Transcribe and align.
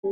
Hey 0.00 0.10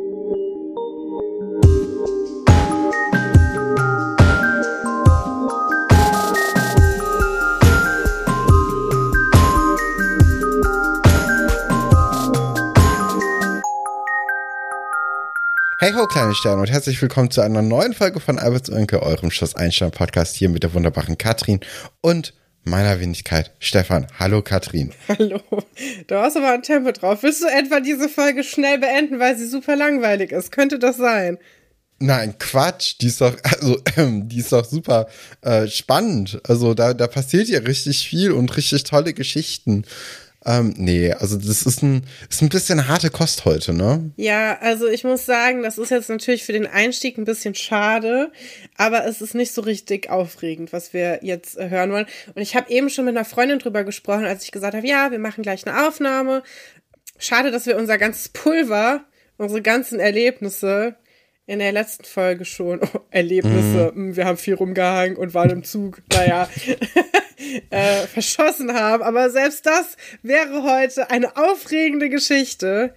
ho, 15.92 16.08
kleine 16.08 16.34
Sterne 16.34 16.62
und 16.62 16.68
herzlich 16.68 17.00
willkommen 17.00 17.30
zu 17.30 17.40
einer 17.42 17.62
neuen 17.62 17.94
Folge 17.94 18.18
von 18.18 18.40
Alberts 18.40 18.68
Önke, 18.68 19.04
eurem 19.04 19.30
Schloss 19.30 19.54
Einstein 19.54 19.92
Podcast 19.92 20.34
hier 20.34 20.48
mit 20.48 20.64
der 20.64 20.74
wunderbaren 20.74 21.16
Katrin 21.16 21.60
und 22.00 22.34
meiner 22.66 23.00
Wenigkeit 23.00 23.52
Stefan. 23.58 24.06
Hallo 24.18 24.42
Katrin. 24.42 24.92
Hallo. 25.08 25.40
Du 26.06 26.16
hast 26.16 26.36
aber 26.36 26.52
ein 26.52 26.62
Tempo 26.62 26.92
drauf. 26.92 27.22
Willst 27.22 27.42
du 27.42 27.46
etwa 27.46 27.80
diese 27.80 28.08
Folge 28.08 28.44
schnell 28.44 28.78
beenden, 28.78 29.18
weil 29.18 29.36
sie 29.36 29.46
super 29.46 29.76
langweilig 29.76 30.32
ist? 30.32 30.52
Könnte 30.52 30.78
das 30.78 30.96
sein? 30.96 31.38
Nein, 31.98 32.36
Quatsch. 32.38 32.96
Die 33.00 33.06
ist 33.06 33.20
doch, 33.20 33.36
also, 33.42 33.80
ähm, 33.96 34.28
die 34.28 34.40
ist 34.40 34.52
doch 34.52 34.64
super 34.64 35.08
äh, 35.42 35.68
spannend. 35.68 36.40
Also 36.46 36.74
da, 36.74 36.92
da 36.92 37.06
passiert 37.06 37.48
ja 37.48 37.60
richtig 37.60 38.06
viel 38.06 38.32
und 38.32 38.54
richtig 38.56 38.84
tolle 38.84 39.14
Geschichten. 39.14 39.84
Ähm, 40.46 40.74
nee, 40.76 41.12
also 41.12 41.36
das 41.36 41.62
ist 41.62 41.82
ein, 41.82 42.06
ist 42.30 42.40
ein 42.40 42.48
bisschen 42.48 42.86
harte 42.86 43.10
Kost 43.10 43.44
heute, 43.44 43.72
ne? 43.72 44.12
Ja, 44.16 44.56
also 44.60 44.86
ich 44.86 45.02
muss 45.02 45.26
sagen, 45.26 45.64
das 45.64 45.76
ist 45.76 45.90
jetzt 45.90 46.08
natürlich 46.08 46.44
für 46.44 46.52
den 46.52 46.68
Einstieg 46.68 47.18
ein 47.18 47.24
bisschen 47.24 47.56
schade, 47.56 48.30
aber 48.76 49.06
es 49.06 49.20
ist 49.20 49.34
nicht 49.34 49.52
so 49.52 49.60
richtig 49.60 50.08
aufregend, 50.08 50.72
was 50.72 50.92
wir 50.92 51.18
jetzt 51.22 51.58
äh, 51.58 51.68
hören 51.68 51.90
wollen. 51.90 52.06
Und 52.34 52.42
ich 52.42 52.54
habe 52.54 52.70
eben 52.70 52.90
schon 52.90 53.06
mit 53.06 53.16
einer 53.16 53.24
Freundin 53.24 53.58
drüber 53.58 53.82
gesprochen, 53.82 54.24
als 54.24 54.44
ich 54.44 54.52
gesagt 54.52 54.76
habe, 54.76 54.86
ja, 54.86 55.10
wir 55.10 55.18
machen 55.18 55.42
gleich 55.42 55.66
eine 55.66 55.88
Aufnahme. 55.88 56.44
Schade, 57.18 57.50
dass 57.50 57.66
wir 57.66 57.76
unser 57.76 57.98
ganzes 57.98 58.28
Pulver, 58.28 59.04
unsere 59.38 59.62
ganzen 59.62 59.98
Erlebnisse 59.98 60.94
in 61.46 61.58
der 61.58 61.72
letzten 61.72 62.04
Folge 62.04 62.44
schon 62.44 62.80
oh, 62.94 63.00
Erlebnisse. 63.10 63.90
Mhm. 63.92 64.14
Wir 64.14 64.26
haben 64.26 64.38
viel 64.38 64.54
rumgehangen 64.54 65.16
und 65.16 65.34
waren 65.34 65.50
im 65.50 65.64
Zug. 65.64 66.02
Naja, 66.12 66.48
äh, 67.70 68.06
verschossen 68.06 68.72
haben. 68.72 69.02
Aber 69.02 69.30
selbst 69.30 69.66
das 69.66 69.96
wäre 70.22 70.62
heute 70.62 71.10
eine 71.10 71.36
aufregende 71.36 72.08
Geschichte. 72.08 72.94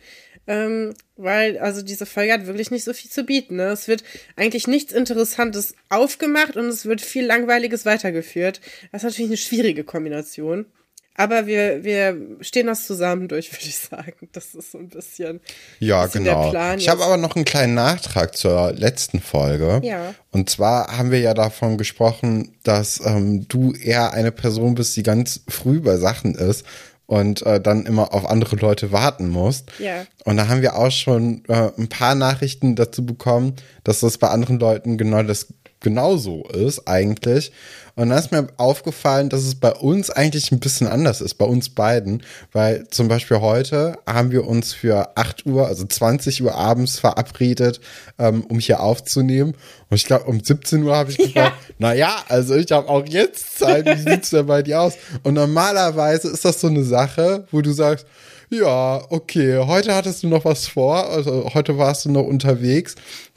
Ähm, 0.48 0.96
weil, 1.16 1.60
also 1.60 1.84
diese 1.84 2.08
Folge 2.08 2.34
hat 2.34 2.48
wirklich 2.48 2.72
nicht 2.72 2.84
so 2.84 2.94
viel 2.94 3.12
zu 3.12 3.24
bieten. 3.24 3.58
Ne? 3.58 3.66
Es 3.66 3.88
wird 3.88 4.04
eigentlich 4.36 4.68
nichts 4.68 4.92
Interessantes 4.92 5.76
aufgemacht 5.90 6.56
und 6.58 6.66
es 6.66 6.86
wird 6.86 7.02
viel 7.02 7.26
Langweiliges 7.26 7.86
weitergeführt. 7.86 8.60
Das 8.92 9.04
ist 9.04 9.10
natürlich 9.12 9.30
eine 9.30 9.38
schwierige 9.38 9.84
Kombination. 9.84 10.66
Aber 11.20 11.48
wir, 11.48 11.84
wir 11.84 12.16
stehen 12.40 12.68
das 12.68 12.88
zusammen 12.88 13.28
durch, 13.28 13.52
würde 13.52 13.66
ich 13.66 13.78
sagen. 13.78 14.30
Das 14.32 14.56
ist 14.56 14.72
so 14.72 14.78
ein 14.78 14.88
bisschen, 14.88 15.42
ja, 15.80 16.06
bisschen 16.06 16.24
genau. 16.24 16.44
der 16.44 16.50
Plan. 16.52 16.80
Ich 16.80 16.88
habe 16.88 17.04
aber 17.04 17.18
noch 17.18 17.36
einen 17.36 17.44
kleinen 17.44 17.74
Nachtrag 17.74 18.38
zur 18.38 18.72
letzten 18.72 19.20
Folge. 19.20 19.82
Ja. 19.84 20.16
Und 20.32 20.50
zwar 20.50 20.98
haben 20.98 21.12
wir 21.12 21.20
ja 21.20 21.34
davon 21.34 21.78
gesprochen, 21.78 22.56
dass 22.64 23.02
ähm, 23.06 23.50
du 23.50 23.74
eher 23.74 24.14
eine 24.14 24.32
Person 24.32 24.76
bist, 24.76 24.96
die 24.96 25.04
ganz 25.04 25.42
früh 25.50 25.82
bei 25.82 25.98
Sachen 25.98 26.36
ist 26.36 26.66
und 27.06 27.46
äh, 27.46 27.60
dann 27.60 27.86
immer 27.86 28.14
auf 28.14 28.26
andere 28.26 28.56
Leute 28.56 28.94
warten 28.94 29.28
musst. 29.28 29.74
Ja. 29.78 30.06
Und 30.24 30.38
da 30.38 30.48
haben 30.48 30.62
wir 30.62 30.78
auch 30.78 30.92
schon 30.92 31.44
äh, 31.50 31.70
ein 31.78 31.90
paar 31.90 32.16
Nachrichten 32.16 32.78
dazu 32.78 33.06
bekommen, 33.06 33.58
dass 33.84 34.00
das 34.00 34.20
bei 34.20 34.30
anderen 34.30 34.58
Leuten 34.58 34.98
genau 34.98 35.22
das 35.24 35.48
genauso 35.82 36.48
ist 36.48 36.88
eigentlich. 36.88 37.52
Und 37.96 38.10
da 38.10 38.18
ist 38.18 38.32
mir 38.32 38.48
aufgefallen, 38.58 39.30
dass 39.30 39.44
es 39.44 39.56
bei 39.56 39.72
uns 39.74 40.10
eigentlich 40.10 40.52
ein 40.52 40.60
bisschen 40.60 40.88
anders 40.88 41.22
ist, 41.22 41.36
bei 41.36 41.46
uns 41.46 41.70
beiden, 41.70 42.24
weil 42.52 42.88
zum 42.90 43.08
Beispiel 43.08 43.42
heute 43.42 43.98
haben 44.06 44.32
wir 44.32 44.48
uns 44.48 44.74
für 44.74 45.18
8 45.18 45.46
Uhr, 45.46 45.68
also 45.68 45.86
20 45.86 46.44
Uhr 46.44 46.56
abends 46.56 47.00
verabredet, 47.00 47.80
ähm, 48.18 48.44
um 48.50 48.60
hier 48.60 48.82
aufzunehmen. 48.82 49.54
Und 49.90 49.98
ich 49.98 50.06
glaube, 50.06 50.26
um 50.26 50.44
17 50.44 50.84
Uhr 50.84 50.96
habe 50.96 51.12
ich 51.12 51.18
gefragt, 51.18 51.56
ja. 51.68 51.74
na 51.78 51.94
ja, 51.94 52.16
also 52.28 52.56
ich 52.56 52.72
habe 52.72 52.88
auch 52.90 53.06
jetzt 53.06 53.60
Zeit, 53.60 53.86
wie 53.86 54.10
sieht's 54.10 54.30
denn 54.30 54.46
bei 54.46 54.62
dir 54.62 54.82
aus? 54.82 54.94
Und 55.24 55.34
normalerweise 55.34 56.30
ist 56.30 56.46
das 56.46 56.62
so 56.62 56.68
eine 56.68 56.84
Sache, 56.84 57.46
wo 57.52 57.62
du 57.62 57.72
sagst, 57.72 58.06
ja, 58.52 59.04
okay, 59.10 59.60
heute 59.60 59.94
hattest 59.94 60.24
du 60.24 60.28
noch 60.28 60.44
was 60.44 60.68
vor, 60.68 61.08
also 61.10 61.52
heute 61.54 61.78
warst 61.78 62.06
du 62.06 62.12
noch 62.12 62.24
unterwegs. 62.24 62.96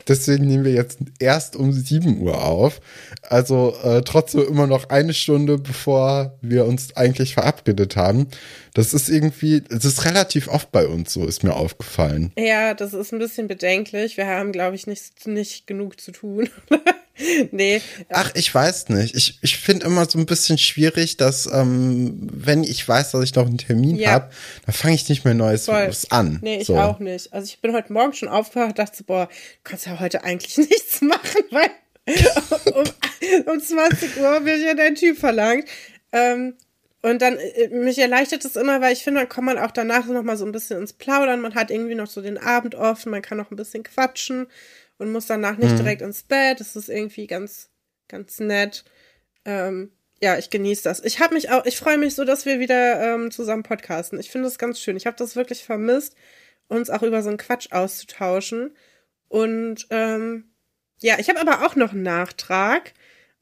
Deswegen 0.08 0.46
nehmen 0.46 0.64
wir 0.64 0.72
jetzt 0.72 0.98
erst 1.18 1.54
um 1.54 1.72
7 1.72 2.20
Uhr 2.20 2.42
auf. 2.42 2.80
Also 3.28 3.74
äh, 3.84 4.02
trotzdem 4.02 4.51
immer 4.52 4.66
noch 4.66 4.90
eine 4.90 5.14
Stunde, 5.14 5.58
bevor 5.58 6.38
wir 6.42 6.66
uns 6.66 6.96
eigentlich 6.96 7.34
verabredet 7.34 7.96
haben. 7.96 8.28
Das 8.74 8.94
ist 8.94 9.08
irgendwie, 9.08 9.62
es 9.70 9.84
ist 9.84 10.04
relativ 10.04 10.48
oft 10.48 10.70
bei 10.70 10.86
uns 10.86 11.12
so, 11.12 11.26
ist 11.26 11.42
mir 11.42 11.54
aufgefallen. 11.54 12.32
Ja, 12.38 12.74
das 12.74 12.94
ist 12.94 13.12
ein 13.12 13.18
bisschen 13.18 13.48
bedenklich. 13.48 14.16
Wir 14.16 14.26
haben, 14.26 14.52
glaube 14.52 14.76
ich, 14.76 14.86
nicht, 14.86 15.26
nicht 15.26 15.66
genug 15.66 16.00
zu 16.00 16.12
tun. 16.12 16.48
nee. 17.50 17.80
Ach, 18.10 18.30
ich 18.34 18.54
weiß 18.54 18.88
nicht. 18.90 19.14
Ich, 19.14 19.38
ich 19.42 19.56
finde 19.58 19.86
immer 19.86 20.08
so 20.08 20.18
ein 20.18 20.26
bisschen 20.26 20.58
schwierig, 20.58 21.16
dass, 21.16 21.46
ähm, 21.46 22.28
wenn 22.32 22.64
ich 22.64 22.86
weiß, 22.86 23.12
dass 23.12 23.24
ich 23.24 23.34
noch 23.34 23.46
einen 23.46 23.58
Termin 23.58 23.96
ja. 23.96 24.12
habe, 24.12 24.30
dann 24.66 24.74
fange 24.74 24.94
ich 24.94 25.08
nicht 25.08 25.24
mehr 25.24 25.34
Neues 25.34 25.68
an. 26.10 26.38
Nee, 26.42 26.58
ich 26.58 26.66
so. 26.66 26.78
auch 26.78 26.98
nicht. 26.98 27.32
Also 27.32 27.46
ich 27.46 27.60
bin 27.60 27.74
heute 27.74 27.92
Morgen 27.92 28.12
schon 28.12 28.28
aufgewacht 28.28 28.70
und 28.70 28.78
dachte, 28.78 29.04
boah, 29.04 29.26
du 29.26 29.60
kannst 29.64 29.86
ja 29.86 29.98
heute 30.00 30.24
eigentlich 30.24 30.56
nichts 30.70 31.00
machen, 31.00 31.42
weil 31.50 31.70
um, 32.74 32.84
um 33.52 33.60
20 33.60 34.16
Uhr 34.18 34.44
wird 34.44 34.60
ja 34.60 34.74
dein 34.74 34.94
Typ 34.94 35.18
verlangt. 35.18 35.68
Ähm, 36.12 36.54
und 37.02 37.20
dann, 37.20 37.36
äh, 37.36 37.68
mich 37.68 37.98
erleichtert 37.98 38.44
es 38.44 38.56
immer, 38.56 38.80
weil 38.80 38.92
ich 38.92 39.02
finde, 39.02 39.20
dann 39.20 39.28
kommt 39.28 39.46
man 39.46 39.58
auch 39.58 39.72
danach 39.72 40.06
noch 40.06 40.22
mal 40.22 40.36
so 40.36 40.44
ein 40.46 40.52
bisschen 40.52 40.80
ins 40.80 40.92
Plaudern. 40.92 41.40
Man 41.40 41.54
hat 41.54 41.70
irgendwie 41.70 41.94
noch 41.94 42.06
so 42.06 42.22
den 42.22 42.38
Abend 42.38 42.74
offen, 42.74 43.10
man 43.10 43.22
kann 43.22 43.38
noch 43.38 43.50
ein 43.50 43.56
bisschen 43.56 43.82
quatschen 43.82 44.46
und 44.98 45.10
muss 45.10 45.26
danach 45.26 45.56
nicht 45.56 45.72
mhm. 45.72 45.78
direkt 45.78 46.02
ins 46.02 46.22
Bett. 46.22 46.60
Das 46.60 46.76
ist 46.76 46.88
irgendwie 46.88 47.26
ganz, 47.26 47.70
ganz 48.08 48.38
nett. 48.38 48.84
Ähm, 49.44 49.90
ja, 50.20 50.38
ich 50.38 50.50
genieße 50.50 50.84
das. 50.84 51.04
Ich 51.04 51.18
habe 51.18 51.34
mich 51.34 51.50
auch, 51.50 51.64
ich 51.66 51.76
freue 51.76 51.98
mich 51.98 52.14
so, 52.14 52.24
dass 52.24 52.46
wir 52.46 52.60
wieder 52.60 53.14
ähm, 53.14 53.32
zusammen 53.32 53.64
podcasten. 53.64 54.20
Ich 54.20 54.30
finde 54.30 54.46
das 54.46 54.58
ganz 54.58 54.78
schön. 54.78 54.96
Ich 54.96 55.06
habe 55.06 55.16
das 55.16 55.34
wirklich 55.34 55.64
vermisst, 55.64 56.14
uns 56.68 56.90
auch 56.90 57.02
über 57.02 57.22
so 57.22 57.28
einen 57.28 57.38
Quatsch 57.38 57.72
auszutauschen. 57.72 58.76
Und 59.28 59.88
ähm, 59.90 60.51
ja, 61.02 61.18
ich 61.18 61.28
habe 61.28 61.40
aber 61.40 61.66
auch 61.66 61.76
noch 61.76 61.92
einen 61.92 62.02
Nachtrag. 62.02 62.92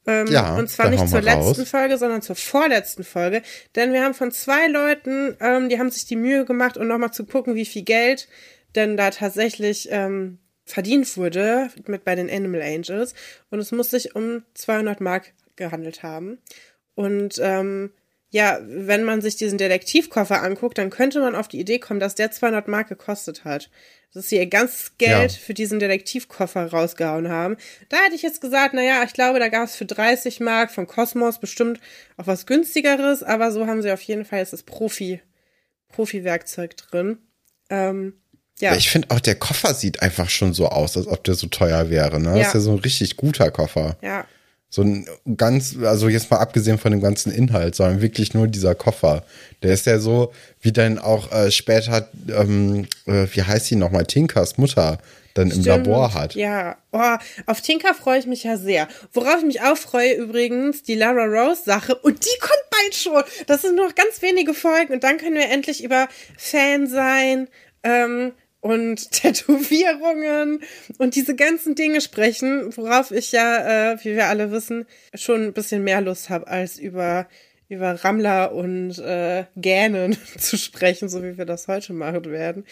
Ähm, 0.06 0.28
ja, 0.28 0.56
und 0.56 0.68
zwar 0.68 0.88
nicht 0.88 1.08
zur 1.08 1.20
letzten 1.20 1.60
raus. 1.60 1.68
Folge, 1.68 1.98
sondern 1.98 2.22
zur 2.22 2.36
vorletzten 2.36 3.04
Folge. 3.04 3.42
Denn 3.76 3.92
wir 3.92 4.02
haben 4.02 4.14
von 4.14 4.32
zwei 4.32 4.66
Leuten, 4.66 5.36
ähm, 5.40 5.68
die 5.68 5.78
haben 5.78 5.90
sich 5.90 6.06
die 6.06 6.16
Mühe 6.16 6.44
gemacht, 6.44 6.78
um 6.78 6.86
nochmal 6.86 7.12
zu 7.12 7.24
gucken, 7.26 7.54
wie 7.54 7.66
viel 7.66 7.82
Geld 7.82 8.28
denn 8.74 8.96
da 8.96 9.10
tatsächlich 9.10 9.88
ähm, 9.90 10.38
verdient 10.64 11.16
wurde 11.16 11.68
mit 11.86 12.04
bei 12.04 12.14
den 12.14 12.30
Animal 12.30 12.62
Angels. 12.62 13.14
Und 13.50 13.58
es 13.58 13.72
muss 13.72 13.90
sich 13.90 14.14
um 14.16 14.42
200 14.54 15.00
Mark 15.00 15.32
gehandelt 15.56 16.02
haben. 16.02 16.38
Und 16.94 17.38
ähm, 17.42 17.92
ja, 18.30 18.60
wenn 18.62 19.02
man 19.02 19.20
sich 19.20 19.36
diesen 19.36 19.58
Detektivkoffer 19.58 20.42
anguckt, 20.42 20.78
dann 20.78 20.90
könnte 20.90 21.20
man 21.20 21.34
auf 21.34 21.48
die 21.48 21.58
Idee 21.58 21.80
kommen, 21.80 21.98
dass 21.98 22.14
der 22.14 22.30
200 22.30 22.68
Mark 22.68 22.88
gekostet 22.88 23.44
hat. 23.44 23.70
Dass 24.14 24.28
sie 24.28 24.36
ihr 24.36 24.46
ganzes 24.46 24.98
Geld 24.98 25.32
ja. 25.32 25.38
für 25.38 25.54
diesen 25.54 25.78
Detektivkoffer 25.78 26.66
rausgehauen 26.66 27.28
haben. 27.28 27.56
Da 27.88 27.98
hätte 27.98 28.16
ich 28.16 28.22
jetzt 28.22 28.40
gesagt, 28.40 28.74
na 28.74 28.82
ja, 28.82 29.04
ich 29.04 29.12
glaube, 29.12 29.38
da 29.38 29.48
gab 29.48 29.64
es 29.64 29.76
für 29.76 29.84
30 29.84 30.40
Mark 30.40 30.72
von 30.72 30.86
Cosmos 30.86 31.38
bestimmt 31.38 31.80
auch 32.16 32.26
was 32.26 32.46
günstigeres, 32.46 33.22
aber 33.22 33.52
so 33.52 33.66
haben 33.66 33.82
sie 33.82 33.92
auf 33.92 34.02
jeden 34.02 34.24
Fall 34.24 34.40
jetzt 34.40 34.52
das 34.52 34.64
Profi, 34.64 35.20
Profi-Werkzeug 35.88 36.76
drin. 36.76 37.18
Ähm, 37.68 38.14
ja. 38.58 38.74
Ich 38.74 38.90
finde 38.90 39.10
auch 39.10 39.20
der 39.20 39.36
Koffer 39.36 39.74
sieht 39.74 40.02
einfach 40.02 40.28
schon 40.28 40.54
so 40.54 40.68
aus, 40.68 40.96
als 40.96 41.06
ob 41.06 41.24
der 41.24 41.34
so 41.34 41.46
teuer 41.46 41.88
wäre. 41.90 42.20
Ne? 42.20 42.30
Ja. 42.30 42.38
Das 42.38 42.48
ist 42.48 42.54
ja 42.54 42.60
so 42.60 42.72
ein 42.72 42.78
richtig 42.78 43.16
guter 43.16 43.50
Koffer. 43.50 43.96
Ja. 44.02 44.26
So 44.70 44.82
ein 44.82 45.06
ganz, 45.36 45.76
also 45.82 46.08
jetzt 46.08 46.30
mal 46.30 46.38
abgesehen 46.38 46.78
von 46.78 46.92
dem 46.92 47.00
ganzen 47.00 47.32
Inhalt, 47.32 47.74
sondern 47.74 48.00
wirklich 48.00 48.34
nur 48.34 48.46
dieser 48.46 48.76
Koffer. 48.76 49.24
Der 49.62 49.74
ist 49.74 49.86
ja 49.86 49.98
so, 49.98 50.32
wie 50.60 50.72
dann 50.72 50.98
auch 50.98 51.30
äh, 51.32 51.50
später, 51.50 52.08
ähm, 52.28 52.86
äh, 53.06 53.26
wie 53.32 53.42
heißt 53.42 53.66
sie 53.66 53.76
nochmal, 53.76 54.06
Tinkers 54.06 54.58
Mutter 54.58 54.98
dann 55.34 55.50
Stimmt, 55.50 55.66
im 55.66 55.72
Labor 55.72 56.14
hat. 56.14 56.34
Ja, 56.34 56.76
oh, 56.92 57.16
auf 57.46 57.60
Tinker 57.60 57.94
freue 57.94 58.18
ich 58.18 58.26
mich 58.26 58.44
ja 58.44 58.56
sehr. 58.56 58.88
Worauf 59.12 59.38
ich 59.38 59.44
mich 59.44 59.62
auch 59.62 59.76
freue 59.76 60.12
übrigens, 60.14 60.82
die 60.82 60.94
Lara 60.94 61.24
Rose 61.24 61.62
Sache 61.64 61.94
und 61.94 62.24
die 62.24 62.38
kommt 62.40 62.70
bald 62.70 62.94
schon. 62.94 63.22
Das 63.46 63.62
sind 63.62 63.76
nur 63.76 63.88
noch 63.88 63.94
ganz 63.94 64.22
wenige 64.22 64.54
Folgen 64.54 64.92
und 64.92 65.04
dann 65.04 65.18
können 65.18 65.36
wir 65.36 65.48
endlich 65.50 65.84
über 65.84 66.08
Fan 66.36 66.86
sein, 66.86 67.48
ähm, 67.82 68.32
und 68.60 69.10
Tätowierungen 69.10 70.60
und 70.98 71.14
diese 71.14 71.34
ganzen 71.34 71.74
Dinge 71.74 72.00
sprechen, 72.00 72.76
worauf 72.76 73.10
ich 73.10 73.32
ja, 73.32 73.92
äh, 73.92 74.04
wie 74.04 74.14
wir 74.14 74.26
alle 74.26 74.50
wissen, 74.50 74.86
schon 75.14 75.44
ein 75.44 75.52
bisschen 75.52 75.82
mehr 75.84 76.00
Lust 76.00 76.30
habe, 76.30 76.46
als 76.46 76.78
über, 76.78 77.26
über 77.68 78.04
Rammler 78.04 78.52
und 78.52 78.98
äh, 78.98 79.44
Gähnen 79.56 80.16
zu 80.38 80.56
sprechen, 80.56 81.08
so 81.08 81.22
wie 81.22 81.38
wir 81.38 81.46
das 81.46 81.68
heute 81.68 81.92
machen 81.92 82.24
werden. 82.26 82.64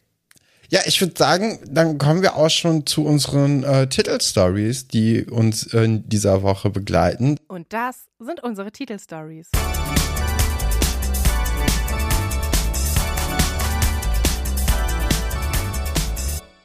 Ja, 0.71 0.81
ich 0.85 1.01
würde 1.01 1.15
sagen, 1.17 1.61
dann 1.67 1.97
kommen 1.97 2.21
wir 2.21 2.37
auch 2.37 2.51
schon 2.51 2.85
zu 2.85 3.07
unseren 3.07 3.65
äh, 3.65 3.87
Titelstories, 3.89 4.87
die 4.87 5.25
uns 5.25 5.63
in 5.63 6.07
dieser 6.11 6.43
Woche 6.43 6.69
begleiten. 6.69 7.39
Und 7.49 7.73
das 7.73 8.05
sind 8.19 8.43
unsere 8.43 8.71
Titelstories. 8.71 9.49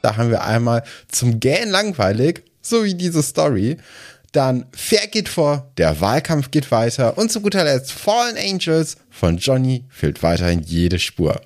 Da 0.04 0.18
haben 0.18 0.28
wir 0.28 0.44
einmal 0.44 0.82
zum 1.08 1.40
Gähnen 1.40 1.70
langweilig, 1.70 2.42
so 2.60 2.84
wie 2.84 2.94
diese 2.94 3.22
Story. 3.22 3.78
Dann 4.32 4.66
Fair 4.76 5.06
geht 5.06 5.30
vor, 5.30 5.70
der 5.78 5.98
Wahlkampf 6.02 6.50
geht 6.50 6.70
weiter 6.70 7.16
und 7.16 7.32
zu 7.32 7.40
guter 7.40 7.64
Letzt 7.64 7.90
Fallen 7.92 8.36
Angels 8.36 8.98
von 9.08 9.38
Johnny 9.38 9.86
fehlt 9.88 10.22
weiterhin 10.22 10.60
jede 10.60 10.98
Spur. 10.98 11.40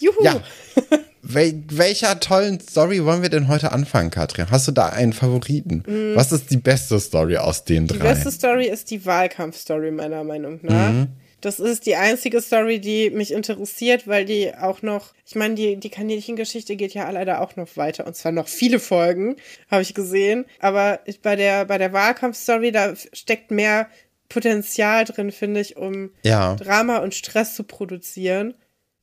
Juhu. 0.00 0.24
Ja. 0.24 0.40
Wel 1.22 1.62
welcher 1.68 2.18
tollen 2.18 2.58
Story 2.60 3.04
wollen 3.04 3.22
wir 3.22 3.28
denn 3.28 3.46
heute 3.46 3.70
anfangen, 3.70 4.10
Katrin? 4.10 4.46
Hast 4.50 4.66
du 4.66 4.72
da 4.72 4.88
einen 4.88 5.12
Favoriten? 5.12 5.84
Was 6.14 6.32
ist 6.32 6.50
die 6.50 6.56
beste 6.56 6.98
Story 6.98 7.36
aus 7.36 7.64
den 7.64 7.84
Mm. 7.84 7.86
Die 7.88 7.98
drei? 7.98 8.14
beste 8.14 8.32
Story 8.32 8.66
ist 8.66 8.90
die 8.90 9.04
Wahlkampfstory, 9.06 9.92
meiner 9.92 10.24
Meinung 10.24 10.58
nach. 10.62 10.90
Mhm. 10.92 11.08
Das 11.46 11.60
ist 11.60 11.86
die 11.86 11.94
einzige 11.94 12.40
Story, 12.40 12.80
die 12.80 13.08
mich 13.10 13.32
interessiert, 13.32 14.08
weil 14.08 14.24
die 14.24 14.52
auch 14.52 14.82
noch, 14.82 15.14
ich 15.24 15.36
meine, 15.36 15.54
die, 15.54 15.76
die 15.76 15.90
Kaninchen-Geschichte 15.90 16.74
geht 16.74 16.92
ja 16.92 17.08
leider 17.08 17.40
auch 17.40 17.54
noch 17.54 17.76
weiter. 17.76 18.04
Und 18.04 18.16
zwar 18.16 18.32
noch 18.32 18.48
viele 18.48 18.80
Folgen, 18.80 19.36
habe 19.70 19.82
ich 19.82 19.94
gesehen. 19.94 20.46
Aber 20.58 20.98
bei 21.22 21.36
der, 21.36 21.64
bei 21.66 21.78
der 21.78 21.92
Wahlkampfstory, 21.92 22.72
da 22.72 22.94
steckt 23.12 23.52
mehr 23.52 23.88
Potenzial 24.28 25.04
drin, 25.04 25.30
finde 25.30 25.60
ich, 25.60 25.76
um 25.76 26.10
Ja. 26.24 26.56
Drama 26.56 26.96
und 26.96 27.14
Stress 27.14 27.54
zu 27.54 27.62
produzieren. 27.62 28.54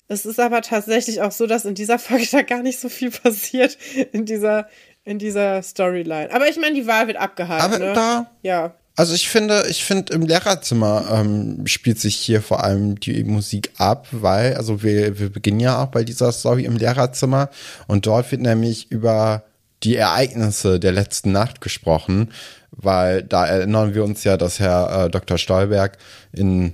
Es 0.09 0.25
ist 0.25 0.41
aber 0.41 0.61
tatsächlich 0.61 1.21
auch 1.21 1.31
so, 1.31 1.47
dass 1.47 1.63
in 1.63 1.75
dieser 1.75 1.97
Folge 1.97 2.27
da 2.33 2.41
gar 2.41 2.61
nicht 2.61 2.77
so 2.77 2.89
viel 2.89 3.09
passiert 3.09 3.77
in 4.11 4.25
dieser, 4.25 4.67
in 5.05 5.17
dieser 5.17 5.63
Storyline. 5.63 6.29
Aber 6.33 6.49
ich 6.49 6.57
meine, 6.57 6.75
die 6.75 6.87
Wahl 6.87 7.07
wird 7.07 7.15
abgehalten. 7.15 7.73
Aber 7.73 7.79
ne? 7.79 7.93
da, 7.93 8.31
Ja. 8.41 8.75
Also 8.95 9.13
ich 9.13 9.27
finde, 9.27 9.65
ich 9.69 9.83
finde 9.83 10.13
im 10.13 10.21
Lehrerzimmer 10.21 11.05
ähm, 11.11 11.65
spielt 11.65 11.99
sich 11.99 12.15
hier 12.15 12.41
vor 12.41 12.63
allem 12.63 12.99
die 12.99 13.23
Musik 13.23 13.71
ab, 13.77 14.07
weil, 14.11 14.55
also 14.55 14.83
wir, 14.83 15.19
wir 15.19 15.31
beginnen 15.31 15.59
ja 15.59 15.81
auch 15.81 15.87
bei 15.87 16.03
dieser 16.03 16.31
Story 16.31 16.65
im 16.65 16.77
Lehrerzimmer 16.77 17.49
und 17.87 18.05
dort 18.05 18.31
wird 18.31 18.41
nämlich 18.41 18.91
über 18.91 19.43
die 19.83 19.95
Ereignisse 19.95 20.79
der 20.79 20.91
letzten 20.91 21.31
Nacht 21.31 21.59
gesprochen, 21.59 22.31
weil 22.71 23.23
da 23.23 23.45
erinnern 23.45 23.95
wir 23.95 24.03
uns 24.03 24.23
ja, 24.23 24.37
dass 24.37 24.59
Herr 24.59 25.05
äh, 25.05 25.09
Dr. 25.09 25.37
Stolberg 25.37 25.97
in 26.31 26.73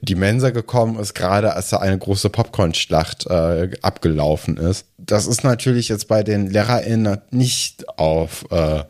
die 0.00 0.16
Mensa 0.16 0.50
gekommen 0.50 0.98
ist, 0.98 1.14
gerade 1.14 1.54
als 1.54 1.70
da 1.70 1.78
eine 1.78 1.96
große 1.96 2.28
Popcorn-Schlacht 2.28 3.26
äh, 3.26 3.70
abgelaufen 3.82 4.56
ist. 4.56 4.86
Das 4.98 5.26
ist 5.26 5.44
natürlich 5.44 5.88
jetzt 5.88 6.08
bei 6.08 6.24
den 6.24 6.50
LehrerInnen 6.50 7.20
nicht 7.30 7.88
auf, 7.88 8.44
äh, 8.50 8.82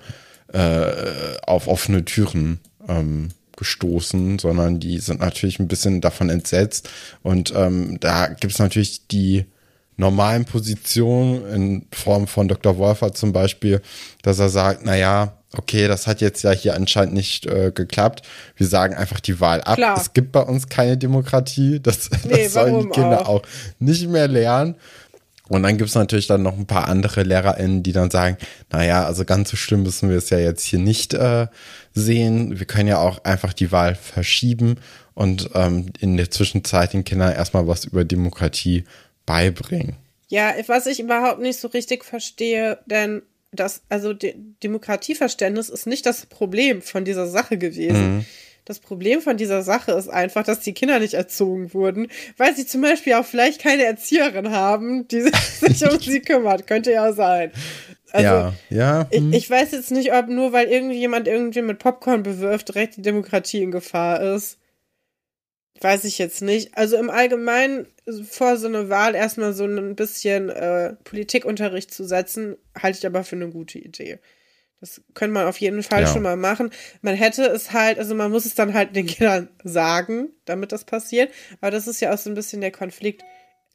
äh, 0.52 1.38
auf 1.46 1.68
offene 1.68 2.04
Türen 2.04 2.60
ähm, 2.88 3.28
gestoßen, 3.56 4.38
sondern 4.38 4.80
die 4.80 4.98
sind 4.98 5.20
natürlich 5.20 5.58
ein 5.58 5.68
bisschen 5.68 6.00
davon 6.00 6.30
entsetzt. 6.30 6.88
Und 7.22 7.52
ähm, 7.54 7.98
da 8.00 8.28
gibt 8.28 8.52
es 8.52 8.58
natürlich 8.58 9.06
die 9.08 9.46
normalen 9.96 10.44
Positionen 10.44 11.46
in 11.46 11.86
Form 11.92 12.26
von 12.26 12.48
Dr. 12.48 12.76
Wolfer 12.78 13.12
zum 13.12 13.32
Beispiel, 13.32 13.82
dass 14.22 14.38
er 14.38 14.48
sagt, 14.48 14.80
na 14.84 14.96
ja, 14.96 15.34
okay, 15.56 15.86
das 15.86 16.06
hat 16.06 16.20
jetzt 16.20 16.42
ja 16.42 16.50
hier 16.50 16.74
anscheinend 16.74 17.14
nicht 17.14 17.46
äh, 17.46 17.72
geklappt. 17.74 18.22
Wir 18.56 18.66
sagen 18.66 18.94
einfach 18.94 19.20
die 19.20 19.38
Wahl 19.40 19.60
ab. 19.62 19.76
Klar. 19.76 19.98
Es 19.98 20.12
gibt 20.12 20.32
bei 20.32 20.40
uns 20.40 20.68
keine 20.68 20.96
Demokratie. 20.96 21.80
Das, 21.80 22.10
Nee, 22.24 22.44
das 22.44 22.54
sollen 22.54 22.80
die 22.80 22.88
Kinder 22.88 23.22
auch? 23.22 23.42
auch 23.42 23.42
nicht 23.78 24.08
mehr 24.08 24.28
lernen. 24.28 24.76
Und 25.52 25.64
dann 25.64 25.76
gibt's 25.76 25.94
natürlich 25.94 26.28
dann 26.28 26.42
noch 26.42 26.56
ein 26.56 26.64
paar 26.64 26.88
andere 26.88 27.24
LehrerInnen, 27.24 27.82
die 27.82 27.92
dann 27.92 28.10
sagen, 28.10 28.38
naja, 28.70 29.04
also 29.04 29.26
ganz 29.26 29.50
so 29.50 29.56
schlimm 29.58 29.82
müssen 29.82 30.08
wir 30.08 30.16
es 30.16 30.30
ja 30.30 30.38
jetzt 30.38 30.64
hier 30.64 30.78
nicht 30.78 31.12
äh, 31.12 31.46
sehen. 31.92 32.58
Wir 32.58 32.64
können 32.64 32.88
ja 32.88 32.96
auch 32.96 33.22
einfach 33.24 33.52
die 33.52 33.70
Wahl 33.70 33.94
verschieben 33.94 34.76
und 35.12 35.50
ähm, 35.52 35.92
in 36.00 36.16
der 36.16 36.30
Zwischenzeit 36.30 36.94
den 36.94 37.04
Kindern 37.04 37.34
erstmal 37.34 37.68
was 37.68 37.84
über 37.84 38.02
Demokratie 38.06 38.84
beibringen. 39.26 39.96
Ja, 40.28 40.54
was 40.68 40.86
ich 40.86 41.00
überhaupt 41.00 41.42
nicht 41.42 41.60
so 41.60 41.68
richtig 41.68 42.02
verstehe, 42.02 42.78
denn 42.86 43.20
das, 43.50 43.82
also 43.90 44.14
De 44.14 44.34
Demokratieverständnis 44.62 45.68
ist 45.68 45.86
nicht 45.86 46.06
das 46.06 46.24
Problem 46.24 46.80
von 46.80 47.04
dieser 47.04 47.26
Sache 47.26 47.58
gewesen. 47.58 48.24
Das 48.64 48.78
Problem 48.78 49.20
von 49.20 49.36
dieser 49.36 49.62
Sache 49.62 49.92
ist 49.92 50.08
einfach, 50.08 50.44
dass 50.44 50.60
die 50.60 50.72
Kinder 50.72 51.00
nicht 51.00 51.14
erzogen 51.14 51.74
wurden, 51.74 52.08
weil 52.36 52.54
sie 52.54 52.64
zum 52.64 52.80
Beispiel 52.80 53.14
auch 53.14 53.24
vielleicht 53.24 53.60
keine 53.60 53.84
Erzieherin 53.84 54.50
haben, 54.50 55.08
die 55.08 55.22
sich 55.60 55.90
um 55.90 55.98
sie 55.98 56.20
kümmert. 56.20 56.66
Könnte 56.66 56.92
ja 56.92 57.12
sein. 57.12 57.50
Also, 58.12 58.26
ja, 58.26 58.54
ja. 58.68 59.06
ich, 59.10 59.20
hm. 59.20 59.32
ich 59.32 59.50
weiß 59.50 59.72
jetzt 59.72 59.90
nicht, 59.90 60.12
ob 60.12 60.28
nur 60.28 60.52
weil 60.52 60.68
irgendjemand 60.68 61.26
irgendwie 61.26 61.62
mit 61.62 61.78
Popcorn 61.78 62.22
bewirft, 62.22 62.68
direkt 62.68 62.96
die 62.96 63.02
Demokratie 63.02 63.62
in 63.62 63.70
Gefahr 63.70 64.20
ist. 64.20 64.58
Weiß 65.80 66.04
ich 66.04 66.18
jetzt 66.18 66.42
nicht. 66.42 66.76
Also 66.76 66.96
im 66.96 67.10
Allgemeinen 67.10 67.88
vor 68.28 68.56
so 68.58 68.68
eine 68.68 68.88
Wahl 68.88 69.16
erstmal 69.16 69.52
so 69.54 69.64
ein 69.64 69.96
bisschen 69.96 70.48
äh, 70.50 70.94
Politikunterricht 71.02 71.92
zu 71.92 72.04
setzen, 72.04 72.56
halte 72.80 72.98
ich 72.98 73.06
aber 73.06 73.24
für 73.24 73.36
eine 73.36 73.48
gute 73.48 73.78
Idee. 73.78 74.20
Das 74.82 75.00
könnte 75.14 75.32
man 75.32 75.46
auf 75.46 75.58
jeden 75.58 75.82
Fall 75.82 76.02
Ja. 76.02 76.06
schon 76.08 76.22
mal 76.22 76.36
machen. 76.36 76.70
Man 77.00 77.14
hätte 77.14 77.44
es 77.44 77.72
halt, 77.72 77.98
also 78.00 78.14
man 78.16 78.30
muss 78.32 78.44
es 78.44 78.54
dann 78.56 78.74
halt 78.74 78.94
den 78.94 79.06
Kindern 79.06 79.48
sagen, 79.64 80.28
damit 80.44 80.72
das 80.72 80.84
passiert. 80.84 81.30
Aber 81.60 81.70
das 81.70 81.86
ist 81.86 82.00
ja 82.00 82.12
auch 82.12 82.18
so 82.18 82.28
ein 82.28 82.34
bisschen 82.34 82.60
der 82.60 82.72
Konflikt 82.72 83.22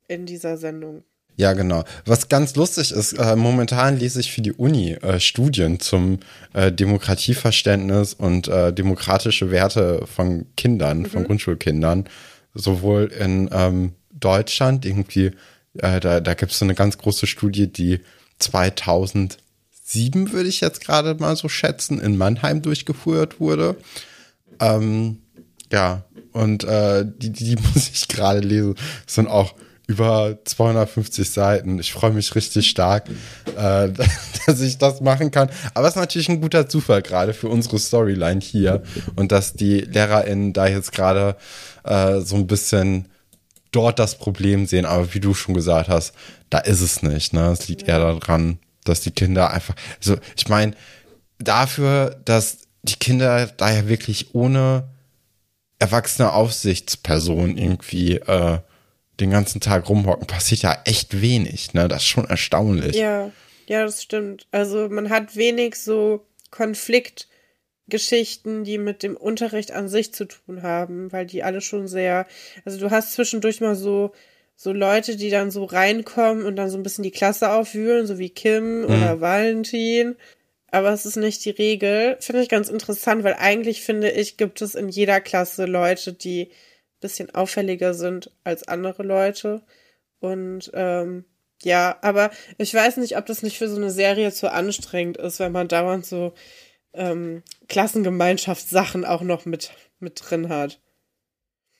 in 0.09 0.25
dieser 0.25 0.57
Sendung. 0.57 1.03
Ja, 1.37 1.53
genau. 1.53 1.83
Was 2.05 2.29
ganz 2.29 2.55
lustig 2.55 2.91
ist, 2.91 3.13
äh, 3.13 3.35
momentan 3.35 3.97
lese 3.97 4.19
ich 4.19 4.31
für 4.31 4.41
die 4.41 4.53
Uni 4.53 4.93
äh, 4.93 5.19
Studien 5.19 5.79
zum 5.79 6.19
äh, 6.53 6.71
Demokratieverständnis 6.71 8.13
und 8.13 8.47
äh, 8.47 8.73
demokratische 8.73 9.51
Werte 9.51 10.05
von 10.07 10.47
Kindern, 10.57 11.05
von 11.05 11.23
Grundschulkindern, 11.23 12.09
sowohl 12.53 13.11
in 13.17 13.49
ähm, 13.53 13.93
Deutschland, 14.11 14.85
irgendwie, 14.85 15.31
äh, 15.77 15.99
da, 15.99 16.19
da 16.19 16.33
gibt 16.33 16.51
es 16.51 16.59
so 16.59 16.65
eine 16.65 16.75
ganz 16.75 16.97
große 16.97 17.27
Studie, 17.27 17.71
die 17.71 18.01
2007, 19.87 20.33
würde 20.33 20.49
ich 20.49 20.61
jetzt 20.61 20.81
gerade 20.81 21.15
mal 21.15 21.35
so 21.35 21.47
schätzen, 21.49 21.99
in 21.99 22.17
Mannheim 22.17 22.61
durchgeführt 22.61 23.39
wurde. 23.39 23.77
Ähm, 24.59 25.19
ja, 25.71 26.03
und 26.33 26.63
äh, 26.65 27.05
die, 27.05 27.31
die, 27.31 27.55
die 27.55 27.61
muss 27.73 27.89
ich 27.93 28.07
gerade 28.07 28.39
lesen. 28.39 28.75
Das 29.05 29.15
sind 29.15 29.27
auch 29.27 29.55
über 29.87 30.37
250 30.43 31.29
Seiten. 31.29 31.79
Ich 31.79 31.93
freue 31.93 32.11
mich 32.11 32.35
richtig 32.35 32.69
stark, 32.69 33.09
äh, 33.55 33.89
dass 34.45 34.59
ich 34.59 34.77
das 34.77 34.99
machen 34.99 35.31
kann. 35.31 35.49
Aber 35.73 35.87
es 35.87 35.95
ist 35.95 35.99
natürlich 35.99 36.29
ein 36.29 36.41
guter 36.41 36.67
Zufall 36.67 37.01
gerade 37.01 37.33
für 37.33 37.47
unsere 37.47 37.79
Storyline 37.79 38.41
hier 38.41 38.83
und 39.15 39.31
dass 39.31 39.53
die 39.53 39.79
LehrerInnen 39.79 40.51
da 40.51 40.67
jetzt 40.67 40.91
gerade 40.91 41.37
äh, 41.85 42.19
so 42.19 42.35
ein 42.35 42.47
bisschen 42.47 43.07
dort 43.71 43.99
das 43.99 44.17
Problem 44.17 44.65
sehen. 44.65 44.85
Aber 44.85 45.13
wie 45.13 45.21
du 45.21 45.33
schon 45.33 45.55
gesagt 45.55 45.87
hast, 45.87 46.13
da 46.49 46.57
ist 46.59 46.81
es 46.81 47.01
nicht. 47.01 47.31
Ne? 47.31 47.51
Es 47.51 47.69
liegt 47.69 47.87
eher 47.87 47.99
daran, 47.99 48.59
dass 48.87 49.01
die 49.01 49.11
Kinder 49.11 49.51
einfach, 49.51 49.75
also 49.99 50.17
ich 50.35 50.47
meine, 50.47 50.73
dafür, 51.39 52.19
dass 52.25 52.59
die 52.83 52.95
Kinder 52.95 53.47
da 53.47 53.71
ja 53.71 53.87
wirklich 53.87 54.33
ohne 54.33 54.87
erwachsene 55.79 56.33
Aufsichtsperson 56.33 57.57
irgendwie 57.57 58.15
äh, 58.15 58.59
den 59.19 59.31
ganzen 59.31 59.61
Tag 59.61 59.89
rumhocken, 59.89 60.27
passiert 60.27 60.61
ja 60.61 60.79
echt 60.85 61.21
wenig, 61.21 61.73
ne? 61.73 61.87
Das 61.87 62.03
ist 62.03 62.07
schon 62.07 62.25
erstaunlich. 62.25 62.95
Ja, 62.95 63.31
ja, 63.67 63.83
das 63.83 64.03
stimmt. 64.03 64.45
Also 64.51 64.89
man 64.89 65.09
hat 65.09 65.35
wenig 65.35 65.75
so 65.75 66.23
Konfliktgeschichten, 66.51 68.63
die 68.63 68.77
mit 68.77 69.01
dem 69.03 69.17
Unterricht 69.17 69.71
an 69.71 69.89
sich 69.89 70.13
zu 70.13 70.25
tun 70.25 70.61
haben, 70.63 71.11
weil 71.11 71.25
die 71.25 71.43
alle 71.43 71.59
schon 71.61 71.87
sehr, 71.87 72.27
also 72.63 72.79
du 72.79 72.91
hast 72.91 73.13
zwischendurch 73.13 73.59
mal 73.59 73.75
so 73.75 74.13
so 74.59 74.73
Leute, 74.73 75.15
die 75.15 75.29
dann 75.29 75.51
so 75.51 75.65
reinkommen 75.65 76.43
und 76.43 76.55
dann 76.55 76.71
so 76.71 76.77
ein 76.77 76.83
bisschen 76.83 77.03
die 77.03 77.11
Klasse 77.11 77.51
aufwühlen, 77.51 78.07
so 78.07 78.17
wie 78.17 78.31
Kim 78.31 78.85
oder 78.85 79.21
Valentin. 79.21 80.15
Aber 80.71 80.91
es 80.91 81.05
ist 81.05 81.15
nicht 81.15 81.45
die 81.45 81.51
Regel. 81.51 82.17
Finde 82.19 82.41
ich 82.41 82.49
ganz 82.49 82.67
interessant, 82.67 83.23
weil 83.23 83.35
eigentlich 83.35 83.83
finde 83.83 84.09
ich, 84.09 84.35
gibt 84.35 84.61
es 84.63 84.73
in 84.73 84.89
jeder 84.89 85.21
Klasse 85.21 85.65
Leute, 85.65 86.11
die 86.11 86.47
ein 86.47 86.99
bisschen 87.01 87.33
auffälliger 87.35 87.93
sind 87.93 88.31
als 88.43 88.67
andere 88.67 89.03
Leute. 89.03 89.61
Und 90.19 90.71
ähm, 90.73 91.25
ja, 91.61 91.95
aber 92.01 92.31
ich 92.57 92.73
weiß 92.73 92.97
nicht, 92.97 93.15
ob 93.15 93.27
das 93.27 93.43
nicht 93.43 93.59
für 93.59 93.69
so 93.69 93.75
eine 93.75 93.91
Serie 93.91 94.31
zu 94.31 94.51
anstrengend 94.51 95.17
ist, 95.17 95.39
wenn 95.39 95.51
man 95.51 95.67
dauernd 95.67 96.05
so 96.05 96.33
ähm, 96.93 97.43
Klassengemeinschaftssachen 97.67 99.05
auch 99.05 99.21
noch 99.21 99.45
mit, 99.45 99.71
mit 99.99 100.19
drin 100.19 100.49
hat. 100.49 100.79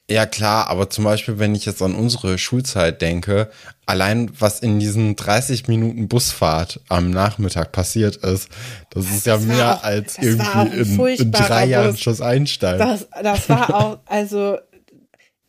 Ja, 0.10 0.26
klar, 0.26 0.68
aber 0.68 0.90
zum 0.90 1.04
Beispiel, 1.04 1.38
wenn 1.38 1.54
ich 1.54 1.66
jetzt 1.66 1.82
an 1.82 1.94
unsere 1.94 2.38
Schulzeit 2.38 3.02
denke, 3.02 3.50
allein 3.86 4.32
was 4.40 4.62
in 4.62 4.80
diesen 4.80 5.18
30 5.18 5.68
Minuten 5.68 6.08
Busfahrt 6.08 6.80
am 6.88 7.12
Nachmittag 7.12 7.74
passiert 7.74 8.16
ist, 8.18 8.48
das 8.92 9.06
ist 9.12 9.26
ja 9.26 9.36
Das 9.36 9.46
mehr 9.46 9.76
auch- 9.76 9.84
als 9.84 10.14
das 10.16 10.24
irgendwie 10.26 11.14
in, 11.16 11.22
in 11.24 11.32
drei 11.34 11.66
Jahren 11.66 11.92
Bus. 11.92 12.00
Schuss 12.00 12.22
Einstein. 12.22 12.80
Das, 12.80 13.08
das 13.22 13.50
war 13.50 13.76
auch, 13.76 14.00
also, 14.06 14.58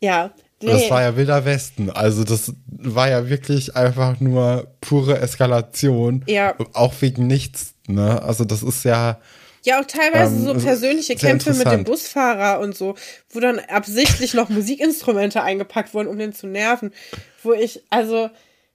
ja. 0.00 0.32
Nee. 0.60 0.72
Das 0.72 0.90
war 0.90 1.02
ja 1.02 1.16
wilder 1.16 1.44
Westen. 1.44 1.88
Also 1.90 2.24
das 2.24 2.52
war 2.66 3.08
ja 3.08 3.28
wirklich 3.28 3.76
einfach 3.76 4.18
nur 4.18 4.66
pure 4.80 5.20
Eskalation. 5.20 6.24
Ja. 6.26 6.56
Auch 6.72 6.94
wegen 6.98 7.28
nichts. 7.28 7.74
Ne? 7.86 8.20
Also 8.24 8.44
das 8.44 8.64
ist 8.64 8.84
ja, 8.84 9.20
Ja, 9.64 9.80
auch 9.80 9.84
teilweise 9.84 10.34
Ähm, 10.34 10.44
so 10.44 10.54
persönliche 10.54 11.16
Kämpfe 11.16 11.54
mit 11.54 11.70
dem. 11.70 11.84
Busfahrer 11.84 12.60
und 12.60 12.76
so, 12.76 12.94
wo 13.30 13.40
dann 13.40 13.58
absichtlich 13.58 14.34
noch 14.34 14.48
Musikinstrumente 14.48 15.42
eingepackt 15.42 15.94
wurden, 15.94 16.08
um 16.08 16.18
den 16.18 16.32
zu 16.32 16.46
nerven. 16.46 16.92
Wo 17.42 17.52
ich, 17.52 17.82
also, 17.90 18.30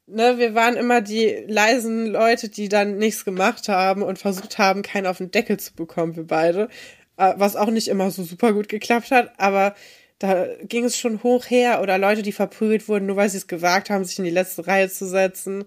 ne, 0.08 0.38
wir 0.38 0.56
waren 0.56 0.76
immer 0.76 1.02
die 1.02 1.44
leisen 1.48 2.08
Leute, 2.08 2.50
die 2.50 2.70
dann 2.70 2.98
nichts 2.98 3.26
gemacht 3.26 3.70
haben 3.70 4.02
und 4.02 4.20
versucht 4.20 4.58
haben, 4.58 4.82
keinen 4.82 5.08
auf 5.08 5.18
den 5.18 5.32
Deckel 5.32 5.58
zu 5.58 5.74
bekommen, 5.74 6.16
wir 6.16 6.28
beide. 6.28 6.70
Äh, 7.18 7.34
Was 7.38 7.56
auch 7.56 7.70
nicht 7.70 7.88
immer 7.88 8.12
so 8.12 8.24
super 8.24 8.54
gut 8.54 8.70
geklappt 8.70 9.12
hat, 9.12 9.34
aber 9.38 9.76
da 10.20 10.48
ging 10.64 10.86
es 10.86 10.98
schon 10.98 11.22
hoch 11.24 11.50
her. 11.50 11.82
Oder 11.82 11.98
Leute, 11.98 12.22
die 12.22 12.32
verprügelt 12.32 12.88
wurden, 12.88 13.08
nur 13.08 13.18
weil 13.18 13.30
sie 13.30 13.38
es 13.38 13.48
gewagt 13.48 13.90
haben, 13.90 14.06
sich 14.06 14.20
in 14.20 14.26
die 14.26 14.32
letzte 14.32 14.66
Reihe 14.68 14.90
zu 14.90 15.06
setzen 15.06 15.66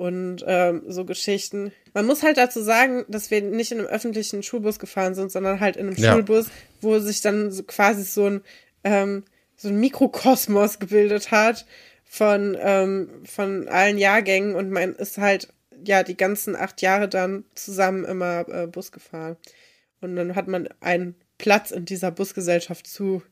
und 0.00 0.42
ähm, 0.46 0.82
so 0.88 1.04
Geschichten. 1.04 1.72
Man 1.92 2.06
muss 2.06 2.22
halt 2.22 2.38
dazu 2.38 2.62
sagen, 2.62 3.04
dass 3.08 3.30
wir 3.30 3.42
nicht 3.42 3.70
in 3.70 3.80
einem 3.80 3.86
öffentlichen 3.86 4.42
Schulbus 4.42 4.78
gefahren 4.78 5.14
sind, 5.14 5.30
sondern 5.30 5.60
halt 5.60 5.76
in 5.76 5.88
einem 5.88 5.96
Ja. 5.96 6.14
Schulbus, 6.14 6.46
wo 6.80 6.98
sich 7.00 7.20
dann 7.20 7.50
so 7.50 7.64
quasi 7.64 8.04
so 8.04 8.24
ein 8.24 8.40
ähm, 8.82 9.24
so 9.56 9.68
ein 9.68 9.78
Mikrokosmos 9.78 10.78
gebildet 10.78 11.30
hat 11.32 11.66
von 12.06 12.56
ähm, 12.58 13.10
von 13.26 13.68
allen 13.68 13.98
Jahrgängen 13.98 14.54
und 14.54 14.70
man 14.70 14.94
ist 14.94 15.18
halt 15.18 15.52
ja 15.84 16.02
die 16.02 16.16
ganzen 16.16 16.56
acht 16.56 16.80
Jahre 16.80 17.06
dann 17.06 17.44
zusammen 17.54 18.06
immer 18.06 18.48
äh, 18.48 18.66
Bus 18.68 18.92
gefahren 18.92 19.36
und 20.00 20.16
dann 20.16 20.34
hat 20.34 20.48
man 20.48 20.66
einen 20.80 21.14
Platz 21.36 21.72
in 21.72 21.84
dieser 21.84 22.10
Busgesellschaft 22.10 22.86
zu 22.86 23.22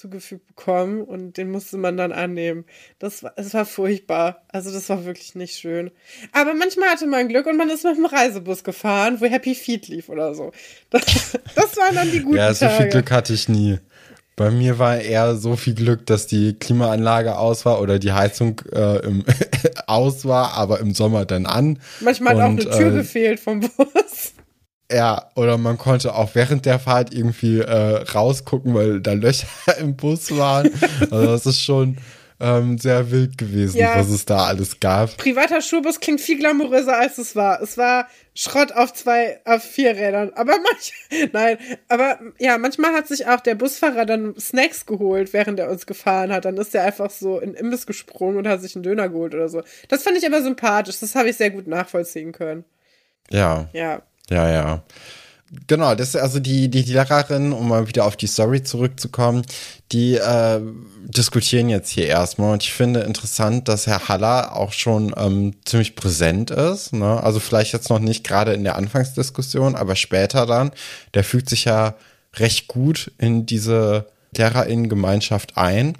zugefügt 0.00 0.46
bekommen 0.46 1.02
und 1.02 1.36
den 1.36 1.50
musste 1.50 1.76
man 1.76 1.96
dann 1.96 2.12
annehmen. 2.12 2.64
Das 2.98 3.22
war, 3.22 3.32
es 3.36 3.52
war 3.54 3.66
furchtbar. 3.66 4.42
Also 4.48 4.72
das 4.72 4.88
war 4.88 5.04
wirklich 5.04 5.34
nicht 5.34 5.56
schön. 5.56 5.90
Aber 6.32 6.54
manchmal 6.54 6.88
hatte 6.88 7.06
man 7.06 7.28
Glück 7.28 7.46
und 7.46 7.56
man 7.56 7.68
ist 7.70 7.84
mit 7.84 7.96
dem 7.96 8.06
Reisebus 8.06 8.64
gefahren, 8.64 9.20
wo 9.20 9.26
Happy 9.26 9.54
Feet 9.54 9.88
lief 9.88 10.08
oder 10.08 10.34
so. 10.34 10.52
Das, 10.90 11.02
das 11.54 11.76
waren 11.76 11.94
dann 11.94 12.10
die 12.10 12.20
guten 12.20 12.36
Ja, 12.36 12.54
so 12.54 12.68
viel 12.68 12.88
Glück 12.88 13.10
hatte 13.10 13.34
ich 13.34 13.48
nie. 13.48 13.78
Bei 14.36 14.50
mir 14.50 14.78
war 14.78 14.98
eher 14.98 15.36
so 15.36 15.54
viel 15.54 15.74
Glück, 15.74 16.06
dass 16.06 16.26
die 16.26 16.54
Klimaanlage 16.54 17.36
aus 17.36 17.66
war 17.66 17.78
oder 17.82 17.98
die 17.98 18.12
Heizung 18.12 18.60
äh, 18.72 19.04
im 19.04 19.22
aus 19.86 20.24
war, 20.24 20.54
aber 20.54 20.80
im 20.80 20.94
Sommer 20.94 21.26
dann 21.26 21.44
an. 21.44 21.78
Manchmal 22.00 22.36
hat 22.36 22.42
auch 22.42 22.48
Und, 22.48 22.66
eine 22.66 22.78
Tür 22.78 22.92
äh, 22.92 22.96
gefehlt 22.96 23.38
vom 23.38 23.60
Bus. 23.60 24.32
Ja, 24.92 25.30
oder 25.36 25.56
man 25.58 25.78
konnte 25.78 26.14
auch 26.14 26.30
während 26.34 26.66
der 26.66 26.78
Fahrt 26.78 27.14
irgendwie 27.14 27.60
äh, 27.60 28.02
rausgucken, 28.12 28.74
weil 28.74 29.00
da 29.00 29.12
Löcher 29.12 29.46
im 29.78 29.96
Bus 29.96 30.36
waren. 30.36 30.70
Also 31.10 31.26
das 31.26 31.46
ist 31.46 31.60
schon 31.62 31.96
ähm, 32.42 32.78
sehr 32.78 33.10
wild 33.10 33.36
gewesen, 33.38 33.76
Ja. 33.76 33.98
was 33.98 34.08
es 34.08 34.24
da 34.24 34.46
alles 34.46 34.80
gab. 34.80 35.16
Privater 35.18 35.60
Schulbus 35.60 36.00
klingt 36.00 36.20
viel 36.22 36.38
glamouröser, 36.38 36.96
als 36.98 37.18
es 37.18 37.36
war. 37.36 37.60
Es 37.60 37.76
war 37.76 38.08
Schrott 38.34 38.72
auf 38.72 38.94
zwei, 38.94 39.40
auf 39.44 39.62
vier 39.62 39.90
Rädern. 39.94 40.32
Aber 40.34 40.52
manch, 40.52 40.92
nein, 41.32 41.58
aber 41.88 42.18
ja, 42.38 42.56
manchmal 42.56 42.94
hat 42.94 43.06
sich 43.08 43.26
auch 43.28 43.40
der 43.40 43.56
Busfahrer 43.56 44.06
dann 44.06 44.34
Snacks 44.40 44.86
geholt, 44.86 45.32
während 45.34 45.60
er 45.60 45.70
uns 45.70 45.84
gefahren 45.86 46.32
hat. 46.32 46.46
Dann 46.46 46.56
ist 46.56 46.74
er 46.74 46.84
einfach 46.84 47.10
so 47.10 47.38
in 47.38 47.52
Imbiss 47.54 47.86
gesprungen 47.86 48.38
und 48.38 48.48
hat 48.48 48.62
sich 48.62 48.74
einen 48.74 48.84
Döner 48.84 49.10
geholt 49.10 49.34
oder 49.34 49.50
so. 49.50 49.62
Das 49.88 50.02
fand 50.02 50.16
ich 50.16 50.26
aber 50.26 50.42
sympathisch. 50.42 50.98
Das 50.98 51.14
habe 51.14 51.28
ich 51.28 51.36
sehr 51.36 51.50
gut 51.50 51.66
nachvollziehen 51.66 52.32
können. 52.32 52.64
Ja, 53.30 53.68
Ja. 53.72 54.02
Ja, 54.30 54.50
ja. 54.50 54.82
Genau, 55.66 55.96
das 55.96 56.10
ist 56.10 56.16
also 56.16 56.38
die, 56.38 56.68
die, 56.68 56.84
die 56.84 56.92
Lehrerin, 56.92 57.52
um 57.52 57.68
mal 57.68 57.88
wieder 57.88 58.04
auf 58.04 58.16
die 58.16 58.28
Story 58.28 58.62
zurückzukommen, 58.62 59.42
die 59.90 60.14
äh, 60.14 60.60
diskutieren 61.02 61.68
jetzt 61.68 61.90
hier 61.90 62.06
erstmal 62.06 62.52
und 62.52 62.62
ich 62.62 62.72
finde 62.72 63.00
interessant, 63.00 63.66
dass 63.66 63.88
Herr 63.88 64.08
Haller 64.08 64.54
auch 64.54 64.72
schon 64.72 65.12
ähm, 65.16 65.54
ziemlich 65.64 65.96
präsent 65.96 66.52
ist. 66.52 66.92
Ne? 66.92 67.20
Also 67.20 67.40
vielleicht 67.40 67.72
jetzt 67.72 67.90
noch 67.90 67.98
nicht 67.98 68.22
gerade 68.22 68.52
in 68.52 68.62
der 68.62 68.76
Anfangsdiskussion, 68.76 69.74
aber 69.74 69.96
später 69.96 70.46
dann. 70.46 70.70
Der 71.14 71.24
fügt 71.24 71.48
sich 71.48 71.64
ja 71.64 71.94
recht 72.36 72.68
gut 72.68 73.10
in 73.18 73.44
diese 73.44 74.06
LehrerInnen-Gemeinschaft 74.36 75.56
ein. 75.56 75.96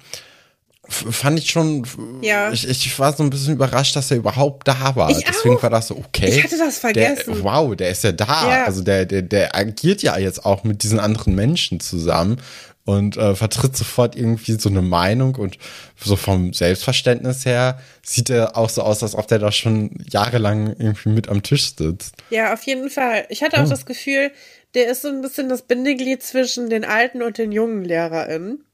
Fand 0.90 1.38
ich 1.38 1.50
schon, 1.50 1.86
Ja. 2.20 2.50
ich, 2.52 2.68
ich 2.68 2.98
war 2.98 3.12
so 3.12 3.22
ein 3.22 3.30
bisschen 3.30 3.54
überrascht, 3.54 3.94
dass 3.94 4.10
er 4.10 4.16
überhaupt 4.16 4.66
da 4.66 4.96
war. 4.96 5.10
Ich 5.10 5.24
Deswegen 5.24 5.56
auch. 5.56 5.62
war 5.62 5.70
das 5.70 5.86
so, 5.88 5.96
okay. 5.96 6.26
Ich 6.28 6.42
hatte 6.44 6.58
das 6.58 6.78
vergessen. 6.78 7.34
Der, 7.34 7.44
wow, 7.44 7.76
der 7.76 7.90
ist 7.90 8.02
ja 8.04 8.12
da. 8.12 8.26
Ja. 8.50 8.64
Also 8.64 8.82
der, 8.82 9.06
der, 9.06 9.22
der 9.22 9.54
agiert 9.56 10.02
ja 10.02 10.18
jetzt 10.18 10.44
auch 10.44 10.64
mit 10.64 10.82
diesen 10.82 10.98
anderen 10.98 11.34
Menschen 11.34 11.78
zusammen 11.80 12.38
und 12.84 13.16
äh, 13.16 13.36
vertritt 13.36 13.76
sofort 13.76 14.16
irgendwie 14.16 14.58
so 14.58 14.68
eine 14.68 14.82
Meinung 14.82 15.36
und 15.36 15.58
so 15.96 16.16
vom 16.16 16.52
Selbstverständnis 16.52 17.44
her 17.44 17.78
sieht 18.02 18.30
er 18.30 18.56
auch 18.56 18.68
so 18.70 18.82
aus, 18.82 19.02
als 19.02 19.14
ob 19.14 19.28
der 19.28 19.38
da 19.38 19.52
schon 19.52 19.90
jahrelang 20.10 20.74
irgendwie 20.78 21.10
mit 21.10 21.28
am 21.28 21.42
Tisch 21.42 21.74
sitzt. 21.76 22.14
Ja, 22.30 22.52
auf 22.52 22.62
jeden 22.64 22.90
Fall. 22.90 23.26
Ich 23.28 23.42
hatte 23.42 23.62
auch 23.62 23.68
das 23.68 23.86
Gefühl, 23.86 24.32
der 24.74 24.90
ist 24.90 25.02
so 25.02 25.08
ein 25.08 25.20
bisschen 25.20 25.48
das 25.48 25.62
Bindeglied 25.62 26.22
zwischen 26.22 26.70
den 26.70 26.84
alten 26.84 27.22
und 27.22 27.38
den 27.38 27.52
jungen 27.52 27.84
LehrerInnen. 27.84 28.64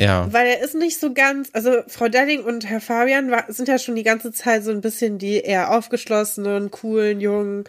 Ja. 0.00 0.32
Weil 0.32 0.46
er 0.46 0.60
ist 0.60 0.74
nicht 0.74 1.00
so 1.00 1.12
ganz, 1.12 1.50
also 1.52 1.82
Frau 1.88 2.08
Delling 2.08 2.44
und 2.44 2.68
Herr 2.68 2.80
Fabian 2.80 3.30
war, 3.30 3.52
sind 3.52 3.68
ja 3.68 3.78
schon 3.78 3.96
die 3.96 4.04
ganze 4.04 4.32
Zeit 4.32 4.62
so 4.62 4.70
ein 4.70 4.80
bisschen 4.80 5.18
die 5.18 5.40
eher 5.40 5.72
aufgeschlossenen, 5.72 6.70
coolen, 6.70 7.20
jungen, 7.20 7.64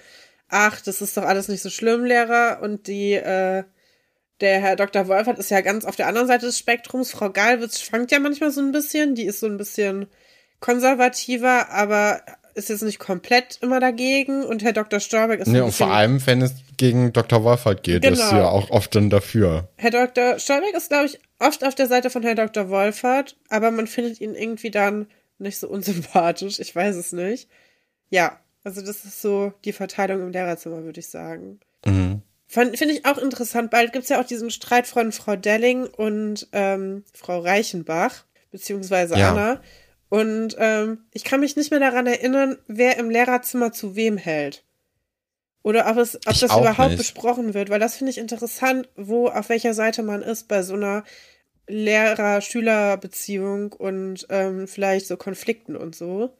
ach, 0.47 0.81
das 0.81 1.01
ist 1.01 1.17
doch 1.17 1.23
alles 1.23 1.47
nicht 1.47 1.61
so 1.61 1.69
schlimm, 1.69 2.05
Lehrer. 2.05 2.59
Und 2.61 2.87
die, 2.87 3.13
äh, 3.13 3.63
der 4.41 4.59
Herr 4.61 4.75
Dr. 4.75 5.07
Wolfert 5.07 5.39
ist 5.39 5.51
ja 5.51 5.61
ganz 5.61 5.85
auf 5.85 5.95
der 5.95 6.07
anderen 6.07 6.27
Seite 6.27 6.45
des 6.45 6.59
Spektrums. 6.59 7.11
Frau 7.11 7.31
Galwitz 7.31 7.81
schwankt 7.81 8.11
ja 8.11 8.19
manchmal 8.19 8.51
so 8.51 8.61
ein 8.61 8.71
bisschen, 8.71 9.15
die 9.15 9.25
ist 9.25 9.39
so 9.39 9.47
ein 9.47 9.57
bisschen 9.57 10.07
konservativer, 10.59 11.69
aber 11.69 12.21
ist 12.59 12.69
jetzt 12.69 12.83
nicht 12.83 12.99
komplett 12.99 13.57
immer 13.61 13.79
dagegen. 13.79 14.43
Und 14.43 14.63
Herr 14.63 14.73
Dr. 14.73 14.99
Storbeck 14.99 15.39
ist 15.39 15.47
Nee, 15.47 15.61
und 15.61 15.71
vor 15.71 15.87
allem, 15.91 16.25
wenn 16.27 16.41
es 16.41 16.53
gegen 16.77 17.11
Dr. 17.13 17.43
Wolfert 17.43 17.83
geht, 17.83 18.05
ist 18.05 18.17
Genau. 18.19 18.29
sie 18.29 18.35
ja 18.37 18.47
auch 18.49 18.69
oft 18.69 18.93
dann 18.95 19.09
dafür. 19.09 19.67
Herr 19.77 19.91
Dr. 19.91 20.37
Stolberg 20.39 20.75
ist, 20.75 20.89
glaube 20.89 21.07
ich, 21.07 21.19
oft 21.39 21.63
auf 21.65 21.75
der 21.75 21.87
Seite 21.87 22.09
von 22.09 22.21
Herrn 22.23 22.35
Dr. 22.37 22.69
Wolfert, 22.69 23.35
aber 23.49 23.71
man 23.71 23.87
findet 23.87 24.21
ihn 24.21 24.35
irgendwie 24.35 24.71
dann 24.71 25.07
nicht 25.39 25.57
so 25.57 25.67
unsympathisch. 25.69 26.59
Ich 26.59 26.75
weiß 26.75 26.95
es 26.95 27.11
nicht. 27.13 27.49
Ja, 28.09 28.39
also 28.63 28.81
das 28.81 29.05
ist 29.05 29.21
so 29.21 29.53
die 29.65 29.71
Verteilung 29.73 30.21
im 30.21 30.31
Lehrerzimmer, 30.31 30.83
würde 30.83 30.99
ich 30.99 31.07
sagen. 31.09 31.59
Mhm. 31.85 32.21
Finde 32.47 32.91
ich 32.91 33.05
auch 33.05 33.17
interessant. 33.19 33.69
Bald 33.69 33.93
gibt's 33.93 34.09
ja 34.09 34.19
auch 34.19 34.25
diesen 34.25 34.49
Streit 34.49 34.87
von 34.87 35.11
Frau 35.11 35.35
Delling 35.35 35.85
und 35.85 36.47
ähm, 36.51 37.03
Frau 37.13 37.39
Reichenbach, 37.41 38.25
beziehungsweise 38.51 39.15
Ja. 39.17 39.31
Anna. 39.31 39.61
Und 40.09 40.55
ähm, 40.57 41.05
ich 41.13 41.23
kann 41.23 41.39
mich 41.39 41.55
nicht 41.55 41.71
mehr 41.71 41.79
daran 41.79 42.07
erinnern, 42.07 42.57
wer 42.67 42.97
im 42.97 43.09
Lehrerzimmer 43.09 43.71
zu 43.71 43.95
wem 43.95 44.17
hält. 44.17 44.63
Oder 45.61 45.89
ob, 45.89 45.97
es, 45.97 46.15
ob 46.15 46.33
Ich 46.33 46.39
das 46.39 46.55
überhaupt 46.55 46.89
nicht. 46.89 46.97
besprochen 46.97 47.53
wird, 47.53 47.69
weil 47.69 47.79
das 47.79 47.97
finde 47.97 48.11
ich 48.11 48.17
interessant, 48.17 48.89
wo, 48.95 49.27
auf 49.27 49.49
welcher 49.49 49.73
Seite 49.73 50.03
man 50.03 50.21
ist 50.21 50.47
bei 50.47 50.63
so 50.63 50.73
einer 50.73 51.03
Lehrer-Schüler-Beziehung 51.67 53.73
und 53.73 54.25
ähm, 54.29 54.67
vielleicht 54.67 55.07
so 55.07 55.17
Konflikten 55.17 55.75
und 55.75 55.95
so. 55.95 56.35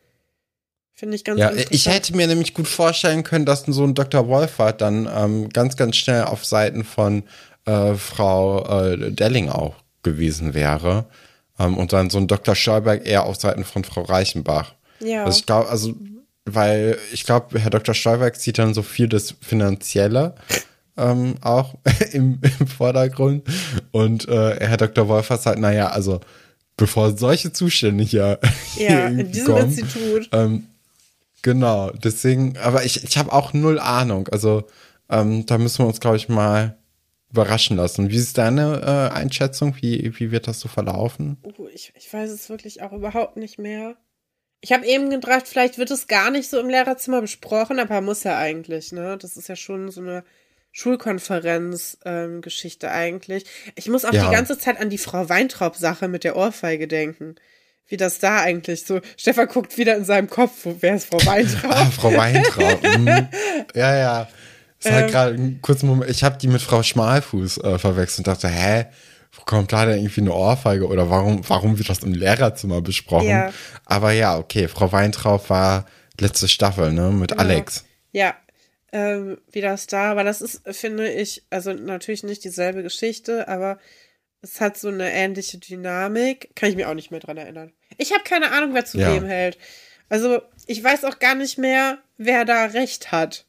Finde 0.94 1.16
ich 1.16 1.24
ganz 1.24 1.40
Ja, 1.40 1.50
interessant. 1.50 1.76
ich 1.76 1.86
hätte 1.88 2.16
mir 2.16 2.28
nämlich 2.28 2.54
gut 2.54 2.68
vorstellen 2.68 3.24
können, 3.24 3.46
dass 3.46 3.64
so 3.66 3.84
ein 3.84 3.94
Dr. 3.94 4.28
Wolfert 4.28 4.82
dann 4.82 5.10
ähm, 5.14 5.50
ganz, 5.50 5.78
ganz 5.78 5.96
schnell 5.96 6.24
auf 6.24 6.46
Seiten 6.46 6.84
von 6.84 7.24
äh, 7.66 7.94
Frau 7.94 8.66
äh, 8.66 9.12
Delling 9.12 9.50
auch 9.50 9.76
gewesen 10.04 10.54
wäre. 10.54 11.06
Ähm, 11.60 11.78
und 11.78 11.94
dann 11.94 12.10
so 12.10 12.18
ein 12.18 12.28
Dr. 12.28 12.56
Stolberg 12.56 13.06
eher 13.06 13.26
auf 13.26 13.36
Seiten 13.36 13.64
von 13.64 13.84
Frau 13.84 14.02
Reichenbach. 14.02 14.74
ja. 15.00 15.26
Also 15.26 15.40
ich 15.40 15.46
glaube, 15.46 15.70
also, 15.70 15.94
weil 16.46 16.98
ich 17.12 17.26
glaube, 17.26 17.60
Herr 17.60 17.70
Dr. 17.70 17.94
Stolberg 17.94 18.36
sieht 18.36 18.58
dann 18.58 18.74
so 18.74 18.82
viel 18.82 19.08
das 19.08 19.36
Finanzielle 19.42 20.36
ähm, 21.00 21.36
auch 21.42 21.76
im, 22.12 22.40
im 22.60 22.68
Vordergrund. 22.68 23.44
Und 23.92 24.28
äh, 24.28 24.60
Herr 24.60 24.78
Dr. 24.78 25.08
Wolfert 25.08 25.42
sagt, 25.42 25.60
naja, 25.60 25.88
also 25.90 26.20
bevor 26.78 27.18
solche 27.18 27.52
Zustände 27.52 28.04
hier, 28.04 28.40
hier 28.76 28.90
ja, 28.90 29.08
in 29.08 29.20
irgendwie 29.20 29.32
diesem 29.32 29.48
kommen, 29.48 29.66
Institut. 29.66 30.30
ähm, 30.32 30.68
genau, 31.42 31.92
deswegen, 31.92 32.58
aber 32.58 32.86
ich, 32.86 33.04
ich 33.04 33.18
habe 33.18 33.34
auch 33.34 33.54
null 33.54 33.80
Ahnung. 33.80 34.28
Also 34.30 34.64
ähm, 35.10 35.46
da 35.46 35.58
müssen 35.58 35.80
wir 35.80 35.88
uns, 35.88 36.00
glaube 36.00 36.18
ich, 36.18 36.30
mal 36.30 36.78
überraschen 37.32 37.78
lassen. 37.78 38.10
Wie 38.10 38.18
ist 38.18 38.38
deine 38.38 39.10
äh, 39.12 39.16
Einschätzung? 39.16 39.76
Wie, 39.82 40.12
wie 40.20 40.32
wird 40.32 40.48
das 40.48 40.60
so 40.60 40.68
verlaufen? 40.68 41.38
Oh, 41.44 41.68
ich, 41.74 41.94
ich 41.96 42.12
weiß 42.12 42.30
es 42.32 42.50
wirklich 42.50 42.82
auch 42.82 42.92
überhaupt 42.92 43.38
nicht 43.38 43.60
mehr. 43.60 43.96
Ich 44.62 44.74
habe 44.74 44.86
eben 44.86 45.10
gedacht, 45.10 45.48
vielleicht 45.48 45.78
wird 45.78 45.92
es 45.92 46.08
gar 46.08 46.32
nicht 46.32 46.50
so 46.50 46.60
im 46.60 46.70
Lehrerzimmer 46.70 47.22
besprochen, 47.22 47.80
aber 47.80 48.02
muss 48.02 48.24
ja 48.24 48.38
eigentlich, 48.38 48.92
ne? 48.92 49.18
Das 49.18 49.38
ist 49.38 49.48
ja 49.48 49.56
schon 49.56 49.90
so 49.92 50.02
eine 50.02 50.24
Schulkonferenz-Geschichte 50.72 52.92
eigentlich. 52.92 53.46
Ich 53.76 53.90
muss 53.90 54.06
auch 54.06 54.14
Ja. 54.14 54.28
die 54.30 54.36
ganze 54.36 54.58
Zeit 54.58 54.80
an 54.80 54.90
die 54.90 54.98
Frau 54.98 55.30
Weintraub-Sache 55.30 56.08
mit 56.08 56.24
der 56.24 56.36
Ohrfeige 56.36 56.88
denken. 56.88 57.36
Wie 57.88 57.98
das 57.98 58.20
da 58.20 58.42
eigentlich 58.42 58.86
so. 58.86 59.02
Stefan 59.18 59.48
guckt 59.48 59.78
wieder 59.80 59.96
in 59.96 60.06
seinem 60.06 60.30
Kopf, 60.30 60.52
wo 60.64 60.76
wer 60.80 60.96
ist 60.96 61.06
Frau 61.08 61.18
Weintraub? 61.26 61.72
Ah, 61.72 61.86
Frau 61.86 62.14
Weintraub. 62.14 62.84
mhm. 62.84 63.28
Ja, 63.76 63.98
ja. 63.98 64.28
Es 64.82 64.92
hat 64.92 65.04
Ähm. 65.04 65.08
gerade 65.10 65.34
einen 65.34 65.62
kurzen 65.62 65.88
Moment, 65.88 66.10
ich 66.10 66.24
habe 66.24 66.38
die 66.38 66.48
mit 66.48 66.62
Frau 66.62 66.82
Schmalfuß 66.84 67.58
äh, 67.60 67.80
verwechselt 67.80 68.20
und 68.20 68.28
dachte, 68.28 68.48
hä, 68.48 68.86
wo 69.34 69.42
kommt 69.44 69.72
da 69.74 69.86
denn 69.86 70.00
irgendwie 70.00 70.22
eine 70.22 70.34
Ohrfeige 70.34 70.88
oder 70.88 71.10
warum, 71.10 71.48
warum 71.48 71.78
wird 71.78 71.90
das 71.90 72.00
im 72.00 72.14
Lehrerzimmer 72.14 72.82
besprochen? 72.82 73.28
Ja. 73.28 73.54
Aber 73.86 74.12
ja, 74.12 74.38
okay, 74.38 74.68
Frau 74.68 74.92
Weintraub 74.92 75.50
war 75.50 75.86
letzte 76.20 76.48
Staffel, 76.48 76.92
ne, 76.94 77.12
mit 77.12 77.32
Genau. 77.32 77.42
Alex. 77.44 77.86
Ja, 78.12 78.36
ähm, 78.92 79.38
wie 79.52 79.62
das 79.62 79.86
da 79.88 80.16
war. 80.16 80.24
Das 80.24 80.42
ist, 80.42 80.62
finde 80.72 81.12
ich, 81.12 81.44
also 81.52 81.74
natürlich 81.74 82.24
nicht 82.24 82.44
dieselbe 82.44 82.82
Geschichte, 82.82 83.48
aber 83.48 83.78
es 84.42 84.60
hat 84.62 84.78
so 84.78 84.88
eine 84.88 85.12
ähnliche 85.12 85.58
Dynamik. 85.60 86.50
Kann 86.56 86.70
ich 86.70 86.76
mir 86.76 86.90
auch 86.90 86.94
nicht 86.96 87.12
mehr 87.12 87.20
dran 87.20 87.38
erinnern. 87.38 87.72
Ich 87.98 88.12
habe 88.14 88.24
keine 88.24 88.52
Ahnung, 88.52 88.74
wer 88.74 88.86
zu 88.86 88.98
Ja. 88.98 89.14
wem 89.14 89.26
hält. 89.26 89.58
Also, 90.08 90.42
ich 90.66 90.84
weiß 90.84 91.04
auch 91.06 91.20
gar 91.20 91.36
nicht 91.36 91.58
mehr, 91.60 92.00
wer 92.18 92.46
da 92.46 92.66
recht 92.66 93.12
hat. 93.12 93.46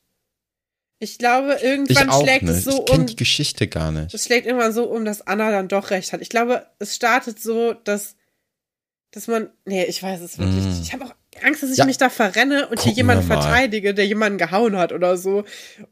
Ich 1.02 1.16
glaube, 1.18 1.56
Ich 1.58 1.64
irgendwann 1.64 2.10
auch 2.10 2.22
schlägt 2.22 2.42
nicht. 2.42 2.58
es 2.58 2.64
so 2.64 2.84
ich 2.86 2.92
um. 2.94 3.06
die 3.06 3.16
Geschichte 3.16 3.66
gar 3.66 3.90
nicht. 3.90 4.12
Es 4.14 4.24
schlägt 4.26 4.46
irgendwann 4.46 4.72
so 4.74 4.84
um, 4.84 5.04
dass 5.06 5.26
Anna 5.26 5.50
dann 5.50 5.66
doch 5.66 5.90
recht 5.90 6.12
hat. 6.12 6.20
Ich 6.20 6.28
glaube, 6.28 6.66
es 6.78 6.94
startet 6.94 7.40
so, 7.40 7.72
dass, 7.72 8.16
dass 9.10 9.26
man. 9.26 9.48
Nee, 9.64 9.84
ich 9.84 10.02
weiß 10.02 10.20
es 10.20 10.38
wirklich 10.38 10.62
Mm. 10.64 10.68
nicht. 10.68 10.82
Ich 10.82 10.92
habe 10.92 11.06
auch 11.06 11.14
Angst, 11.42 11.62
dass 11.62 11.70
ich 11.70 11.78
Ja. 11.78 11.86
mich 11.86 11.96
da 11.96 12.10
verrenne 12.10 12.64
und 12.68 12.80
hier 12.80 12.90
Gucken 12.90 12.96
jemanden 12.96 13.28
wir 13.28 13.36
mal. 13.36 13.42
verteidige, 13.42 13.94
der 13.94 14.06
jemanden 14.06 14.36
gehauen 14.36 14.76
hat 14.76 14.92
oder 14.92 15.16
so. 15.16 15.38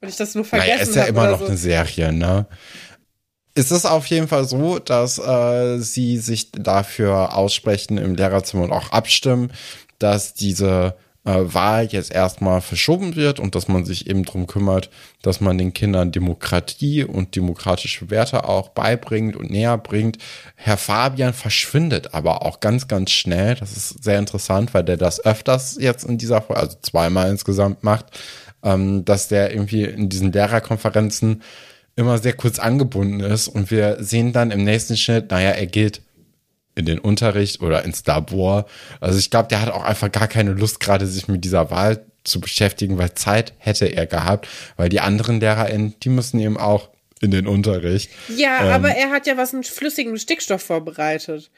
Und 0.00 0.08
ich 0.08 0.16
das 0.16 0.34
nur 0.34 0.44
vergessen 0.44 0.70
Naja, 0.72 0.82
ist 0.82 0.94
ja 0.94 1.00
habe 1.02 1.10
immer 1.10 1.30
noch 1.30 1.40
so. 1.40 1.46
eine 1.46 1.56
Serie, 1.56 2.12
ne? 2.12 2.46
Es 3.54 3.70
ist 3.72 3.86
auf 3.86 4.06
jeden 4.06 4.28
Fall 4.28 4.46
so, 4.46 4.78
dass 4.78 5.18
äh, 5.18 5.78
sie 5.78 6.18
sich 6.18 6.52
dafür 6.52 7.34
aussprechen 7.34 7.96
im 7.98 8.14
Lehrerzimmer 8.14 8.64
und 8.64 8.72
auch 8.72 8.92
abstimmen, 8.92 9.52
dass 9.98 10.34
diese 10.34 10.96
Wahl 11.24 11.86
jetzt 11.86 12.10
erstmal 12.10 12.60
verschoben 12.60 13.14
wird 13.14 13.38
und 13.38 13.54
dass 13.54 13.68
man 13.68 13.84
sich 13.84 14.08
eben 14.08 14.24
drum 14.24 14.46
kümmert, 14.46 14.88
dass 15.20 15.40
man 15.40 15.58
den 15.58 15.74
Kindern 15.74 16.10
Demokratie 16.10 17.04
und 17.04 17.36
demokratische 17.36 18.08
Werte 18.10 18.48
auch 18.48 18.70
beibringt 18.70 19.36
und 19.36 19.50
näher 19.50 19.76
bringt. 19.76 20.18
Herr 20.54 20.78
Fabian 20.78 21.34
verschwindet 21.34 22.14
aber 22.14 22.46
auch 22.46 22.60
ganz, 22.60 22.88
ganz 22.88 23.10
schnell. 23.10 23.56
Das 23.56 23.76
ist 23.76 24.02
sehr 24.02 24.18
interessant, 24.18 24.72
weil 24.72 24.84
der 24.84 24.96
das 24.96 25.24
öfters 25.24 25.76
jetzt 25.78 26.04
in 26.04 26.16
dieser 26.16 26.40
Folge, 26.40 26.62
also 26.62 26.78
zweimal 26.80 27.30
insgesamt 27.30 27.84
macht, 27.84 28.06
ähm, 28.62 29.04
dass 29.04 29.28
der 29.28 29.50
irgendwie 29.52 29.84
in 29.84 30.08
diesen 30.08 30.32
Lehrerkonferenzen 30.32 31.42
immer 31.96 32.18
sehr 32.18 32.34
kurz 32.34 32.58
angebunden 32.58 33.20
ist 33.20 33.48
und 33.48 33.70
wir 33.70 33.96
sehen 34.00 34.32
dann 34.32 34.52
im 34.52 34.62
nächsten 34.64 34.96
Schnitt, 34.96 35.30
naja, 35.30 35.50
er 35.50 35.66
geht 35.66 36.00
in 36.78 36.86
den 36.86 36.98
Unterricht 36.98 37.60
oder 37.60 37.84
ins 37.84 38.06
Labor. 38.06 38.66
Also 39.00 39.18
ich 39.18 39.30
glaube, 39.30 39.48
der 39.48 39.60
hat 39.60 39.70
auch 39.70 39.84
einfach 39.84 40.10
gar 40.10 40.28
keine 40.28 40.52
Lust, 40.52 40.80
gerade 40.80 41.06
sich 41.06 41.28
mit 41.28 41.44
dieser 41.44 41.70
Wahl 41.70 42.06
zu 42.24 42.40
beschäftigen, 42.40 42.98
weil 42.98 43.14
Zeit 43.14 43.52
hätte 43.58 43.86
er 43.86 44.06
gehabt, 44.06 44.48
weil 44.76 44.88
die 44.88 45.00
anderen 45.00 45.40
LehrerInnen, 45.40 45.94
die 46.02 46.08
müssen 46.08 46.38
eben 46.40 46.56
auch 46.56 46.88
in 47.20 47.30
den 47.30 47.46
Unterricht. 47.46 48.10
Ja, 48.36 48.60
Ähm. 48.64 48.72
aber 48.72 48.90
er 48.90 49.10
hat 49.10 49.26
ja 49.26 49.36
was 49.36 49.52
mit 49.52 49.66
flüssigem 49.66 50.16
Stickstoff 50.18 50.62
vorbereitet. 50.62 51.50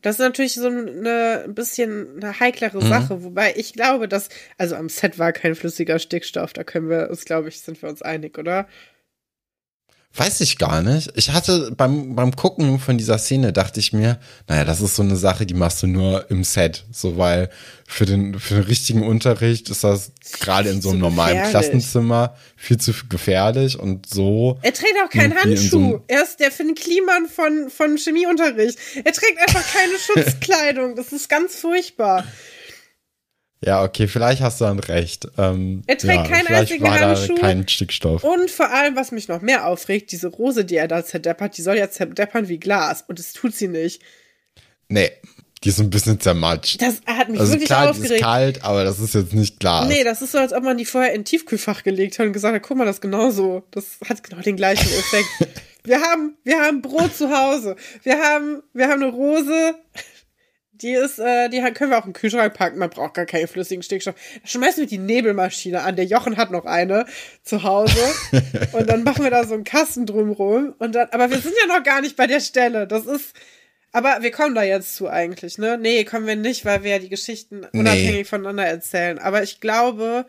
Das 0.00 0.14
ist 0.14 0.20
natürlich 0.20 0.54
so 0.54 0.68
eine 0.68 1.42
ein 1.44 1.54
bisschen 1.54 2.22
eine 2.22 2.38
heiklere 2.38 2.78
Mhm. 2.84 2.88
Sache, 2.88 3.22
wobei 3.24 3.54
ich 3.56 3.72
glaube, 3.72 4.06
dass, 4.06 4.28
also 4.56 4.76
am 4.76 4.88
Set 4.88 5.18
war 5.18 5.32
kein 5.32 5.56
flüssiger 5.56 5.98
Stickstoff, 5.98 6.52
da 6.52 6.62
können 6.62 6.88
wir 6.88 7.10
uns, 7.10 7.24
glaube 7.24 7.48
ich, 7.48 7.58
sind 7.60 7.82
wir 7.82 7.88
uns 7.88 8.00
einig, 8.02 8.38
oder? 8.38 8.68
Weiß 10.14 10.40
ich 10.40 10.58
gar 10.58 10.82
nicht. 10.82 11.12
Ich 11.14 11.30
hatte 11.32 11.70
beim, 11.76 12.16
beim 12.16 12.34
Gucken 12.34 12.80
von 12.80 12.98
dieser 12.98 13.18
Szene 13.18 13.52
dachte 13.52 13.78
ich 13.78 13.92
mir, 13.92 14.18
naja, 14.48 14.64
das 14.64 14.80
ist 14.80 14.96
so 14.96 15.02
eine 15.02 15.16
Sache, 15.16 15.46
die 15.46 15.54
machst 15.54 15.82
du 15.82 15.86
nur 15.86 16.28
im 16.30 16.42
Set. 16.44 16.86
So, 16.90 17.18
weil 17.18 17.50
für 17.86 18.04
den, 18.06 18.40
für 18.40 18.54
den 18.54 18.64
richtigen 18.64 19.06
Unterricht 19.06 19.68
ist 19.68 19.84
das 19.84 20.10
gerade 20.40 20.70
in 20.70 20.80
so 20.80 20.90
einem 20.90 21.00
normalen 21.00 21.36
gefährlich. 21.36 21.50
Klassenzimmer 21.50 22.34
viel 22.56 22.78
zu 22.78 22.92
gefährlich 23.08 23.78
und 23.78 24.08
so. 24.08 24.58
Er 24.62 24.72
trägt 24.72 24.94
auch 25.04 25.10
keinen 25.10 25.34
so 25.34 25.38
Handschuh. 25.40 25.76
einem- 25.78 26.00
er 26.08 26.22
ist 26.24 26.40
der 26.40 26.50
Finn 26.50 26.74
Kliman 26.74 27.26
von, 27.28 27.70
von 27.70 27.96
Chemieunterricht. 27.96 28.78
Er 28.96 29.12
trägt 29.12 29.38
einfach 29.46 29.62
keine 29.72 29.92
Schutzkleidung. 30.24 30.96
Das 30.96 31.12
ist 31.12 31.28
ganz 31.28 31.54
furchtbar. 31.54 32.24
Ja, 33.64 33.82
okay, 33.82 34.06
vielleicht 34.06 34.40
hast 34.40 34.60
du 34.60 34.66
dann 34.66 34.78
recht. 34.78 35.26
Ähm, 35.36 35.82
Er 35.86 35.98
trägt 35.98 36.14
ja, 36.14 36.22
keinen 36.24 36.46
einzigen 36.46 36.88
Handschuh. 36.88 37.34
kein 37.34 37.66
Stickstoff. 37.66 38.22
Und 38.22 38.50
vor 38.50 38.70
allem, 38.70 38.94
was 38.94 39.10
mich 39.10 39.26
noch 39.26 39.40
mehr 39.42 39.66
aufregt, 39.66 40.12
diese 40.12 40.28
Rose, 40.28 40.64
die 40.64 40.76
er 40.76 40.86
da 40.86 41.04
zerdeppert, 41.04 41.56
die 41.58 41.62
soll 41.62 41.76
ja 41.76 41.90
zerdeppern 41.90 42.48
wie 42.48 42.58
Glas. 42.58 43.04
Und 43.08 43.18
das 43.18 43.32
tut 43.32 43.54
sie 43.56 43.66
nicht. 43.66 44.00
Nee, 44.88 45.10
die 45.64 45.70
ist 45.70 45.80
ein 45.80 45.90
bisschen 45.90 46.20
zermatscht. 46.20 46.80
Das 46.80 47.00
hat 47.04 47.28
mich 47.30 47.40
Also 47.40 47.52
wirklich 47.54 47.66
klar, 47.68 47.86
die 47.92 47.98
ist 47.98 48.02
aufgeregt. 48.04 48.22
kalt, 48.22 48.64
aber 48.64 48.84
das 48.84 49.00
ist 49.00 49.14
jetzt 49.14 49.32
nicht 49.34 49.58
Glas. 49.58 49.88
Nee, 49.88 50.04
das 50.04 50.22
ist 50.22 50.30
so, 50.32 50.38
als 50.38 50.52
ob 50.52 50.62
man 50.62 50.76
die 50.78 50.84
vorher 50.84 51.12
in 51.12 51.22
ein 51.22 51.24
Tiefkühlfach 51.24 51.82
gelegt 51.82 52.18
hat 52.20 52.26
und 52.26 52.32
gesagt 52.32 52.54
hat, 52.54 52.62
guck 52.62 52.76
mal, 52.76 52.84
das 52.84 52.96
ist 52.96 53.02
genauso. 53.02 53.64
Das 53.72 53.98
hat 54.08 54.22
genau 54.22 54.40
den 54.40 54.54
gleichen 54.56 54.88
Effekt. 54.88 55.28
wir 55.84 56.00
haben, 56.00 56.36
wir 56.44 56.60
haben 56.60 56.80
Brot 56.80 57.16
zu 57.16 57.28
Hause. 57.36 57.74
Wir 58.04 58.18
haben, 58.22 58.62
wir 58.72 58.86
haben 58.86 59.02
eine 59.02 59.10
Rose. 59.10 59.74
Die 60.80 60.92
ist, 60.92 61.18
äh, 61.18 61.48
die 61.48 61.60
können 61.72 61.90
wir 61.90 61.98
auch 61.98 62.06
im 62.06 62.12
Kühlschrank 62.12 62.54
packen. 62.54 62.78
Man 62.78 62.90
braucht 62.90 63.14
gar 63.14 63.26
keinen 63.26 63.48
flüssigen 63.48 63.82
Stickstoff. 63.82 64.14
Schmeißen 64.44 64.82
wir 64.82 64.86
die 64.88 64.98
Nebelmaschine 64.98 65.82
an. 65.82 65.96
Der 65.96 66.04
Jochen 66.04 66.36
hat 66.36 66.50
noch 66.50 66.64
eine 66.64 67.06
zu 67.42 67.62
Hause. 67.62 67.98
und 68.72 68.88
dann 68.88 69.02
machen 69.02 69.24
wir 69.24 69.30
da 69.30 69.44
so 69.44 69.54
einen 69.54 69.64
Kasten 69.64 70.06
drumrum. 70.06 70.74
Und 70.78 70.94
dann, 70.94 71.08
aber 71.10 71.30
wir 71.30 71.38
sind 71.38 71.54
ja 71.60 71.66
noch 71.66 71.82
gar 71.82 72.00
nicht 72.00 72.16
bei 72.16 72.26
der 72.26 72.40
Stelle. 72.40 72.86
Das 72.86 73.06
ist, 73.06 73.34
aber 73.92 74.18
wir 74.20 74.30
kommen 74.30 74.54
da 74.54 74.62
jetzt 74.62 74.94
zu 74.96 75.08
eigentlich, 75.08 75.58
ne? 75.58 75.78
Nee, 75.78 76.04
kommen 76.04 76.26
wir 76.26 76.36
nicht, 76.36 76.64
weil 76.64 76.84
wir 76.84 76.92
ja 76.92 76.98
die 76.98 77.08
Geschichten 77.08 77.66
Nee. 77.72 77.80
unabhängig 77.80 78.28
voneinander 78.28 78.66
erzählen. 78.66 79.18
Aber 79.18 79.42
ich 79.42 79.60
glaube, 79.60 80.26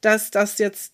dass 0.00 0.30
das 0.30 0.58
jetzt 0.58 0.92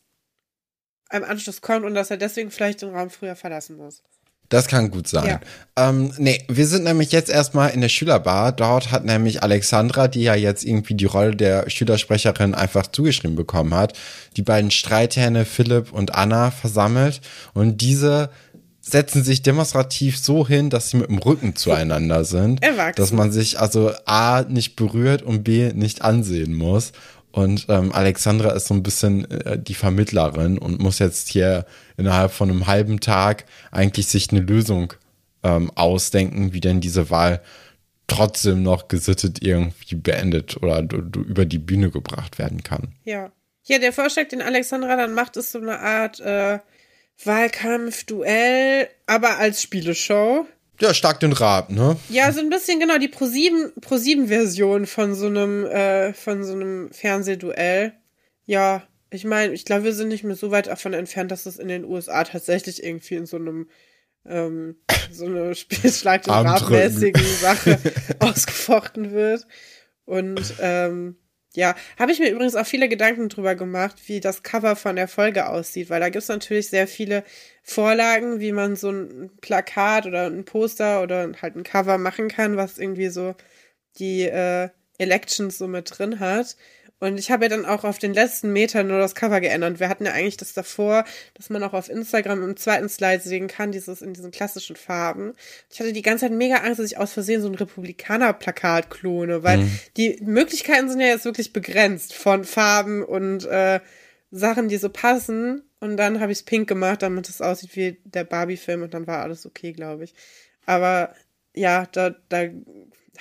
im 1.12 1.24
Anschluss 1.24 1.60
kommt 1.60 1.84
und 1.84 1.94
dass 1.94 2.10
er 2.10 2.16
deswegen 2.16 2.50
vielleicht 2.50 2.82
den 2.82 2.94
Raum 2.94 3.10
früher 3.10 3.36
verlassen 3.36 3.76
muss. 3.76 4.02
Das 4.48 4.68
kann 4.68 4.90
gut 4.90 5.08
sein. 5.08 5.40
Ähm, 5.76 6.12
nee, 6.18 6.42
wir 6.48 6.66
sind 6.66 6.84
nämlich 6.84 7.12
jetzt 7.12 7.28
erstmal 7.28 7.70
in 7.70 7.80
der 7.80 7.88
Schülerbar. 7.88 8.52
Dort 8.52 8.92
hat 8.92 9.04
nämlich 9.04 9.42
Alexandra, 9.42 10.08
die 10.08 10.22
ja 10.22 10.34
jetzt 10.34 10.64
irgendwie 10.64 10.94
die 10.94 11.04
Rolle 11.04 11.34
der 11.34 11.68
Schülersprecherin 11.68 12.54
einfach 12.54 12.86
zugeschrieben 12.86 13.36
bekommen 13.36 13.74
hat, 13.74 13.94
die 14.36 14.42
beiden 14.42 14.70
Streithähne 14.70 15.44
Philipp 15.44 15.92
und 15.92 16.14
Anna 16.14 16.50
versammelt. 16.50 17.20
Und 17.54 17.80
diese 17.80 18.30
setzen 18.88 19.24
sich 19.24 19.42
demonstrativ 19.42 20.16
so 20.16 20.46
hin, 20.46 20.70
dass 20.70 20.90
sie 20.90 20.98
mit 20.98 21.08
dem 21.08 21.18
Rücken 21.18 21.56
zueinander 21.56 22.24
sind. 22.24 22.62
Erwachsen. 22.62 22.94
Dass 22.96 23.12
man 23.12 23.32
sich 23.32 23.58
also 23.58 23.90
A 24.04 24.42
nicht 24.48 24.76
berührt 24.76 25.22
und 25.22 25.42
B 25.42 25.72
nicht 25.74 26.02
ansehen 26.02 26.54
muss. 26.54 26.92
Und 27.36 27.66
ähm, 27.68 27.92
Alexandra 27.92 28.52
ist 28.52 28.66
so 28.66 28.72
ein 28.72 28.82
bisschen 28.82 29.30
äh, 29.30 29.58
die 29.58 29.74
Vermittlerin 29.74 30.56
und 30.56 30.80
muss 30.80 31.00
jetzt 31.00 31.28
hier 31.28 31.66
innerhalb 31.98 32.32
von 32.32 32.48
einem 32.48 32.66
halben 32.66 32.98
Tag 32.98 33.44
eigentlich 33.70 34.06
sich 34.06 34.30
eine 34.30 34.40
Lösung 34.40 34.94
ähm, 35.42 35.70
ausdenken, 35.74 36.54
wie 36.54 36.60
denn 36.60 36.80
diese 36.80 37.10
Wahl 37.10 37.42
trotzdem 38.06 38.62
noch 38.62 38.88
gesittet 38.88 39.42
irgendwie 39.42 39.96
beendet 39.96 40.56
oder 40.62 40.80
über 40.80 41.44
die 41.44 41.58
Bühne 41.58 41.90
gebracht 41.90 42.38
werden 42.38 42.62
kann. 42.62 42.94
Ja. 43.04 43.30
Ja, 43.64 43.80
der 43.80 43.92
Vorschlag, 43.92 44.28
den 44.28 44.40
Alexandra 44.40 44.96
dann 44.96 45.12
macht, 45.12 45.36
ist 45.36 45.52
so 45.52 45.58
eine 45.58 45.78
Art 45.78 46.20
äh, 46.20 46.58
Wahlkampf, 47.22 48.04
Duell, 48.04 48.88
aber 49.06 49.36
als 49.36 49.60
Spieleshow. 49.60 50.46
Ja, 50.80 50.92
stark 50.92 51.20
den 51.20 51.32
Rab, 51.32 51.70
ne? 51.70 51.96
Ja, 52.08 52.30
so 52.32 52.40
ein 52.40 52.50
bisschen 52.50 52.80
genau 52.80 52.98
die 52.98 53.08
Pro7 53.08 53.72
Pro7 53.80 54.26
Version 54.28 54.86
von 54.86 55.14
so 55.14 55.26
einem 55.26 55.64
äh, 55.64 56.12
von 56.12 56.44
so 56.44 56.52
einem 56.52 56.92
Fernsehduell. 56.92 57.94
Ja, 58.44 58.82
ich 59.10 59.24
meine, 59.24 59.52
ich 59.54 59.64
glaube, 59.64 59.84
wir 59.84 59.94
sind 59.94 60.08
nicht 60.08 60.24
mehr 60.24 60.36
so 60.36 60.50
weit 60.50 60.66
davon 60.66 60.92
entfernt, 60.92 61.30
dass 61.30 61.46
es 61.46 61.58
in 61.58 61.68
den 61.68 61.84
USA 61.84 62.24
tatsächlich 62.24 62.82
irgendwie 62.82 63.14
in 63.14 63.26
so 63.26 63.36
einem 63.36 63.68
ähm, 64.26 64.76
so 65.10 65.26
eine 65.26 65.54
Spielschlag 65.56 66.24
den 66.24 66.32
Armdrücken. 66.32 66.74
mäßigen 66.74 67.24
Sache 67.40 67.78
ausgefochten 68.18 69.12
wird. 69.12 69.46
Und 70.04 70.54
ähm, 70.60 71.16
ja, 71.56 71.74
habe 71.98 72.12
ich 72.12 72.20
mir 72.20 72.30
übrigens 72.30 72.54
auch 72.54 72.66
viele 72.66 72.88
Gedanken 72.88 73.28
drüber 73.28 73.54
gemacht, 73.54 73.96
wie 74.06 74.20
das 74.20 74.42
Cover 74.42 74.76
von 74.76 74.94
der 74.96 75.08
Folge 75.08 75.48
aussieht, 75.48 75.90
weil 75.90 76.00
da 76.00 76.10
gibt's 76.10 76.28
natürlich 76.28 76.68
sehr 76.68 76.86
viele 76.86 77.24
Vorlagen, 77.62 78.40
wie 78.40 78.52
man 78.52 78.76
so 78.76 78.90
ein 78.90 79.30
Plakat 79.40 80.06
oder 80.06 80.26
ein 80.26 80.44
Poster 80.44 81.02
oder 81.02 81.32
halt 81.40 81.56
ein 81.56 81.64
Cover 81.64 81.98
machen 81.98 82.28
kann, 82.28 82.56
was 82.56 82.78
irgendwie 82.78 83.08
so 83.08 83.34
die 83.98 84.22
äh, 84.24 84.68
Elections 84.98 85.58
so 85.58 85.66
mit 85.66 85.98
drin 85.98 86.20
hat. 86.20 86.56
Und 86.98 87.18
ich 87.18 87.30
habe 87.30 87.44
ja 87.44 87.48
dann 87.50 87.66
auch 87.66 87.84
auf 87.84 87.98
den 87.98 88.14
letzten 88.14 88.52
Metern 88.52 88.88
nur 88.88 88.98
das 88.98 89.14
Cover 89.14 89.40
geändert. 89.40 89.80
Wir 89.80 89.90
hatten 89.90 90.06
ja 90.06 90.12
eigentlich 90.12 90.38
das 90.38 90.54
davor, 90.54 91.04
dass 91.34 91.50
man 91.50 91.62
auch 91.62 91.74
auf 91.74 91.90
Instagram 91.90 92.42
im 92.42 92.56
zweiten 92.56 92.88
Slide 92.88 93.20
sehen 93.20 93.48
kann, 93.48 93.70
dieses 93.70 94.00
in 94.00 94.14
diesen 94.14 94.30
klassischen 94.30 94.76
Farben. 94.76 95.34
Ich 95.70 95.78
hatte 95.78 95.92
die 95.92 96.02
ganze 96.02 96.24
Zeit 96.24 96.32
mega 96.32 96.56
Angst, 96.56 96.78
dass 96.78 96.86
ich 96.86 96.96
aus 96.96 97.12
Versehen 97.12 97.42
so 97.42 97.48
ein 97.48 97.54
Republikaner-Plakat 97.54 98.88
klone, 98.88 99.42
weil 99.42 99.68
die 99.98 100.18
Möglichkeiten 100.22 100.88
sind 100.88 101.00
ja 101.00 101.08
jetzt 101.08 101.26
wirklich 101.26 101.52
begrenzt 101.52 102.14
von 102.14 102.44
Farben 102.44 103.04
und 103.04 103.44
äh, 103.44 103.80
Sachen, 104.30 104.68
die 104.68 104.78
so 104.78 104.88
passen. 104.88 105.62
Und 105.80 105.98
dann 105.98 106.20
habe 106.20 106.32
ich 106.32 106.38
es 106.38 106.44
pink 106.44 106.66
gemacht, 106.66 107.02
damit 107.02 107.28
es 107.28 107.42
aussieht 107.42 107.76
wie 107.76 108.00
der 108.04 108.24
Barbie-Film 108.24 108.82
und 108.82 108.94
dann 108.94 109.06
war 109.06 109.22
alles 109.22 109.44
okay, 109.44 109.72
glaube 109.72 110.04
ich. 110.04 110.14
Aber 110.64 111.14
ja, 111.54 111.86
da, 111.92 112.14
da 112.28 112.44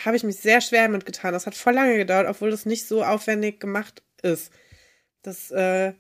habe 0.04 0.18
ich 0.18 0.24
mich 0.24 0.38
sehr 0.38 0.62
schwer 0.62 0.90
mit 0.90 1.06
getan. 1.06 1.34
Das 1.34 1.46
hat 1.46 1.56
voll 1.56 1.74
lange 1.74 1.98
gedauert, 1.98 2.28
obwohl 2.28 2.52
das 2.52 2.66
nicht 2.66 2.88
so 2.88 3.04
aufwendig 3.04 3.60
gemacht 3.60 4.02
ist. 4.22 4.52
Das, 5.22 5.52
äh, 5.52 5.94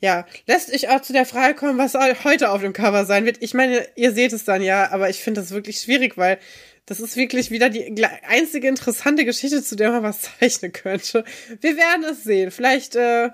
ja, 0.00 0.26
lässt 0.46 0.72
ich 0.72 0.88
auch 0.88 1.00
zu 1.00 1.12
der 1.12 1.26
Frage 1.26 1.54
kommen, 1.54 1.78
was 1.78 1.94
heute 2.24 2.50
auf 2.50 2.60
dem 2.60 2.72
Cover 2.72 3.04
sein 3.04 3.24
wird. 3.24 3.38
Ich 3.40 3.54
meine, 3.54 3.86
ihr 3.96 4.12
seht 4.12 4.32
es 4.32 4.44
dann 4.44 4.62
ja, 4.62 4.90
aber 4.92 5.10
ich 5.10 5.20
finde 5.20 5.40
das 5.40 5.50
wirklich 5.50 5.80
schwierig, 5.80 6.16
weil 6.16 6.38
das 6.86 7.00
ist 7.00 7.16
wirklich 7.16 7.50
wieder 7.50 7.68
die 7.68 8.06
einzige 8.26 8.66
interessante 8.66 9.24
Geschichte, 9.24 9.62
zu 9.62 9.76
der 9.76 9.90
man 9.90 10.02
was 10.02 10.20
zeichnen 10.40 10.72
könnte. 10.72 11.24
Wir 11.60 11.76
werden 11.76 12.04
es 12.04 12.24
sehen. 12.24 12.50
Vielleicht, 12.50 12.96
äh, 12.96 13.30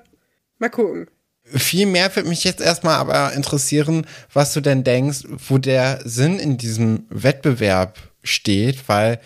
mal 0.59 0.71
gucken. 0.71 1.09
Viel 1.45 1.87
mehr 1.87 2.15
würde 2.17 2.31
mich 2.31 2.43
jetzt 2.43 2.63
erstmal 2.63 2.97
aber 2.97 3.35
interessieren, 3.35 4.07
was 4.33 4.55
du 4.55 4.61
denn 4.61 4.83
denkst, 4.83 5.25
wo 5.29 5.59
der 5.59 6.01
Sinn 6.05 6.39
in 6.39 6.57
diesem 6.57 7.05
Wettbewerb 7.11 7.99
steht, 8.23 8.89
weil, 8.89 9.21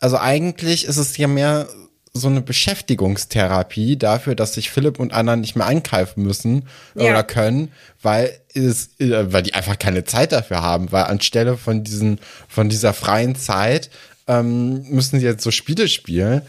also 0.00 0.18
eigentlich 0.18 0.86
ist 0.86 0.96
es 0.96 1.16
ja 1.16 1.28
mehr 1.28 1.68
so 2.12 2.28
eine 2.28 2.40
Beschäftigungstherapie 2.40 3.96
dafür, 3.96 4.34
dass 4.34 4.54
sich 4.54 4.70
Philipp 4.70 4.98
und 4.98 5.12
Anna 5.12 5.36
nicht 5.36 5.54
mehr 5.54 5.66
einkaufen 5.66 6.24
müssen 6.24 6.64
ja. 6.96 7.04
oder 7.04 7.22
können, 7.22 7.70
weil 8.02 8.36
es, 8.52 8.98
äh, 8.98 9.32
weil 9.32 9.44
die 9.44 9.54
einfach 9.54 9.78
keine 9.78 10.04
Zeit 10.04 10.32
dafür 10.32 10.60
haben, 10.60 10.90
weil 10.90 11.04
anstelle 11.04 11.56
von 11.56 11.84
diesen, 11.84 12.18
von 12.48 12.68
dieser 12.68 12.94
freien 12.94 13.36
Zeit 13.36 13.90
ähm, 14.26 14.82
müssen 14.88 15.20
sie 15.20 15.26
jetzt 15.26 15.44
so 15.44 15.52
Spiele 15.52 15.86
spielen 15.86 16.42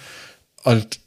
und 0.64 1.00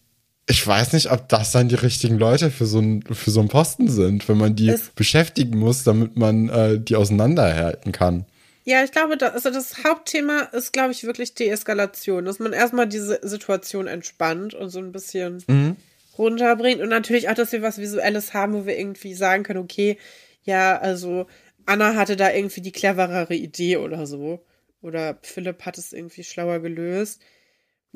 ich 0.47 0.65
weiß 0.65 0.93
nicht, 0.93 1.11
ob 1.11 1.29
das 1.31 1.53
dann 1.53 1.69
die 1.69 1.75
richtigen 1.75 2.19
Leute 2.19 2.51
für 2.51 2.67
so, 2.67 2.79
ein, 2.79 3.03
für 3.11 3.31
so 3.31 3.41
einen 3.41 3.49
Posten 3.49 3.89
sind, 3.89 4.29
wenn 4.29 4.37
man 4.37 4.55
die 4.55 4.69
es 4.69 4.91
beschäftigen 4.95 5.59
muss, 5.59 5.85
damit 5.85 6.17
man 6.17 6.51
äh, 6.51 6.79
die 6.79 6.97
auseinanderhalten 6.97 7.93
kann. 7.93 8.27
Ja, 8.65 8.83
ich 8.83 8.93
glaube, 8.93 9.19
da, 9.19 9.29
also 9.29 9.51
das 9.51 9.85
Hauptthema 9.85 10.41
ist, 10.53 10.73
glaube 10.73 10.93
ich, 10.93 11.05
wirklich 11.05 11.35
Deeskalation, 11.35 12.25
dass 12.25 12.39
man 12.39 12.55
erstmal 12.55 12.89
diese 12.89 13.21
Situation 13.23 13.87
entspannt 13.87 14.55
und 14.55 14.71
so 14.71 14.79
ein 14.79 14.91
bisschen 14.91 15.45
mhm. 15.47 15.77
runterbringt 16.17 16.81
und 16.81 16.89
natürlich 16.89 17.29
auch, 17.29 17.35
dass 17.35 17.53
wir 17.53 17.61
was 17.61 17.79
Visuelles 17.79 18.33
haben, 18.33 18.55
wo 18.55 18.67
wir 18.67 18.79
irgendwie 18.79 19.15
sagen 19.15 19.43
können, 19.43 19.61
okay, 19.61 19.99
ja, 20.45 20.79
also 20.79 21.27
Anna 21.67 21.95
hatte 21.95 22.17
da 22.17 22.33
irgendwie 22.33 22.63
die 22.63 22.73
cleverere 22.73 23.35
Idee 23.35 23.77
oder 23.79 24.07
so. 24.07 24.45
Oder 24.83 25.19
Philipp 25.23 25.65
hat 25.65 25.79
es 25.79 25.93
irgendwie 25.93 26.25
schlauer 26.25 26.61
gelöst. 26.61 27.23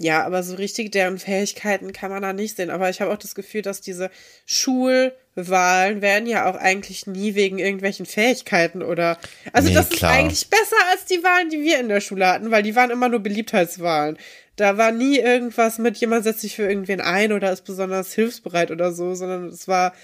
Ja, 0.00 0.24
aber 0.24 0.44
so 0.44 0.54
richtig 0.54 0.92
deren 0.92 1.18
Fähigkeiten 1.18 1.92
kann 1.92 2.12
man 2.12 2.22
da 2.22 2.32
nicht 2.32 2.54
sehen. 2.54 2.70
Aber 2.70 2.88
ich 2.88 3.00
habe 3.00 3.12
auch 3.12 3.18
das 3.18 3.34
Gefühl, 3.34 3.62
dass 3.62 3.80
diese 3.80 4.11
Schulwahlen 4.46 6.02
werden 6.02 6.28
ja 6.28 6.48
auch 6.48 6.54
eigentlich 6.54 7.08
nie 7.08 7.34
wegen 7.34 7.58
irgendwelchen 7.58 8.06
Fähigkeiten 8.06 8.84
oder. 8.84 9.18
Also, 9.52 9.68
nee, 9.68 9.74
das 9.74 9.88
klar. 9.88 10.12
ist 10.12 10.16
eigentlich 10.16 10.50
besser 10.50 10.76
als 10.92 11.04
die 11.06 11.24
Wahlen, 11.24 11.50
die 11.50 11.62
wir 11.62 11.80
in 11.80 11.88
der 11.88 12.00
Schule 12.00 12.28
hatten, 12.28 12.52
weil 12.52 12.62
die 12.62 12.76
waren 12.76 12.92
immer 12.92 13.08
nur 13.08 13.18
Beliebtheitswahlen. 13.18 14.18
Da 14.54 14.78
war 14.78 14.92
nie 14.92 15.18
irgendwas 15.18 15.78
mit 15.78 15.96
jemand 15.96 16.22
setzt 16.22 16.42
sich 16.42 16.54
für 16.54 16.68
irgendwen 16.68 17.00
ein 17.00 17.32
oder 17.32 17.50
ist 17.50 17.64
besonders 17.64 18.12
hilfsbereit 18.12 18.70
oder 18.70 18.92
so, 18.92 19.16
sondern 19.16 19.48
es 19.48 19.66
war, 19.66 19.94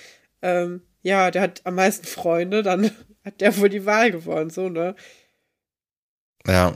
ähm, 0.43 0.83
ja, 1.03 1.31
der 1.31 1.43
hat 1.43 1.61
am 1.63 1.77
meisten 1.77 2.07
Freunde, 2.07 2.65
dann 2.65 2.91
hat 3.25 3.41
der 3.41 3.57
wohl 3.59 3.69
die 3.69 3.87
Wahl 3.87 4.11
gewonnen, 4.11 4.51
so, 4.51 4.69
ne? 4.69 4.97
Ja. 6.49 6.75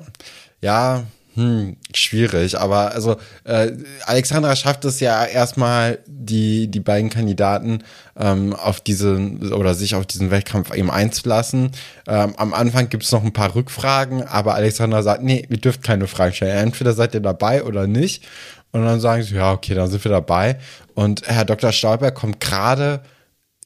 Ja, 0.61 1.05
hm, 1.39 1.77
schwierig, 1.95 2.59
aber 2.59 2.93
also 2.93 3.17
äh, 3.45 3.71
Alexandra 4.07 4.57
schafft 4.57 4.85
es 4.85 4.99
ja 4.99 5.25
erstmal, 5.25 6.01
die, 6.09 6.67
die 6.67 6.81
beiden 6.81 7.11
Kandidaten 7.11 7.85
ähm, 8.17 8.55
auf 8.55 8.81
diesen 8.81 9.53
oder 9.53 9.75
sich 9.75 9.95
auf 9.95 10.05
diesen 10.05 10.33
Wettkampf 10.33 10.75
eben 10.75 10.91
einzulassen. 10.91 11.71
Ähm, 12.09 12.35
am 12.37 12.53
Anfang 12.53 12.89
gibt 12.89 13.05
es 13.05 13.13
noch 13.13 13.23
ein 13.23 13.33
paar 13.33 13.55
Rückfragen, 13.55 14.25
aber 14.25 14.57
Alexandra 14.57 15.05
sagt, 15.05 15.23
nee, 15.23 15.47
ihr 15.49 15.59
dürft 15.59 15.85
keine 15.85 16.09
Fragen 16.09 16.35
stellen. 16.35 16.59
Entweder 16.59 16.93
seid 16.93 17.15
ihr 17.15 17.21
dabei 17.21 17.63
oder 17.63 17.87
nicht. 17.87 18.27
Und 18.73 18.85
dann 18.85 18.99
sagen 18.99 19.23
sie, 19.23 19.37
ja, 19.37 19.53
okay, 19.53 19.75
dann 19.75 19.89
sind 19.89 20.03
wir 20.03 20.11
dabei. 20.11 20.59
Und 20.95 21.23
Herr 21.29 21.45
Dr. 21.45 21.71
Stauber 21.71 22.11
kommt 22.11 22.41
gerade 22.41 23.01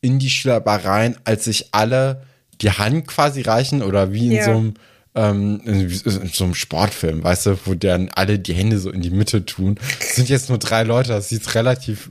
in 0.02 0.18
die 0.18 0.28
Schülerbar 0.28 0.84
rein, 0.84 1.16
als 1.24 1.44
sich 1.44 1.68
alle 1.72 2.22
die 2.60 2.70
Hand 2.70 3.06
quasi 3.06 3.40
reichen 3.40 3.82
oder 3.82 4.12
wie 4.12 4.26
in 4.26 4.32
ja. 4.32 4.44
so 4.44 4.50
einem 4.50 4.74
ähm, 5.14 5.60
in, 5.64 5.88
so 5.88 6.44
einem 6.44 6.54
Sportfilm, 6.54 7.22
weißt 7.22 7.46
du, 7.46 7.58
wo 7.64 7.74
dann 7.74 8.10
alle 8.14 8.38
die 8.38 8.54
Hände 8.54 8.78
so 8.78 8.90
in 8.90 9.02
die 9.02 9.10
Mitte 9.10 9.44
tun. 9.44 9.78
Es 10.00 10.16
sind 10.16 10.28
jetzt 10.28 10.48
nur 10.48 10.58
drei 10.58 10.82
Leute, 10.82 11.10
das 11.10 11.28
sieht 11.28 11.54
relativ 11.54 12.10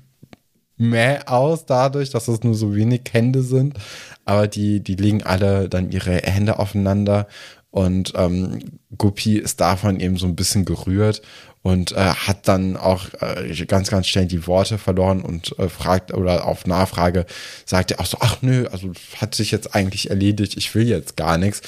mehr 0.78 1.32
aus 1.32 1.66
dadurch, 1.66 2.10
dass 2.10 2.28
es 2.28 2.44
nur 2.44 2.56
so 2.56 2.76
wenig 2.76 3.02
Hände 3.12 3.44
sind. 3.44 3.78
Aber 4.26 4.48
die, 4.48 4.82
die 4.82 4.96
legen 4.96 5.24
alle 5.24 5.70
dann 5.70 5.92
ihre 5.92 6.18
Hände 6.18 6.60
aufeinander 6.60 7.28
und 7.72 8.14
ähm, 8.16 8.60
Guppy 8.98 9.38
ist 9.38 9.62
davon 9.62 10.00
eben 10.00 10.18
so 10.18 10.28
ein 10.28 10.36
bisschen 10.36 10.66
gerührt 10.66 11.22
und 11.64 11.94
äh, 11.94 11.96
hat 11.96 12.48
dann 12.48 12.76
auch 12.76 13.06
äh, 13.22 13.66
ganz, 13.66 13.90
ganz 13.90 14.08
schnell 14.08 14.26
die 14.26 14.46
Worte 14.46 14.78
verloren 14.78 15.22
und 15.22 15.58
äh, 15.58 15.70
fragt 15.70 16.14
oder 16.14 16.46
auf 16.46 16.66
Nachfrage 16.66 17.26
sagt 17.66 17.92
er 17.92 18.02
auch 18.02 18.06
so, 18.06 18.18
ach 18.20 18.42
nö, 18.42 18.68
also 18.72 18.92
hat 19.18 19.36
sich 19.36 19.52
jetzt 19.52 19.74
eigentlich 19.74 20.10
erledigt, 20.10 20.58
ich 20.58 20.74
will 20.76 20.88
jetzt 20.88 21.16
gar 21.16 21.38
nichts. 21.38 21.62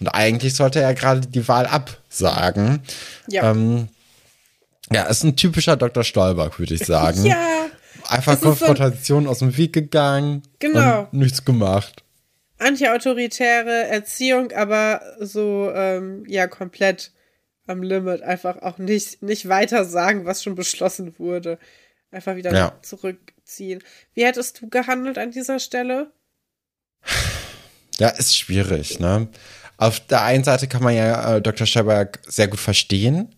Und 0.00 0.08
eigentlich 0.08 0.54
sollte 0.54 0.80
er 0.80 0.94
gerade 0.94 1.20
die 1.26 1.46
Wahl 1.48 1.66
absagen. 1.66 2.82
Ja. 3.28 3.50
Ähm, 3.50 3.88
ja, 4.90 5.04
ist 5.04 5.24
ein 5.24 5.36
typischer 5.36 5.76
Dr. 5.76 6.04
Stolberg, 6.04 6.58
würde 6.58 6.74
ich 6.74 6.84
sagen. 6.84 7.24
ja. 7.24 7.66
Einfach 8.06 8.40
Konfrontation 8.40 9.24
so 9.24 9.30
aus 9.30 9.40
dem 9.40 9.56
Weg 9.56 9.74
gegangen. 9.74 10.42
Genau. 10.60 11.08
Nichts 11.12 11.44
gemacht. 11.44 12.04
Anti-autoritäre 12.58 13.88
Erziehung, 13.88 14.52
aber 14.52 15.02
so, 15.20 15.70
ähm, 15.74 16.24
ja, 16.26 16.46
komplett 16.46 17.12
am 17.66 17.82
Limit. 17.82 18.22
Einfach 18.22 18.62
auch 18.62 18.78
nicht, 18.78 19.22
nicht 19.22 19.48
weiter 19.48 19.84
sagen, 19.84 20.24
was 20.24 20.42
schon 20.42 20.54
beschlossen 20.54 21.18
wurde. 21.18 21.58
Einfach 22.10 22.36
wieder 22.36 22.52
ja. 22.52 22.78
zurückziehen. 22.82 23.82
Wie 24.14 24.24
hättest 24.24 24.62
du 24.62 24.68
gehandelt 24.68 25.18
an 25.18 25.30
dieser 25.30 25.58
Stelle? 25.58 26.10
Ja, 28.00 28.08
ist 28.08 28.36
schwierig, 28.36 29.00
ne? 29.00 29.28
Auf 29.76 30.00
der 30.00 30.22
einen 30.22 30.44
Seite 30.44 30.66
kann 30.66 30.82
man 30.82 30.94
ja 30.94 31.36
äh, 31.36 31.42
Dr. 31.42 31.66
Scheiberg 31.66 32.18
sehr 32.26 32.48
gut 32.48 32.58
verstehen, 32.58 33.34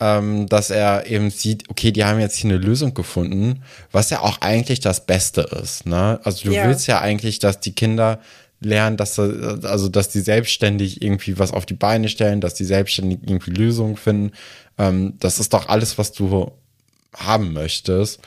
ähm, 0.00 0.48
dass 0.48 0.70
er 0.70 1.06
eben 1.06 1.30
sieht, 1.30 1.70
okay, 1.70 1.92
die 1.92 2.04
haben 2.04 2.18
jetzt 2.20 2.36
hier 2.36 2.50
eine 2.50 2.58
Lösung 2.58 2.92
gefunden, 2.92 3.62
was 3.92 4.10
ja 4.10 4.20
auch 4.20 4.40
eigentlich 4.40 4.80
das 4.80 5.06
Beste 5.06 5.42
ist. 5.42 5.86
Ne? 5.86 6.20
Also 6.24 6.48
du 6.48 6.54
ja. 6.54 6.66
willst 6.66 6.86
ja 6.88 7.00
eigentlich, 7.00 7.38
dass 7.38 7.60
die 7.60 7.72
Kinder 7.72 8.20
lernen, 8.60 8.96
dass 8.96 9.18
also 9.18 9.88
dass 9.88 10.08
die 10.08 10.20
selbstständig 10.20 11.02
irgendwie 11.02 11.38
was 11.38 11.52
auf 11.52 11.66
die 11.66 11.74
Beine 11.74 12.08
stellen, 12.08 12.40
dass 12.40 12.54
die 12.54 12.64
selbstständig 12.64 13.20
irgendwie 13.22 13.50
Lösungen 13.52 13.96
finden. 13.96 14.32
Ähm, 14.78 15.14
das 15.20 15.38
ist 15.38 15.52
doch 15.52 15.68
alles, 15.68 15.98
was 15.98 16.12
du 16.12 16.52
haben 17.14 17.52
möchtest. 17.52 18.20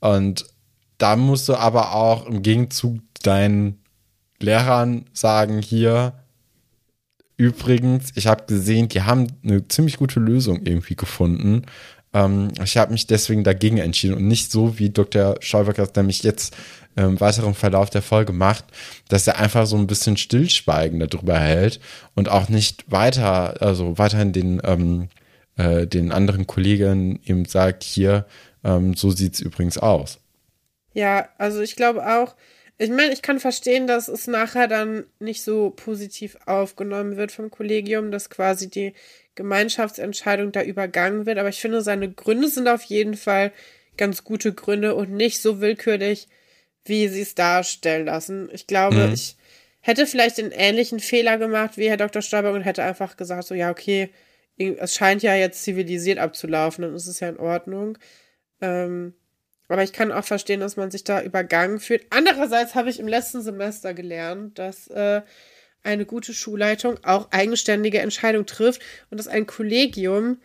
Und 0.00 0.46
da 0.98 1.16
musst 1.16 1.48
du 1.48 1.56
aber 1.56 1.94
auch 1.94 2.26
im 2.26 2.42
Gegenzug 2.42 2.98
deinen 3.22 3.79
Lehrern 4.40 5.06
sagen, 5.12 5.60
hier, 5.60 6.14
Übrigens, 7.40 8.10
ich 8.16 8.26
habe 8.26 8.44
gesehen, 8.44 8.88
die 8.88 9.00
haben 9.00 9.28
eine 9.42 9.66
ziemlich 9.66 9.96
gute 9.96 10.20
Lösung 10.20 10.60
irgendwie 10.66 10.94
gefunden. 10.94 11.62
Ähm, 12.12 12.52
ich 12.62 12.76
habe 12.76 12.92
mich 12.92 13.06
deswegen 13.06 13.44
dagegen 13.44 13.78
entschieden 13.78 14.12
und 14.12 14.28
nicht 14.28 14.52
so, 14.52 14.78
wie 14.78 14.90
Dr. 14.90 15.36
Schauberg 15.40 15.76
das 15.76 15.94
nämlich 15.94 16.22
jetzt 16.22 16.54
im 16.96 17.18
weiteren 17.18 17.54
Verlauf 17.54 17.88
der 17.88 18.02
Folge 18.02 18.34
macht, 18.34 18.66
dass 19.08 19.26
er 19.26 19.38
einfach 19.38 19.64
so 19.64 19.78
ein 19.78 19.86
bisschen 19.86 20.18
Stillschweigen 20.18 21.00
darüber 21.00 21.38
hält 21.38 21.80
und 22.14 22.28
auch 22.28 22.50
nicht 22.50 22.92
weiter, 22.92 23.62
also 23.62 23.96
weiterhin 23.96 24.34
den, 24.34 24.60
ähm, 24.62 25.08
äh, 25.56 25.86
den 25.86 26.12
anderen 26.12 26.46
Kollegen 26.46 27.20
eben 27.24 27.46
sagt, 27.46 27.84
hier, 27.84 28.26
ähm, 28.64 28.92
so 28.92 29.12
sieht's 29.12 29.40
übrigens 29.40 29.78
aus. 29.78 30.18
Ja, 30.92 31.30
also 31.38 31.62
ich 31.62 31.74
glaube 31.74 32.06
auch, 32.06 32.34
ich 32.82 32.88
meine, 32.88 33.12
ich 33.12 33.20
kann 33.20 33.38
verstehen, 33.40 33.86
dass 33.86 34.08
es 34.08 34.26
nachher 34.26 34.66
dann 34.66 35.04
nicht 35.18 35.42
so 35.42 35.68
positiv 35.68 36.38
aufgenommen 36.46 37.18
wird 37.18 37.30
vom 37.30 37.50
Kollegium, 37.50 38.10
dass 38.10 38.30
quasi 38.30 38.70
die 38.70 38.94
Gemeinschaftsentscheidung 39.34 40.50
da 40.50 40.62
übergangen 40.62 41.26
wird. 41.26 41.36
Aber 41.36 41.50
ich 41.50 41.60
finde, 41.60 41.82
seine 41.82 42.10
Gründe 42.10 42.48
sind 42.48 42.68
auf 42.68 42.82
jeden 42.84 43.18
Fall 43.18 43.52
ganz 43.98 44.24
gute 44.24 44.54
Gründe 44.54 44.94
und 44.94 45.12
nicht 45.12 45.42
so 45.42 45.60
willkürlich, 45.60 46.26
wie 46.86 47.06
sie 47.08 47.20
es 47.20 47.34
darstellen 47.34 48.06
lassen. 48.06 48.48
Ich 48.50 48.66
glaube, 48.66 49.08
mhm. 49.08 49.12
ich 49.12 49.36
hätte 49.82 50.06
vielleicht 50.06 50.38
den 50.38 50.50
ähnlichen 50.50 51.00
Fehler 51.00 51.36
gemacht 51.36 51.76
wie 51.76 51.90
Herr 51.90 51.98
Dr. 51.98 52.22
Stolberg 52.22 52.54
und 52.54 52.62
hätte 52.62 52.82
einfach 52.82 53.18
gesagt, 53.18 53.44
so 53.44 53.54
ja, 53.54 53.70
okay, 53.70 54.08
es 54.56 54.94
scheint 54.94 55.22
ja 55.22 55.34
jetzt 55.34 55.64
zivilisiert 55.64 56.18
abzulaufen, 56.18 56.80
dann 56.80 56.94
ist 56.94 57.08
es 57.08 57.20
ja 57.20 57.28
in 57.28 57.38
Ordnung. 57.38 57.98
Ähm, 58.62 59.12
aber 59.70 59.82
ich 59.82 59.92
kann 59.92 60.12
auch 60.12 60.24
verstehen, 60.24 60.60
dass 60.60 60.76
man 60.76 60.90
sich 60.90 61.04
da 61.04 61.22
übergangen 61.22 61.80
fühlt. 61.80 62.04
Andererseits 62.10 62.74
habe 62.74 62.90
ich 62.90 62.98
im 62.98 63.08
letzten 63.08 63.40
Semester 63.40 63.94
gelernt, 63.94 64.58
dass 64.58 64.88
äh, 64.88 65.22
eine 65.82 66.06
gute 66.06 66.34
Schulleitung 66.34 66.98
auch 67.04 67.30
eigenständige 67.30 68.00
Entscheidungen 68.00 68.46
trifft 68.46 68.82
und 69.10 69.18
dass 69.18 69.28
ein 69.28 69.46
Kollegium 69.46 70.38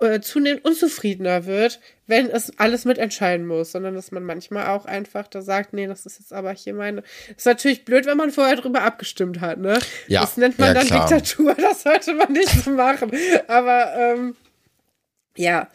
äh, 0.00 0.20
zunehmend 0.20 0.64
unzufriedener 0.64 1.46
wird, 1.46 1.80
wenn 2.06 2.28
es 2.28 2.58
alles 2.58 2.84
mitentscheiden 2.84 3.46
muss, 3.46 3.72
sondern 3.72 3.94
dass 3.94 4.10
man 4.10 4.24
manchmal 4.24 4.66
auch 4.68 4.84
einfach 4.84 5.28
da 5.28 5.42
sagt, 5.42 5.72
nee, 5.72 5.86
das 5.86 6.06
ist 6.06 6.18
jetzt 6.18 6.32
aber 6.32 6.52
hier 6.52 6.74
meine. 6.74 7.02
Ist 7.36 7.46
natürlich 7.46 7.84
blöd, 7.84 8.06
wenn 8.06 8.16
man 8.16 8.32
vorher 8.32 8.56
drüber 8.56 8.82
abgestimmt 8.82 9.40
hat, 9.40 9.58
ne? 9.58 9.78
Ja, 10.08 10.22
das 10.22 10.36
nennt 10.36 10.58
man 10.58 10.68
ja, 10.68 10.74
dann 10.74 10.86
klar. 10.86 11.08
Diktatur, 11.08 11.54
das 11.58 11.82
sollte 11.82 12.14
man 12.14 12.32
nicht 12.32 12.48
so 12.48 12.70
machen. 12.70 13.12
Aber 13.46 13.94
ähm, 13.96 14.34
ja, 15.36 15.68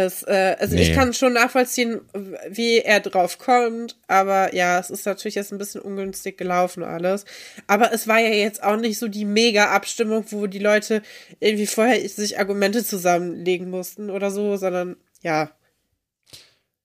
es, 0.00 0.22
äh, 0.22 0.56
also 0.58 0.74
nee. 0.74 0.82
ich 0.82 0.92
kann 0.92 1.14
schon 1.14 1.34
nachvollziehen, 1.34 2.00
wie 2.48 2.78
er 2.78 3.00
drauf 3.00 3.38
kommt, 3.38 3.96
aber 4.08 4.54
ja, 4.54 4.78
es 4.78 4.90
ist 4.90 5.06
natürlich 5.06 5.34
jetzt 5.34 5.52
ein 5.52 5.58
bisschen 5.58 5.80
ungünstig 5.80 6.36
gelaufen 6.36 6.82
alles. 6.82 7.24
Aber 7.66 7.92
es 7.92 8.08
war 8.08 8.18
ja 8.18 8.30
jetzt 8.30 8.62
auch 8.62 8.76
nicht 8.76 8.98
so 8.98 9.08
die 9.08 9.24
Mega-Abstimmung, 9.24 10.24
wo 10.30 10.46
die 10.46 10.58
Leute 10.58 11.02
irgendwie 11.38 11.66
vorher 11.66 12.08
sich 12.08 12.38
Argumente 12.38 12.84
zusammenlegen 12.84 13.70
mussten 13.70 14.10
oder 14.10 14.30
so, 14.30 14.56
sondern 14.56 14.96
ja. 15.22 15.50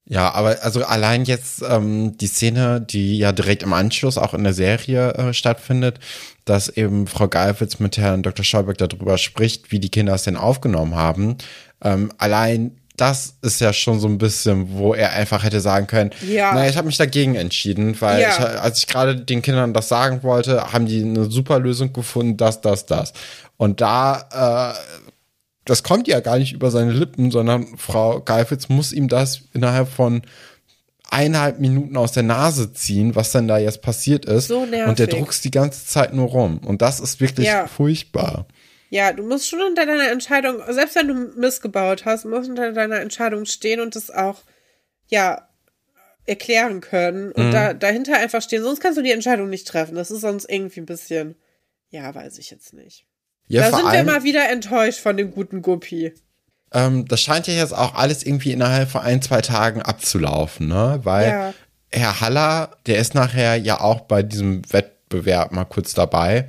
Ja, 0.08 0.32
aber 0.34 0.58
also 0.62 0.84
allein 0.86 1.26
jetzt 1.26 1.64
ähm, 1.68 2.16
die 2.18 2.28
Szene, 2.28 2.80
die 2.80 3.18
ja 3.18 3.32
direkt 3.32 3.64
im 3.64 3.74
Anschluss 3.74 4.20
auch 4.20 4.36
in 4.36 4.44
der 4.44 4.54
Serie 4.54 5.14
äh, 5.16 5.34
stattfindet, 5.34 6.00
dass 6.46 6.70
eben 6.70 7.08
Frau 7.08 7.28
Geifitz 7.28 7.80
mit 7.80 7.98
Herrn 7.98 8.22
Dr. 8.22 8.46
Schauberg 8.46 8.78
darüber 8.78 9.18
spricht, 9.18 9.72
wie 9.72 9.80
die 9.80 9.90
Kinder 9.90 10.14
es 10.14 10.24
denn 10.24 10.38
aufgenommen 10.38 10.94
haben. 10.94 11.38
Ähm, 11.84 12.12
allein 12.20 12.78
das 12.98 13.36
ist 13.42 13.60
ja 13.62 13.74
schon 13.74 14.00
so 14.00 14.08
ein 14.08 14.18
bisschen, 14.18 14.78
wo 14.78 14.94
er 14.94 15.12
einfach 15.14 15.44
hätte 15.44 15.60
sagen 15.60 15.88
können, 15.88 16.12
Ja. 16.28 16.54
naja, 16.54 16.70
ich 16.70 16.78
habe 16.78 16.88
mich 16.88 16.98
dagegen 16.98 17.36
entschieden, 17.36 18.00
weil 18.02 18.22
Ja. 18.22 18.30
ich, 18.30 18.40
als 18.40 18.78
ich 18.80 18.88
gerade 18.88 19.16
den 19.18 19.42
Kindern 19.42 19.74
das 19.74 19.90
sagen 19.90 20.24
wollte, 20.24 20.72
haben 20.74 20.86
die 20.86 21.02
eine 21.02 21.30
super 21.30 21.60
Lösung 21.60 21.92
gefunden, 21.94 22.38
das, 22.38 22.62
das, 22.62 22.86
das. 22.86 23.14
Und 23.58 23.82
da, 23.82 24.74
äh, 24.74 24.80
das 25.66 25.84
kommt 25.84 26.08
ja 26.08 26.20
gar 26.20 26.38
nicht 26.38 26.54
über 26.54 26.72
seine 26.72 26.92
Lippen, 26.92 27.32
sondern 27.32 27.66
Frau 27.78 28.22
Geifitz 28.22 28.70
muss 28.70 28.94
ihm 28.94 29.08
das 29.08 29.42
innerhalb 29.54 29.90
von 29.90 30.22
eineinhalb 31.10 31.60
Minuten 31.60 31.98
aus 31.98 32.12
der 32.14 32.24
Nase 32.24 32.74
ziehen, 32.74 33.16
was 33.16 33.32
denn 33.32 33.48
da 33.48 33.58
jetzt 33.58 33.82
passiert 33.82 34.26
ist. 34.26 34.48
So 34.48 34.66
nervig. 34.66 34.88
Und 34.90 35.00
der 35.00 35.08
druckst 35.08 35.44
die 35.46 35.52
ganze 35.52 35.86
Zeit 35.86 36.14
nur 36.14 36.28
rum. 36.30 36.58
Und 36.60 36.82
das 36.82 37.00
ist 37.00 37.20
wirklich 37.22 37.48
Ja. 37.48 37.68
furchtbar. 37.68 38.46
Ja, 38.96 39.12
du 39.12 39.24
musst 39.24 39.50
schon 39.50 39.62
unter 39.62 39.86
deiner 39.86 40.10
Entscheidung, 40.10 40.62
selbst 40.70 40.96
wenn 40.96 41.08
du 41.10 41.14
missgebaut 41.40 42.06
hast, 42.06 42.24
musst 42.26 42.50
unter 42.50 42.72
deiner 42.72 43.02
Entscheidung 43.02 43.46
stehen 43.46 43.82
und 43.82 43.96
das 43.96 44.10
auch, 44.10 44.38
ja, 45.08 45.50
erklären 46.26 46.80
können 46.82 47.28
Mhm. 47.28 47.34
und 47.36 47.52
da, 47.52 47.74
dahinter 47.74 48.18
einfach 48.18 48.42
stehen. 48.42 48.64
Sonst 48.64 48.80
kannst 48.80 48.98
du 48.98 49.02
die 49.04 49.12
Entscheidung 49.12 49.50
nicht 49.50 49.68
treffen. 49.68 49.96
Das 49.96 50.12
ist 50.12 50.22
sonst 50.22 50.46
irgendwie 50.50 50.80
ein 50.80 50.86
bisschen, 50.86 51.36
ja, 51.90 52.16
weiß 52.16 52.38
ich 52.40 52.50
jetzt 52.52 52.74
nicht. 52.74 53.06
Ja, 53.48 53.70
da 53.70 53.76
sind 53.78 53.86
wir 53.86 53.92
allem, 53.92 54.06
mal 54.08 54.24
wieder 54.24 54.50
enttäuscht 54.50 55.00
von 55.02 55.18
dem 55.18 55.32
guten 55.32 55.62
Guppi. 55.62 56.14
ähm, 56.74 57.06
das 57.08 57.22
scheint 57.22 57.48
ja 57.48 57.54
jetzt 57.54 57.74
auch 57.76 57.94
alles 57.96 58.24
irgendwie 58.24 58.52
innerhalb 58.54 58.90
von 58.90 59.02
ein, 59.02 59.22
zwei 59.22 59.42
Tagen 59.42 59.82
abzulaufen, 59.84 60.68
ne? 60.68 61.00
Weil 61.04 61.30
Ja. 61.30 61.54
Herr 61.92 62.22
Haller, 62.22 62.78
der 62.88 62.98
ist 62.98 63.14
nachher 63.14 63.56
ja 63.58 63.80
auch 63.82 64.02
bei 64.02 64.24
diesem 64.24 64.62
Wettbewerb 64.74 65.52
mal 65.52 65.66
kurz 65.66 65.94
dabei 65.94 66.48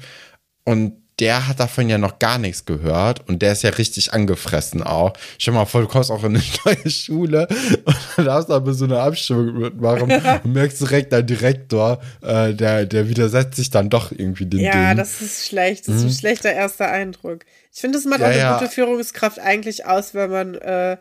und 0.65 1.03
der 1.19 1.49
hat 1.49 1.61
davon 1.61 1.89
ja 1.89 1.97
noch 1.97 2.19
gar 2.19 2.39
nichts 2.39 2.67
gehört 2.67 3.27
und 3.29 3.41
der 3.41 3.53
ist 3.53 3.63
ja 3.63 3.71
richtig 3.71 4.13
angefressen 4.13 4.83
auch. 4.83 5.15
Stell 5.39 5.55
dir 5.55 5.61
mal 5.61 5.65
vor, 5.65 5.81
du 5.81 5.89
kommst 5.89 6.11
auch 6.11 6.23
in 6.25 6.37
eine 6.37 6.45
neue 6.65 6.91
Schule 6.91 7.49
und 7.85 7.97
dann 8.17 8.27
darfst 8.27 8.51
du 8.51 8.55
aber 8.55 8.75
so 8.75 8.85
eine 8.85 9.01
Abstimmung 9.01 9.59
mitmachen 9.59 10.13
und 10.45 10.53
merkst 10.53 10.81
direkt, 10.83 11.13
dein 11.13 11.27
Direktor, 11.27 12.01
äh, 12.21 12.53
der, 12.53 12.85
der 12.85 13.09
widersetzt 13.09 13.57
sich 13.57 13.71
dann 13.71 13.89
doch 13.89 14.13
irgendwie 14.13 14.45
den 14.47 14.61
Ja, 14.61 14.73
Dingen. 14.73 14.97
das 14.99 15.23
ist 15.23 15.47
schlecht. 15.47 15.89
Das 15.89 15.97
ist 15.97 16.03
ein 16.05 16.11
schlechter 16.11 16.53
erster 16.53 16.91
Eindruck. 16.91 17.45
Ich 17.73 17.81
finde, 17.81 17.99
das 17.99 18.05
macht. 18.05 18.21
Ja, 18.21 18.27
auch 18.27 18.31
eine 18.31 18.39
ja. 18.39 18.59
gute 18.59 18.71
Führungskraft 18.71 19.39
eigentlich 19.39 19.87
aus, 19.87 20.13
wenn 20.15 20.31
man, 20.31 20.55
äh, 20.57 20.97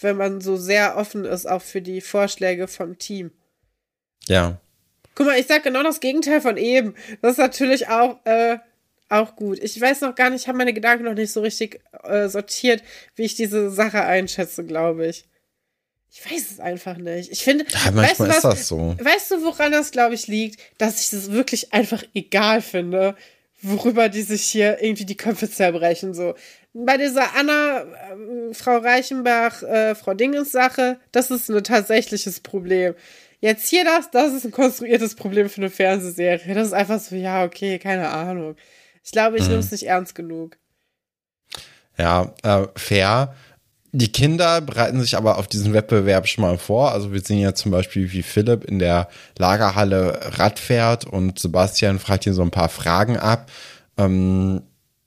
wenn 0.00 0.16
man 0.16 0.40
so 0.40 0.56
sehr 0.56 0.96
offen 0.96 1.24
ist, 1.24 1.46
auch 1.46 1.62
für 1.62 1.82
die 1.82 2.00
Vorschläge 2.00 2.68
vom 2.68 2.98
Team. 2.98 3.30
ja. 4.28 4.58
Guck 5.16 5.28
mal, 5.28 5.38
ich 5.40 5.46
sag 5.46 5.62
genau 5.62 5.82
das 5.82 6.00
Gegenteil 6.00 6.42
von 6.42 6.58
eben. 6.58 6.94
Das 7.22 7.32
ist 7.32 7.38
natürlich 7.38 7.88
auch, 7.88 8.18
äh, 8.26 8.58
auch 9.08 9.36
gut. 9.36 9.58
Ich 9.62 9.80
weiß 9.80 10.00
noch 10.00 10.14
gar 10.14 10.30
nicht, 10.30 10.42
ich 10.42 10.48
habe 10.48 10.58
meine 10.58 10.74
Gedanken 10.74 11.04
noch 11.04 11.14
nicht 11.14 11.32
so 11.32 11.40
richtig 11.40 11.80
äh, 12.04 12.28
sortiert, 12.28 12.82
wie 13.14 13.24
ich 13.24 13.34
diese 13.34 13.70
Sache 13.70 14.02
einschätze, 14.04 14.64
glaube 14.64 15.06
ich. 15.06 15.24
Ich 16.10 16.24
weiß 16.24 16.50
es 16.50 16.60
einfach 16.60 16.96
nicht. 16.96 17.30
Ich 17.30 17.44
finde, 17.44 17.66
Ja, 17.68 17.90
manchmal 17.90 18.30
weißt 18.30 18.44
du 18.44 18.48
ist 18.48 18.58
das 18.58 18.68
so. 18.68 18.96
Weißt 18.98 19.30
du, 19.30 19.44
woran 19.44 19.72
das, 19.72 19.90
glaube 19.90 20.14
ich, 20.14 20.26
liegt? 20.28 20.60
Dass 20.78 21.00
ich 21.00 21.10
das 21.10 21.30
wirklich 21.30 21.74
einfach 21.74 22.02
egal 22.14 22.62
finde, 22.62 23.16
worüber 23.60 24.08
die 24.08 24.22
sich 24.22 24.44
hier 24.44 24.82
irgendwie 24.82 25.04
die 25.04 25.16
Köpfe 25.16 25.50
zerbrechen. 25.50 26.14
So. 26.14 26.34
Bei 26.72 26.96
dieser 26.96 27.34
Anna, 27.34 27.84
ähm, 28.12 28.54
Frau 28.54 28.78
Reichenbach, 28.78 29.62
äh, 29.62 29.94
Frau 29.94 30.14
Dingens 30.14 30.52
Sache, 30.52 30.98
das 31.12 31.30
ist 31.30 31.50
ein 31.50 31.62
tatsächliches 31.62 32.40
Problem. 32.40 32.94
Jetzt 33.40 33.68
hier 33.68 33.84
das, 33.84 34.10
das 34.10 34.32
ist 34.32 34.44
ein 34.46 34.52
konstruiertes 34.52 35.14
Problem 35.14 35.50
für 35.50 35.60
eine 35.60 35.70
Fernsehserie. 35.70 36.54
Das 36.54 36.68
ist 36.68 36.72
einfach 36.72 36.98
so, 36.98 37.14
ja, 37.14 37.44
okay, 37.44 37.78
keine 37.78 38.08
Ahnung. 38.08 38.56
Ich 39.06 39.12
glaube, 39.12 39.36
ich 39.36 39.44
Mhm. 39.44 39.50
nehme 39.50 39.60
es 39.60 39.70
nicht 39.70 39.84
ernst 39.86 40.16
genug. 40.16 40.58
Ja, 41.96 42.34
äh, 42.42 42.66
fair. 42.74 43.34
Die 43.92 44.10
Kinder 44.12 44.60
bereiten 44.60 45.00
sich 45.00 45.16
aber 45.16 45.38
auf 45.38 45.46
diesen 45.46 45.72
Wettbewerb 45.72 46.26
schon 46.26 46.42
mal 46.42 46.58
vor. 46.58 46.90
Also 46.92 47.12
wir 47.12 47.20
sehen 47.22 47.38
ja 47.38 47.54
zum 47.54 47.70
Beispiel, 47.70 48.10
wie 48.12 48.22
Philipp 48.22 48.64
in 48.64 48.78
der 48.80 49.08
Lagerhalle 49.38 50.20
Rad 50.38 50.58
fährt 50.58 51.04
und 51.06 51.38
Sebastian 51.38 51.98
fragt 52.00 52.26
ihn 52.26 52.34
so 52.34 52.42
ein 52.42 52.50
paar 52.50 52.68
Fragen 52.68 53.16
ab. 53.16 53.48
Ähm, 53.96 54.62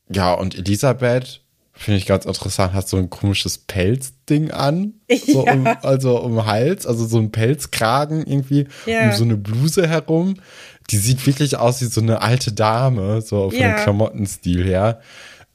ja, 0.10 0.34
und 0.34 0.56
Elisabeth, 0.58 1.42
finde 1.74 1.98
ich 2.00 2.08
ganz 2.08 2.26
interessant, 2.26 2.74
hat 2.74 2.88
so 2.90 2.98
ein 2.98 3.10
komisches 3.12 3.58
Pelzding 3.60 4.50
an. 4.52 4.94
So 5.28 5.46
Ja. 5.46 5.54
um, 5.54 5.68
also 5.84 6.20
um 6.22 6.46
Hals, 6.48 6.88
also 6.88 7.06
so 7.06 7.18
ein 7.20 7.32
Pelzkragen 7.32 8.26
irgendwie 8.26 8.68
Ja. 8.88 9.06
um 9.06 9.12
so 9.12 9.24
eine 9.24 9.38
Bluse 9.38 9.88
herum. 9.88 10.36
Die 10.92 10.98
sieht 10.98 11.26
wirklich 11.28 11.58
aus 11.58 11.82
wie 11.82 11.86
so 11.86 12.02
eine 12.02 12.22
alte 12.22 12.52
Dame, 12.52 13.22
so 13.22 13.50
von 13.50 13.60
Ja. 13.60 13.74
dem 13.76 13.84
Klamottenstil 13.84 14.66
her. 14.66 15.02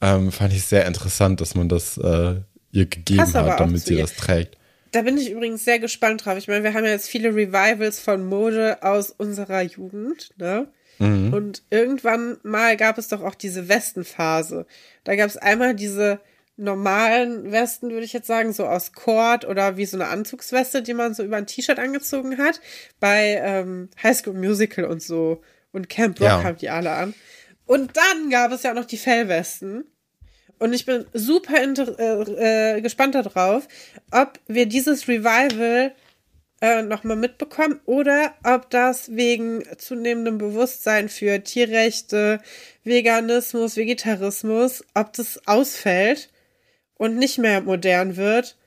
Ähm, 0.01 0.31
fand 0.31 0.53
ich 0.53 0.63
sehr 0.65 0.85
interessant, 0.85 1.41
dass 1.41 1.55
man 1.55 1.69
das 1.69 1.97
äh, 1.97 2.35
ihr 2.71 2.85
gegeben 2.85 3.21
aber 3.21 3.51
hat, 3.51 3.59
damit 3.59 3.81
sie 3.85 3.95
ihr. 3.95 4.01
das 4.01 4.15
trägt. 4.15 4.57
Da 4.91 5.01
bin 5.01 5.17
ich 5.17 5.29
übrigens 5.31 5.65
sehr 5.65 5.79
gespannt 5.79 6.25
drauf. 6.25 6.37
Ich 6.37 6.47
meine, 6.47 6.63
wir 6.63 6.73
haben 6.73 6.85
ja 6.85 6.91
jetzt 6.91 7.09
viele 7.09 7.29
Revivals 7.29 7.99
von 7.99 8.25
Mode 8.25 8.81
aus 8.81 9.09
unserer 9.11 9.61
Jugend, 9.61 10.29
ne? 10.37 10.67
Und 10.97 11.61
irgendwann 11.69 12.37
mal 12.43 12.77
gab 12.77 12.97
es 12.97 13.09
doch 13.09 13.21
auch 13.21 13.35
diese 13.35 13.67
Westenphase. 13.67 14.65
Da 15.03 15.17
gab 15.17 15.27
es 15.27 15.35
einmal 15.35 15.75
diese 15.75 16.21
normalen 16.57 17.51
Westen, 17.51 17.89
würde 17.89 18.05
ich 18.05 18.13
jetzt 18.13 18.27
sagen, 18.27 18.53
so 18.53 18.65
aus 18.65 18.93
Cord 18.93 19.45
oder 19.45 19.77
wie 19.77 19.85
so 19.85 19.97
eine 19.97 20.07
Anzugsweste, 20.07 20.81
die 20.81 20.93
man 20.93 21.13
so 21.13 21.23
über 21.23 21.37
ein 21.37 21.47
T-Shirt 21.47 21.79
angezogen 21.79 22.37
hat. 22.37 22.61
Bei 22.99 23.41
ähm, 23.43 23.89
High 24.01 24.17
School 24.17 24.33
Musical 24.33 24.85
und 24.85 25.01
so. 25.01 25.41
Und 25.71 25.89
Camp 25.89 26.19
Rock 26.21 26.27
Ja. 26.27 26.43
haben 26.43 26.57
die 26.57 26.69
alle 26.69 26.91
an. 26.91 27.13
Und 27.65 27.97
dann 27.97 28.29
gab 28.29 28.51
es 28.51 28.63
ja 28.63 28.71
auch 28.71 28.75
noch 28.75 28.85
die 28.85 28.97
Fellwesten. 28.97 29.83
Und 30.57 30.71
ich 30.71 30.85
bin 30.85 31.05
super 31.11 31.55
äh, 31.57 32.77
äh, 32.77 32.81
gespannt 32.81 33.15
darauf, 33.15 33.67
ob 34.11 34.39
wir 34.47 34.67
dieses 34.67 35.09
Revival 35.09 35.93
äh, 36.61 36.81
nochmal 36.83 37.17
mitbekommen 37.17 37.81
oder 37.85 38.33
ob 38.43 38.69
das 38.69 39.13
wegen 39.13 39.63
zunehmendem 39.77 40.37
Bewusstsein 40.37 41.09
für 41.09 41.43
Tierrechte, 41.43 42.39
Veganismus, 42.85 43.75
Vegetarismus, 43.75 44.85
ob 44.93 45.11
das 45.11 45.45
ausfällt 45.45 46.29
und 46.95 47.17
nicht 47.17 47.37
mehr 47.37 47.61
modern 47.61 48.17
wird, 48.17 48.57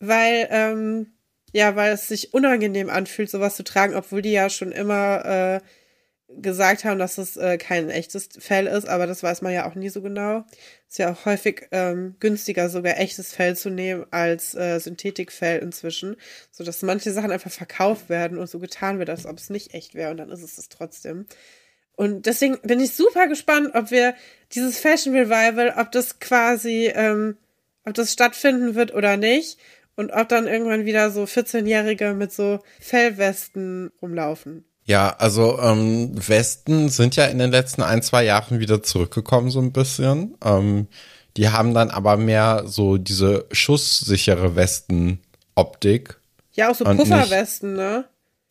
weil, 0.00 0.48
ähm, 0.50 1.12
ja, 1.52 1.76
weil 1.76 1.92
es 1.92 2.08
sich 2.08 2.34
unangenehm 2.34 2.90
anfühlt, 2.90 3.30
sowas 3.30 3.56
zu 3.56 3.64
tragen, 3.64 3.94
obwohl 3.94 4.22
die 4.22 4.32
ja 4.32 4.50
schon 4.50 4.72
immer 4.72 5.24
äh, 5.24 5.60
gesagt 6.28 6.84
haben, 6.84 6.98
dass 6.98 7.16
es 7.16 7.36
äh, 7.38 7.56
kein 7.56 7.88
echtes 7.88 8.28
Fell 8.38 8.66
ist, 8.66 8.86
aber 8.86 9.06
das 9.06 9.22
weiß 9.22 9.40
man 9.40 9.52
ja 9.52 9.66
auch 9.66 9.74
nie 9.74 9.88
so 9.88 10.02
genau. 10.02 10.44
Ist 10.86 10.98
ja 10.98 11.12
auch 11.12 11.24
häufig 11.24 11.68
ähm, 11.72 12.16
günstiger, 12.20 12.68
sogar 12.68 12.98
echtes 12.98 13.32
Fell 13.32 13.56
zu 13.56 13.70
nehmen 13.70 14.04
als 14.10 14.54
äh, 14.54 14.78
Synthetikfell 14.78 15.60
inzwischen, 15.60 16.16
so 16.50 16.64
dass 16.64 16.82
manche 16.82 17.12
Sachen 17.12 17.30
einfach 17.30 17.50
verkauft 17.50 18.10
werden 18.10 18.36
und 18.36 18.48
so 18.48 18.58
getan 18.58 18.98
wird, 18.98 19.08
als 19.08 19.24
ob 19.24 19.38
es 19.38 19.48
nicht 19.48 19.72
echt 19.72 19.94
wäre 19.94 20.10
und 20.10 20.18
dann 20.18 20.30
ist 20.30 20.42
es 20.42 20.58
es 20.58 20.68
trotzdem. 20.68 21.26
Und 21.96 22.26
deswegen 22.26 22.60
bin 22.62 22.78
ich 22.78 22.94
super 22.94 23.26
gespannt, 23.26 23.70
ob 23.74 23.90
wir 23.90 24.14
dieses 24.52 24.78
Fashion 24.78 25.16
Revival, 25.16 25.74
ob 25.78 25.90
das 25.92 26.20
quasi, 26.20 26.92
ähm, 26.94 27.36
ob 27.88 27.94
das 27.94 28.12
stattfinden 28.12 28.74
wird 28.74 28.94
oder 28.94 29.16
nicht 29.16 29.58
und 29.96 30.12
ob 30.12 30.28
dann 30.28 30.46
irgendwann 30.46 30.84
wieder 30.84 31.10
so 31.10 31.24
14-Jährige 31.24 32.14
mit 32.14 32.32
so 32.32 32.60
Fellwesten 32.80 33.90
rumlaufen. 34.00 34.64
Ja, 34.84 35.14
also 35.18 35.58
ähm, 35.60 36.12
Westen 36.14 36.88
sind 36.88 37.16
ja 37.16 37.26
in 37.26 37.38
den 37.38 37.50
letzten 37.50 37.82
ein, 37.82 38.02
zwei 38.02 38.24
Jahren 38.24 38.58
wieder 38.58 38.82
zurückgekommen, 38.82 39.50
so 39.50 39.60
ein 39.60 39.72
bisschen. 39.72 40.36
Ähm, 40.42 40.86
die 41.36 41.50
haben 41.50 41.74
dann 41.74 41.90
aber 41.90 42.16
mehr 42.16 42.62
so 42.66 42.96
diese 42.96 43.46
schusssichere 43.52 44.56
Westen-Optik. 44.56 46.18
Ja, 46.54 46.70
auch 46.70 46.74
so 46.74 46.84
Pufferwesten, 46.84 47.74
ne? 47.74 48.06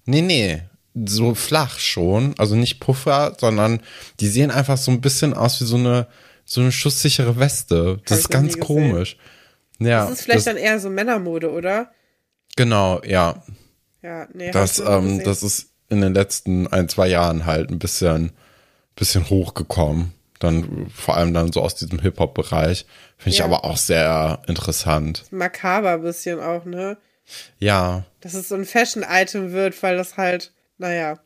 Nee, 0.05 0.21
nee, 0.21 0.61
so 1.05 1.35
flach 1.35 1.79
schon. 1.79 2.35
Also 2.37 2.55
nicht 2.55 2.79
Puffer, 2.79 3.35
sondern 3.39 3.81
die 4.19 4.27
sehen 4.27 4.51
einfach 4.51 4.77
so 4.77 4.91
ein 4.91 5.01
bisschen 5.01 5.33
aus 5.33 5.59
wie 5.59 5.65
so 5.65 5.75
eine, 5.77 6.07
so 6.49 6.61
eine 6.61 6.71
schusssichere 6.71 7.37
Weste. 7.39 7.99
Das 8.05 8.19
ich 8.19 8.23
ist 8.25 8.29
ganz 8.29 8.59
komisch. 8.59 9.17
Ja, 9.79 10.01
Das 10.05 10.11
ist 10.11 10.21
vielleicht 10.23 10.37
das, 10.39 10.45
dann 10.45 10.57
eher 10.57 10.79
so 10.79 10.89
Männermode, 10.89 11.51
oder? 11.51 11.91
genau, 12.55 13.01
ja. 13.03 13.43
Ja, 14.01 14.27
nee. 14.33 14.47
hab 14.47 14.53
Das, 14.53 14.79
ähm, 14.79 15.23
das 15.23 15.43
ist 15.43 15.67
in 15.89 16.01
den 16.01 16.13
letzten 16.13 16.67
ein, 16.67 16.87
zwei 16.89 17.07
Jahren 17.07 17.45
halt 17.45 17.69
ein 17.69 17.77
bisschen, 17.79 18.31
bisschen 18.95 19.29
hochgekommen. 19.29 20.13
Dann 20.39 20.87
vor 20.93 21.17
allem 21.17 21.33
dann 21.33 21.51
so 21.51 21.61
aus 21.61 21.75
diesem 21.75 21.99
Hip-Hop-Bereich. 21.99 22.85
Finde 23.17 23.29
ich 23.31 23.39
Ja. 23.39 23.45
aber 23.45 23.65
auch 23.65 23.77
sehr 23.77 24.39
interessant. 24.47 25.25
makaber 25.31 25.91
ein 25.93 26.01
bisschen 26.01 26.39
auch, 26.39 26.65
ne? 26.65 26.97
Ja, 27.59 28.05
Dass 28.21 28.33
es 28.35 28.47
so 28.49 28.55
ein 28.55 28.65
Fashion-Item 28.65 29.51
wird, 29.51 29.81
weil 29.83 29.97
das 29.97 30.15
halt, 30.17 30.53
naja. 30.77 31.19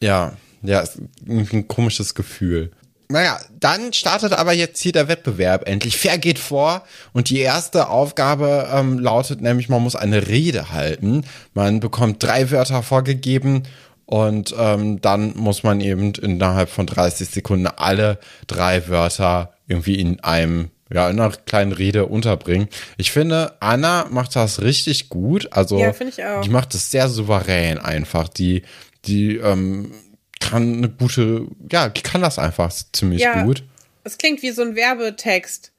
ja, 0.00 0.34
ja, 0.62 0.80
ist 0.80 0.98
ein 1.26 1.66
komisches 1.66 2.14
Gefühl. 2.14 2.70
Naja, 3.10 3.40
dann 3.58 3.92
startet 3.92 4.32
aber 4.32 4.52
jetzt 4.52 4.80
hier 4.80 4.92
der 4.92 5.08
Wettbewerb 5.08 5.68
endlich. 5.68 5.98
Fair 5.98 6.18
geht 6.18 6.38
vor 6.38 6.84
und 7.12 7.28
die 7.28 7.40
erste 7.40 7.88
Aufgabe 7.88 8.68
ähm, 8.72 8.98
lautet 8.98 9.40
nämlich, 9.40 9.68
man 9.68 9.82
muss 9.82 9.96
eine 9.96 10.28
Rede 10.28 10.70
halten. 10.72 11.24
Man 11.52 11.80
bekommt 11.80 12.22
drei 12.22 12.50
Wörter 12.50 12.82
vorgegeben 12.82 13.64
und 14.06 14.54
ähm, 14.58 15.00
dann 15.00 15.34
muss 15.36 15.62
man 15.62 15.80
eben 15.80 16.12
innerhalb 16.14 16.68
von 16.70 16.86
30 16.86 17.28
Sekunden 17.28 17.66
alle 17.66 18.18
drei 18.46 18.88
Wörter 18.88 19.52
irgendwie 19.66 19.96
in 20.00 20.20
einem 20.20 20.70
ja, 20.92 21.08
in 21.08 21.20
einer 21.20 21.30
kleinen 21.30 21.70
Rede 21.70 22.06
unterbringen. 22.06 22.68
Ich 22.96 23.12
finde, 23.12 23.52
Anna 23.60 24.06
macht 24.10 24.34
das 24.34 24.60
richtig 24.60 25.08
gut. 25.08 25.48
Also, 25.52 25.78
Ja, 25.78 25.92
finde 25.92 26.12
ich 26.16 26.24
auch. 26.24 26.40
die 26.40 26.48
macht 26.48 26.74
es 26.74 26.90
sehr 26.90 27.08
souverän 27.08 27.78
einfach. 27.78 28.28
Die, 28.28 28.62
die 29.04 29.36
ähm, 29.36 29.92
kann 30.50 30.78
eine 30.78 30.88
gute, 30.88 31.46
ja, 31.70 31.88
die 31.88 32.02
kann 32.02 32.22
das 32.22 32.38
einfach 32.38 32.72
ziemlich 32.92 33.22
Ja. 33.22 33.42
gut. 33.44 33.64
Es 34.04 34.18
klingt 34.18 34.42
wie 34.42 34.50
so 34.50 34.62
ein 34.62 34.76
Werbetext. 34.76 35.72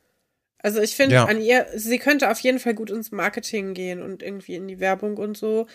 Also 0.59 0.79
ich 0.79 0.95
finde 0.95 1.15
Ja. 1.15 1.25
an 1.25 1.41
ihr, 1.41 1.65
sie 1.75 1.97
könnte 1.97 2.29
auf 2.29 2.39
jeden 2.39 2.59
Fall 2.59 2.73
gut 2.75 2.91
ins 2.91 3.11
Marketing 3.11 3.73
gehen 3.73 4.01
und 4.01 4.21
irgendwie 4.21 4.55
in 4.55 4.67
die 4.67 4.79
Werbung 4.79 5.17
und 5.17 5.35
so. 5.37 5.67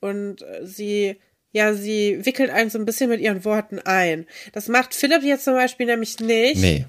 Und 0.00 0.42
äh, 0.42 0.66
sie, 0.66 1.16
ja, 1.52 1.72
sie 1.72 2.24
wickelt 2.26 2.50
einen 2.50 2.68
so 2.68 2.78
ein 2.78 2.84
bisschen 2.84 3.08
mit 3.08 3.20
ihren 3.20 3.44
Worten 3.44 3.78
ein. 3.78 4.26
Das 4.52 4.68
macht 4.68 4.94
Philipp 4.94 5.22
jetzt 5.22 5.44
zum 5.44 5.54
Beispiel 5.54 5.86
nämlich 5.86 6.20
nicht. 6.20 6.60
Nee. 6.60 6.84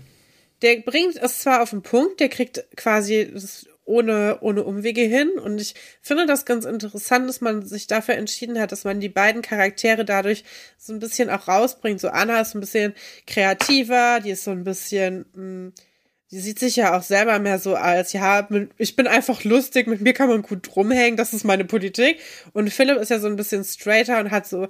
Der 0.62 0.78
bringt 0.82 1.15
es 1.15 1.39
zwar 1.39 1.62
auf 1.62 1.69
den 1.69 1.82
Punkt, 1.82 2.19
der 2.19 2.30
kriegt 2.30 2.65
quasi 2.75 3.30
das 3.34 3.67
ohne, 3.86 4.39
ohne 4.41 4.63
Umwege 4.63 5.02
hin. 5.02 5.32
Und 5.32 5.62
ich 5.62 5.76
finde 6.02 6.26
das 6.26 6.45
ganz 6.45 6.65
interessant, 6.65 7.30
dass 7.30 7.39
man 7.39 7.65
sich 7.65 7.88
dafür 7.88 8.15
entschieden 8.15 8.60
hat, 8.60 8.71
dass 8.71 8.84
man 8.84 9.00
die 9.00 9.10
beiden 9.10 9.41
Charaktere 9.41 10.04
dadurch 10.04 10.43
so 10.78 10.91
ein 10.91 11.00
bisschen 11.00 11.30
auch 11.30 11.48
rausbringt. 11.48 12.02
So 12.02 12.10
Anna 12.10 12.41
ist 12.41 12.56
ein 12.56 12.60
bisschen 12.60 12.93
kreativer, 13.28 14.19
die 14.19 14.32
ist 14.32 14.43
so 14.43 14.52
ein 14.52 14.63
bisschen, 14.63 15.26
mh, 15.34 15.71
die 16.32 16.39
sieht 16.39 16.60
sich 16.60 16.76
ja 16.76 16.98
auch 16.98 17.04
selber 17.04 17.38
mehr 17.39 17.60
so 17.60 17.76
als, 17.76 18.12
ja, 18.12 18.48
ich 18.78 18.95
bin 18.95 19.08
einfach 19.08 19.43
lustig, 19.43 19.88
mit 19.88 20.02
mir 20.02 20.13
kann 20.13 20.28
man 20.28 20.41
gut 20.41 20.76
rumhängen, 20.76 21.17
das 21.17 21.34
ist 21.34 21.43
meine 21.43 21.65
Politik. 21.65 22.19
Und 22.54 22.71
Philipp 22.74 22.98
ist 22.98 23.10
ja 23.10 23.19
so 23.19 23.28
ein 23.28 23.36
bisschen 23.36 23.63
straighter 23.63 24.19
und 24.19 24.32
hat 24.32 24.48
so 24.48 24.67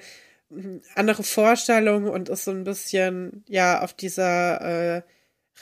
mh, 0.49 0.81
andere 0.95 1.23
Vorstellungen 1.23 2.09
und 2.09 2.29
ist 2.29 2.43
so 2.43 2.51
ein 2.51 2.65
bisschen, 2.65 3.45
ja, 3.47 3.81
auf 3.81 3.93
dieser, 3.93 4.97
äh, 4.97 5.01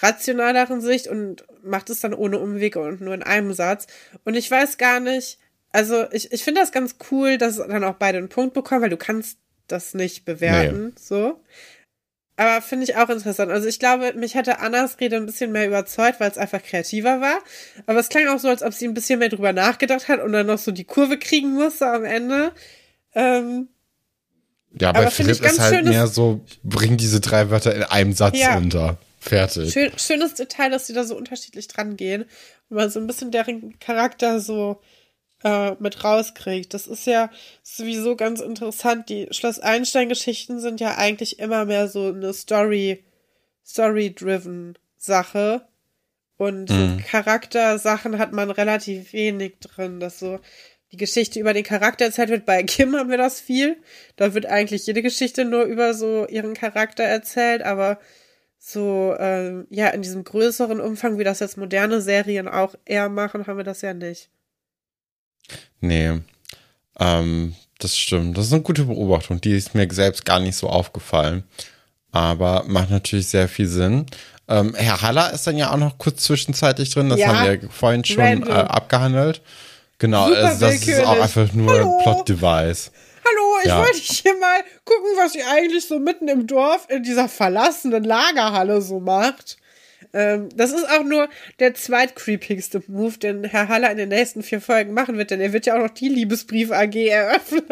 rationaleren 0.01 0.81
Sicht 0.81 1.07
und 1.07 1.45
macht 1.63 1.89
es 1.89 1.99
dann 1.99 2.13
ohne 2.13 2.39
Umwege 2.39 2.79
und 2.79 3.01
nur 3.01 3.13
in 3.13 3.23
einem 3.23 3.53
Satz. 3.53 3.87
Und 4.25 4.35
ich 4.35 4.49
weiß 4.49 4.77
gar 4.77 4.99
nicht, 4.99 5.37
also 5.71 6.05
ich, 6.11 6.31
ich 6.31 6.43
finde 6.43 6.61
das 6.61 6.71
ganz 6.71 6.95
cool, 7.11 7.37
dass 7.37 7.57
dann 7.57 7.83
auch 7.83 7.95
beide 7.95 8.17
einen 8.17 8.29
Punkt 8.29 8.53
bekommen, 8.53 8.81
weil 8.81 8.89
du 8.89 8.97
kannst 8.97 9.37
das 9.67 9.93
nicht 9.93 10.25
bewerten, 10.25 10.93
so. 10.99 11.39
Aber 12.35 12.61
finde 12.63 12.85
ich 12.85 12.95
auch 12.95 13.09
interessant. 13.09 13.51
Also 13.51 13.67
ich 13.67 13.77
glaube, 13.77 14.13
mich 14.13 14.33
hätte 14.33 14.59
Annas 14.59 14.99
Rede 14.99 15.17
ein 15.17 15.27
bisschen 15.27 15.51
mehr 15.51 15.67
überzeugt, 15.67 16.19
weil 16.19 16.31
es 16.31 16.37
einfach 16.39 16.63
kreativer 16.63 17.21
war. 17.21 17.37
Aber 17.85 17.99
es 17.99 18.09
klang 18.09 18.27
auch 18.27 18.39
so, 18.39 18.47
als 18.49 18.63
ob 18.63 18.73
sie 18.73 18.87
ein 18.87 18.95
bisschen 18.95 19.19
mehr 19.19 19.29
drüber 19.29 19.53
nachgedacht 19.53 20.07
hat 20.07 20.19
und 20.19 20.31
dann 20.33 20.47
noch 20.47 20.57
so 20.57 20.71
die 20.71 20.83
Kurve 20.83 21.19
kriegen 21.19 21.53
musste 21.53 21.85
am 21.87 22.03
Ende. 22.03 22.51
Ähm, 23.13 23.67
Ja, 24.79 24.91
bei 24.91 25.01
Aber 25.01 25.11
Philipp 25.11 25.35
ich 25.35 25.41
ist 25.43 25.59
halt 25.59 25.75
schönes- 25.75 25.91
mehr 25.91 26.07
so, 26.07 26.41
bring 26.63 26.97
diese 26.97 27.19
drei 27.21 27.51
Wörter 27.51 27.75
in 27.75 27.83
einem 27.83 28.13
Satz 28.13 28.39
Ja. 28.39 28.57
unter. 28.57 28.97
Fertig. 29.23 29.71
Schön, 29.71 29.91
schönes 29.97 30.33
Detail, 30.33 30.69
dass 30.69 30.87
sie 30.87 30.93
da 30.93 31.03
so 31.03 31.15
unterschiedlich 31.15 31.67
dran 31.69 31.95
gehen 31.95 32.23
und 32.69 32.77
man 32.77 32.89
so 32.89 32.99
ein 32.99 33.07
bisschen 33.07 33.31
deren 33.31 33.79
Charakter 33.79 34.39
so 34.41 34.81
äh, 35.43 35.75
mit 35.79 36.03
rauskriegt. 36.03 36.73
Das 36.73 36.87
ist 36.87 37.05
ja 37.07 37.29
sowieso 37.61 38.15
ganz 38.15 38.41
interessant. 38.41 39.09
Die 39.09 39.27
Schloss 39.31 39.59
Einstein-Geschichten 39.59 40.59
sind 40.59 40.81
ja 40.81 40.97
eigentlich 40.97 41.39
immer 41.39 41.65
mehr 41.65 41.87
so 41.87 42.07
eine 42.07 42.33
Story, 42.33 43.03
Story-driven 43.65 44.77
Sache. 44.97 45.65
Und 46.37 46.67
so 46.67 46.75
Mhm. 46.75 46.97
Charaktersachen 46.97 48.17
hat 48.17 48.33
man 48.33 48.49
relativ 48.49 49.13
wenig 49.13 49.59
drin, 49.59 49.99
dass 49.99 50.19
so 50.19 50.39
die 50.91 50.97
Geschichte 50.97 51.39
über 51.39 51.53
den 51.53 51.63
Charakter 51.63 52.05
erzählt 52.05 52.29
wird. 52.29 52.45
Bei 52.45 52.61
Kim 52.63 52.95
haben 52.95 53.09
wir 53.09 53.17
das 53.17 53.39
viel. 53.39 53.77
Da 54.15 54.33
wird 54.33 54.47
eigentlich 54.47 54.85
jede 54.85 55.01
Geschichte 55.01 55.45
nur 55.45 55.63
über 55.63 55.93
so 55.93 56.27
ihren 56.27 56.53
Charakter 56.53 57.03
erzählt, 57.03 57.61
aber 57.61 57.99
so, 58.65 59.13
ähm, 59.19 59.67
ja, 59.69 59.89
in 59.89 60.01
diesem 60.01 60.23
größeren 60.23 60.79
Umfang, 60.79 61.19
wie 61.19 61.25
das 61.25 61.41
jetzt 61.41 61.57
moderne 61.57 61.99
Serien 62.01 62.47
auch 62.47 62.75
eher 62.85 63.09
machen, 63.09 63.45
haben 63.45 63.57
wir 63.57 63.65
das 63.65 63.81
ja 63.81 63.93
nicht. 63.93 64.29
Nee. 65.81 66.21
Ähm, 66.97 67.55
das 67.79 67.97
stimmt. 67.97 68.37
Das 68.37 68.45
ist 68.45 68.53
eine 68.53 68.61
gute 68.61 68.85
Beobachtung. 68.85 69.41
Die 69.41 69.57
ist 69.57 69.75
mir 69.75 69.85
selbst 69.91 70.25
gar 70.25 70.39
nicht 70.39 70.55
so 70.55 70.69
aufgefallen. 70.69 71.43
Aber 72.13 72.63
macht 72.65 72.89
natürlich 72.89 73.27
sehr 73.27 73.49
viel 73.49 73.67
Sinn. 73.67 74.05
Ähm, 74.47 74.73
Herr 74.75 75.01
Haller 75.01 75.33
ist 75.33 75.45
dann 75.45 75.57
ja 75.57 75.71
auch 75.71 75.77
noch 75.77 75.97
kurz 75.97 76.23
zwischenzeitlich 76.23 76.89
drin. 76.91 77.09
Das 77.09 77.19
Ja. 77.19 77.27
haben 77.35 77.61
wir 77.61 77.69
vorhin 77.69 78.05
schon 78.05 78.47
äh, 78.47 78.49
abgehandelt. 78.49 79.41
Genau, 79.97 80.31
also 80.31 80.65
das 80.65 80.87
ist 80.87 81.03
auch 81.03 81.19
einfach 81.19 81.51
nur 81.51 81.99
Plot-Device. 82.03 82.91
Ich 83.63 83.69
Ja. 83.69 83.79
wollte 83.79 83.97
hier 83.97 84.35
mal 84.37 84.61
gucken, 84.85 85.09
was 85.17 85.35
ihr 85.35 85.47
eigentlich 85.49 85.85
so 85.87 85.99
mitten 85.99 86.27
im 86.27 86.47
Dorf 86.47 86.87
in 86.89 87.03
dieser 87.03 87.29
verlassenen 87.29 88.03
Lagerhalle 88.03 88.81
so 88.81 88.99
macht. 88.99 89.57
Ähm, 90.13 90.49
das 90.55 90.71
ist 90.71 90.87
auch 90.89 91.03
nur 91.03 91.27
der 91.59 91.73
zweitcreepigste 91.73 92.83
Move, 92.87 93.17
den 93.17 93.43
Herr 93.45 93.67
Haller 93.67 93.89
in 93.91 93.97
den 93.97 94.09
nächsten 94.09 94.43
vier 94.43 94.61
Folgen 94.61 94.93
machen 94.93 95.17
wird, 95.17 95.31
denn 95.31 95.41
er 95.41 95.53
wird 95.53 95.65
ja 95.65 95.75
auch 95.75 95.81
noch 95.81 95.89
die 95.89 96.09
Liebesbrief 96.09 96.71
AG 96.71 96.95
eröffnen. 96.95 97.63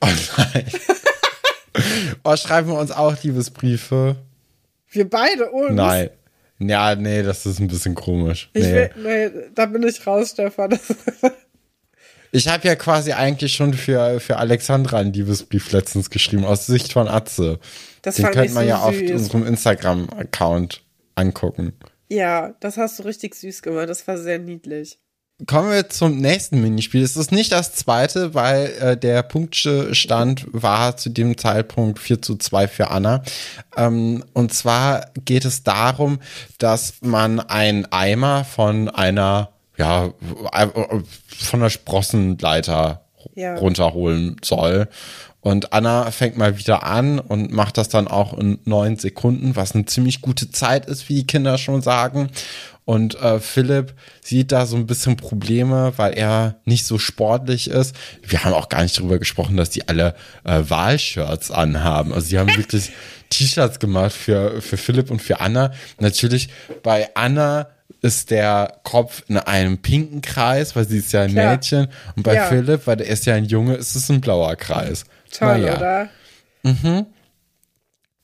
Oh 0.00 0.08
nein. 0.38 0.64
oh, 2.24 2.36
schreiben 2.36 2.68
wir 2.68 2.78
uns 2.78 2.90
auch 2.90 3.14
Liebesbriefe? 3.22 4.16
Wir 4.90 5.08
beide 5.08 5.50
uns. 5.50 5.72
Nein. 5.72 6.10
Ja, 6.58 6.94
nee, 6.94 7.22
das 7.22 7.46
ist 7.46 7.58
ein 7.60 7.68
bisschen 7.68 7.94
komisch. 7.94 8.50
Nee. 8.54 8.62
will, 8.62 8.90
nee, 8.96 9.30
da 9.54 9.66
bin 9.66 9.82
ich 9.82 10.06
raus, 10.06 10.30
Stefan. 10.30 10.78
Ich 12.32 12.48
habe 12.48 12.66
ja 12.68 12.76
quasi 12.76 13.12
eigentlich 13.12 13.52
schon 13.54 13.74
für, 13.74 14.20
für 14.20 14.36
Alexandra 14.36 14.98
einen 14.98 15.12
Liebesbrief 15.12 15.72
letztens 15.72 16.10
geschrieben, 16.10 16.44
aus 16.44 16.66
Sicht 16.66 16.92
von 16.92 17.08
Atze. 17.08 17.58
Das 18.02 18.16
Den 18.16 18.26
könnte 18.26 18.54
man 18.54 18.64
so 18.64 18.68
ja 18.68 18.78
auf 18.78 18.94
süß. 18.94 19.10
unserem 19.10 19.46
Instagram-Account 19.46 20.82
angucken. 21.16 21.72
ja, 22.08 22.54
das 22.60 22.76
hast 22.76 22.98
du 22.98 23.02
richtig 23.04 23.34
süß 23.34 23.62
gemacht. 23.62 23.88
Das 23.88 24.06
war 24.06 24.16
sehr 24.18 24.38
niedlich. 24.38 24.98
Kommen 25.46 25.70
wir 25.70 25.88
zum 25.88 26.18
nächsten 26.18 26.60
Minispiel. 26.60 27.02
Es 27.02 27.16
ist 27.16 27.32
nicht 27.32 27.50
das 27.52 27.74
zweite, 27.74 28.34
weil 28.34 28.66
äh, 28.78 28.96
der 28.96 29.22
Punktstand 29.22 30.46
war 30.52 30.98
zu 30.98 31.08
dem 31.08 31.38
Zeitpunkt 31.38 31.98
4 31.98 32.20
zu 32.20 32.36
2 32.36 32.68
für 32.68 32.90
Anna. 32.90 33.22
Ähm, 33.74 34.22
und 34.34 34.52
zwar 34.52 35.10
geht 35.24 35.46
es 35.46 35.62
darum, 35.62 36.20
dass 36.58 36.94
man 37.00 37.40
einen 37.40 37.86
Eimer 37.86 38.44
von 38.44 38.90
einer, 38.90 39.48
ja, 39.80 40.12
äh, 40.52 40.68
von 41.26 41.60
der 41.60 41.70
Sprossenleiter 41.70 43.04
Ja. 43.34 43.54
runterholen 43.56 44.36
soll. 44.42 44.88
Und 45.42 45.72
Anna 45.72 46.10
fängt 46.10 46.36
mal 46.36 46.58
wieder 46.58 46.82
an 46.84 47.18
und 47.18 47.50
macht 47.50 47.78
das 47.78 47.88
dann 47.88 48.08
auch 48.08 48.36
in 48.36 48.58
neun 48.66 48.96
Sekunden, 48.98 49.56
was 49.56 49.74
eine 49.74 49.86
ziemlich 49.86 50.20
gute 50.20 50.50
Zeit 50.50 50.84
ist, 50.86 51.08
wie 51.08 51.14
die 51.14 51.26
Kinder 51.26 51.56
schon 51.56 51.80
sagen. 51.80 52.28
Und 52.84 53.14
äh, 53.22 53.40
Philipp 53.40 53.94
sieht 54.20 54.52
da 54.52 54.66
so 54.66 54.76
ein 54.76 54.86
bisschen 54.86 55.16
Probleme, 55.16 55.92
weil 55.96 56.12
er 56.12 56.56
nicht 56.66 56.84
so 56.84 56.98
sportlich 56.98 57.70
ist. 57.70 57.94
Wir 58.22 58.44
haben 58.44 58.52
auch 58.52 58.68
gar 58.68 58.82
nicht 58.82 58.98
darüber 58.98 59.18
gesprochen, 59.18 59.56
dass 59.56 59.70
die 59.70 59.88
alle 59.88 60.14
äh, 60.44 60.62
Wahlshirts 60.68 61.50
anhaben. 61.50 62.12
Also 62.12 62.28
die 62.28 62.38
haben 62.38 62.54
wirklich 62.56 62.90
T-Shirts 63.30 63.78
gemacht 63.78 64.12
für, 64.12 64.60
für 64.60 64.76
Philipp 64.76 65.10
und 65.10 65.22
für 65.22 65.40
Anna. 65.40 65.72
Natürlich 66.00 66.48
bei 66.82 67.08
Anna 67.14 67.68
ist 68.02 68.30
der 68.30 68.80
Kopf 68.82 69.22
in 69.28 69.36
einem 69.36 69.78
pinken 69.78 70.22
Kreis, 70.22 70.74
weil 70.76 70.86
sie 70.88 70.98
ist 70.98 71.12
ja 71.12 71.22
ein 71.22 71.32
Klar. 71.32 71.52
Mädchen. 71.52 71.88
Und 72.16 72.22
bei 72.22 72.34
Ja. 72.34 72.46
Philipp, 72.46 72.86
weil 72.86 72.96
der 72.96 73.08
ist 73.08 73.26
ja 73.26 73.34
ein 73.34 73.44
Junge, 73.44 73.74
ist 73.74 73.94
es 73.94 74.08
ein 74.10 74.20
blauer 74.20 74.56
Kreis. 74.56 75.04
Toll, 75.30 75.60
Naja. 75.60 75.76
oder? 75.76 76.08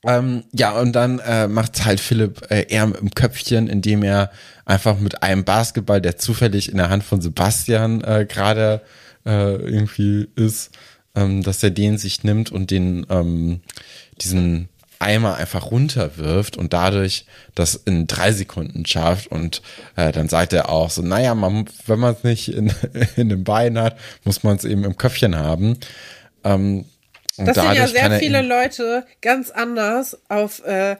Ähm, 0.04 0.44
ja, 0.52 0.72
und 0.78 0.92
dann 0.92 1.18
äh, 1.18 1.48
macht 1.48 1.84
halt 1.84 2.00
Philipp 2.00 2.48
äh, 2.50 2.66
eher 2.68 2.84
im 2.84 3.10
Köpfchen, 3.14 3.66
indem 3.68 4.02
er 4.02 4.30
einfach 4.64 4.98
mit 4.98 5.22
einem 5.22 5.44
Basketball, 5.44 6.00
der 6.00 6.16
zufällig 6.16 6.70
in 6.70 6.76
der 6.78 6.90
Hand 6.90 7.02
von 7.02 7.20
Sebastian 7.20 8.02
äh, 8.04 8.24
gerade 8.28 8.82
äh, 9.24 9.56
irgendwie 9.56 10.28
ist, 10.36 10.70
ähm, 11.16 11.42
dass 11.42 11.62
er 11.62 11.70
den 11.70 11.98
sich 11.98 12.22
nimmt 12.22 12.52
und 12.52 12.70
den 12.70 13.04
ähm, 13.10 13.60
diesen 14.20 14.68
Eimer 14.99 15.37
einfach 15.37 15.71
runterwirft 15.71 16.57
und 16.57 16.73
dadurch 16.73 17.27
das 17.55 17.75
in 17.75 18.07
drei 18.07 18.33
Sekunden 18.33 18.87
schafft 18.87 19.29
und 19.29 19.63
äh, 19.97 20.13
dann 20.13 20.29
sagt 20.29 20.53
er 20.53 20.69
auch 20.71 20.90
so, 20.90 21.03
naja, 21.03 21.35
man, 21.35 21.67
wenn 21.87 21.99
man 21.99 22.15
es 22.15 22.25
nicht 22.25 22.49
in, 22.53 22.73
in 23.17 23.29
den 23.29 23.44
Beinen 23.44 23.83
hat, 23.83 23.99
muss 24.25 24.42
man 24.42 24.57
es 24.57 24.65
eben 24.65 24.85
im 24.85 24.97
Köpfchen 24.97 25.37
haben. 25.37 25.79
Ähm, 26.44 26.85
und 27.38 27.47
Das 27.47 27.57
sehen 27.57 27.75
ja 27.75 27.87
sehr 27.87 28.11
viele 28.19 28.40
Leute 28.42 29.05
ganz 29.21 29.51
anders 29.51 30.19
auf, 30.31 30.65
äh, 30.65 30.97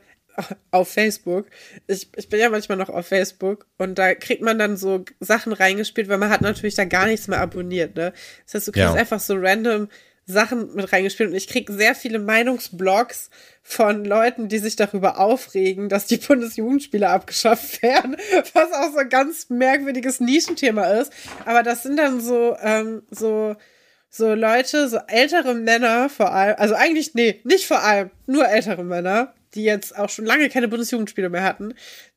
auf 0.71 0.89
Facebook. 0.91 1.47
Ich, 1.87 2.09
ich 2.15 2.29
bin 2.29 2.41
ja 2.41 2.51
manchmal 2.51 2.77
noch 2.77 2.91
auf 2.91 3.07
Facebook 3.07 3.67
und 3.79 3.99
da 3.99 4.15
kriegt 4.15 4.43
man 4.43 4.59
dann 4.59 4.77
so 4.77 5.03
Sachen 5.19 5.55
reingespielt, 5.55 6.09
weil 6.09 6.19
man 6.19 6.29
hat 6.29 6.43
natürlich 6.43 6.75
da 6.75 6.85
gar 6.85 7.07
nichts 7.07 7.27
mehr 7.29 7.41
abonniert, 7.41 7.97
ne? 7.97 8.13
Das 8.45 8.55
heißt, 8.55 8.69
du 8.69 8.73
kriegst 8.73 8.85
Ja. 8.85 8.95
einfach 8.95 9.21
so 9.21 9.35
random 9.39 9.89
Sachen 10.27 10.75
mit 10.75 10.93
reingespielt 10.93 11.31
und 11.31 11.37
ich 11.37 11.47
kriege 11.47 11.73
sehr 11.73 11.95
viele 11.95 12.19
Meinungsblogs 12.19 13.31
von 13.63 14.05
Leuten, 14.05 14.49
die 14.49 14.59
sich 14.59 14.75
darüber 14.75 15.19
aufregen, 15.21 15.89
dass 15.89 16.07
die 16.07 16.17
Bundesjugendspiele 16.17 17.09
abgeschafft 17.09 17.81
werden, 17.83 18.17
was 18.53 18.73
auch 18.73 18.93
so 18.93 18.99
ein 18.99 19.09
ganz 19.09 19.49
merkwürdiges 19.51 20.19
Nischenthema 20.19 20.85
ist. 20.85 21.13
Aber 21.45 21.63
das 21.63 21.85
sind 21.85 21.97
dann 21.97 22.21
so, 22.21 22.57
ähm, 22.61 23.03
so, 23.11 23.55
so 24.11 24.35
Leute, 24.35 24.89
so 24.89 24.99
ältere 25.07 25.55
Männer 25.55 26.09
vor 26.09 26.33
allem, 26.33 26.57
also 26.59 26.75
eigentlich, 26.75 27.15
nee, 27.15 27.41
nicht 27.45 27.67
vor 27.67 27.83
allem, 27.85 28.11
nur 28.27 28.49
ältere 28.49 28.83
Männer, 28.83 29.33
die 29.55 29.63
jetzt 29.63 29.97
auch 29.97 30.11
schon 30.11 30.27
lange 30.27 30.49
keine 30.49 30.67
Bundesjugendspiele 30.67 31.31
mehr 31.31 31.45
hatten, 31.45 31.75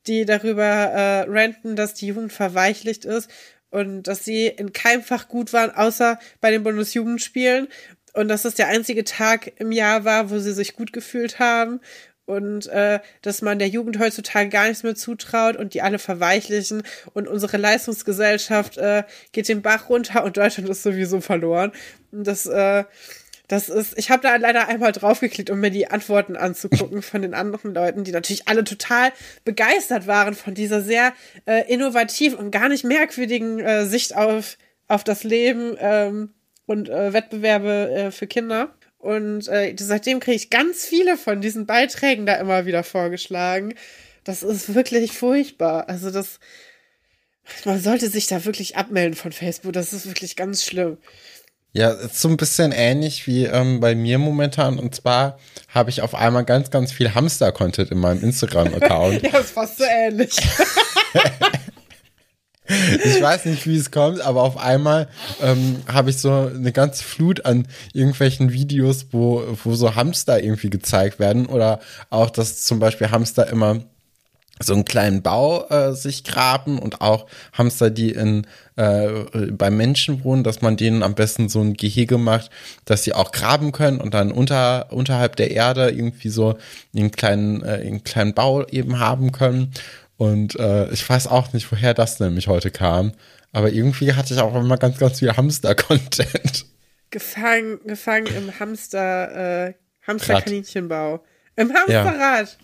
die 0.08 0.26
darüber 0.26 0.64
äh, 0.64 1.26
ranten, 1.30 1.76
dass 1.76 1.94
die 1.94 2.08
Jugend 2.08 2.34
verweichlicht 2.34 3.06
ist 3.06 3.30
und 3.72 4.04
dass 4.04 4.26
sie 4.26 4.48
in 4.48 4.74
keinem 4.74 5.04
Fach 5.04 5.28
gut 5.28 5.54
waren, 5.54 5.72
außer 5.72 6.20
bei 6.42 6.52
den 6.52 6.64
Bundesjugendspielen 6.64 7.68
und 8.14 8.28
dass 8.28 8.44
das 8.44 8.56
der 8.56 8.68
einzige 8.68 9.04
Tag 9.04 9.60
im 9.60 9.72
Jahr 9.72 10.06
war, 10.06 10.30
wo 10.30 10.40
sie 10.40 10.54
sich 10.54 10.76
gut 10.76 10.94
gefühlt 10.94 11.40
haben 11.40 11.80
und 12.30 12.68
äh, 12.68 13.00
dass 13.24 13.42
man 13.42 13.58
der 13.58 13.70
Jugend 13.70 13.98
heutzutage 13.98 14.50
gar 14.50 14.68
nichts 14.68 14.84
mehr 14.84 14.94
zutraut 14.94 15.56
und 15.56 15.74
die 15.74 15.82
alle 15.82 15.98
verweichlichen 15.98 16.84
und 17.14 17.28
unsere 17.28 17.58
Leistungsgesellschaft 17.58 18.78
äh, 18.78 19.04
geht 19.32 19.50
den 19.50 19.64
Bach 19.64 19.90
runter 19.90 20.24
und 20.24 20.38
Deutschland 20.38 20.70
ist 20.70 20.84
sowieso 20.84 21.22
verloren. 21.22 21.72
Und 22.12 22.28
das, 22.28 22.46
äh, 22.46 22.84
das 23.48 23.68
ist, 23.70 23.98
ich 23.98 24.12
habe 24.12 24.22
da 24.22 24.36
leider 24.36 24.68
einmal 24.68 24.92
draufgeklickt, 24.92 25.50
um 25.50 25.60
mir 25.60 25.72
die 25.72 25.90
Antworten 25.90 26.36
anzugucken 26.36 27.02
von 27.02 27.24
den 27.24 27.34
anderen 27.34 27.74
Leuten, 27.74 28.04
die 28.04 28.12
natürlich 28.12 28.48
alle 28.48 28.64
total 28.64 29.12
begeistert 29.44 30.06
waren 30.06 30.36
von 30.36 30.54
dieser 30.54 30.84
sehr 30.84 31.14
äh, 31.48 31.68
innovativen 31.68 32.38
und 32.38 32.52
gar 32.52 32.70
nicht 32.70 32.84
merkwürdigen 32.84 33.60
äh, 33.60 33.88
Sicht 33.88 34.16
auf, 34.16 34.60
auf 34.88 35.04
das 35.04 35.24
Leben. 35.24 35.76
Ähm, 35.80 36.36
und 36.70 36.88
äh, 36.88 37.14
Wettbewerbe 37.14 37.90
äh, 37.90 38.12
für 38.12 38.28
Kinder. 38.28 38.70
Und 39.00 39.48
äh, 39.48 39.76
seitdem 39.80 40.20
kriege 40.20 40.36
ich 40.36 40.52
ganz 40.52 40.86
viele 40.86 41.18
von 41.18 41.42
diesen 41.42 41.66
Beiträgen 41.66 42.28
da 42.28 42.36
immer 42.36 42.68
wieder 42.68 42.84
vorgeschlagen. 42.84 43.74
Das 44.24 44.44
ist 44.44 44.76
wirklich 44.76 45.14
furchtbar. 45.14 45.90
Also 45.90 46.12
das, 46.12 46.40
man 47.66 47.82
sollte 47.82 48.08
sich 48.10 48.28
da 48.28 48.46
wirklich 48.46 48.78
abmelden 48.78 49.16
von 49.16 49.32
Facebook. 49.32 49.74
Das 49.74 49.94
ist 49.94 50.06
wirklich 50.06 50.36
ganz 50.36 50.64
schlimm. 50.64 50.98
Ja, 51.72 51.90
ist 51.90 52.22
so 52.22 52.28
ein 52.28 52.38
bisschen 52.38 52.72
ähnlich 52.72 53.26
wie 53.26 53.46
ähm, 53.46 53.80
bei 53.80 53.96
mir 53.96 54.20
momentan. 54.20 54.78
Und 54.78 54.94
zwar 54.94 55.40
habe 55.70 55.90
ich 55.90 56.04
auf 56.04 56.14
einmal 56.14 56.46
ganz, 56.46 56.70
ganz 56.70 56.92
viel 56.92 57.16
Hamster-Content 57.16 57.90
in 57.90 57.98
meinem 57.98 58.22
Instagram-Account. 58.22 59.24
ja, 59.24 59.40
ist 59.40 59.52
fast 59.52 59.80
so 59.80 59.86
ähnlich. 59.86 60.36
Ich 62.70 63.22
weiß 63.22 63.46
nicht, 63.46 63.66
wie 63.66 63.78
es 63.78 63.92
kommt, 63.92 64.22
aber 64.22 64.44
auf 64.44 64.58
einmal 64.58 65.08
ähm, 65.42 65.78
habe 65.92 66.12
ich 66.12 66.20
so 66.20 66.32
eine 66.32 66.72
ganze 66.72 67.04
Flut 67.04 67.46
an 67.46 67.68
irgendwelchen 67.94 68.54
Videos, 68.54 69.08
wo, 69.12 69.44
wo 69.64 69.74
so 69.74 69.96
Hamster 69.96 70.44
irgendwie 70.44 70.70
gezeigt 70.70 71.20
werden 71.20 71.48
oder 71.48 71.80
auch, 72.10 72.30
dass 72.30 72.64
zum 72.64 72.80
Beispiel 72.80 73.10
Hamster 73.10 73.48
immer 73.48 73.82
so 74.62 74.74
einen 74.74 74.86
kleinen 74.86 75.22
Bau 75.22 75.68
äh, 75.70 75.94
sich 75.94 76.24
graben 76.24 76.80
und 76.80 77.02
auch 77.02 77.28
Hamster, 77.54 77.90
die 77.90 78.12
in 78.12 78.46
äh, 78.76 79.08
bei 79.52 79.72
Menschen 79.72 80.24
wohnen, 80.24 80.44
dass 80.44 80.62
man 80.62 80.76
denen 80.76 81.02
am 81.02 81.16
besten 81.16 81.48
so 81.48 81.62
ein 81.62 81.76
Gehege 81.76 82.18
macht, 82.18 82.52
dass 82.86 83.04
sie 83.04 83.14
auch 83.14 83.32
graben 83.32 83.72
können 83.72 84.02
und 84.02 84.14
dann 84.14 84.32
unter 84.32 84.92
unterhalb 84.92 85.38
der 85.38 85.52
Erde 85.52 85.90
irgendwie 85.90 86.30
so 86.30 86.58
einen 86.94 87.12
kleinen 87.12 87.64
äh, 87.64 87.84
einen 87.86 88.04
kleinen 88.04 88.34
Bau 88.34 88.66
eben 88.68 89.00
haben 89.00 89.32
können 89.32 89.72
und 90.20 90.60
äh, 90.60 90.92
ich 90.92 91.10
weiß 91.10 91.28
auch 91.28 91.54
nicht, 91.54 91.72
woher 91.72 91.94
das 91.94 92.20
nämlich 92.20 92.50
heute 92.50 92.72
kam. 92.72 93.14
Aber 93.54 93.72
irgendwie 93.72 94.14
hatte 94.14 94.34
ich 94.34 94.42
auch 94.42 94.54
immer 94.54 94.76
ganz, 94.76 94.98
ganz 94.98 95.20
viel 95.20 95.32
Hamster-Content. 95.32 96.66
Gefangen, 97.10 97.80
gefangen 97.86 98.28
im 98.28 98.60
Hamster, 98.60 99.68
äh, 99.70 99.74
Hamster-Kaninchenbau. 100.06 101.24
Im 101.56 101.74
Hamsterrad. 101.74 102.58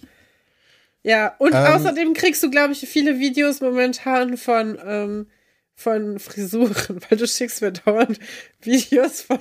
Ja, 1.01 1.17
ja 1.17 1.35
und 1.39 1.53
ähm, 1.53 1.65
außerdem 1.65 2.13
kriegst 2.13 2.43
du, 2.43 2.51
glaube 2.51 2.73
ich, 2.73 2.79
viele 2.79 3.19
Videos 3.19 3.61
momentan 3.61 4.35
von, 4.35 4.77
ähm, 4.85 5.27
von 5.75 6.19
Frisuren, 6.19 6.99
weil 7.09 7.17
du 7.17 7.25
schickst 7.25 7.61
mir 7.61 7.71
dauernd 7.71 8.19
Videos 8.61 9.21
von, 9.21 9.39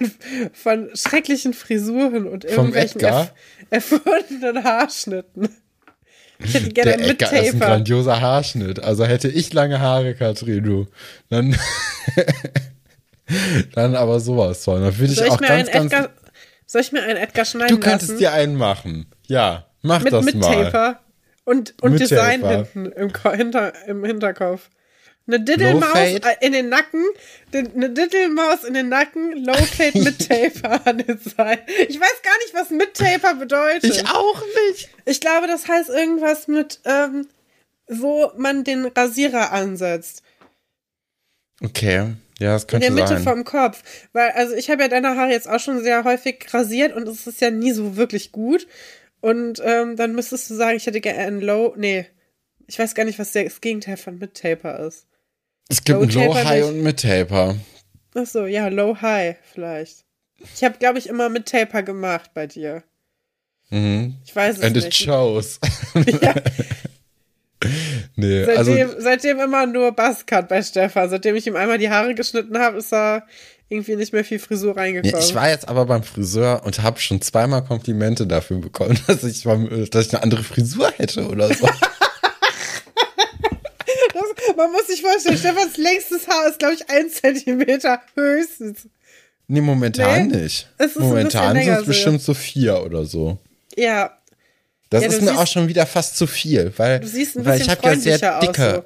von 0.52 0.88
schrecklichen 0.94 1.52
Frisuren 1.52 2.28
und 2.28 2.44
irgendwelchen 2.44 3.00
erf 3.00 3.34
erfundenen 3.70 4.62
Haarschnitten. 4.62 5.48
Ich 6.38 6.54
hätte 6.54 6.70
gerne 6.70 6.96
Der 6.96 7.10
Edgar 7.10 7.32
ist 7.32 7.54
ein 7.54 7.60
grandioser 7.60 8.20
Haarschnitt. 8.20 8.82
Also 8.82 9.04
hätte 9.04 9.28
ich 9.28 9.52
lange 9.52 9.80
Haare, 9.80 10.14
Katrin, 10.14 10.64
du. 10.64 10.86
Dann, 11.30 11.56
dann 13.74 13.94
aber 13.94 14.20
sowas 14.20 14.64
von. 14.64 14.82
Dann 14.82 14.98
würde 14.98 15.12
ich 15.12 15.22
auch 15.30 15.40
ganz, 15.40 15.70
ganz. 15.70 15.92
Edgar, 15.92 16.10
soll 16.66 16.80
ich 16.80 16.92
mir 16.92 17.02
einen 17.02 17.16
Edgar 17.16 17.44
schneiden 17.44 17.76
Du 17.76 17.80
könntest 17.80 18.10
lassen? 18.10 18.18
dir 18.18 18.32
einen 18.32 18.56
machen. 18.56 19.06
Ja, 19.26 19.66
mach 19.82 20.02
mit, 20.02 20.12
das 20.12 20.24
mit 20.24 20.34
mal. 20.36 20.56
Mit 20.56 20.72
Taper 20.72 21.00
und, 21.44 21.74
und 21.82 22.00
Design 22.00 22.40
Taper. 22.40 22.66
hinten 22.72 22.86
im, 22.86 23.12
Hinter, 23.32 23.72
im 23.86 24.04
Hinterkopf. 24.04 24.70
Eine 25.26 25.40
Diddlemaus 25.40 26.20
in 26.40 26.52
den 26.52 26.68
Nacken, 26.68 27.02
eine 27.52 27.90
Diddlemaus 27.90 28.64
in 28.64 28.74
den 28.74 28.90
Nacken, 28.90 29.32
Low-Fade 29.44 30.00
mit 30.00 30.28
Taper 30.28 30.86
an 30.86 30.98
den 30.98 31.18
Seiten. 31.18 31.70
Ich 31.88 31.98
weiß 31.98 32.22
gar 32.22 32.38
nicht, 32.38 32.52
was 32.52 32.70
mit 32.70 32.92
Taper 32.94 33.34
bedeutet. 33.34 33.84
Ich 33.84 34.06
auch 34.06 34.42
nicht. 34.68 34.90
Ich 35.06 35.20
glaube, 35.20 35.46
das 35.46 35.66
heißt 35.66 35.88
irgendwas 35.88 36.46
mit, 36.46 36.80
ähm, 36.84 37.26
wo 37.88 38.32
man 38.36 38.64
den 38.64 38.84
Rasierer 38.84 39.50
ansetzt. 39.52 40.22
Okay, 41.62 42.14
ja, 42.38 42.52
das 42.52 42.66
könnte 42.66 42.86
sein. 42.86 42.92
In 42.92 42.96
der 42.96 43.04
Mitte 43.04 43.22
sein. 43.22 43.34
vom 43.34 43.44
Kopf. 43.44 43.82
Weil, 44.12 44.30
also 44.32 44.54
ich 44.54 44.68
habe 44.68 44.82
ja 44.82 44.88
deine 44.88 45.16
Haare 45.16 45.30
jetzt 45.30 45.48
auch 45.48 45.60
schon 45.60 45.82
sehr 45.82 46.04
häufig 46.04 46.52
rasiert 46.52 46.94
und 46.94 47.08
es 47.08 47.26
ist 47.26 47.40
ja 47.40 47.50
nie 47.50 47.72
so 47.72 47.96
wirklich 47.96 48.30
gut. 48.30 48.66
Und 49.22 49.62
ähm, 49.64 49.96
dann 49.96 50.14
müsstest 50.14 50.50
du 50.50 50.54
sagen, 50.54 50.76
ich 50.76 50.84
hätte 50.84 51.00
gerne 51.00 51.20
einen 51.20 51.40
Low, 51.40 51.72
nee, 51.78 52.06
ich 52.66 52.78
weiß 52.78 52.94
gar 52.94 53.04
nicht, 53.04 53.18
was 53.18 53.32
das 53.32 53.62
Gegenteil 53.62 53.96
von 53.96 54.18
mit 54.18 54.34
Taper 54.34 54.80
ist. 54.80 55.06
Es 55.68 55.82
gibt 55.82 56.14
Low, 56.14 56.26
Low 56.26 56.34
High 56.34 56.60
nicht. 56.60 56.68
und 56.68 56.82
mit 56.82 57.00
Taper. 57.00 57.56
Ach 58.14 58.26
so, 58.26 58.46
ja, 58.46 58.68
Low 58.68 58.96
High 59.00 59.36
vielleicht. 59.52 60.04
Ich 60.54 60.62
habe, 60.62 60.76
glaube 60.78 60.98
ich, 60.98 61.08
immer 61.08 61.28
mit 61.28 61.46
Taper 61.46 61.82
gemacht 61.82 62.30
bei 62.34 62.46
dir. 62.46 62.82
Mhm. 63.70 64.16
Ich 64.24 64.36
weiß 64.36 64.58
es 64.58 64.62
And 64.62 64.76
nicht. 64.76 64.84
And 64.84 64.94
it 64.94 64.94
shows. 64.94 65.58
ja. 66.22 66.34
nee, 68.16 68.44
seitdem, 68.44 68.88
also, 68.88 69.00
seitdem 69.00 69.40
immer 69.40 69.66
nur 69.66 69.92
Buzzcut 69.92 70.48
bei 70.48 70.62
Stefan. 70.62 71.08
Seitdem 71.08 71.34
ich 71.34 71.46
ihm 71.46 71.56
einmal 71.56 71.78
die 71.78 71.88
Haare 71.88 72.14
geschnitten 72.14 72.58
habe, 72.58 72.78
ist 72.78 72.92
er 72.92 73.26
irgendwie 73.68 73.96
nicht 73.96 74.12
mehr 74.12 74.24
viel 74.24 74.38
Frisur 74.38 74.76
reingekommen. 74.76 75.16
Nee, 75.16 75.24
ich 75.24 75.34
war 75.34 75.48
jetzt 75.48 75.68
aber 75.68 75.86
beim 75.86 76.02
Friseur 76.02 76.62
und 76.64 76.82
habe 76.82 77.00
schon 77.00 77.20
zweimal 77.22 77.64
Komplimente 77.64 78.26
dafür 78.26 78.58
bekommen, 78.58 78.98
dass 79.06 79.24
ich, 79.24 79.42
dass 79.42 80.06
ich 80.06 80.12
eine 80.12 80.22
andere 80.22 80.42
Frisur 80.42 80.90
hätte 80.96 81.26
oder 81.26 81.52
so. 81.52 81.68
Man 84.56 84.72
muss 84.72 84.86
sich 84.86 85.02
vorstellen, 85.02 85.38
Stefans 85.38 85.76
längstes 85.76 86.28
Haar 86.28 86.48
ist, 86.48 86.58
glaube 86.58 86.74
ich, 86.74 86.88
ein 86.88 87.08
Zentimeter 87.10 88.00
höchstens. 88.14 88.88
Nee, 89.46 89.60
momentan 89.60 90.28
nee, 90.28 90.42
nicht. 90.42 90.68
Es 90.78 90.94
momentan 90.96 91.56
sind 91.56 91.68
es 91.68 91.84
bestimmt 91.84 92.22
so 92.22 92.34
vier 92.34 92.82
oder 92.82 93.04
so. 93.04 93.38
Ja. 93.76 94.18
Das 94.90 95.02
ja, 95.02 95.08
ist 95.08 95.22
mir 95.22 95.38
auch 95.38 95.46
schon 95.46 95.68
wieder 95.68 95.86
fast 95.86 96.16
zu 96.16 96.26
viel, 96.26 96.72
weil, 96.76 97.00
du 97.00 97.08
siehst 97.08 97.36
ein 97.36 97.44
weil 97.44 97.60
ich 97.60 97.68
habe 97.68 97.80
ja 97.82 97.96
sehr 97.96 98.40
dicke. 98.40 98.68
Aus, 98.68 98.74
so. 98.76 98.84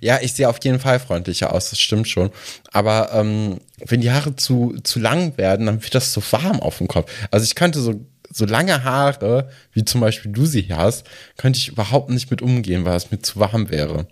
Ja, 0.00 0.20
ich 0.22 0.32
sehe 0.32 0.48
auf 0.48 0.58
jeden 0.62 0.78
Fall 0.78 1.00
freundlicher 1.00 1.52
aus, 1.52 1.70
das 1.70 1.80
stimmt 1.80 2.08
schon. 2.08 2.30
Aber 2.72 3.10
ähm, 3.12 3.58
wenn 3.84 4.00
die 4.00 4.12
Haare 4.12 4.36
zu, 4.36 4.76
zu 4.84 5.00
lang 5.00 5.36
werden, 5.36 5.66
dann 5.66 5.82
wird 5.82 5.94
das 5.94 6.12
so 6.12 6.22
warm 6.30 6.60
auf 6.60 6.78
dem 6.78 6.88
Kopf. 6.88 7.10
Also 7.30 7.44
ich 7.44 7.56
könnte 7.56 7.80
so, 7.80 8.00
so 8.30 8.46
lange 8.46 8.84
Haare, 8.84 9.50
wie 9.72 9.84
zum 9.84 10.00
Beispiel 10.00 10.30
du 10.30 10.46
sie 10.46 10.68
hast, 10.70 11.04
könnte 11.36 11.58
ich 11.58 11.68
überhaupt 11.68 12.10
nicht 12.10 12.30
mit 12.30 12.42
umgehen, 12.42 12.84
weil 12.84 12.96
es 12.96 13.10
mir 13.10 13.20
zu 13.20 13.40
warm 13.40 13.70
wäre. 13.70 14.06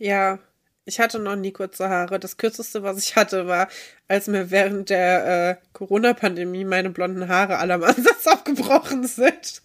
Ja, 0.00 0.38
ich 0.86 0.98
hatte 0.98 1.18
noch 1.20 1.36
nie 1.36 1.52
kurze 1.52 1.88
Haare. 1.88 2.18
Das 2.18 2.36
kürzeste, 2.36 2.82
was 2.82 2.98
ich 2.98 3.14
hatte, 3.14 3.46
war, 3.46 3.68
als 4.08 4.26
mir 4.26 4.50
während 4.50 4.90
der 4.90 5.50
äh, 5.50 5.66
Corona-Pandemie 5.72 6.64
meine 6.64 6.90
blonden 6.90 7.28
Haare 7.28 7.58
alle 7.58 7.74
am 7.74 7.84
Ansatz 7.84 8.26
abgebrochen 8.26 9.06
sind. 9.06 9.62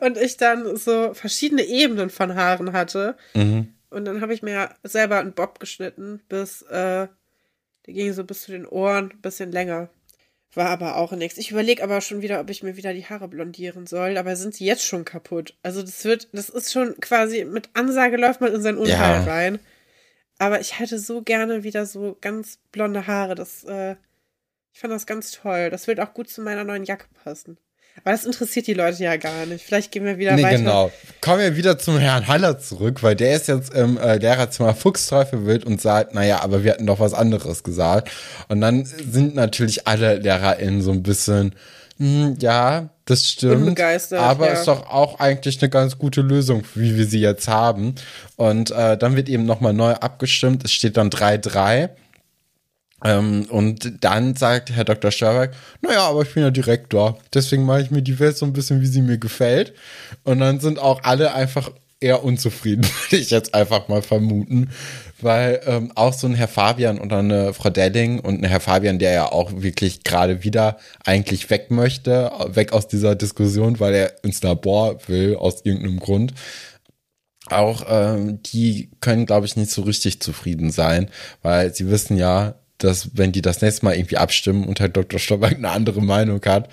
Und 0.00 0.16
ich 0.16 0.36
dann 0.36 0.76
so 0.76 1.14
verschiedene 1.14 1.64
Ebenen 1.64 2.10
von 2.10 2.34
Haaren 2.36 2.72
hatte. 2.72 3.16
Mhm. 3.34 3.74
Und 3.88 4.04
dann 4.04 4.20
habe 4.20 4.34
ich 4.34 4.42
mir 4.42 4.70
selber 4.84 5.18
einen 5.18 5.32
Bob 5.32 5.58
geschnitten, 5.58 6.20
bis, 6.28 6.62
äh, 6.62 7.08
der 7.86 7.94
ging 7.94 8.12
so 8.12 8.22
bis 8.22 8.42
zu 8.42 8.52
den 8.52 8.66
Ohren, 8.66 9.10
ein 9.12 9.20
bisschen 9.20 9.50
länger. 9.50 9.88
War 10.54 10.68
aber 10.68 10.96
auch 10.96 11.12
nichts. 11.12 11.38
Ich 11.38 11.52
überlege 11.52 11.82
aber 11.82 12.00
schon 12.00 12.22
wieder, 12.22 12.40
ob 12.40 12.50
ich 12.50 12.62
mir 12.62 12.76
wieder 12.76 12.92
die 12.92 13.06
Haare 13.06 13.28
blondieren 13.28 13.86
soll, 13.86 14.16
aber 14.18 14.34
sind 14.36 14.54
sie 14.54 14.64
jetzt 14.66 14.84
schon 14.84 15.04
kaputt? 15.04 15.54
Also 15.62 15.80
das 15.80 16.04
wird, 16.04 16.28
das 16.32 16.48
ist 16.48 16.72
schon 16.72 16.96
quasi, 17.00 17.44
mit 17.44 17.70
Ansage 17.74 18.16
läuft 18.16 18.40
man 18.40 18.52
in 18.52 18.60
sein 18.60 18.76
Unheil 18.76 19.24
Ja. 19.24 19.24
rein. 19.24 19.58
Aber 20.40 20.58
ich 20.58 20.78
hätte 20.78 20.98
so 20.98 21.20
gerne 21.20 21.64
wieder 21.64 21.84
so 21.84 22.16
ganz 22.18 22.58
blonde 22.72 23.06
Haare. 23.06 23.34
Das, 23.34 23.62
äh, 23.64 23.96
ich 24.72 24.80
fand 24.80 24.90
das 24.90 25.04
ganz 25.06 25.32
toll. 25.32 25.68
Das 25.68 25.86
wird 25.86 26.00
auch 26.00 26.14
gut 26.14 26.30
zu 26.30 26.40
meiner 26.40 26.64
neuen 26.64 26.84
Jacke 26.84 27.04
passen. 27.22 27.58
Aber 28.02 28.12
das 28.12 28.24
interessiert 28.24 28.66
die 28.66 28.72
Leute 28.72 29.02
ja 29.02 29.16
gar 29.18 29.44
nicht. 29.44 29.62
Vielleicht 29.62 29.92
gehen 29.92 30.06
wir 30.06 30.16
wieder 30.16 30.32
Nee, 30.36 30.42
weiter. 30.44 30.56
genau. 30.56 30.90
Kommen 31.20 31.40
wir 31.40 31.56
wieder 31.56 31.78
zum 31.78 31.98
Herrn 31.98 32.26
Haller 32.26 32.58
zurück, 32.58 33.02
weil 33.02 33.16
der 33.16 33.36
ist 33.36 33.48
jetzt 33.48 33.74
im 33.74 33.98
äh, 33.98 34.16
Lehrerzimmer 34.16 34.74
Fuchsteufel 34.74 35.62
und 35.64 35.78
sagt, 35.78 36.14
naja, 36.14 36.40
aber 36.40 36.64
wir 36.64 36.72
hatten 36.72 36.86
doch 36.86 37.00
was 37.00 37.12
anderes 37.12 37.62
gesagt. 37.62 38.10
Und 38.48 38.62
dann 38.62 38.86
sind 38.86 39.34
natürlich 39.34 39.86
alle 39.86 40.14
LehrerInnen 40.16 40.80
so 40.80 40.92
ein 40.92 41.02
bisschen, 41.02 41.54
hm, 41.98 42.36
ja, 42.40 42.88
das 43.10 43.28
stimmt. 43.28 43.80
Aber 44.12 44.46
ja. 44.46 44.52
ist 44.52 44.68
doch 44.68 44.88
auch 44.88 45.18
eigentlich 45.18 45.60
eine 45.60 45.68
ganz 45.68 45.98
gute 45.98 46.20
Lösung, 46.20 46.62
wie 46.74 46.96
wir 46.96 47.06
sie 47.06 47.20
jetzt 47.20 47.48
haben. 47.48 47.96
Und 48.36 48.70
äh, 48.70 48.96
dann 48.96 49.16
wird 49.16 49.28
eben 49.28 49.44
nochmal 49.44 49.72
neu 49.72 49.94
abgestimmt. 49.94 50.64
Es 50.64 50.72
steht 50.72 50.96
dann 50.96 51.10
3-3. 51.10 51.90
Ähm, 53.02 53.46
und 53.48 54.04
dann 54.04 54.36
sagt 54.36 54.70
Herr 54.70 54.84
Dr. 54.84 55.10
Störberg, 55.10 55.54
naja, 55.80 56.02
aber 56.02 56.22
ich 56.22 56.34
bin 56.34 56.42
ja 56.42 56.50
Direktor, 56.50 57.18
deswegen 57.32 57.64
mache 57.64 57.80
ich 57.80 57.90
mir 57.90 58.02
die 58.02 58.18
Welt 58.18 58.36
so 58.36 58.44
ein 58.44 58.52
bisschen, 58.52 58.82
wie 58.82 58.86
sie 58.86 59.00
mir 59.00 59.18
gefällt. 59.18 59.74
Und 60.22 60.38
dann 60.38 60.60
sind 60.60 60.78
auch 60.78 61.02
alle 61.02 61.34
einfach 61.34 61.70
eher 62.00 62.24
unzufrieden, 62.24 62.84
würde 63.10 63.22
ich 63.22 63.30
jetzt 63.30 63.54
einfach 63.54 63.88
mal 63.88 64.02
vermuten. 64.02 64.70
Weil 65.20 65.60
ähm, 65.66 65.92
auch 65.94 66.14
so 66.14 66.26
ein 66.26 66.34
Herr 66.34 66.48
Fabian 66.48 66.98
oder 66.98 67.18
eine 67.18 67.52
Frau 67.52 67.68
Delling 67.68 68.20
und 68.20 68.42
ein 68.42 68.48
Herr 68.48 68.60
Fabian, 68.60 68.98
der 68.98 69.12
ja 69.12 69.32
auch 69.32 69.52
wirklich 69.54 70.02
gerade 70.02 70.44
wieder 70.44 70.78
eigentlich 71.04 71.50
weg 71.50 71.70
möchte, 71.70 72.32
weg 72.46 72.72
aus 72.72 72.88
dieser 72.88 73.14
Diskussion, 73.14 73.80
weil 73.80 73.94
er 73.94 74.24
ins 74.24 74.42
Labor 74.42 74.96
will, 75.08 75.36
aus 75.36 75.64
irgendeinem 75.64 76.00
Grund 76.00 76.32
auch 77.52 77.84
ähm, 77.88 78.42
die 78.42 78.90
können, 79.00 79.26
glaube 79.26 79.46
ich, 79.46 79.56
nicht 79.56 79.70
so 79.70 79.82
richtig 79.82 80.20
zufrieden 80.20 80.70
sein, 80.70 81.10
weil 81.42 81.74
sie 81.74 81.90
wissen 81.90 82.16
ja, 82.16 82.54
dass 82.84 83.10
wenn 83.14 83.32
die 83.32 83.42
das 83.42 83.62
nächste 83.62 83.84
Mal 83.84 83.94
irgendwie 83.94 84.16
abstimmen 84.16 84.64
und 84.64 84.80
Herr 84.80 84.88
Dr. 84.88 85.18
Stolberg 85.18 85.56
eine 85.56 85.70
andere 85.70 86.02
Meinung 86.02 86.40
hat, 86.44 86.68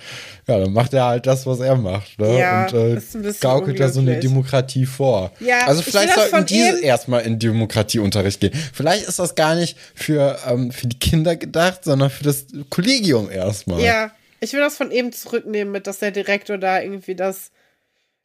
ja, 0.46 0.58
dann 0.58 0.72
macht 0.72 0.94
er 0.94 1.06
halt 1.06 1.26
das, 1.26 1.46
was 1.46 1.60
er 1.60 1.76
macht. 1.76 2.18
Ne? 2.18 2.38
Ja, 2.38 2.66
und 2.66 2.72
äh, 2.72 2.96
ist 2.96 3.14
ein 3.14 3.22
bisschen 3.22 3.40
gaukelt 3.40 3.80
da 3.80 3.88
so 3.88 4.00
eine. 4.00 4.18
Demokratie 4.18 4.86
vor. 4.86 5.32
Ja, 5.40 5.66
also 5.66 5.82
vielleicht 5.82 6.14
sollten 6.14 6.46
die 6.46 6.82
erstmal 6.82 7.22
in 7.22 7.38
Demokratieunterricht 7.38 8.40
gehen. 8.40 8.52
Vielleicht 8.72 9.06
ist 9.06 9.18
das 9.18 9.34
gar 9.34 9.54
nicht 9.54 9.76
für, 9.94 10.38
ähm, 10.46 10.70
für 10.70 10.86
die 10.86 10.98
Kinder 10.98 11.36
gedacht, 11.36 11.84
sondern 11.84 12.10
für 12.10 12.24
das 12.24 12.46
Kollegium 12.70 13.30
erstmal. 13.30 13.80
Ja, 13.80 14.10
ich 14.40 14.52
will 14.52 14.60
das 14.60 14.76
von 14.76 14.90
eben 14.90 15.12
zurücknehmen, 15.12 15.72
mit 15.72 15.86
dass 15.86 15.98
der 15.98 16.10
Direktor 16.10 16.58
da 16.58 16.80
irgendwie 16.80 17.14
das 17.14 17.50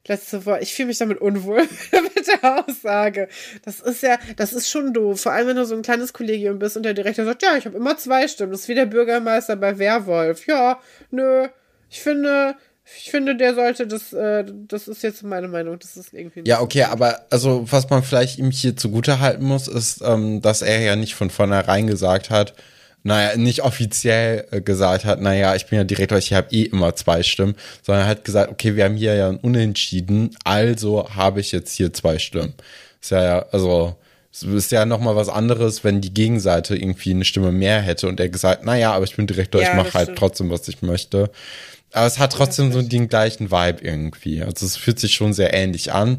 letzte 0.06 0.44
Wort. 0.46 0.62
Ich 0.62 0.74
fühle 0.74 0.88
mich 0.88 0.98
damit 0.98 1.20
unwohl 1.20 1.62
mit 1.92 2.26
der 2.26 2.64
Aussage. 2.64 3.28
Das 3.64 3.80
ist 3.80 4.02
ja, 4.02 4.18
das 4.36 4.52
ist 4.52 4.68
schon 4.68 4.92
doof. 4.92 5.20
Vor 5.20 5.32
allem, 5.32 5.48
wenn 5.48 5.56
du 5.56 5.64
so 5.64 5.74
ein 5.74 5.82
kleines 5.82 6.12
Kollegium 6.12 6.58
bist 6.58 6.76
und 6.76 6.82
der 6.82 6.94
Direktor 6.94 7.24
sagt, 7.24 7.42
ja, 7.42 7.56
ich 7.56 7.66
habe 7.66 7.76
immer 7.76 7.96
zwei 7.96 8.28
Stimmen. 8.28 8.52
Das 8.52 8.62
ist 8.62 8.68
wie 8.68 8.74
der 8.74 8.86
Bürgermeister 8.86 9.56
bei 9.56 9.78
Werwolf. 9.78 10.46
Ja, 10.46 10.78
nö, 11.10 11.48
ich 11.90 12.00
finde, 12.00 12.56
ich 12.84 13.10
finde, 13.10 13.36
der 13.36 13.54
sollte 13.54 13.86
das, 13.86 14.12
äh, 14.12 14.44
das 14.68 14.88
ist 14.88 15.02
jetzt 15.02 15.22
meine 15.22 15.48
Meinung. 15.48 15.78
Das 15.78 15.96
ist 15.96 16.12
irgendwie 16.12 16.42
Ja, 16.44 16.60
okay, 16.60 16.82
aber 16.84 17.24
also 17.30 17.64
was 17.70 17.88
man 17.88 18.02
vielleicht 18.02 18.38
ihm 18.38 18.50
hier 18.50 18.76
zugute 18.76 19.20
halten 19.20 19.44
muss, 19.44 19.68
ist, 19.68 20.02
ähm, 20.02 20.42
dass 20.42 20.60
er 20.60 20.80
ja 20.80 20.96
nicht 20.96 21.14
von 21.14 21.30
vornherein 21.30 21.86
gesagt 21.86 22.30
hat, 22.30 22.54
naja, 23.04 23.36
nicht 23.36 23.62
offiziell 23.62 24.46
äh, 24.50 24.60
gesagt 24.60 25.04
hat, 25.04 25.20
naja, 25.20 25.54
ich 25.54 25.66
bin 25.66 25.78
ja 25.78 25.84
Direktor, 25.84 26.18
ich 26.18 26.32
habe 26.32 26.52
eh 26.52 26.62
immer 26.62 26.96
zwei 26.96 27.22
Stimmen, 27.22 27.54
sondern 27.82 28.04
er 28.04 28.08
hat 28.08 28.24
gesagt, 28.24 28.50
okay, 28.50 28.74
wir 28.74 28.84
haben 28.84 28.96
hier 28.96 29.14
ja 29.14 29.28
ein 29.28 29.36
Unentschieden, 29.36 30.34
also 30.42 31.08
habe 31.14 31.40
ich 31.40 31.52
jetzt 31.52 31.74
hier 31.76 31.92
zwei 31.92 32.18
Stimmen. 32.18 32.54
Ist 33.00 33.10
ja, 33.10 33.44
also 33.52 33.96
es 34.32 34.42
ist 34.42 34.72
ja 34.72 34.86
nochmal 34.86 35.14
was 35.14 35.28
anderes, 35.28 35.84
wenn 35.84 36.00
die 36.00 36.12
Gegenseite 36.12 36.74
irgendwie 36.74 37.10
eine 37.10 37.24
Stimme 37.24 37.52
mehr 37.52 37.80
hätte 37.80 38.08
und 38.08 38.18
er 38.18 38.28
gesagt, 38.30 38.64
naja, 38.64 38.92
aber 38.92 39.04
ich 39.04 39.14
bin 39.14 39.26
Direktor, 39.26 39.60
Ja, 39.62 39.70
ich 39.70 39.76
mache 39.76 39.94
halt 39.94 40.06
stimmt. 40.06 40.18
trotzdem, 40.18 40.50
was 40.50 40.66
ich 40.66 40.82
möchte. 40.82 41.30
Aber 41.92 42.06
es 42.06 42.18
hat 42.18 42.32
trotzdem 42.32 42.72
so 42.72 42.82
den 42.82 43.08
gleichen 43.08 43.52
Vibe 43.52 43.78
irgendwie. 43.82 44.42
Also 44.42 44.66
es 44.66 44.76
fühlt 44.76 44.98
sich 44.98 45.14
schon 45.14 45.32
sehr 45.32 45.54
ähnlich 45.54 45.92
an. 45.92 46.18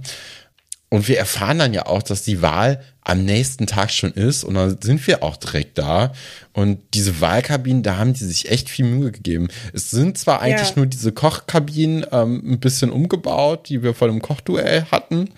Und 0.96 1.08
wir 1.08 1.18
erfahren 1.18 1.60
dann 1.60 1.74
ja 1.74 1.86
auch, 1.88 2.02
dass 2.02 2.24
die 2.24 2.42
Wahl 2.42 2.82
am 3.02 3.26
nächsten 3.26 3.68
Tag 3.68 3.92
schon 3.92 4.12
ist 4.14 4.44
und 4.44 4.54
dann 4.56 4.82
sind 4.82 5.06
wir 5.08 5.24
auch 5.24 5.36
direkt 5.38 5.78
da. 5.78 6.14
Und 6.54 6.80
diese 6.94 7.20
Wahlkabinen, 7.22 7.84
da 7.84 7.98
haben 7.98 8.14
die 8.14 8.24
sich 8.24 8.50
echt 8.50 8.70
viel 8.70 8.86
Mühe 8.86 9.12
gegeben. 9.12 9.50
Es 9.74 9.92
sind 9.92 10.18
zwar 10.18 10.42
eigentlich 10.42 10.70
Ja. 10.70 10.76
nur 10.78 10.86
diese 10.86 11.12
Kochkabinen 11.12 12.06
ähm, 12.12 12.42
ein 12.54 12.60
bisschen 12.60 12.92
umgebaut, 12.92 13.68
die 13.70 13.84
wir 13.84 13.94
vor 13.94 14.08
dem 14.08 14.22
Kochduell 14.22 14.86
hatten, 14.92 15.30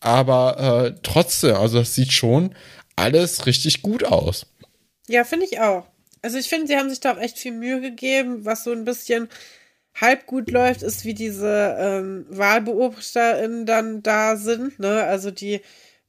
aber 0.00 0.58
äh, 0.86 0.98
trotzdem, 1.02 1.56
also 1.56 1.78
das 1.78 1.94
sieht 1.94 2.12
schon 2.12 2.54
alles 2.96 3.46
richtig 3.46 3.82
gut 3.82 4.04
aus. 4.04 4.46
Ja, 5.08 5.24
finde 5.24 5.46
ich 5.50 5.58
auch. 5.60 5.86
Also 6.22 6.38
ich 6.38 6.48
finde, 6.48 6.66
sie 6.68 6.76
haben 6.76 6.90
sich 6.90 7.00
da 7.00 7.14
auch 7.14 7.18
echt 7.18 7.38
viel 7.38 7.52
Mühe 7.52 7.80
gegeben. 7.80 8.44
Was 8.44 8.62
so 8.64 8.72
ein 8.72 8.84
bisschen 8.84 9.28
halb 9.94 10.26
gut 10.26 10.50
läuft, 10.50 10.82
ist, 10.82 11.04
wie 11.04 11.14
diese 11.14 11.76
ähm, 11.78 12.26
WahlbeobachterInnen 12.30 13.66
dann 13.66 14.02
da 14.02 14.36
sind. 14.36 14.78
Ne? 14.78 15.02
Also 15.04 15.30
die, 15.30 15.60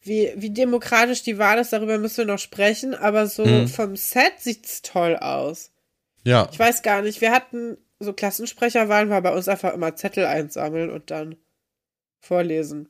wie, 0.01 0.31
wie 0.36 0.51
demokratisch 0.51 1.23
die 1.23 1.38
Wahl 1.38 1.59
ist, 1.59 1.73
darüber 1.73 1.97
müssen 1.97 2.19
wir 2.19 2.25
noch 2.34 2.39
sprechen. 2.39 2.95
Aber 2.95 3.27
so 3.27 3.45
Mhm. 3.45 3.67
vom 3.67 3.95
Set 3.95 4.34
sieht's 4.39 4.81
toll 4.81 5.15
aus. 5.17 5.71
Ja. 6.23 6.47
Ich 6.51 6.59
weiß 6.59 6.81
gar 6.81 7.01
nicht, 7.01 7.19
wir 7.21 7.31
hatten 7.31 7.77
so 7.99 8.13
Klassensprecherwahlen, 8.13 9.09
war 9.09 9.21
bei 9.21 9.34
uns 9.34 9.47
einfach 9.47 9.73
immer 9.73 9.95
Zettel 9.95 10.25
einsammeln 10.25 10.89
und 10.89 11.11
dann 11.11 11.36
vorlesen. 12.19 12.89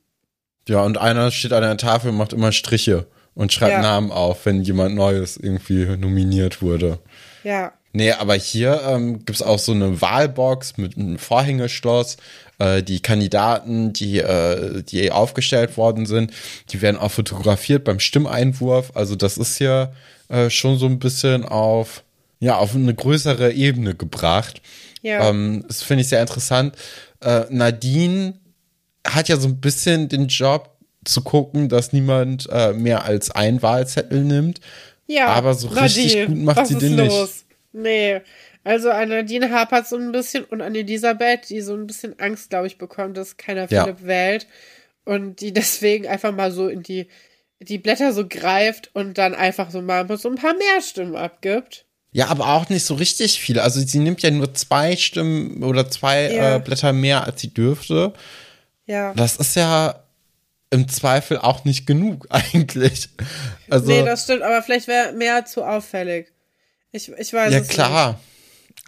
Ja, 0.67 0.81
und 0.83 0.97
einer 0.97 1.31
steht 1.31 1.53
an 1.53 1.61
der 1.63 1.77
Tafel 1.77 2.11
und 2.11 2.17
macht 2.17 2.33
immer 2.33 2.51
Striche 2.51 3.07
und 3.35 3.51
schreibt 3.51 3.73
Ja. 3.73 3.81
Namen 3.81 4.11
auf, 4.11 4.45
wenn 4.45 4.61
jemand 4.61 4.95
Neues 4.95 5.37
irgendwie 5.37 5.85
nominiert 5.97 6.61
wurde. 6.61 6.99
Ja. 7.43 7.73
Nee, 7.95 8.11
aber 8.11 8.33
hier 8.33 8.81
ähm, 8.87 9.23
gibt's 9.23 9.43
auch 9.43 9.59
so 9.59 9.71
eine 9.71 10.01
Wahlbox 10.01 10.77
mit 10.77 10.97
einem 10.97 11.19
Vorhängeschloss. 11.19 12.17
Äh, 12.57 12.81
die 12.81 13.01
Kandidaten, 13.01 13.93
die, 13.93 14.17
äh, 14.17 14.81
die 14.81 15.11
aufgestellt 15.11 15.77
worden 15.77 16.07
sind, 16.07 16.33
die 16.71 16.81
werden 16.81 16.97
auch 16.97 17.11
fotografiert 17.11 17.83
beim 17.83 17.99
Stimmeinwurf. 17.99 18.91
Also 18.95 19.15
das 19.15 19.37
ist 19.37 19.57
hier 19.57 19.93
äh, 20.27 20.49
schon 20.49 20.79
so 20.79 20.87
ein 20.87 20.97
bisschen 20.97 21.45
auf, 21.45 22.03
ja, 22.39 22.57
auf 22.57 22.73
eine 22.73 22.95
größere 22.95 23.53
Ebene 23.53 23.93
gebracht. 23.93 24.61
Ja. 25.03 25.29
Ähm, 25.29 25.63
das 25.67 25.83
finde 25.83 26.01
ich 26.01 26.09
sehr 26.09 26.21
interessant. 26.21 26.75
Äh, 27.21 27.43
Nadine 27.49 28.39
hat 29.05 29.29
ja 29.29 29.37
so 29.37 29.47
ein 29.47 29.61
bisschen 29.61 30.09
den 30.09 30.27
Job 30.27 30.71
zu 31.05 31.21
gucken, 31.21 31.69
dass 31.69 31.93
niemand 31.93 32.49
äh, 32.51 32.73
mehr 32.73 33.03
als 33.03 33.29
ein 33.29 33.61
Wahlzettel 33.61 34.23
nimmt. 34.23 34.61
Ja, 35.05 35.27
Aber 35.27 35.53
so 35.53 35.67
richtig 35.67 36.15
Nadine, 36.15 36.27
gut 36.27 36.43
macht 36.45 36.67
sie 36.67 36.75
den 36.75 36.95
nicht. 36.95 37.43
Nee. 37.73 38.21
Also 38.63 38.89
an 38.91 39.09
Nadine 39.09 39.49
hapert 39.51 39.87
so 39.87 39.97
ein 39.97 40.11
bisschen 40.11 40.45
und 40.45 40.61
an 40.61 40.73
Elisabeth, 40.75 41.49
die 41.49 41.61
so 41.61 41.73
ein 41.73 41.85
bisschen 41.87 42.17
Angst, 42.19 42.49
glaube 42.49 42.67
ich, 42.67 42.77
bekommt, 42.77 43.17
dass 43.17 43.35
keiner 43.37 43.67
Ja. 43.69 43.83
Philipp 43.83 44.03
wählt 44.05 44.47
und 45.05 45.41
die 45.41 45.51
deswegen 45.51 46.07
einfach 46.07 46.31
mal 46.31 46.51
so 46.51 46.67
in 46.69 46.81
die, 46.83 47.07
die 47.59 47.77
Blätter 47.79 48.13
so 48.13 48.25
greift 48.27 48.91
und 48.93 49.17
dann 49.17 49.35
einfach 49.35 49.69
so 49.71 49.81
mal 49.81 50.07
so 50.17 50.29
ein 50.29 50.35
paar 50.35 50.53
mehr 50.55 50.81
Stimmen 50.81 51.15
abgibt. 51.15 51.85
Ja, 52.11 52.27
aber 52.27 52.47
auch 52.53 52.69
nicht 52.69 52.85
so 52.85 52.93
richtig 52.93 53.39
viele. 53.39 53.63
Also 53.63 53.79
sie 53.81 53.97
nimmt 53.99 54.21
ja 54.21 54.29
nur 54.29 54.53
zwei 54.53 54.95
Stimmen 54.95 55.63
oder 55.63 55.89
zwei 55.89 56.31
Ja. 56.31 56.55
äh, 56.55 56.59
Blätter 56.59 56.93
mehr, 56.93 57.25
als 57.25 57.41
sie 57.41 57.53
dürfte. 57.53 58.13
Ja. 58.85 59.13
Das 59.15 59.37
ist 59.37 59.55
ja 59.55 60.03
im 60.69 60.87
Zweifel 60.87 61.39
auch 61.39 61.65
nicht 61.65 61.87
genug 61.87 62.27
eigentlich. 62.29 63.09
Also 63.69 63.87
nee, 63.91 64.03
das 64.03 64.23
stimmt, 64.25 64.43
aber 64.43 64.61
vielleicht 64.61 64.87
wäre 64.87 65.13
mehr 65.13 65.45
zu 65.45 65.63
auffällig. 65.63 66.31
Ich, 66.93 67.09
ich 67.11 67.33
weiß 67.33 67.51
ja 67.51 67.59
es 67.59 67.67
klar. 67.67 68.19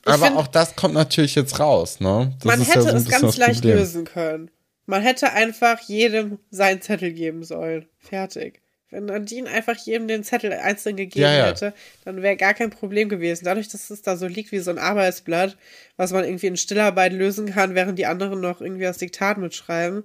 Ich 0.02 0.08
Aber 0.14 0.26
find- 0.28 0.38
auch 0.38 0.48
das 0.48 0.76
kommt 0.76 0.94
natürlich 0.94 1.36
jetzt 1.36 1.60
raus, 1.60 2.00
ne? 2.00 2.34
Das 2.40 2.46
Man 2.46 2.62
ist 2.62 2.68
hätte 2.70 2.86
ja 2.86 2.92
so 2.92 2.98
es 2.98 3.10
ganz 3.10 3.38
leicht 3.38 3.56
Problem. 3.62 3.78
lösen 3.78 4.06
können. 4.06 4.52
Man 4.86 5.02
hätte 5.02 5.32
einfach 5.34 5.80
jedem 5.82 6.38
seinen 6.52 6.82
Zettel 6.82 7.12
geben 7.12 7.44
sollen. 7.44 7.88
Fertig. 7.98 8.62
Wenn 8.92 9.06
Nadine 9.06 9.50
einfach 9.50 9.76
jedem 9.76 10.08
den 10.08 10.24
Zettel 10.24 10.54
einzeln 10.54 10.96
gegeben 10.96 11.24
Ja, 11.24 11.34
ja. 11.34 11.46
hätte, 11.48 11.74
dann 12.06 12.22
wäre 12.22 12.38
gar 12.38 12.54
kein 12.54 12.70
Problem 12.70 13.10
gewesen. 13.10 13.44
Dadurch, 13.46 13.68
dass 13.68 13.90
es 13.90 14.04
da 14.04 14.16
so 14.16 14.28
liegt 14.28 14.52
wie 14.52 14.60
so 14.60 14.70
ein 14.70 14.78
Arbeitsblatt, 14.78 15.58
was 15.98 16.12
man 16.12 16.24
irgendwie 16.24 16.48
in 16.48 16.56
Stillarbeit 16.56 17.12
lösen 17.12 17.48
kann, 17.52 17.74
während 17.74 17.98
die 17.98 18.06
anderen 18.06 18.40
noch 18.40 18.62
irgendwie 18.62 18.84
das 18.84 19.00
Diktat 19.00 19.40
mitschreiben, 19.40 20.04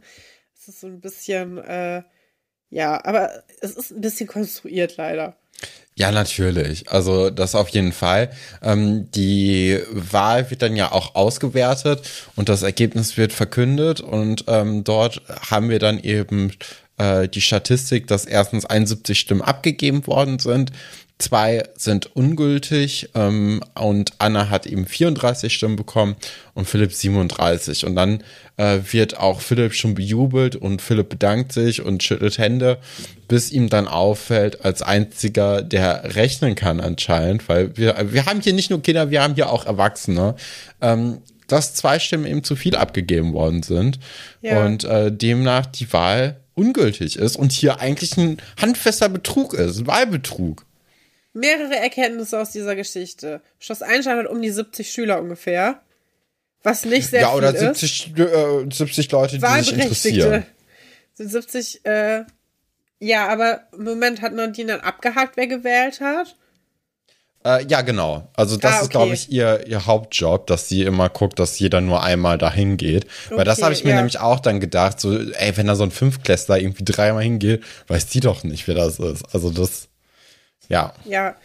ist 0.59 0.69
es 0.69 0.81
so 0.81 0.87
ein 0.87 1.01
bisschen, 1.03 1.59
äh, 1.59 2.03
ja, 2.71 3.05
aber 3.05 3.45
es 3.61 3.73
ist 3.73 3.91
ein 3.91 4.01
bisschen 4.01 4.27
konstruiert 4.27 4.97
leider. 4.97 5.37
Ja, 5.97 6.13
natürlich. 6.13 6.91
Also 6.91 7.29
das 7.29 7.55
auf 7.55 7.69
jeden 7.69 7.93
Fall. 7.93 8.31
Ähm, 8.63 9.11
die 9.11 9.79
Wahl 9.91 10.51
wird 10.51 10.63
dann 10.63 10.75
ja 10.75 10.93
auch 10.93 11.15
ausgewertet 11.15 12.09
und 12.37 12.49
das 12.49 12.63
Ergebnis 12.63 13.17
wird 13.19 13.33
verkündet 13.35 14.01
und 14.01 14.45
ähm, 14.49 14.83
dort 14.83 15.21
haben 15.51 15.69
wir 15.69 15.79
dann 15.79 15.99
eben 15.99 16.53
äh, 16.97 17.29
die 17.29 17.41
Statistik, 17.41 18.07
dass 18.07 18.25
erstens 18.25 18.65
71 18.67 19.19
Stimmen 19.19 19.43
abgegeben 19.43 20.07
worden 20.07 20.39
sind, 20.39 20.73
zwei 21.23 21.63
sind 21.77 22.15
ungültig 22.17 23.11
ähm, 23.15 23.63
und 23.75 24.13
Anna 24.19 24.49
hat 24.51 24.67
eben 24.67 24.87
34 24.87 25.53
Stimmen 25.55 25.77
bekommen 25.77 26.17
und 26.55 26.67
Philipp 26.69 26.93
37 26.93 27.87
und 27.87 27.95
dann 27.95 28.23
äh, 28.57 28.79
wird 28.91 29.19
auch 29.19 29.41
Philipp 29.41 29.75
schon 29.75 29.95
bejubelt 29.95 30.57
und 30.57 30.83
Philipp 30.83 31.09
bedankt 31.09 31.53
sich 31.53 31.83
und 31.83 32.03
schüttelt 32.03 32.39
Hände, 32.39 32.79
bis 33.29 33.51
ihm 33.53 33.69
dann 33.69 33.89
auffällt 33.89 34.65
als 34.65 34.83
einziger, 34.83 35.63
der 35.63 36.15
rechnen 36.17 36.55
kann 36.55 36.81
anscheinend, 36.81 37.49
weil 37.49 37.77
wir 37.77 37.95
wir 38.13 38.27
haben 38.27 38.41
hier 38.41 38.53
nicht 38.53 38.71
nur 38.71 38.83
Kinder, 38.83 39.11
wir 39.11 39.23
haben 39.23 39.35
hier 39.35 39.51
auch 39.51 39.67
Erwachsene. 39.67 40.35
Ähm, 40.81 41.19
dass 41.47 41.75
zwei 41.75 41.99
Stimmen 41.99 42.27
eben 42.27 42.45
zu 42.45 42.55
viel 42.55 42.77
abgegeben 42.77 43.33
worden 43.33 43.65
sind 43.65 43.99
Ja. 44.41 44.65
und 44.65 44.85
äh, 44.85 45.11
demnach 45.11 45.67
die 45.67 45.93
Wahl 45.93 46.37
ungültig 46.55 47.17
ist 47.17 47.35
und 47.37 47.51
hier 47.51 47.81
eigentlich 47.81 48.17
ein 48.17 48.37
handfester 48.61 49.09
Betrug 49.09 49.55
ist, 49.55 49.79
ein 49.81 49.87
Wahlbetrug. 49.89 50.65
Mehrere 51.33 51.77
Erkenntnisse 51.77 52.41
aus 52.41 52.51
dieser 52.51 52.75
Geschichte. 52.75 53.41
Schloss 53.59 53.83
Einstein 53.83 54.19
hat 54.19 54.27
um 54.27 54.43
die 54.43 54.51
70 54.51 54.91
Schüler 54.91 55.21
ungefähr. 55.21 55.81
Was 56.63 56.85
nicht 56.85 57.09
sehr 57.09 57.23
ja, 57.23 57.29
viel 57.31 57.39
oder 57.39 57.55
ist. 57.55 57.81
70, 57.81 58.19
äh, 58.19 58.67
70 58.71 59.11
Leute, 59.13 59.39
die 59.39 59.63
sich 59.63 59.73
interessieren. 59.73 60.45
Sind 61.15 61.31
70, 61.31 61.85
äh, 61.87 62.25
ja, 62.99 63.29
aber 63.29 63.63
im 63.73 63.85
Moment 63.85 64.21
hat 64.21 64.35
Nadine 64.35 64.73
dann 64.73 64.81
abgehakt, 64.81 65.37
wer 65.37 65.47
gewählt 65.47 66.01
hat. 66.01 66.37
Äh, 67.45 67.65
ja, 67.69 67.81
genau. 67.81 68.29
Also 68.35 68.59
das 68.59 68.73
Ah, 68.73 68.77
ist, 68.77 68.83
okay. 68.85 68.91
glaube 68.93 69.15
ich, 69.15 69.33
ihr, 69.33 69.67
ihr 69.67 69.87
Hauptjob, 69.87 70.47
dass 70.47 70.69
sie 70.69 70.83
immer 70.83 71.09
guckt, 71.09 71.39
dass 71.39 71.59
jeder 71.59 71.81
nur 71.81 72.03
einmal 72.03 72.37
dahin 72.37 72.77
geht. 72.77 73.07
Weil 73.31 73.45
das 73.47 73.57
Okay, 73.59 73.65
habe 73.65 73.75
ich 73.75 73.85
mir 73.85 73.91
ja. 73.91 73.97
nämlich 73.97 74.19
auch 74.19 74.41
dann 74.41 74.61
gedacht, 74.61 75.01
so, 75.01 75.19
ey, 75.19 75.57
wenn 75.57 75.67
da 75.67 75.75
so 75.77 75.85
ein 75.85 75.91
Fünfklässler 75.91 76.59
irgendwie 76.59 76.85
dreimal 76.85 77.23
hingeht, 77.23 77.65
weiß 77.87 78.07
die 78.09 78.21
doch 78.21 78.45
nicht, 78.45 78.69
wer 78.69 78.75
das 78.75 78.99
ist. 78.99 79.25
Also 79.33 79.51
das, 79.51 79.89
ja. 80.71 80.95
Ja. 81.05 81.37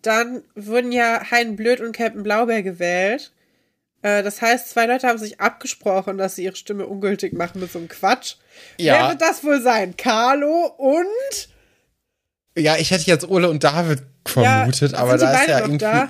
Dann 0.00 0.42
wurden 0.56 0.90
ja 0.90 1.30
Hein 1.30 1.54
Blöd 1.56 1.80
und 1.80 1.94
Captain 1.94 2.22
Blaubeer 2.22 2.62
gewählt. 2.62 3.32
Äh, 4.02 4.22
das 4.22 4.42
heißt, 4.42 4.70
zwei 4.70 4.86
Leute 4.86 5.06
haben 5.06 5.18
sich 5.18 5.40
abgesprochen, 5.40 6.18
dass 6.18 6.34
sie 6.36 6.44
ihre 6.44 6.56
Stimme 6.56 6.86
ungültig 6.86 7.32
machen 7.34 7.60
mit 7.60 7.70
so 7.70 7.78
einem 7.78 7.88
Quatsch. 7.88 8.36
Ja. 8.78 8.94
Wer 8.94 9.08
wird 9.10 9.22
das 9.22 9.44
wohl 9.44 9.60
sein? 9.60 9.96
Carlo 9.96 10.66
und 10.76 11.48
Ja, 12.56 12.76
ich 12.76 12.90
hätte 12.90 13.04
jetzt 13.06 13.28
Ole 13.28 13.48
und 13.48 13.62
David 13.62 14.02
vermutet, 14.26 14.92
ja, 14.92 14.98
aber 14.98 15.18
da 15.18 15.40
ist 15.40 15.48
ja 15.48 15.60
irgendwie, 15.60 15.78
da? 15.78 16.08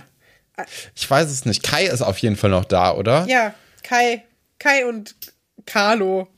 ich 0.95 1.11
weiß 1.11 1.31
es 1.31 1.45
nicht. 1.45 1.63
Kai 1.63 1.87
ist 1.87 2.03
auf 2.03 2.19
jeden 2.19 2.37
Fall 2.37 2.51
noch 2.51 2.65
da, 2.65 2.95
oder? 2.95 3.27
Ja, 3.29 3.55
Kai, 3.83 4.25
Kai 4.59 4.87
und 4.87 5.15
Carlo. 5.67 6.29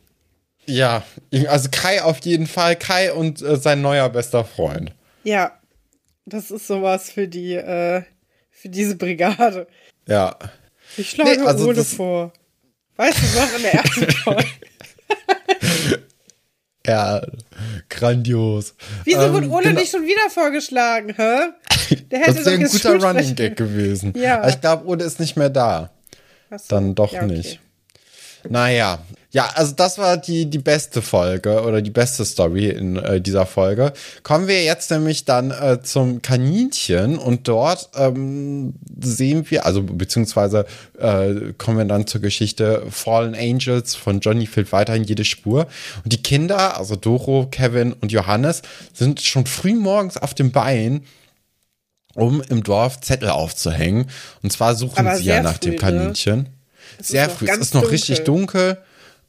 Ja, 0.66 1.02
also 1.48 1.68
Kai 1.70 2.02
auf 2.02 2.24
jeden 2.24 2.46
Fall. 2.46 2.76
Kai 2.76 3.12
und 3.12 3.42
äh, 3.42 3.56
sein 3.56 3.80
neuer 3.82 4.08
bester 4.08 4.44
Freund. 4.44 4.92
Ja, 5.22 5.52
das 6.26 6.50
ist 6.50 6.66
sowas 6.66 7.10
für 7.10 7.28
die, 7.28 7.54
äh, 7.54 8.02
für 8.50 8.68
diese 8.68 8.96
Brigade. 8.96 9.66
Ja. 10.08 10.36
Ich 10.96 11.10
schlage 11.10 11.40
Nee, 11.40 11.46
also 11.46 11.68
Ole 11.68 11.84
vor. 11.84 12.32
Weißt 12.96 13.18
du 13.18 13.40
noch 13.40 13.56
in 13.56 13.62
der 13.62 13.74
ersten 13.74 14.10
Folge? 14.24 14.44
Ja, 16.86 17.22
grandios. 17.88 18.74
Wieso 19.04 19.22
Ähm, 19.22 19.32
wurde 19.32 19.48
Ole 19.48 19.68
genau. 19.68 19.80
nicht 19.80 19.90
schon 19.90 20.02
wieder 20.02 20.28
vorgeschlagen, 20.28 21.14
hä? 21.16 21.94
Der 22.10 22.18
hätte 22.20 22.34
Das 22.34 22.44
wäre 22.44 22.56
ein 22.56 22.64
guter 22.68 23.02
Running 23.02 23.34
Gag 23.34 23.56
gewesen. 23.56 24.12
Ja. 24.14 24.40
Aber 24.40 24.50
ich 24.50 24.60
glaube, 24.60 24.86
Ole 24.86 25.02
ist 25.04 25.18
nicht 25.18 25.34
mehr 25.36 25.48
da. 25.48 25.90
So. 26.50 26.58
Dann 26.68 26.94
doch 26.94 27.12
Ja, 27.14 27.22
okay. 27.22 27.32
nicht. 27.36 27.60
Naja. 28.46 28.98
Ja, 29.34 29.50
also 29.56 29.72
das 29.72 29.98
war 29.98 30.16
die, 30.16 30.48
die 30.48 30.60
beste 30.60 31.02
Folge 31.02 31.62
oder 31.64 31.82
die 31.82 31.90
beste 31.90 32.24
Story 32.24 32.68
in 32.68 32.94
äh, 32.94 33.20
dieser 33.20 33.46
Folge. 33.46 33.92
Kommen 34.22 34.46
wir 34.46 34.62
jetzt 34.62 34.92
nämlich 34.92 35.24
dann 35.24 35.50
äh, 35.50 35.82
zum 35.82 36.22
Kaninchen 36.22 37.18
und 37.18 37.48
dort 37.48 37.88
ähm, 37.96 38.74
sehen 39.02 39.44
wir, 39.50 39.66
also 39.66 39.82
beziehungsweise 39.82 40.66
äh, 41.00 41.52
kommen 41.58 41.78
wir 41.78 41.84
dann 41.84 42.06
zur 42.06 42.20
Geschichte 42.20 42.84
Fallen 42.88 43.34
Angels 43.34 43.96
von 43.96 44.20
Johnny 44.20 44.46
fehlt 44.46 44.70
weiterhin 44.70 45.02
jede 45.02 45.24
Spur. 45.24 45.66
Und 46.04 46.12
die 46.12 46.22
Kinder, 46.22 46.78
also 46.78 46.94
Doro, 46.94 47.48
Kevin 47.50 47.92
und 47.92 48.12
Johannes, 48.12 48.62
sind 48.92 49.20
schon 49.20 49.46
früh 49.46 49.74
morgens 49.74 50.16
auf 50.16 50.34
dem 50.34 50.52
Bein 50.52 51.02
um 52.14 52.40
im 52.40 52.62
Dorf 52.62 53.00
Zettel 53.00 53.30
aufzuhängen. 53.30 54.06
Und 54.44 54.52
zwar 54.52 54.76
suchen 54.76 55.08
Aber 55.08 55.16
sie 55.16 55.24
ja 55.24 55.42
nach 55.42 55.54
früh, 55.54 55.70
dem 55.70 55.72
ne? 55.72 55.76
Kaninchen. 55.78 56.48
Es 57.00 57.08
Sehr 57.08 57.28
früh. 57.28 57.48
Es 57.48 57.58
ist 57.58 57.74
noch 57.74 57.80
dunkel. 57.80 57.90
richtig 57.90 58.22
dunkel. 58.22 58.78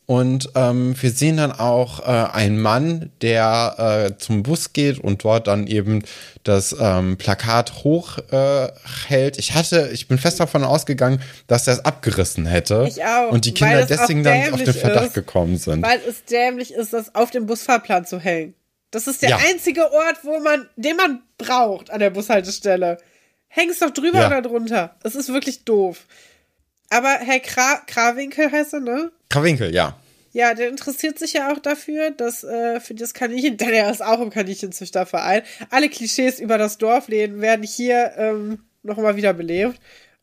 Und 0.08 0.50
ähm, 0.54 0.96
wir 1.02 1.10
sehen 1.10 1.38
dann 1.38 1.52
auch 1.52 2.00
äh, 2.02 2.04
einen 2.32 2.60
Mann, 2.62 3.12
der 3.22 4.10
äh, 4.12 4.18
zum 4.20 4.44
Bus 4.44 4.72
geht 4.72 5.00
und 5.00 5.24
dort 5.24 5.48
dann 5.48 5.66
eben 5.66 6.04
das 6.44 6.76
ähm, 6.80 7.18
Plakat 7.18 7.84
hochhält. 7.84 8.32
Äh, 8.32 8.72
hält. 9.08 9.40
ich 9.40 9.56
hatte, 9.56 9.90
ich 9.94 10.08
bin 10.08 10.20
fest 10.20 10.40
davon 10.40 10.64
ausgegangen, 10.64 11.22
dass 11.48 11.66
er 11.66 11.74
es 11.74 11.86
abgerissen 11.86 12.46
hätte. 12.46 12.86
Ich 12.88 13.04
auch, 13.04 13.32
Und 13.32 13.46
die 13.46 13.54
Kinder 13.56 13.80
es 13.80 13.88
deswegen 13.88 14.24
dann 14.24 14.54
auf 14.54 14.64
den 14.64 14.74
Verdacht 14.76 15.08
ist, 15.08 15.14
gekommen 15.16 15.58
sind. 15.58 15.82
Weil 15.84 16.00
es 16.08 16.24
dämlich 16.26 16.72
ist, 16.74 16.94
das 16.94 17.16
auf 17.16 17.32
dem 17.32 17.48
Busfahrplan 17.48 18.06
zu 18.06 18.20
hängen. 18.20 18.54
Das 18.92 19.08
ist 19.08 19.24
der 19.24 19.32
Ja. 19.32 19.40
einzige 19.50 19.92
Ort, 19.92 20.18
wo 20.24 20.40
man, 20.40 20.70
den 20.76 20.98
man 20.98 21.24
braucht 21.40 21.90
an 21.90 22.00
der 22.00 22.12
Bushaltestelle. 22.12 23.00
Häng's 23.48 23.80
doch 23.80 23.90
drüber 23.90 24.20
Ja. 24.22 24.28
oder 24.28 24.42
drunter. 24.44 24.96
Es 25.04 25.16
ist 25.16 25.34
wirklich 25.34 25.66
doof. 25.66 26.06
Aber 26.90 27.10
Herr 27.10 27.40
Kra 27.40 27.82
Krawinkel 27.88 28.52
heißt 28.52 28.74
er, 28.74 28.80
ne? 28.82 29.12
Krawinkel, 29.30 29.74
ja. 29.74 30.00
Ja, 30.32 30.54
der 30.54 30.68
interessiert 30.68 31.18
sich 31.18 31.32
ja 31.32 31.54
auch 31.54 31.60
dafür, 31.60 32.12
dass 32.12 32.44
äh, 32.44 32.82
für 32.82 32.94
das 32.94 33.14
Kaninchen, 33.14 33.56
denn 33.58 33.70
er 33.70 33.90
ist 33.90 34.04
auch 34.04 34.20
im 34.20 34.30
Kaninchenzüchterverein. 34.30 35.44
Alle 35.70 35.90
Klischees 35.90 36.40
über 36.40 36.58
das 36.58 36.78
Dorfleben 36.78 37.40
werden 37.42 37.64
hier 37.64 38.14
ähm, 38.18 38.60
nochmal 38.84 39.16
wiederbelebt. 39.16 39.80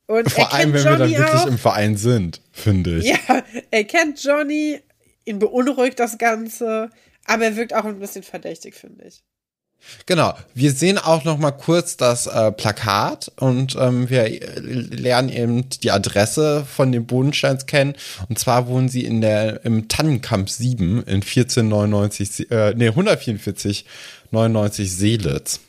Und 0.07 0.27
er 0.27 0.31
Vor 0.31 0.53
allem, 0.53 0.73
kennt 0.73 0.85
wenn 0.85 0.93
wir 0.93 0.99
dann 0.99 1.11
Johnny 1.11 1.19
wirklich 1.19 1.41
auch. 1.41 1.47
im 1.47 1.59
Verein 1.59 1.97
sind, 1.97 2.43
finde 2.53 2.99
ich. 2.99 3.05
Ja, 3.07 3.43
er 3.71 3.85
kennt 3.85 4.23
Johnny, 4.23 4.81
ihn 5.25 5.39
beunruhigt 5.39 5.99
das 5.99 6.19
Ganze, 6.19 6.91
aber 7.25 7.45
er 7.45 7.57
wirkt 7.57 7.73
auch 7.73 7.87
ein 7.87 7.99
bisschen 7.99 8.23
verdächtig, 8.23 8.75
finde 8.75 9.05
ich. 9.07 9.23
Genau. 10.07 10.35
Wir 10.55 10.73
sehen 10.73 10.99
auch 10.99 11.25
noch 11.25 11.39
mal 11.39 11.53
kurz 11.53 11.97
das 11.97 12.27
äh, 12.27 12.53
Plakat 12.53 13.31
und 13.37 13.77
ähm, 13.79 14.11
wir 14.11 14.25
äh, 14.25 14.61
lernen 14.61 15.29
eben 15.29 15.69
die 15.71 15.91
Adresse 15.91 16.65
von 16.65 16.93
den 16.93 17.07
Bodensteins 17.07 17.67
kennen. 17.67 17.95
Und 18.29 18.39
zwar 18.39 18.67
wohnen 18.67 18.89
sie 18.89 19.05
in 19.05 19.21
der 19.21 19.65
im 19.65 19.89
Tannenkamp 19.89 20.51
7 20.51 21.03
in 21.05 21.23
1499, 21.23 22.51
äh, 22.51 22.75
nee 22.77 22.89
144 22.89 23.85
99 24.31 24.91
Seelitz. 24.91 25.61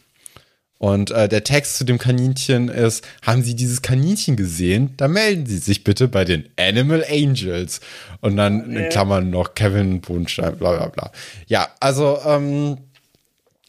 Und 0.84 1.12
äh, 1.12 1.30
der 1.30 1.46
Text 1.46 1.78
zu 1.78 1.86
dem 1.86 1.98
Kaninchen 1.98 2.68
ist, 2.68 3.06
haben 3.22 3.42
Sie 3.42 3.56
dieses 3.56 3.82
Kaninchen 3.82 4.36
gesehen? 4.36 4.96
Dann 4.98 5.14
melden 5.14 5.46
Sie 5.46 5.60
sich 5.60 5.86
bitte 5.86 6.10
bei 6.10 6.26
den 6.26 6.50
Animal 6.60 7.06
Angels. 7.10 7.80
Und 8.20 8.36
dann 8.36 8.70
in. 8.70 8.90
Klammern 8.90 9.30
noch 9.30 9.56
Kevin 9.56 10.02
Bodenstein, 10.02 10.58
bla 10.58 10.76
bla 10.76 10.88
bla. 10.88 11.12
Ja, 11.48 11.70
also 11.80 12.20
ähm, 12.26 12.80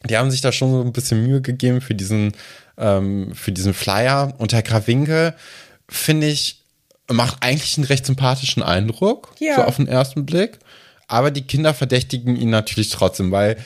die 0.09 0.17
haben 0.17 0.31
sich 0.31 0.41
da 0.41 0.51
schon 0.51 0.71
so 0.71 0.81
ein 0.81 0.93
bisschen 0.93 1.23
Mühe 1.23 1.41
gegeben 1.41 1.81
für 1.81 1.95
diesen, 1.95 2.33
ähm, 2.77 3.31
für 3.33 3.51
diesen 3.51 3.73
Flyer. 3.73 4.33
Und 4.37 4.53
Herr 4.53 4.61
Krawinkel, 4.61 5.33
finde 5.89 6.27
ich, 6.27 6.61
macht 7.11 7.37
eigentlich 7.41 7.77
einen 7.77 7.85
recht 7.87 8.05
sympathischen 8.05 8.63
Eindruck, 8.63 9.33
Ja. 9.39 9.55
so 9.57 9.61
auf 9.63 9.75
den 9.77 9.87
ersten 9.87 10.25
Blick. 10.25 10.59
Aber 11.07 11.29
die 11.31 11.43
Kinder 11.43 11.73
verdächtigen 11.73 12.35
ihn 12.35 12.49
natürlich 12.49 12.89
trotzdem, 12.89 13.31
weil 13.31 13.57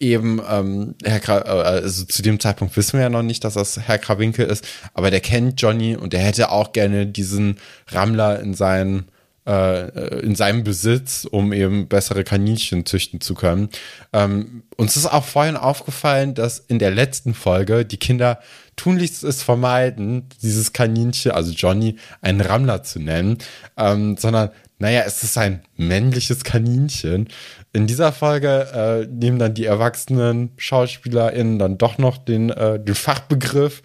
eben 0.00 0.40
ähm, 0.48 0.94
Herr 1.04 1.20
Kra 1.20 1.38
äh, 1.38 1.62
also 1.82 2.04
zu 2.04 2.22
dem 2.22 2.38
Zeitpunkt 2.40 2.76
wissen 2.76 2.94
wir 2.94 3.02
ja 3.02 3.08
noch 3.08 3.22
nicht, 3.22 3.44
dass 3.44 3.54
das 3.54 3.78
Herr 3.80 3.98
Krawinkel 3.98 4.46
ist, 4.46 4.64
aber 4.94 5.10
der 5.10 5.20
kennt 5.20 5.60
Johnny 5.60 5.96
und 5.96 6.12
der 6.12 6.20
hätte 6.20 6.50
auch 6.50 6.72
gerne 6.72 7.06
diesen 7.06 7.58
Rammler 7.88 8.40
in 8.40 8.54
seinen 8.54 9.06
äh, 9.48 10.20
in 10.20 10.34
seinem 10.34 10.62
Besitz, 10.62 11.24
um 11.24 11.52
eben 11.52 11.88
bessere 11.88 12.22
Kaninchen 12.22 12.84
züchten 12.84 13.20
zu 13.20 13.34
können. 13.34 13.70
Ähm, 14.12 14.62
uns 14.76 14.96
ist 14.96 15.06
auch 15.06 15.24
vorhin 15.24 15.56
aufgefallen, 15.56 16.34
dass 16.34 16.58
in 16.58 16.78
der 16.78 16.90
letzten 16.90 17.32
Folge 17.32 17.86
die 17.86 17.96
Kinder 17.96 18.40
tunlichst 18.76 19.24
es 19.24 19.42
vermeiden, 19.42 20.28
dieses 20.42 20.72
Kaninchen, 20.72 21.32
also 21.32 21.52
Johnny, 21.52 21.96
einen 22.20 22.42
Rammler 22.42 22.82
zu 22.82 23.00
nennen, 23.00 23.38
ähm, 23.76 24.16
sondern 24.18 24.50
naja, 24.78 25.02
es 25.06 25.24
ist 25.24 25.36
ein 25.36 25.62
männliches 25.76 26.44
Kaninchen. 26.44 27.28
In 27.72 27.88
dieser 27.88 28.12
Folge 28.12 28.68
äh, 28.72 29.06
nehmen 29.12 29.40
dann 29.40 29.54
die 29.54 29.64
erwachsenen 29.64 30.50
SchauspielerInnen 30.56 31.58
dann 31.58 31.78
doch 31.78 31.98
noch 31.98 32.18
den, 32.18 32.50
äh, 32.50 32.78
den 32.78 32.94
Fachbegriff 32.94 33.82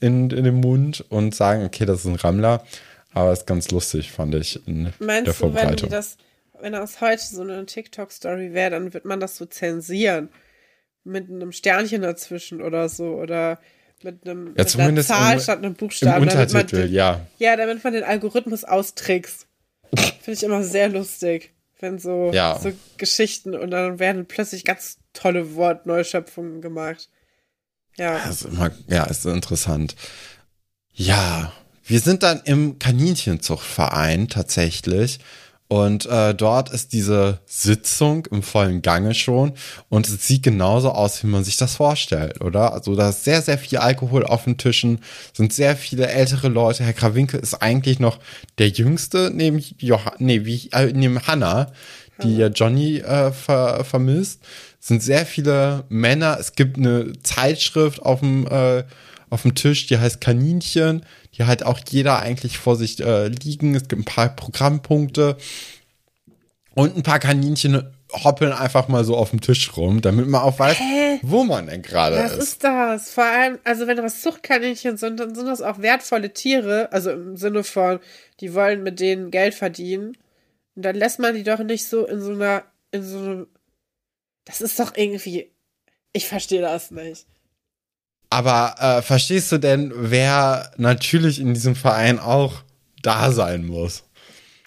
in, 0.00 0.30
in 0.30 0.42
den 0.42 0.56
Mund 0.56 1.04
und 1.10 1.34
sagen, 1.34 1.64
okay, 1.64 1.86
das 1.86 2.00
ist 2.00 2.06
ein 2.06 2.16
Rammler. 2.16 2.64
Aber 3.14 3.32
ist 3.32 3.46
ganz 3.46 3.70
lustig, 3.70 4.10
fand 4.10 4.34
ich 4.34 4.66
in 4.66 4.84
der 4.84 4.92
Meinst 5.00 5.26
du, 5.26 5.26
wenn 5.26 5.34
Vorbereitung. 5.52 5.90
das, 5.90 6.16
wenn 6.60 6.72
das 6.72 7.00
heute 7.00 7.22
so 7.22 7.42
eine 7.42 7.64
TikTok-Story 7.66 8.52
wäre, 8.54 8.70
dann 8.70 8.94
wird 8.94 9.04
man 9.04 9.20
das 9.20 9.36
so 9.36 9.44
zensieren? 9.46 10.28
Mit 11.04 11.28
einem 11.28 11.52
Sternchen 11.52 12.02
dazwischen 12.02 12.62
oder 12.62 12.88
so 12.88 13.14
oder 13.16 13.60
mit 14.04 14.24
einem 14.26 14.54
mit 14.54 14.76
einer 14.78 15.02
Zahl 15.02 15.34
im- 15.34 15.40
statt 15.40 15.58
einem 15.58 15.72
Im 15.72 15.74
Buchstaben. 15.74 16.24
man 16.24 16.28
Untertitel, 16.38 16.82
den, 16.84 16.92
ja. 16.92 17.26
Ja, 17.38 17.56
damit 17.56 17.82
man 17.84 17.92
den 17.92 18.04
Algorithmus 18.04 18.64
austrickst. 18.64 19.46
Finde 19.94 20.32
ich 20.32 20.42
immer 20.42 20.62
sehr 20.62 20.88
lustig, 20.88 21.52
wenn 21.80 21.98
so, 21.98 22.30
Ja. 22.32 22.58
so 22.62 22.72
Geschichten 22.96 23.54
und 23.56 23.70
dann 23.72 23.98
werden 23.98 24.26
plötzlich 24.26 24.64
ganz 24.64 24.98
tolle 25.12 25.54
Wortneuschöpfungen 25.56 26.62
gemacht. 26.62 27.08
Ja. 27.98 28.16
Ist 28.28 28.44
immer, 28.46 28.70
ja, 28.86 29.04
ist 29.04 29.26
interessant. 29.26 29.96
Ja, 30.94 31.52
wir 31.84 32.00
sind 32.00 32.22
dann 32.22 32.40
im 32.44 32.78
Kaninchenzuchtverein 32.78 34.28
tatsächlich. 34.28 35.18
Und 35.72 36.04
äh, 36.04 36.34
dort 36.34 36.68
ist 36.68 36.92
diese 36.92 37.38
Sitzung 37.46 38.26
im 38.26 38.42
vollen 38.42 38.82
Gange 38.82 39.14
schon 39.14 39.54
und 39.88 40.06
es 40.06 40.28
sieht 40.28 40.42
genauso 40.42 40.90
aus, 40.90 41.22
wie 41.22 41.28
man 41.28 41.44
sich 41.44 41.56
das 41.56 41.76
vorstellt, 41.76 42.42
oder? 42.42 42.74
Also 42.74 42.94
da 42.94 43.08
ist 43.08 43.24
sehr, 43.24 43.40
sehr 43.40 43.56
viel 43.56 43.78
Alkohol 43.78 44.26
auf 44.26 44.44
den 44.44 44.58
Tischen, 44.58 44.98
sind 45.32 45.54
sehr 45.54 45.74
viele 45.74 46.08
ältere 46.08 46.48
Leute. 46.48 46.84
Herr 46.84 46.92
Krawinkel 46.92 47.40
ist 47.40 47.54
eigentlich 47.54 48.00
noch 48.00 48.18
der 48.58 48.68
Jüngste 48.68 49.30
neben, 49.34 49.64
Johann 49.78 50.12
nee, 50.18 50.44
wie, 50.44 50.68
äh, 50.72 50.92
neben 50.92 51.26
Hannah, 51.26 51.72
die 52.22 52.36
ja 52.36 52.48
Johnny 52.48 52.98
äh, 52.98 53.32
ver 53.32 53.82
vermisst. 53.84 54.42
Es 54.78 54.88
sind 54.88 55.02
sehr 55.02 55.24
viele 55.24 55.84
Männer. 55.88 56.36
Es 56.38 56.52
gibt 56.52 56.76
eine 56.76 57.14
Zeitschrift 57.22 58.02
auf 58.02 58.20
dem, 58.20 58.46
äh, 58.46 58.84
auf 59.30 59.40
dem 59.40 59.54
Tisch, 59.54 59.86
die 59.86 59.96
heißt 59.96 60.20
Kaninchen 60.20 61.06
die 61.34 61.44
halt 61.44 61.64
auch 61.64 61.80
jeder 61.88 62.18
eigentlich 62.18 62.58
vor 62.58 62.76
sich 62.76 63.00
äh, 63.00 63.28
liegen. 63.28 63.74
Es 63.74 63.88
gibt 63.88 64.02
ein 64.02 64.04
paar 64.04 64.28
Programmpunkte 64.28 65.36
und 66.74 66.96
ein 66.96 67.02
paar 67.02 67.18
Kaninchen 67.18 67.92
hoppeln 68.12 68.52
einfach 68.52 68.88
mal 68.88 69.04
so 69.04 69.16
auf 69.16 69.30
dem 69.30 69.40
Tisch 69.40 69.76
rum, 69.76 70.00
damit 70.00 70.28
man 70.28 70.42
auch 70.42 70.58
weiß, 70.58 70.78
Hä? 70.78 71.18
wo 71.22 71.44
man 71.44 71.66
denn 71.66 71.82
gerade 71.82 72.16
ist. 72.16 72.36
Was 72.36 72.38
ist 72.38 72.64
das? 72.64 73.10
Vor 73.10 73.24
allem, 73.24 73.58
also 73.64 73.86
wenn 73.86 73.96
das 73.96 74.20
Zuchtkaninchen 74.20 74.96
sind, 74.96 75.18
dann 75.18 75.34
sind 75.34 75.46
das 75.46 75.62
auch 75.62 75.80
wertvolle 75.80 76.32
Tiere, 76.32 76.90
also 76.92 77.10
im 77.10 77.36
Sinne 77.36 77.64
von, 77.64 78.00
die 78.40 78.54
wollen 78.54 78.82
mit 78.82 79.00
denen 79.00 79.30
Geld 79.30 79.54
verdienen. 79.54 80.16
Und 80.74 80.84
dann 80.84 80.96
lässt 80.96 81.18
man 81.18 81.34
die 81.34 81.42
doch 81.42 81.60
nicht 81.60 81.86
so 81.86 82.06
in 82.06 82.20
so 82.20 82.32
einer, 82.32 82.64
in 82.90 83.02
so 83.02 83.18
einem, 83.18 83.46
das 84.44 84.60
ist 84.60 84.78
doch 84.78 84.94
irgendwie, 84.96 85.50
ich 86.12 86.28
verstehe 86.28 86.60
das 86.62 86.90
nicht. 86.90 87.26
Aber 88.32 88.74
äh, 88.80 89.02
verstehst 89.02 89.52
du 89.52 89.58
denn, 89.58 89.92
wer 89.94 90.72
natürlich 90.78 91.38
in 91.38 91.52
diesem 91.52 91.76
Verein 91.76 92.18
auch 92.18 92.62
da 93.02 93.30
sein 93.30 93.66
muss? 93.66 94.04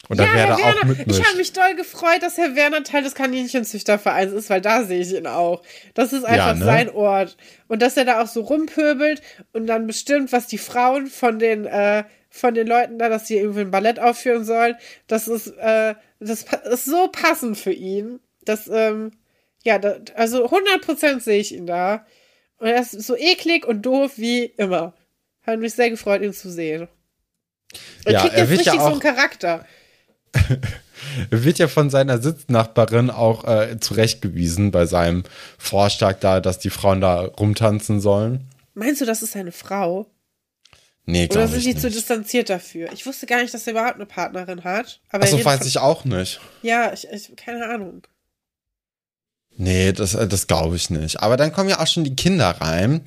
Oder 0.08 0.26
ja, 0.26 0.34
da 0.34 0.58
Werner? 0.58 1.00
Ich 1.08 1.26
habe 1.26 1.38
mich 1.38 1.52
doll 1.52 1.74
gefreut, 1.76 2.22
dass 2.22 2.38
Herr 2.38 2.56
Werner 2.56 2.84
Teil 2.84 3.02
des 3.02 3.16
Kaninchenzüchtervereins 3.16 4.34
ist, 4.34 4.52
weil 4.52 4.62
da 4.62 4.84
sehe 4.84 5.02
ich 5.02 5.16
ihn 5.16 5.26
auch. 5.26 5.64
Das 5.96 6.14
ist 6.14 6.26
einfach 6.26 6.50
ja, 6.50 6.54
ne? 6.54 6.64
sein 6.64 6.90
Ort. 6.92 7.38
Und 7.68 7.82
dass 7.82 7.98
er 7.98 8.06
da 8.06 8.22
auch 8.22 8.28
so 8.28 8.42
rumpöbelt 8.42 9.24
und 9.52 9.66
dann 9.66 9.88
bestimmt, 9.88 10.32
was 10.32 10.46
die 10.46 10.60
Frauen 10.60 11.08
von 11.08 11.40
den, 11.40 11.66
äh, 11.66 12.04
von 12.30 12.54
den 12.54 12.68
Leuten 12.68 13.00
da, 13.00 13.10
dass 13.10 13.26
sie 13.26 13.38
irgendwie 13.38 13.62
ein 13.62 13.72
Ballett 13.72 14.00
aufführen 14.00 14.46
sollen, 14.46 14.76
das 15.08 15.28
ist, 15.28 15.48
äh, 15.58 15.96
das 16.20 16.46
ist 16.72 16.86
so 16.86 17.08
passend 17.08 17.58
für 17.58 17.74
ihn. 17.74 18.20
Das, 18.44 18.70
ähm, 18.72 19.14
ja, 19.64 19.80
da, 19.80 19.96
also 20.14 20.48
100% 20.48 21.22
sehe 21.22 21.40
ich 21.40 21.52
ihn 21.52 21.66
da. 21.66 22.06
Und 22.58 22.68
er 22.68 22.82
ist 22.82 22.92
so 22.92 23.16
eklig 23.16 23.66
und 23.66 23.82
doof 23.82 24.14
wie 24.18 24.46
immer. 24.46 24.94
Hat 25.46 25.60
mich 25.60 25.74
sehr 25.74 25.90
gefreut, 25.90 26.22
ihn 26.22 26.34
zu 26.34 26.50
sehen. 26.50 26.88
Er 28.06 28.14
ja, 28.14 28.22
kriegt 28.22 28.38
jetzt 28.38 28.50
richtig 28.50 28.66
ja 28.68 28.80
so 28.80 28.88
einen 28.88 29.00
Charakter. 29.00 29.66
er 30.34 31.44
wird 31.44 31.60
ja 31.60 31.68
von 31.68 31.90
seiner 31.90 32.22
Sitznachbarin 32.22 33.10
auch 33.10 33.46
äh, 33.46 33.80
zurechtgewiesen 33.80 34.72
bei 34.72 34.86
seinem 34.86 35.24
Vorschlag 35.58 36.20
da, 36.20 36.40
dass 36.40 36.60
die 36.60 36.70
Frauen 36.70 37.02
da 37.02 37.22
rumtanzen 37.22 38.00
sollen. 38.00 38.50
Meinst 38.74 39.02
du, 39.02 39.06
das 39.06 39.22
ist 39.22 39.34
seine 39.34 39.52
Frau? 39.52 40.08
Nee, 41.06 41.28
glaube 41.28 41.48
Oder 41.48 41.60
sind 41.60 41.66
die 41.66 41.76
zu 41.80 41.90
distanziert 41.90 42.50
dafür? 42.50 42.92
Ich 42.92 43.06
wusste 43.06 43.28
gar 43.28 43.42
nicht, 43.42 43.54
dass 43.54 43.68
er 43.68 43.72
überhaupt 43.72 43.96
eine 43.96 44.08
Partnerin 44.08 44.64
hat. 44.64 45.00
Aber 45.10 45.24
Achso, 45.24 45.44
weiß 45.44 45.66
ich 45.66 45.78
auch 45.78 46.04
nicht. 46.04 46.40
Ja, 46.64 46.92
ich, 46.94 47.08
ich 47.12 47.36
keine 47.36 47.68
Ahnung. 47.68 48.02
Nee, 49.58 49.94
das, 49.94 50.16
äh, 50.16 50.28
das 50.28 50.48
glaube 50.48 50.76
ich 50.76 50.90
nicht. 50.90 51.22
Aber 51.22 51.38
dann 51.38 51.52
kommen 51.52 51.70
ja 51.70 51.80
auch 51.80 51.88
schon 51.88 52.04
die 52.04 52.16
Kinder 52.16 52.50
rein, 52.60 53.02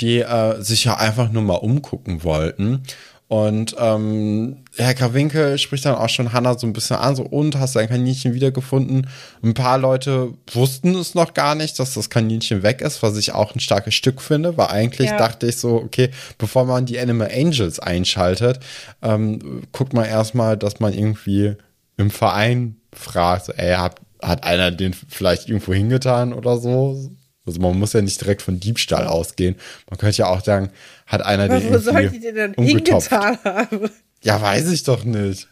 die 0.00 0.20
äh, 0.20 0.60
sich 0.60 0.84
ja 0.84 0.96
einfach 0.96 1.30
nur 1.30 1.42
mal 1.42 1.54
umgucken 1.54 2.24
wollten. 2.24 2.82
Und 3.26 3.74
ähm, 3.78 4.58
Herr 4.76 4.92
Krawinkel 4.92 5.56
spricht 5.58 5.86
dann 5.86 5.94
auch 5.94 6.10
schon 6.10 6.34
Hannah 6.34 6.58
so 6.58 6.66
ein 6.66 6.74
bisschen 6.74 6.96
an, 6.96 7.16
so 7.16 7.22
und 7.22 7.58
hast 7.58 7.74
dein 7.74 7.88
Kaninchen 7.88 8.34
wiedergefunden. 8.34 9.08
Ein 9.42 9.54
paar 9.54 9.78
Leute 9.78 10.34
wussten 10.52 10.94
es 10.94 11.14
noch 11.14 11.32
gar 11.32 11.54
nicht, 11.54 11.78
dass 11.78 11.94
das 11.94 12.10
Kaninchen 12.10 12.62
weg 12.62 12.82
ist, 12.82 13.02
was 13.02 13.16
ich 13.16 13.32
auch 13.32 13.54
ein 13.54 13.60
starkes 13.60 13.94
Stück 13.94 14.20
finde, 14.20 14.58
weil 14.58 14.66
eigentlich 14.66 15.08
ja. 15.08 15.16
dachte 15.16 15.46
ich 15.46 15.56
so, 15.56 15.76
okay, 15.76 16.10
bevor 16.36 16.66
man 16.66 16.84
die 16.84 16.98
Animal 17.00 17.30
Angels 17.34 17.80
einschaltet, 17.80 18.60
ähm, 19.02 19.62
guckt 19.72 19.94
man 19.94 20.04
erstmal, 20.04 20.58
dass 20.58 20.80
man 20.80 20.92
irgendwie 20.92 21.56
im 21.96 22.10
Verein 22.10 22.76
fragt, 22.92 23.46
so, 23.46 23.52
ey, 23.52 23.74
habt 23.74 24.02
hat 24.26 24.44
einer 24.44 24.70
den 24.70 24.94
vielleicht 24.94 25.48
irgendwo 25.48 25.72
hingetan 25.72 26.32
oder 26.32 26.58
so? 26.58 27.10
Also 27.46 27.60
man 27.60 27.78
muss 27.78 27.92
ja 27.92 28.00
nicht 28.00 28.20
direkt 28.20 28.42
von 28.42 28.58
Diebstahl 28.58 29.06
ausgehen. 29.06 29.56
Man 29.90 29.98
könnte 29.98 30.18
ja 30.18 30.26
auch 30.28 30.42
sagen, 30.42 30.70
hat 31.06 31.22
einer 31.22 31.44
Aber 31.44 31.60
den 31.60 31.72
wo 31.72 31.78
soll 31.78 32.08
die 32.08 32.20
den 32.20 32.34
denn 32.34 32.54
hingetan 32.54 33.38
haben? 33.44 33.90
Ja, 34.22 34.40
weiß 34.40 34.70
ich 34.70 34.82
doch 34.84 35.04
nicht. 35.04 35.48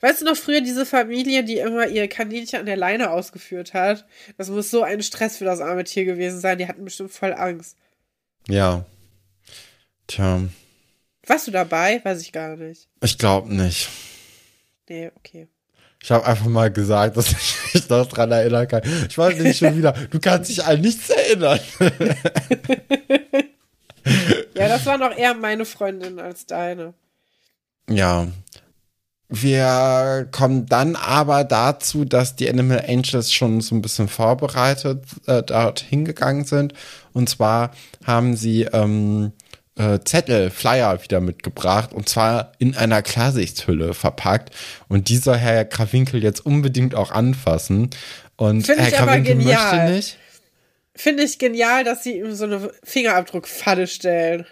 Weißt 0.00 0.20
du 0.20 0.26
noch 0.26 0.36
früher 0.36 0.60
diese 0.60 0.86
Familie, 0.86 1.42
die 1.42 1.58
immer 1.58 1.88
ihr 1.88 2.06
Kaninchen 2.06 2.60
an 2.60 2.66
der 2.66 2.76
Leine 2.76 3.10
ausgeführt 3.10 3.74
hat? 3.74 4.06
Das 4.36 4.48
muss 4.48 4.70
so 4.70 4.82
ein 4.82 5.02
Stress 5.02 5.38
für 5.38 5.44
das 5.44 5.60
arme 5.60 5.84
Tier 5.84 6.04
gewesen 6.04 6.40
sein. 6.40 6.58
Die 6.58 6.68
hatten 6.68 6.84
bestimmt 6.84 7.10
voll 7.10 7.32
Angst. 7.32 7.76
Ja. 8.46 8.84
Tja. 10.06 10.42
Warst 11.26 11.46
du 11.46 11.50
dabei? 11.50 12.00
Weiß 12.04 12.20
ich 12.20 12.32
gar 12.32 12.56
nicht. 12.56 12.88
Ich 13.02 13.18
glaube 13.18 13.52
nicht. 13.52 13.88
Nee, 14.88 15.10
okay. 15.16 15.48
Ich 16.02 16.10
habe 16.10 16.24
einfach 16.24 16.46
mal 16.46 16.70
gesagt, 16.70 17.16
dass 17.16 17.32
ich 17.32 17.56
mich 17.74 17.88
noch 17.88 18.06
dran 18.06 18.30
erinnern 18.30 18.68
kann. 18.68 18.82
Ich 19.08 19.18
wollte 19.18 19.42
nicht 19.42 19.58
schon 19.58 19.76
wieder. 19.76 19.92
Du 20.10 20.20
kannst 20.20 20.50
dich 20.50 20.64
an 20.64 20.80
nichts 20.80 21.10
erinnern. 21.10 21.58
ja, 24.54 24.68
das 24.68 24.86
war 24.86 24.98
noch 24.98 25.16
eher 25.16 25.34
meine 25.34 25.64
Freundin 25.64 26.18
als 26.20 26.46
deine. 26.46 26.94
Ja. 27.90 28.28
Wir 29.30 30.26
kommen 30.30 30.64
dann 30.64 30.96
aber 30.96 31.44
dazu, 31.44 32.06
dass 32.06 32.34
die 32.34 32.48
Animal 32.48 32.82
Angels 32.88 33.30
schon 33.30 33.60
so 33.60 33.74
ein 33.74 33.82
bisschen 33.82 34.08
vorbereitet 34.08 35.04
äh, 35.26 35.42
dort 35.42 35.80
hingegangen 35.80 36.46
sind. 36.46 36.72
Und 37.12 37.28
zwar 37.28 37.72
haben 38.06 38.36
sie 38.36 38.62
ähm, 38.62 39.32
äh, 39.78 40.00
Zettel, 40.04 40.50
Flyer 40.50 41.02
wieder 41.02 41.20
mitgebracht 41.20 41.92
und 41.92 42.08
zwar 42.08 42.52
in 42.58 42.76
einer 42.76 43.02
Klarsichthülle 43.02 43.94
verpackt. 43.94 44.54
Und 44.88 45.08
dieser 45.08 45.36
Herr 45.36 45.64
Krawinkel 45.64 46.22
jetzt 46.22 46.44
unbedingt 46.44 46.94
auch 46.94 47.10
anfassen. 47.10 47.90
Und 48.36 48.66
Find 48.66 48.78
Herr 48.78 48.90
Krawinkel 48.90 49.36
möchte 49.36 49.90
nicht. 49.90 50.18
Finde 50.94 51.22
ich 51.22 51.38
genial, 51.38 51.84
dass 51.84 52.02
sie 52.02 52.18
ihm 52.18 52.34
so 52.34 52.44
eine 52.44 52.72
Fingerabdruckfalle 52.82 53.86
stellen. 53.86 54.46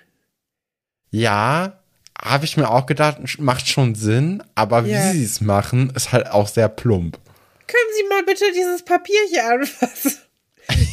Ja, 1.10 1.80
habe 2.20 2.44
ich 2.44 2.56
mir 2.56 2.70
auch 2.70 2.86
gedacht, 2.86 3.18
macht 3.38 3.68
schon 3.68 3.94
Sinn, 3.94 4.42
aber 4.54 4.82
ja. 4.82 5.12
wie 5.12 5.18
sie 5.18 5.24
es 5.24 5.40
machen, 5.40 5.92
ist 5.94 6.12
halt 6.12 6.30
auch 6.30 6.48
sehr 6.48 6.68
plump. 6.68 7.18
Können 7.66 7.90
Sie 7.96 8.08
mal 8.08 8.22
bitte 8.22 8.44
dieses 8.54 8.84
Papier 8.84 9.18
hier 9.28 9.44
anfassen? 9.48 10.14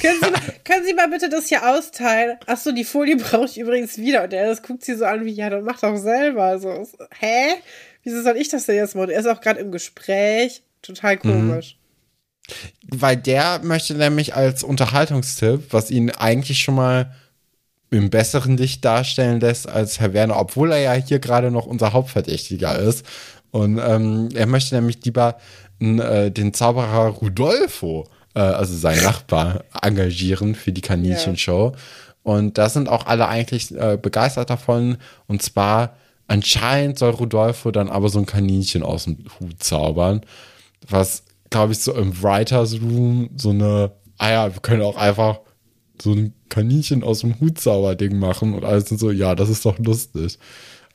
Können, 0.01 0.19
Sie 0.21 0.31
mal, 0.31 0.41
können 0.63 0.85
Sie 0.85 0.93
mal 0.93 1.09
bitte 1.09 1.29
das 1.29 1.47
hier 1.47 1.67
austeilen? 1.67 2.37
Achso, 2.45 2.71
die 2.71 2.83
Folie 2.83 3.17
brauche 3.17 3.45
ich 3.45 3.57
übrigens 3.57 3.97
wieder. 3.97 4.23
Und 4.23 4.33
er 4.33 4.47
das 4.47 4.61
guckt 4.61 4.83
sie 4.83 4.95
so 4.95 5.05
an 5.05 5.25
wie, 5.25 5.31
ja, 5.31 5.49
dann 5.49 5.63
mach 5.63 5.79
doch 5.79 5.97
selber. 5.97 6.59
So, 6.59 6.87
hä? 7.19 7.53
Wieso 8.03 8.21
soll 8.21 8.37
ich 8.37 8.49
das 8.49 8.65
denn 8.65 8.75
jetzt 8.75 8.95
machen? 8.95 9.09
Er 9.09 9.19
ist 9.19 9.27
auch 9.27 9.41
gerade 9.41 9.59
im 9.59 9.71
Gespräch. 9.71 10.63
Total 10.81 11.17
komisch. 11.17 11.77
Mhm. 11.77 12.99
Weil 12.99 13.17
der 13.17 13.61
möchte 13.63 13.95
nämlich 13.95 14.35
als 14.35 14.63
Unterhaltungstipp, 14.63 15.71
was 15.71 15.89
ihn 15.89 16.11
eigentlich 16.11 16.59
schon 16.59 16.75
mal 16.75 17.15
im 17.89 18.09
besseren 18.09 18.57
Licht 18.57 18.83
darstellen 18.83 19.39
lässt 19.39 19.69
als 19.69 19.99
Herr 19.99 20.13
Werner, 20.13 20.39
obwohl 20.39 20.71
er 20.71 20.79
ja 20.79 20.93
hier 20.93 21.19
gerade 21.19 21.51
noch 21.51 21.65
unser 21.65 21.93
Hauptverdächtiger 21.93 22.77
ist. 22.77 23.05
Und 23.51 23.77
ähm, 23.77 24.29
er 24.33 24.47
möchte 24.47 24.75
nämlich 24.75 25.05
lieber 25.05 25.37
äh, 25.79 26.31
den 26.31 26.53
Zauberer 26.53 27.07
Rudolfo 27.09 28.07
äh, 28.35 28.39
also 28.39 28.75
sein 28.75 29.01
Nachbar, 29.03 29.63
engagieren 29.81 30.55
für 30.55 30.71
die 30.71 30.81
Kaninchenshow. 30.81 31.71
Ja. 31.73 31.79
Und 32.23 32.57
da 32.57 32.69
sind 32.69 32.89
auch 32.89 33.05
alle 33.05 33.27
eigentlich 33.27 33.71
äh, 33.75 33.97
begeistert 34.01 34.49
davon. 34.49 34.97
Und 35.27 35.41
zwar 35.41 35.95
anscheinend 36.27 36.97
soll 36.97 37.11
Rudolfo 37.11 37.71
dann 37.71 37.89
aber 37.89 38.09
so 38.09 38.19
ein 38.19 38.25
Kaninchen 38.25 38.83
aus 38.83 39.05
dem 39.05 39.17
Hut 39.39 39.61
zaubern, 39.61 40.21
was, 40.87 41.23
glaube 41.49 41.73
ich, 41.73 41.79
so 41.79 41.93
im 41.93 42.21
Writers 42.21 42.81
Room 42.81 43.29
so 43.35 43.49
eine, 43.49 43.91
ah 44.17 44.31
ja, 44.31 44.53
wir 44.53 44.61
können 44.61 44.81
auch 44.81 44.97
einfach 44.97 45.39
so 46.01 46.13
ein 46.13 46.33
Kaninchen 46.49 47.03
aus 47.03 47.19
dem 47.19 47.39
Hut 47.39 47.59
Ding 47.99 48.19
machen 48.19 48.53
und 48.53 48.63
alles 48.63 48.85
sind 48.85 48.99
so, 48.99 49.11
ja, 49.11 49.35
das 49.35 49.49
ist 49.49 49.65
doch 49.65 49.77
lustig. 49.79 50.39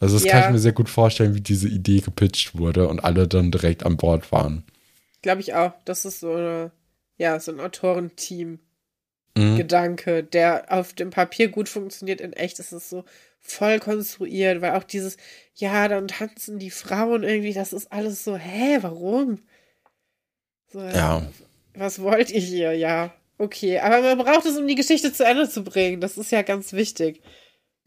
Also 0.01 0.15
das 0.15 0.25
ja. 0.25 0.33
kann 0.33 0.45
ich 0.45 0.51
mir 0.53 0.59
sehr 0.59 0.73
gut 0.73 0.89
vorstellen, 0.89 1.35
wie 1.35 1.41
diese 1.41 1.69
Idee 1.69 2.01
gepitcht 2.01 2.57
wurde 2.57 2.89
und 2.89 3.01
alle 3.01 3.27
dann 3.27 3.51
direkt 3.51 3.85
an 3.85 3.97
Bord 3.97 4.31
waren. 4.31 4.65
Glaube 5.23 5.41
ich 5.41 5.55
auch. 5.55 5.73
Das 5.85 6.05
ist 6.05 6.21
so 6.21 6.33
eine 6.33 6.71
ja, 7.19 7.39
so 7.39 7.53
ein 7.53 7.61
Autorenteam. 7.61 8.61
Mhm. 9.37 9.57
Gedanke, 9.57 10.25
der 10.25 10.73
auf 10.73 10.95
dem 10.95 11.11
Papier 11.11 11.49
gut 11.49 11.69
funktioniert, 11.69 12.21
in 12.21 12.33
echt 12.33 12.59
ist 12.59 12.73
es 12.73 12.91
so 12.91 13.05
voll 13.39 13.79
konstruiert, 13.79 14.61
weil 14.61 14.73
auch 14.73 14.83
dieses, 14.83 15.17
ja, 15.55 15.87
dann 15.87 16.09
tanzen 16.09 16.59
die 16.59 16.71
Frauen 16.71 17.23
irgendwie, 17.23 17.53
das 17.53 17.73
ist 17.73 17.93
alles 17.93 18.25
so, 18.25 18.37
hä, 18.37 18.79
warum? 18.81 19.43
So, 20.73 20.81
ja. 20.81 21.27
Was 21.75 22.03
wollt 22.03 22.31
ihr 22.31 22.41
hier? 22.41 22.73
Ja, 22.75 23.15
okay. 23.39 23.79
Aber 23.79 24.03
man 24.03 24.19
braucht 24.19 24.45
es, 24.47 24.59
um 24.59 24.67
die 24.67 24.75
Geschichte 24.75 25.13
zu 25.13 25.25
Ende 25.25 25.49
zu 25.49 25.63
bringen. 25.63 26.01
Das 26.01 26.19
ist 26.19 26.33
ja 26.33 26.43
ganz 26.43 26.73
wichtig. 26.73 27.23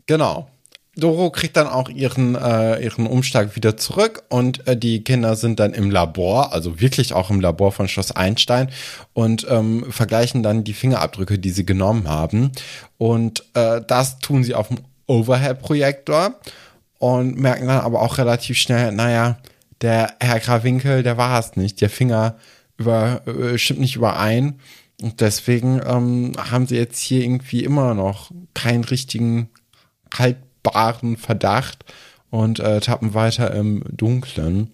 Genau. 0.05 0.49
Doro 0.97 1.29
kriegt 1.29 1.55
dann 1.55 1.67
auch 1.67 1.87
ihren, 1.87 2.35
äh, 2.35 2.83
ihren 2.83 3.07
Umschlag 3.07 3.55
wieder 3.55 3.77
zurück 3.77 4.23
und 4.27 4.67
äh, 4.67 4.75
die 4.75 5.03
Kinder 5.03 5.37
sind 5.37 5.59
dann 5.59 5.73
im 5.73 5.89
Labor, 5.89 6.51
also 6.51 6.81
wirklich 6.81 7.13
auch 7.13 7.29
im 7.29 7.39
Labor 7.39 7.71
von 7.71 7.87
Schloss 7.87 8.11
Einstein 8.11 8.69
und 9.13 9.47
ähm, 9.49 9.85
vergleichen 9.89 10.43
dann 10.43 10.65
die 10.65 10.73
Fingerabdrücke, 10.73 11.39
die 11.39 11.51
sie 11.51 11.65
genommen 11.65 12.09
haben. 12.09 12.51
Und 12.97 13.45
äh, 13.53 13.81
das 13.87 14.19
tun 14.19 14.43
sie 14.43 14.53
auf 14.53 14.67
dem 14.67 14.79
Overhead-Projektor 15.07 16.35
und 16.99 17.37
merken 17.37 17.67
dann 17.67 17.79
aber 17.79 18.01
auch 18.01 18.17
relativ 18.17 18.57
schnell, 18.57 18.91
naja, 18.91 19.37
der 19.79 20.13
Herr 20.19 20.39
Grawinkel, 20.39 21.03
der 21.03 21.17
war 21.17 21.39
es 21.39 21.55
nicht. 21.55 21.79
Der 21.79 21.89
Finger 21.89 22.35
über, 22.77 23.25
äh, 23.27 23.57
stimmt 23.57 23.79
nicht 23.79 23.95
überein. 23.95 24.59
Und 25.01 25.21
deswegen 25.21 25.81
ähm, 25.85 26.33
haben 26.37 26.67
sie 26.67 26.75
jetzt 26.75 26.99
hier 26.99 27.23
irgendwie 27.23 27.63
immer 27.63 27.93
noch 27.93 28.29
keinen 28.53 28.83
richtigen 28.83 29.49
haltbaren 30.63 31.17
Verdacht 31.17 31.85
und 32.29 32.59
äh, 32.59 32.79
tappen 32.79 33.13
weiter 33.13 33.53
im 33.53 33.83
Dunklen. 33.89 34.71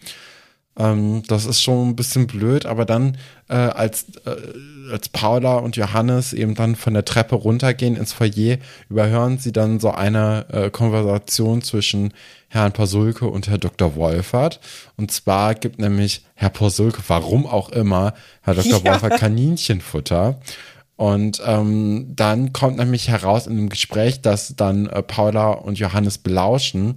Ähm, 0.77 1.23
das 1.27 1.45
ist 1.45 1.61
schon 1.61 1.89
ein 1.89 1.95
bisschen 1.95 2.27
blöd, 2.27 2.65
aber 2.65 2.85
dann, 2.85 3.17
äh, 3.49 3.55
als, 3.55 4.05
äh, 4.25 4.91
als 4.91 5.09
Paula 5.09 5.55
und 5.57 5.75
Johannes 5.75 6.33
eben 6.33 6.53
dann 6.53 6.75
von 6.75 6.93
der 6.93 7.03
Treppe 7.03 7.35
runtergehen 7.35 7.95
ins 7.95 8.13
Foyer, 8.13 8.57
überhören 8.89 9.39
sie 9.39 9.51
dann 9.51 9.79
so 9.79 9.91
eine 9.91 10.45
äh, 10.51 10.69
Konversation 10.69 11.63
zwischen 11.63 12.13
Herrn 12.49 12.73
Pasulke 12.73 13.25
und 13.25 13.49
Herr 13.49 13.57
Dr. 13.57 13.95
Wolfert. 13.95 14.59
Und 14.97 15.11
zwar 15.11 15.55
gibt 15.55 15.79
nämlich 15.79 16.23
Herr 16.35 16.49
Pasulke, 16.49 17.01
warum 17.07 17.47
auch 17.47 17.69
immer, 17.69 18.13
Herr 18.41 18.53
Dr. 18.53 18.79
Ja. 18.83 18.93
Wolfert 18.93 19.19
Kaninchenfutter. 19.19 20.39
Und 20.97 21.41
ähm, 21.45 22.13
dann 22.15 22.53
kommt 22.53 22.77
nämlich 22.77 23.07
heraus 23.07 23.47
in 23.47 23.55
dem 23.55 23.69
Gespräch, 23.69 24.21
dass 24.21 24.55
dann 24.55 24.87
äh, 24.87 25.03
Paula 25.03 25.51
und 25.51 25.79
Johannes 25.79 26.17
belauschen, 26.17 26.95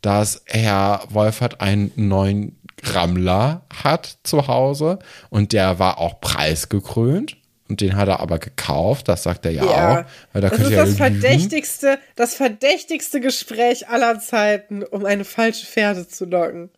dass 0.00 0.42
Herr 0.46 1.04
Wolfert 1.10 1.60
einen 1.60 1.92
neuen 1.94 2.58
Rammler 2.82 3.62
hat 3.82 4.18
zu 4.24 4.48
Hause 4.48 4.98
und 5.30 5.52
der 5.52 5.78
war 5.78 5.98
auch 5.98 6.20
preisgekrönt. 6.20 7.36
Und 7.68 7.80
den 7.80 7.96
hat 7.96 8.08
er 8.08 8.20
aber 8.20 8.38
gekauft, 8.38 9.08
das 9.08 9.22
sagt 9.22 9.46
er 9.46 9.52
ja, 9.52 9.64
ja 9.64 10.00
auch. 10.00 10.04
Weil 10.32 10.42
da 10.42 10.50
das 10.50 10.58
ist 10.58 10.70
ja 10.70 10.84
das 10.84 10.96
verdächtigste, 10.96 11.98
das 12.16 12.34
verdächtigste 12.34 13.20
Gespräch 13.20 13.88
aller 13.88 14.18
Zeiten, 14.18 14.82
um 14.82 15.06
eine 15.06 15.24
falsche 15.24 15.64
Pferde 15.64 16.06
zu 16.06 16.26
locken. 16.26 16.70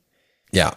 Ja. 0.52 0.76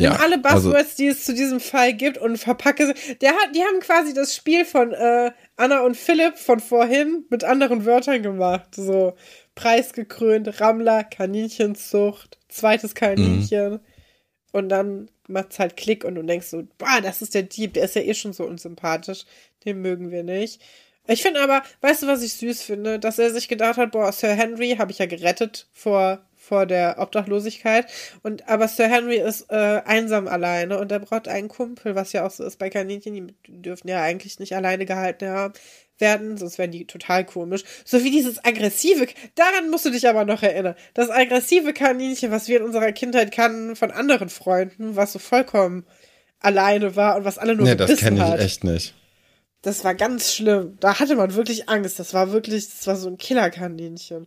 Ja, 0.00 0.16
alle 0.16 0.42
also 0.42 0.70
Buzzwords, 0.70 0.74
also, 0.76 0.96
die 0.98 1.06
es 1.06 1.24
zu 1.24 1.34
diesem 1.34 1.60
Fall 1.60 1.92
gibt 1.94 2.18
und 2.18 2.36
verpacke 2.36 2.86
sie. 2.86 3.14
Der 3.16 3.30
hat, 3.30 3.54
die 3.54 3.62
haben 3.62 3.78
quasi 3.80 4.12
das 4.12 4.34
Spiel 4.34 4.64
von 4.64 4.92
äh, 4.92 5.30
Anna 5.56 5.80
und 5.80 5.96
Philipp 5.96 6.36
von 6.36 6.58
vorhin 6.58 7.24
mit 7.30 7.44
anderen 7.44 7.84
Wörtern 7.84 8.22
gemacht. 8.22 8.74
So 8.74 9.14
preisgekrönt, 9.54 10.60
Rammler, 10.60 11.04
Kaninchenzucht, 11.04 12.38
zweites 12.48 12.94
Kaninchen. 12.94 13.74
Mhm. 13.74 13.80
Und 14.52 14.68
dann 14.68 15.10
macht 15.28 15.52
es 15.52 15.58
halt 15.58 15.76
Klick 15.76 16.04
und 16.04 16.16
du 16.16 16.22
denkst 16.22 16.48
so, 16.48 16.66
boah, 16.78 17.00
das 17.00 17.22
ist 17.22 17.34
der 17.34 17.42
Dieb, 17.42 17.74
der 17.74 17.84
ist 17.84 17.94
ja 17.94 18.02
eh 18.02 18.14
schon 18.14 18.32
so 18.32 18.44
unsympathisch. 18.44 19.24
Den 19.64 19.80
mögen 19.80 20.10
wir 20.10 20.24
nicht. 20.24 20.60
Ich 21.06 21.22
finde 21.22 21.40
aber, 21.40 21.62
weißt 21.82 22.02
du, 22.02 22.06
was 22.06 22.22
ich 22.22 22.34
süß 22.34 22.62
finde? 22.62 22.98
Dass 22.98 23.18
er 23.18 23.32
sich 23.32 23.48
gedacht 23.48 23.76
hat, 23.76 23.92
boah, 23.92 24.10
Sir 24.10 24.32
Henry 24.32 24.76
habe 24.78 24.90
ich 24.90 24.98
ja 24.98 25.06
gerettet 25.06 25.68
vor, 25.72 26.24
vor 26.44 26.66
der 26.66 26.96
Obdachlosigkeit. 26.98 27.86
Und 28.22 28.48
aber 28.48 28.68
Sir 28.68 28.88
Henry 28.88 29.16
ist 29.16 29.50
äh, 29.50 29.82
einsam 29.84 30.28
alleine 30.28 30.78
und 30.78 30.92
er 30.92 31.00
braucht 31.00 31.28
einen 31.28 31.48
Kumpel, 31.48 31.94
was 31.94 32.12
ja 32.12 32.26
auch 32.26 32.30
so 32.30 32.44
ist 32.44 32.58
bei 32.58 32.70
Kaninchen. 32.70 33.14
Die 33.14 33.34
dürfen 33.62 33.88
ja 33.88 34.02
eigentlich 34.02 34.38
nicht 34.38 34.54
alleine 34.54 34.84
gehalten 34.86 35.28
haben 35.28 35.54
werden, 35.98 36.36
sonst 36.36 36.58
wären 36.58 36.72
die 36.72 36.86
total 36.86 37.24
komisch. 37.24 37.62
So 37.84 38.02
wie 38.02 38.10
dieses 38.10 38.44
aggressive, 38.44 39.06
daran 39.34 39.70
musst 39.70 39.84
du 39.84 39.90
dich 39.90 40.08
aber 40.08 40.24
noch 40.24 40.42
erinnern. 40.42 40.74
Das 40.92 41.10
aggressive 41.10 41.72
Kaninchen, 41.72 42.30
was 42.30 42.48
wir 42.48 42.58
in 42.58 42.64
unserer 42.64 42.92
Kindheit 42.92 43.32
kannten 43.32 43.76
von 43.76 43.90
anderen 43.90 44.28
Freunden, 44.28 44.96
was 44.96 45.12
so 45.12 45.18
vollkommen 45.18 45.86
alleine 46.40 46.96
war 46.96 47.16
und 47.16 47.24
was 47.24 47.38
alle 47.38 47.54
nur 47.54 47.66
Nee, 47.66 47.76
das 47.76 47.96
kenne 47.96 48.34
ich 48.36 48.44
echt 48.44 48.64
nicht. 48.64 48.94
Das 49.62 49.82
war 49.82 49.94
ganz 49.94 50.34
schlimm. 50.34 50.76
Da 50.80 51.00
hatte 51.00 51.16
man 51.16 51.34
wirklich 51.34 51.70
Angst. 51.70 51.98
Das 51.98 52.12
war 52.12 52.32
wirklich, 52.32 52.68
das 52.68 52.86
war 52.86 52.96
so 52.96 53.08
ein 53.08 53.16
Killerkaninchen. 53.16 54.26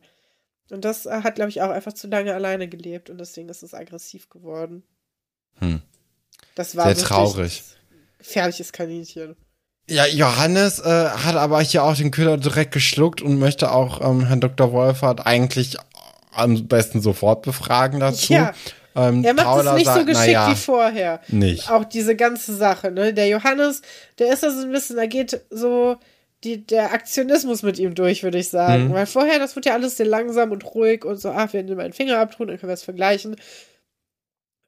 Und 0.70 0.84
das 0.86 1.06
äh, 1.06 1.22
hat, 1.24 1.36
glaube 1.36 1.50
ich, 1.50 1.62
auch 1.62 1.70
einfach 1.70 1.94
zu 1.94 2.08
lange 2.08 2.34
alleine 2.34 2.68
gelebt 2.68 3.10
und 3.10 3.18
deswegen 3.18 3.50
ist 3.50 3.64
es 3.64 3.74
aggressiv 3.74 4.30
geworden. 4.30 4.84
Hm. 5.60 5.82
Das 6.56 6.76
war 6.76 6.94
sehr 6.94 7.06
traurig. 7.06 7.64
Gefährliches 8.18 8.72
Kaninchen. 8.72 9.36
Ja, 9.90 10.06
Johannes 10.06 10.80
äh, 10.80 11.10
hat 11.10 11.36
aber 11.36 11.62
hier 11.62 11.84
auch 11.84 11.96
den 11.96 12.12
Köder 12.12 12.38
direkt 12.38 12.74
geschluckt 12.74 13.22
und 13.22 13.40
möchte 13.40 13.72
auch 13.72 14.02
ähm, 14.02 14.26
Herrn 14.26 14.42
Dr. 14.42 14.74
Wolfert 14.74 15.26
eigentlich 15.26 15.78
am 16.32 16.68
besten 16.68 17.02
sofort 17.02 17.44
befragen 17.44 18.00
dazu. 18.00 18.34
Ja. 18.34 18.54
Ähm, 18.96 19.24
er 19.24 19.34
macht 19.34 19.46
Paula 19.46 19.72
es 19.72 19.78
nicht 19.78 19.86
sagt, 19.86 20.00
so 20.00 20.06
geschickt 20.06 20.32
ja, 20.32 20.52
wie 20.52 20.56
vorher. 20.56 21.22
Nicht. 21.28 21.70
Auch 21.70 21.86
diese 21.86 22.16
ganze 22.16 22.56
Sache, 22.56 22.92
ne? 22.92 23.14
Der 23.14 23.28
Johannes, 23.28 23.82
der 24.20 24.34
ist 24.34 24.44
da 24.44 24.52
so 24.52 24.66
ein 24.66 24.72
bisschen, 24.72 24.98
da 24.98 25.06
geht 25.06 25.40
so 25.52 25.98
die, 26.44 26.66
der 26.66 26.94
Aktionismus 26.94 27.64
mit 27.64 27.80
ihm 27.80 27.96
durch, 27.96 28.24
würde 28.24 28.38
ich 28.38 28.50
sagen. 28.50 28.90
Mhm. 28.90 28.94
Weil 28.94 29.06
vorher, 29.06 29.40
das 29.40 29.56
wird 29.56 29.66
ja 29.66 29.74
alles 29.74 29.98
sehr 29.98 30.06
langsam 30.06 30.52
und 30.52 30.64
ruhig 30.66 31.04
und 31.04 31.20
so, 31.20 31.30
ach, 31.30 31.54
wir 31.54 31.64
nehmen 31.64 31.80
einen 31.80 31.94
Fingerabdruck, 31.94 32.48
dann 32.48 32.58
können 32.60 32.70
wir 32.70 32.76
es 32.76 32.84
vergleichen. 32.84 33.36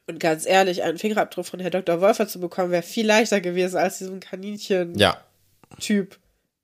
Und 0.07 0.20
ganz 0.20 0.47
ehrlich, 0.47 0.82
einen 0.84 0.97
Fingerabdruck 0.97 1.45
von 1.45 1.59
Herr 1.59 1.70
Dr. 1.70 2.01
Wolfer 2.01 2.28
zu 2.28 2.39
bekommen, 2.39 2.72
wäre 2.72 2.82
viel 2.82 3.05
leichter 3.05 3.41
gewesen 3.41 3.78
als 3.78 3.99
diesen 3.99 4.20
Kaninchen-Typ. 4.20 6.13
Ja. 6.13 6.20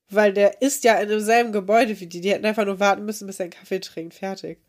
Weil 0.10 0.34
der 0.34 0.62
ist 0.62 0.84
ja 0.84 0.96
in 0.96 1.10
demselben 1.10 1.52
Gebäude 1.52 2.00
wie 2.00 2.08
die. 2.08 2.22
Die 2.22 2.32
hätten 2.32 2.46
einfach 2.46 2.66
nur 2.66 2.80
warten 2.80 3.06
müssen, 3.06 3.28
bis 3.28 3.40
er 3.40 3.46
einen 3.46 3.54
Kaffee 3.54 3.80
trinkt. 3.80 4.16
Fertig. 4.16 4.60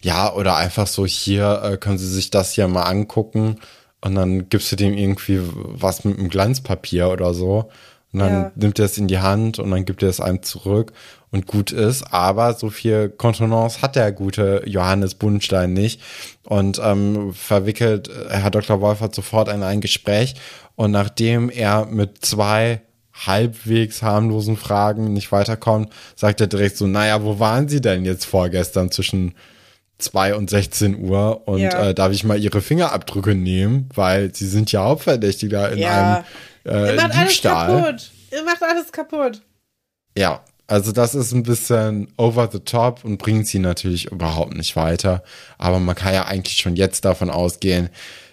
Ja, 0.00 0.32
oder 0.34 0.56
einfach 0.56 0.86
so, 0.86 1.06
hier 1.06 1.60
äh, 1.62 1.76
können 1.76 1.98
Sie 1.98 2.08
sich 2.08 2.30
das 2.30 2.52
hier 2.52 2.68
mal 2.68 2.84
angucken 2.84 3.60
und 4.00 4.14
dann 4.14 4.48
gibst 4.48 4.70
du 4.72 4.76
dem 4.76 4.94
irgendwie 4.94 5.40
was 5.42 6.04
mit 6.04 6.18
einem 6.18 6.28
Glanzpapier 6.28 7.10
oder 7.10 7.34
so. 7.34 7.70
Und 8.12 8.20
dann 8.20 8.32
ja. 8.32 8.52
nimmt 8.54 8.78
er 8.78 8.86
es 8.86 8.96
in 8.96 9.06
die 9.06 9.18
Hand 9.18 9.58
und 9.58 9.70
dann 9.70 9.84
gibt 9.84 10.02
er 10.02 10.08
es 10.08 10.20
einem 10.20 10.42
zurück 10.42 10.92
und 11.30 11.46
gut 11.46 11.72
ist. 11.72 12.12
Aber 12.12 12.54
so 12.54 12.70
viel 12.70 13.10
Kontenance 13.10 13.82
hat 13.82 13.96
der 13.96 14.12
gute 14.12 14.62
Johannes 14.64 15.14
Bundstein 15.14 15.74
nicht 15.74 16.00
und 16.44 16.80
ähm, 16.82 17.34
verwickelt 17.34 18.08
äh, 18.08 18.30
Herr 18.30 18.50
Dr. 18.50 18.80
Wolfert 18.80 19.14
sofort 19.14 19.48
in 19.48 19.62
ein 19.62 19.80
Gespräch. 19.82 20.34
Und 20.74 20.92
nachdem 20.92 21.50
er 21.50 21.86
mit 21.86 22.24
zwei 22.24 22.80
halbwegs 23.26 24.02
harmlosen 24.02 24.56
Fragen 24.56 25.12
nicht 25.12 25.32
weiterkommt, 25.32 25.92
sagt 26.14 26.40
er 26.40 26.46
direkt 26.46 26.76
so, 26.76 26.86
naja, 26.86 27.22
wo 27.24 27.38
waren 27.38 27.68
Sie 27.68 27.80
denn 27.80 28.04
jetzt 28.04 28.24
vorgestern 28.24 28.90
zwischen 28.90 29.34
2 29.98 30.36
und 30.36 30.48
16 30.48 30.98
Uhr 31.00 31.48
und 31.48 31.60
ja. 31.60 31.88
äh, 31.88 31.94
darf 31.94 32.12
ich 32.12 32.22
mal 32.22 32.38
Ihre 32.38 32.60
Fingerabdrücke 32.60 33.34
nehmen, 33.34 33.88
weil 33.94 34.32
Sie 34.34 34.46
sind 34.46 34.70
ja 34.70 34.84
Hauptverdächtiger 34.84 35.72
in 35.72 35.78
ja. 35.78 36.14
einem 36.14 36.24
äh, 36.64 36.94
Ihr 36.94 36.96
macht 36.96 37.14
Diebstahl. 37.14 37.70
Alles 37.70 37.84
kaputt. 37.84 38.10
Ihr 38.30 38.44
macht 38.44 38.62
alles 38.62 38.92
kaputt. 38.92 39.42
Ja, 40.16 40.44
also 40.66 40.92
das 40.92 41.14
ist 41.14 41.32
ein 41.32 41.44
bisschen 41.44 42.12
over 42.18 42.48
the 42.52 42.60
top 42.60 43.04
und 43.04 43.18
bringt 43.18 43.46
sie 43.46 43.58
natürlich 43.58 44.06
überhaupt 44.12 44.54
nicht 44.54 44.76
weiter. 44.76 45.22
Aber 45.56 45.78
man 45.78 45.96
kann 45.96 46.12
ja 46.12 46.26
eigentlich 46.26 46.58
schon 46.58 46.76
jetzt 46.76 47.04
davon 47.04 47.30
ausgehen, 47.30 47.88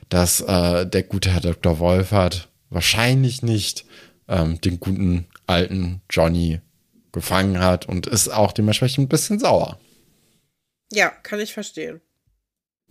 dass 0.10 0.42
äh, 0.42 0.86
der 0.86 1.04
gute 1.04 1.32
Herr 1.32 1.42
Dr. 1.42 1.80
Wolfert 1.80 2.50
wahrscheinlich 2.70 3.42
nicht 3.42 3.86
ähm, 4.28 4.60
den 4.60 4.80
guten 4.80 5.28
alten 5.48 6.02
Johnny 6.10 6.60
gefangen 7.14 7.60
hat 7.60 7.88
und 7.88 8.08
ist 8.08 8.28
auch 8.28 8.52
dementsprechend 8.52 9.06
ein 9.06 9.10
bisschen 9.10 9.40
sauer. 9.40 9.80
Ja, 10.92 11.10
kann 11.10 11.40
ich 11.40 11.54
verstehen. 11.54 12.02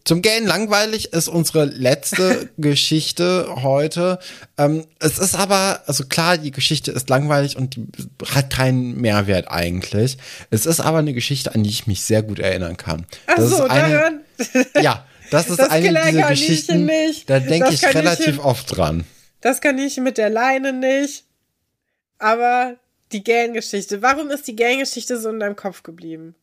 Zum 0.05 0.21
Gehen 0.21 0.47
langweilig 0.47 1.15
ist 1.15 1.29
unsere 1.29 1.65
letzte 1.65 2.51
Geschichte 2.59 3.49
heute. 3.63 4.19
Ähm, 4.59 4.85
es 4.99 5.19
ist 5.19 5.35
aber, 5.35 5.83
also 5.87 6.05
klar, 6.05 6.37
die 6.37 6.51
Geschichte 6.51 6.93
ist 6.93 7.09
langweilig 7.09 7.57
und 7.57 7.77
die 7.77 7.87
hat 8.27 8.51
keinen 8.51 9.01
Mehrwert 9.01 9.51
eigentlich. 9.51 10.19
Es 10.51 10.67
ist 10.67 10.81
aber 10.81 10.99
eine 10.99 11.15
Geschichte, 11.15 11.55
an 11.55 11.63
die 11.63 11.71
ich 11.71 11.87
mich 11.87 12.03
sehr 12.03 12.23
gut 12.23 12.39
erinnern 12.39 12.77
kann. 12.77 13.07
Ach 13.27 13.37
das 13.37 13.51
so, 13.51 13.65
ist 13.65 13.71
eine, 13.71 13.95
daran. 13.95 14.21
Ja, 14.83 15.07
das 15.31 15.49
ist 15.49 15.59
das 15.59 15.71
eine 15.71 15.89
dieser 15.89 16.29
Geschichten, 16.29 16.85
nicht. 16.85 17.31
da 17.31 17.41
denke 17.41 17.73
ich 17.73 17.83
relativ 17.83 18.35
ich, 18.35 18.45
oft 18.45 18.77
dran. 18.77 19.05
Das 19.41 19.63
kann 19.63 19.79
ich 19.79 19.97
mit 19.97 20.19
der 20.19 20.29
Leine 20.29 20.75
nicht. 20.75 21.25
Aber 22.19 22.77
die 23.13 23.25
Gang-Geschichte. 23.25 24.03
Warum 24.03 24.31
ist 24.31 24.47
die 24.49 24.57
Gang-Geschichte 24.57 25.19
so 25.19 25.31
in 25.31 25.41
deinem 25.41 25.57
Kopf 25.57 25.83
geblieben? 25.83 26.35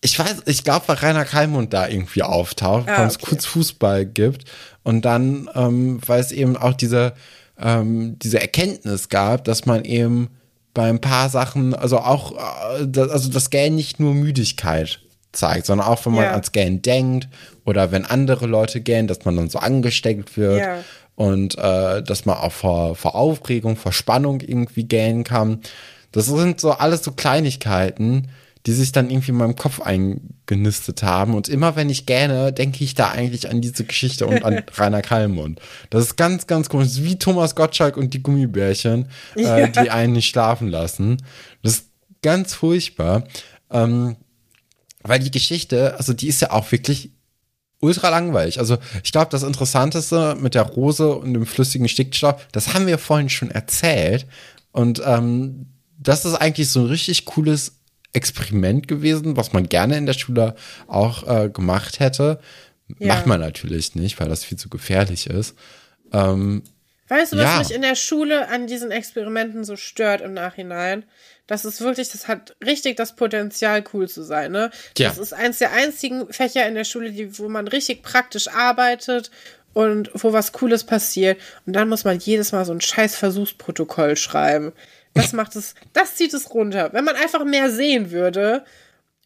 Ich 0.00 0.18
weiß, 0.18 0.42
ich 0.46 0.64
glaube, 0.64 0.88
weil 0.88 0.96
Rainer 0.96 1.24
Kalmund 1.24 1.72
da 1.72 1.88
irgendwie 1.88 2.22
auftaucht, 2.22 2.88
ah, 2.88 2.98
weil 2.98 3.06
es 3.06 3.18
kurz 3.18 3.46
Fußball 3.46 4.06
gibt 4.06 4.44
und 4.82 5.04
dann, 5.04 5.48
ähm, 5.54 6.00
weil 6.06 6.20
es 6.20 6.32
eben 6.32 6.56
auch 6.56 6.74
diese, 6.74 7.14
ähm, 7.58 8.18
diese 8.18 8.40
Erkenntnis 8.40 9.08
gab, 9.08 9.44
dass 9.44 9.66
man 9.66 9.84
eben 9.84 10.28
bei 10.74 10.88
ein 10.88 11.00
paar 11.00 11.30
Sachen, 11.30 11.74
also 11.74 11.98
auch, 11.98 12.32
äh, 12.32 12.86
das, 12.86 13.10
also 13.10 13.30
das 13.30 13.50
Gähn 13.50 13.74
nicht 13.74 13.98
nur 13.98 14.14
Müdigkeit 14.14 15.00
zeigt, 15.32 15.66
sondern 15.66 15.86
auch, 15.86 16.04
wenn 16.04 16.12
man 16.12 16.24
ja. 16.24 16.30
ans 16.32 16.52
Gähn 16.52 16.82
denkt 16.82 17.28
oder 17.64 17.90
wenn 17.92 18.04
andere 18.04 18.46
Leute 18.46 18.80
gähnen, 18.80 19.08
dass 19.08 19.24
man 19.24 19.36
dann 19.36 19.48
so 19.48 19.58
angesteckt 19.58 20.36
wird 20.36 20.60
ja. 20.60 20.84
und 21.14 21.56
äh, 21.56 22.02
dass 22.02 22.26
man 22.26 22.36
auch 22.36 22.52
vor, 22.52 22.94
vor 22.94 23.14
Aufregung, 23.14 23.76
vor 23.76 23.92
Spannung 23.92 24.40
irgendwie 24.40 24.84
gähnen 24.84 25.24
kann. 25.24 25.62
Das 26.12 26.26
sind 26.26 26.60
so 26.60 26.72
alles 26.72 27.02
so 27.02 27.12
Kleinigkeiten, 27.12 28.28
die 28.66 28.72
sich 28.72 28.90
dann 28.92 29.10
irgendwie 29.10 29.30
in 29.30 29.36
meinem 29.36 29.54
Kopf 29.54 29.80
eingenistet 29.80 31.04
haben. 31.04 31.34
Und 31.34 31.48
immer 31.48 31.76
wenn 31.76 31.88
ich 31.88 32.04
gähne, 32.04 32.52
denke 32.52 32.82
ich 32.82 32.94
da 32.94 33.10
eigentlich 33.10 33.48
an 33.48 33.60
diese 33.60 33.84
Geschichte 33.84 34.26
und 34.26 34.44
an 34.44 34.64
Rainer 34.74 35.02
Kallmund. 35.02 35.60
Das 35.90 36.02
ist 36.02 36.16
ganz, 36.16 36.48
ganz 36.48 36.68
komisch. 36.68 36.88
Das 36.88 36.96
ist 36.96 37.04
wie 37.04 37.18
Thomas 37.18 37.54
Gottschalk 37.54 37.96
und 37.96 38.12
die 38.12 38.22
Gummibärchen, 38.22 39.08
äh, 39.36 39.68
die 39.70 39.90
einen 39.90 40.14
nicht 40.14 40.28
schlafen 40.28 40.68
lassen. 40.68 41.22
Das 41.62 41.74
ist 41.74 41.86
ganz 42.22 42.54
furchtbar. 42.54 43.24
Ähm, 43.70 44.16
weil 45.02 45.20
die 45.20 45.30
Geschichte, 45.30 45.96
also 45.96 46.12
die 46.12 46.26
ist 46.26 46.42
ja 46.42 46.50
auch 46.50 46.72
wirklich 46.72 47.12
ultra 47.80 48.08
langweilig. 48.08 48.58
Also 48.58 48.78
ich 49.04 49.12
glaube, 49.12 49.28
das 49.30 49.44
Interessanteste 49.44 50.36
mit 50.40 50.54
der 50.54 50.62
Rose 50.62 51.14
und 51.14 51.34
dem 51.34 51.46
flüssigen 51.46 51.88
Stickstoff, 51.88 52.48
das 52.50 52.74
haben 52.74 52.88
wir 52.88 52.98
vorhin 52.98 53.28
schon 53.28 53.52
erzählt. 53.52 54.26
Und 54.72 55.00
ähm, 55.04 55.66
das 55.98 56.24
ist 56.24 56.34
eigentlich 56.34 56.68
so 56.68 56.80
ein 56.80 56.86
richtig 56.86 57.24
cooles 57.26 57.76
Experiment 58.12 58.88
gewesen, 58.88 59.36
was 59.36 59.52
man 59.52 59.68
gerne 59.68 59.96
in 59.96 60.06
der 60.06 60.14
Schule 60.14 60.54
auch 60.86 61.26
äh, 61.28 61.48
gemacht 61.50 62.00
hätte. 62.00 62.40
Ja. 62.98 63.14
Macht 63.14 63.26
man 63.26 63.40
natürlich 63.40 63.94
nicht, 63.94 64.18
weil 64.20 64.28
das 64.28 64.44
viel 64.44 64.58
zu 64.58 64.68
gefährlich 64.68 65.26
ist. 65.26 65.54
Ähm, 66.12 66.62
Weißt 67.08 67.32
du, 67.32 67.36
was 67.36 67.44
Ja. 67.44 67.58
mich 67.58 67.70
in 67.72 67.82
der 67.82 67.94
Schule 67.94 68.48
an 68.48 68.66
diesen 68.66 68.90
Experimenten 68.90 69.64
so 69.64 69.76
stört 69.76 70.20
im 70.20 70.34
Nachhinein? 70.34 71.04
Das 71.46 71.64
ist 71.64 71.80
wirklich, 71.80 72.08
das 72.08 72.26
hat 72.26 72.56
richtig 72.64 72.96
das 72.96 73.14
Potenzial, 73.14 73.84
cool 73.92 74.08
zu 74.08 74.22
sein, 74.24 74.50
ne? 74.50 74.70
Ja. 74.98 75.08
Das 75.10 75.18
ist 75.18 75.32
eins 75.32 75.58
der 75.58 75.72
einzigen 75.72 76.32
Fächer 76.32 76.66
in 76.66 76.74
der 76.74 76.82
Schule, 76.84 77.12
die, 77.12 77.38
wo 77.38 77.48
man 77.48 77.68
richtig 77.68 78.02
praktisch 78.02 78.48
arbeitet 78.48 79.30
und 79.72 80.10
wo 80.14 80.32
was 80.32 80.50
Cooles 80.50 80.82
passiert. 80.84 81.38
Und 81.64 81.74
dann 81.74 81.88
muss 81.88 82.04
man 82.04 82.18
jedes 82.18 82.50
Mal 82.50 82.64
so 82.64 82.72
ein 82.72 82.80
scheiß 82.80 83.14
Versuchsprotokoll 83.14 84.16
schreiben. 84.16 84.72
Das 85.16 85.32
macht 85.32 85.56
es, 85.56 85.74
das 85.92 86.14
zieht 86.14 86.34
es 86.34 86.52
runter. 86.52 86.92
Wenn 86.92 87.04
man 87.04 87.16
einfach 87.16 87.44
mehr 87.44 87.70
sehen 87.70 88.10
würde 88.10 88.64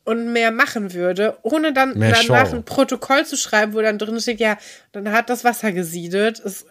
und 0.05 0.32
mehr 0.32 0.51
machen 0.51 0.93
würde, 0.95 1.36
ohne 1.43 1.72
dann 1.72 1.99
Mehr 1.99 2.12
danach 2.12 2.51
Show. 2.51 2.57
ein 2.57 2.64
Protokoll 2.64 3.26
zu 3.26 3.36
schreiben, 3.36 3.74
wo 3.74 3.80
dann 3.80 3.99
drin 3.99 4.20
steht, 4.20 4.41
ja, 4.41 4.57
dann 4.93 5.12
hat 5.12 5.30
das 5.30 5.45
Wasser 5.45 5.72
gesiedet. 5.72 6.41
Es, 6.45 6.66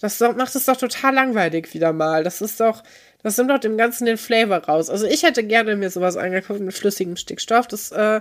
das 0.00 0.20
macht 0.20 0.54
es 0.54 0.66
doch 0.66 0.76
total 0.76 1.14
langweilig 1.14 1.72
wieder 1.74 1.92
mal. 1.92 2.24
Das 2.24 2.40
ist 2.40 2.60
doch, 2.60 2.82
das 3.22 3.38
nimmt 3.38 3.50
doch 3.50 3.58
dem 3.58 3.78
Ganzen 3.78 4.04
den 4.04 4.18
Flavor 4.18 4.58
raus. 4.58 4.90
Also 4.90 5.06
ich 5.06 5.22
hätte 5.22 5.44
gerne 5.44 5.76
mir 5.76 5.90
sowas 5.90 6.16
angeguckt 6.16 6.60
mit 6.60 6.74
flüssigem 6.74 7.16
Stickstoff. 7.16 7.66
Das 7.66 7.90
äh, 7.90 8.20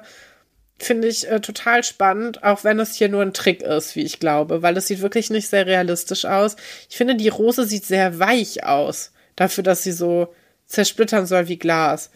finde 0.79 1.07
ich 1.07 1.29
äh, 1.29 1.39
total 1.39 1.83
spannend, 1.83 2.43
auch 2.43 2.63
wenn 2.63 2.79
es 2.79 2.95
hier 2.95 3.09
nur 3.09 3.21
ein 3.21 3.33
Trick 3.33 3.61
ist, 3.61 3.95
wie 3.95 4.03
ich 4.03 4.19
glaube, 4.19 4.61
weil 4.61 4.77
es 4.77 4.87
sieht 4.87 5.01
wirklich 5.01 5.29
nicht 5.29 5.49
sehr 5.49 5.65
realistisch 5.65 6.25
aus. 6.25 6.55
Ich 6.89 6.97
finde, 6.97 7.15
die 7.15 7.29
Rose 7.29 7.65
sieht 7.65 7.85
sehr 7.85 8.19
weich 8.19 8.63
aus, 8.65 9.11
dafür, 9.35 9.63
dass 9.63 9.83
sie 9.83 9.91
so 9.91 10.33
zersplittern 10.73 11.25
soll 11.25 11.47
wie 11.47 11.57
Glas. 11.57 12.09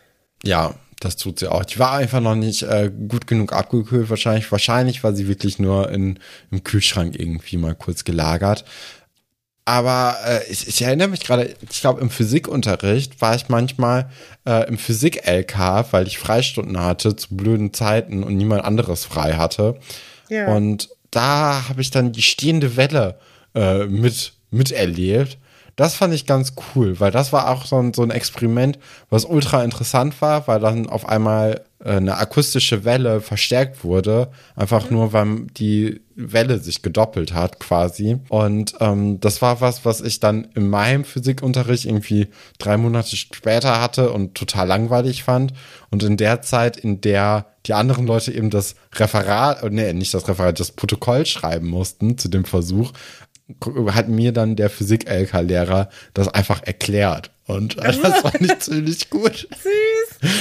Ja, 0.44 0.76
das 1.00 1.16
tut 1.16 1.40
sie 1.40 1.52
auch. 1.52 1.64
Die 1.64 1.80
war 1.80 1.94
einfach 1.94 2.20
noch 2.20 2.36
nicht 2.36 2.64
äh, 2.64 2.92
gut 3.08 3.28
genug 3.28 3.54
abgekühlt, 3.54 4.10
wahrscheinlich. 4.10 4.52
Wahrscheinlich 4.52 5.04
war 5.04 5.14
sie 5.14 5.28
wirklich 5.28 5.60
nur 5.60 5.90
in, 5.92 6.20
im 6.52 6.64
Kühlschrank 6.64 7.16
irgendwie 7.18 7.58
mal 7.58 7.76
kurz 7.76 8.04
gelagert. 8.04 8.66
Aber 9.66 10.16
äh, 10.26 10.50
ich, 10.50 10.68
ich 10.68 10.82
erinnere 10.82 11.10
mich 11.10 11.20
gerade, 11.20 11.54
ich 11.70 11.82
glaube, 11.82 12.00
im 12.00 12.10
Physikunterricht 12.10 13.20
war 13.22 13.36
ich 13.36 13.50
manchmal 13.50 14.10
äh, 14.46 14.66
im 14.68 14.78
Physik-LK, 14.78 15.92
weil 15.92 16.08
ich 16.08 16.18
Freistunden 16.18 16.80
hatte 16.80 17.16
zu 17.16 17.36
blöden 17.36 17.74
Zeiten 17.74 18.24
und 18.24 18.38
niemand 18.38 18.64
anderes 18.64 19.04
frei 19.04 19.34
hatte. 19.34 19.78
Ja. 20.30 20.48
Und 20.48 20.90
da 21.12 21.68
habe 21.68 21.82
ich 21.82 21.92
dann 21.92 22.14
die 22.14 22.22
stehende 22.22 22.78
Welle 22.78 23.20
äh, 23.56 23.86
mit 23.86 24.34
miterlebt. 24.52 25.38
Das 25.78 25.94
fand 25.94 26.12
ich 26.12 26.26
ganz 26.26 26.54
cool, 26.76 27.00
weil 27.00 27.12
das 27.12 27.32
war 27.32 27.50
auch 27.50 27.66
so 27.66 27.78
ein, 27.78 27.94
so 27.94 28.02
ein 28.02 28.10
Experiment, 28.10 28.80
was 29.12 29.26
ultra 29.26 29.64
interessant 29.64 30.20
war, 30.22 30.48
weil 30.48 30.60
dann 30.60 30.90
auf 30.90 31.08
einmal 31.08 31.62
äh, 31.80 31.92
eine 31.92 32.18
akustische 32.18 32.84
Welle 32.84 33.22
verstärkt 33.22 33.84
wurde, 33.84 34.32
einfach 34.56 34.90
nur, 34.90 35.14
weil 35.14 35.46
die 35.56 36.02
Welle 36.16 36.58
sich 36.58 36.82
gedoppelt 36.82 37.36
hat 37.36 37.60
quasi. 37.60 38.18
Und 38.30 38.74
ähm, 38.80 39.20
das 39.20 39.44
war 39.44 39.62
was, 39.62 39.86
was 39.86 40.02
ich 40.02 40.20
dann 40.20 40.48
in 40.56 40.68
meinem 40.68 41.06
Physikunterricht 41.06 41.86
irgendwie 41.86 42.30
drei 42.58 42.78
Monate 42.78 43.16
später 43.16 43.80
hatte 43.80 44.12
und 44.12 44.34
total 44.34 44.68
langweilig 44.68 45.24
fand. 45.24 45.54
Und 45.92 46.02
in 46.02 46.18
der 46.18 46.42
Zeit, 46.42 46.78
in 46.78 47.02
der 47.02 47.46
die 47.68 47.74
anderen 47.74 48.08
Leute 48.08 48.32
eben 48.32 48.50
das 48.50 48.76
Referat, 48.96 49.62
äh, 49.62 49.70
nee, 49.70 49.94
nicht 49.94 50.14
das 50.14 50.28
Referat, 50.28 50.60
das 50.60 50.72
Protokoll 50.72 51.26
schreiben 51.26 51.68
mussten 51.68 52.18
zu 52.18 52.30
dem 52.30 52.46
Versuch, 52.46 52.94
hat 53.94 54.10
mir 54.10 54.32
dann 54.32 54.56
der 54.56 54.70
Physik-LK-Lehrer 54.70 55.90
das 56.14 56.28
einfach 56.28 56.64
erklärt. 56.64 57.32
Und 57.46 57.78
das 57.84 57.98
fand 57.98 58.42
ich 58.42 58.60
ziemlich 58.60 59.10
gut. 59.10 59.48
Süß. 59.52 60.32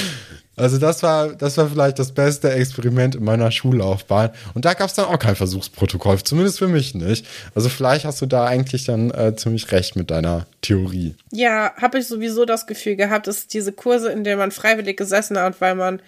Also 0.57 0.78
das 0.78 1.02
war, 1.02 1.34
das 1.34 1.59
war 1.59 1.68
vielleicht 1.68 1.98
das 1.98 2.12
beste 2.12 2.50
Experiment 2.50 3.14
in 3.14 3.24
meiner 3.24 3.50
Schullaufbahn. 3.50 4.30
Und 4.54 4.64
da 4.64 4.72
gab 4.72 4.88
es 4.88 4.94
dann 4.94 5.04
auch 5.04 5.18
kein 5.18 5.36
Versuchsprotokoll, 5.36 6.22
zumindest 6.22 6.59
für 6.59 6.68
mich 6.68 6.94
nicht. 6.94 7.26
Also 7.54 7.68
vielleicht 7.68 8.07
hast 8.07 8.22
du 8.22 8.26
da 8.26 8.46
eigentlich 8.46 8.86
dann 8.86 9.11
äh, 9.11 9.36
ziemlich 9.36 9.70
recht 9.70 9.96
mit 9.96 10.11
deiner 10.11 10.46
Theorie. 10.62 11.14
Ja, 11.30 11.74
habe 11.76 11.98
ich 11.98 12.09
sowieso 12.09 12.46
das 12.46 12.66
Gefühl 12.66 12.96
gehabt, 12.96 13.26
dass 13.26 13.46
diese 13.48 13.72
Kurse, 13.72 14.11
in 14.11 14.24
denen 14.24 14.38
man 14.38 14.50
freiwillig 14.50 14.96
gesessen 14.96 15.38
hat, 15.38 15.61
weil 15.61 15.74
man 15.74 16.00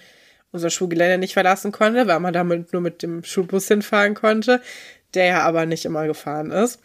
unser 0.50 0.70
Schulgelände 0.70 1.18
nicht 1.18 1.34
verlassen 1.34 1.72
konnte, 1.72 2.06
weil 2.06 2.20
man 2.20 2.32
damit 2.32 2.72
nur 2.72 2.80
mit 2.80 3.02
dem 3.02 3.22
Schulbus 3.24 3.68
hinfahren 3.68 4.14
konnte, 4.14 4.62
der 5.14 5.26
ja 5.26 5.42
aber 5.42 5.66
nicht 5.66 5.84
immer 5.84 6.06
gefahren 6.06 6.50
ist, 6.50 6.80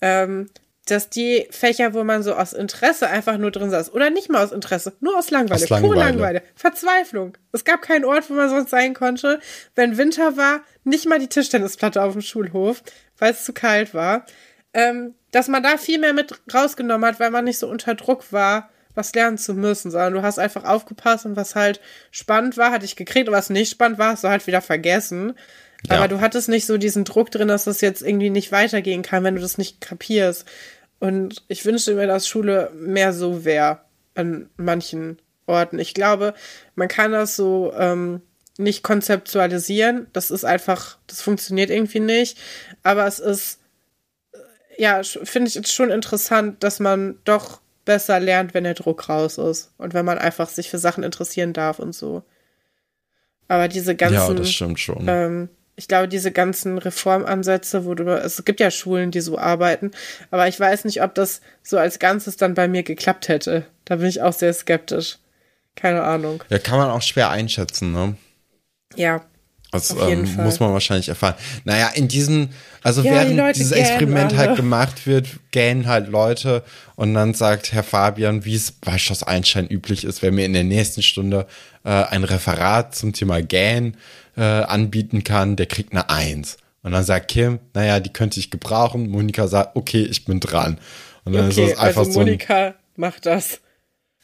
ähm, 0.00 0.48
dass 0.86 1.10
die 1.10 1.48
Fächer, 1.50 1.94
wo 1.94 2.04
man 2.04 2.22
so 2.22 2.34
aus 2.34 2.52
Interesse 2.52 3.08
einfach 3.08 3.38
nur 3.38 3.50
drin 3.50 3.70
saß, 3.70 3.92
oder 3.92 4.08
nicht 4.10 4.30
mal 4.30 4.44
aus 4.44 4.52
Interesse, 4.52 4.92
nur 5.00 5.18
aus 5.18 5.30
Langeweile, 5.30 5.62
Aus 5.62 5.68
pure 5.68 5.80
Langeweile. 5.80 6.04
Langeweile, 6.04 6.42
Verzweiflung. 6.54 7.36
Es 7.52 7.64
gab 7.64 7.82
keinen 7.82 8.04
Ort, 8.04 8.30
wo 8.30 8.34
man 8.34 8.48
sonst 8.48 8.70
sein 8.70 8.94
konnte. 8.94 9.40
Wenn 9.74 9.98
Winter 9.98 10.36
war, 10.36 10.60
nicht 10.84 11.06
mal 11.06 11.18
die 11.18 11.28
Tischtennisplatte 11.28 12.02
auf 12.02 12.12
dem 12.12 12.22
Schulhof, 12.22 12.82
weil 13.18 13.32
es 13.32 13.44
zu 13.44 13.52
kalt 13.52 13.94
war. 13.94 14.26
Ähm, 14.74 15.14
dass 15.32 15.48
man 15.48 15.62
da 15.62 15.76
viel 15.76 15.98
mehr 15.98 16.12
mit 16.12 16.34
rausgenommen 16.52 17.08
hat, 17.08 17.18
weil 17.18 17.30
man 17.30 17.44
nicht 17.44 17.58
so 17.58 17.68
unter 17.68 17.94
Druck 17.94 18.32
war, 18.32 18.70
was 18.94 19.14
lernen 19.14 19.38
zu 19.38 19.54
müssen, 19.54 19.90
sondern 19.90 20.14
du 20.14 20.22
hast 20.22 20.38
einfach 20.38 20.64
aufgepasst 20.64 21.26
und 21.26 21.36
was 21.36 21.54
halt 21.54 21.80
spannend 22.10 22.56
war, 22.56 22.70
hatte 22.70 22.84
ich 22.84 22.96
gekriegt 22.96 23.28
und 23.28 23.34
was 23.34 23.50
nicht 23.50 23.70
spannend 23.70 23.98
war, 23.98 24.12
hast 24.12 24.24
du 24.24 24.28
halt 24.28 24.46
wieder 24.46 24.62
vergessen. 24.62 25.34
Ja. 25.88 25.98
Aber 25.98 26.08
du 26.08 26.20
hattest 26.20 26.48
nicht 26.48 26.66
so 26.66 26.78
diesen 26.78 27.04
Druck 27.04 27.30
drin, 27.30 27.48
dass 27.48 27.64
das 27.64 27.80
jetzt 27.80 28.02
irgendwie 28.02 28.30
nicht 28.30 28.52
weitergehen 28.52 29.02
kann, 29.02 29.24
wenn 29.24 29.36
du 29.36 29.40
das 29.40 29.58
nicht 29.58 29.80
kapierst. 29.80 30.44
Und 30.98 31.44
ich 31.48 31.64
wünschte 31.64 31.94
mir, 31.94 32.06
dass 32.06 32.28
Schule 32.28 32.70
mehr 32.74 33.12
so 33.12 33.44
wäre 33.44 33.80
an 34.14 34.48
manchen 34.56 35.18
Orten. 35.46 35.78
Ich 35.78 35.94
glaube, 35.94 36.34
man 36.74 36.88
kann 36.88 37.12
das 37.12 37.36
so 37.36 37.72
ähm, 37.76 38.22
nicht 38.58 38.82
konzeptualisieren. 38.82 40.06
Das 40.12 40.30
ist 40.30 40.44
einfach, 40.44 40.98
das 41.06 41.22
funktioniert 41.22 41.70
irgendwie 41.70 42.00
nicht. 42.00 42.38
Aber 42.82 43.06
es 43.06 43.18
ist, 43.18 43.60
äh, 44.32 44.82
ja, 44.82 45.02
finde 45.02 45.48
ich 45.48 45.54
jetzt 45.54 45.72
schon 45.72 45.90
interessant, 45.90 46.62
dass 46.64 46.80
man 46.80 47.18
doch 47.24 47.60
besser 47.84 48.18
lernt, 48.18 48.54
wenn 48.54 48.64
der 48.64 48.74
Druck 48.74 49.08
raus 49.08 49.38
ist. 49.38 49.72
Und 49.78 49.94
wenn 49.94 50.04
man 50.04 50.18
einfach 50.18 50.48
sich 50.48 50.70
für 50.70 50.78
Sachen 50.78 51.04
interessieren 51.04 51.52
darf 51.52 51.78
und 51.78 51.94
so. 51.94 52.22
Aber 53.48 53.68
diese 53.68 53.94
ganzen. 53.94 54.14
ja, 54.16 54.34
das 54.34 54.50
stimmt 54.50 54.80
schon. 54.80 55.04
Ähm, 55.06 55.48
ich 55.76 55.88
glaube, 55.88 56.08
diese 56.08 56.32
ganzen 56.32 56.78
Reformansätze, 56.78 57.84
wo 57.84 57.94
du, 57.94 58.04
es 58.16 58.42
gibt 58.44 58.60
ja 58.60 58.70
Schulen, 58.70 59.10
die 59.10 59.20
so 59.20 59.38
arbeiten, 59.38 59.90
aber 60.30 60.48
ich 60.48 60.58
weiß 60.58 60.86
nicht, 60.86 61.02
ob 61.02 61.14
das 61.14 61.42
so 61.62 61.78
als 61.78 61.98
Ganzes 61.98 62.36
dann 62.36 62.54
bei 62.54 62.66
mir 62.66 62.82
geklappt 62.82 63.28
hätte. 63.28 63.66
Da 63.84 63.96
bin 63.96 64.06
ich 64.06 64.22
auch 64.22 64.32
sehr 64.32 64.52
skeptisch. 64.54 65.18
Keine 65.74 66.02
Ahnung. 66.02 66.42
ja, 66.48 66.58
kann 66.58 66.78
man 66.78 66.88
auch 66.88 67.02
schwer 67.02 67.28
einschätzen, 67.28 67.92
ne? 67.92 68.16
Ja. 68.94 69.22
Das 69.72 69.90
jeden 69.90 70.26
ähm, 70.26 70.44
muss 70.44 70.58
man 70.58 70.72
wahrscheinlich 70.72 71.08
erfahren. 71.08 71.34
Naja, 71.64 71.88
in 71.94 72.08
diesen, 72.08 72.50
also 72.82 73.02
Ja, 73.02 73.10
die 73.10 73.16
während 73.18 73.36
Leute 73.36 73.58
dieses 73.58 73.72
Experiment 73.72 74.32
alle. 74.32 74.38
halt 74.38 74.56
gemacht 74.56 75.06
wird, 75.06 75.26
gähnen 75.50 75.86
halt 75.86 76.08
Leute 76.08 76.62
und 76.94 77.12
dann 77.12 77.34
sagt 77.34 77.72
Herr 77.72 77.82
Fabian, 77.82 78.46
wie 78.46 78.54
es 78.54 78.72
bei 78.72 78.96
Schloss 78.96 79.22
Einstein 79.22 79.66
üblich 79.66 80.04
ist, 80.04 80.22
wer 80.22 80.32
mir 80.32 80.46
in 80.46 80.54
der 80.54 80.64
nächsten 80.64 81.02
Stunde 81.02 81.46
äh, 81.84 81.90
ein 81.90 82.24
Referat 82.24 82.94
zum 82.94 83.12
Thema 83.12 83.42
Gähnen 83.42 83.98
äh, 84.36 84.42
anbieten 84.42 85.24
kann, 85.24 85.56
der 85.56 85.66
kriegt 85.66 85.92
eine 85.92 86.10
Eins. 86.10 86.58
Und 86.82 86.92
dann 86.92 87.04
sagt 87.04 87.28
Kim, 87.28 87.58
naja, 87.74 88.00
die 88.00 88.12
könnte 88.12 88.38
ich 88.38 88.50
gebrauchen. 88.50 89.08
Monika 89.10 89.48
sagt, 89.48 89.76
okay, 89.76 90.02
ich 90.02 90.24
bin 90.24 90.40
dran. 90.40 90.78
Und 91.24 91.32
dann 91.32 91.50
Okay, 91.50 91.64
ist 91.64 91.72
es 91.72 91.78
einfach 91.78 92.00
also 92.02 92.12
so 92.12 92.20
Monika 92.20 92.74
macht 92.94 93.26
das. 93.26 93.60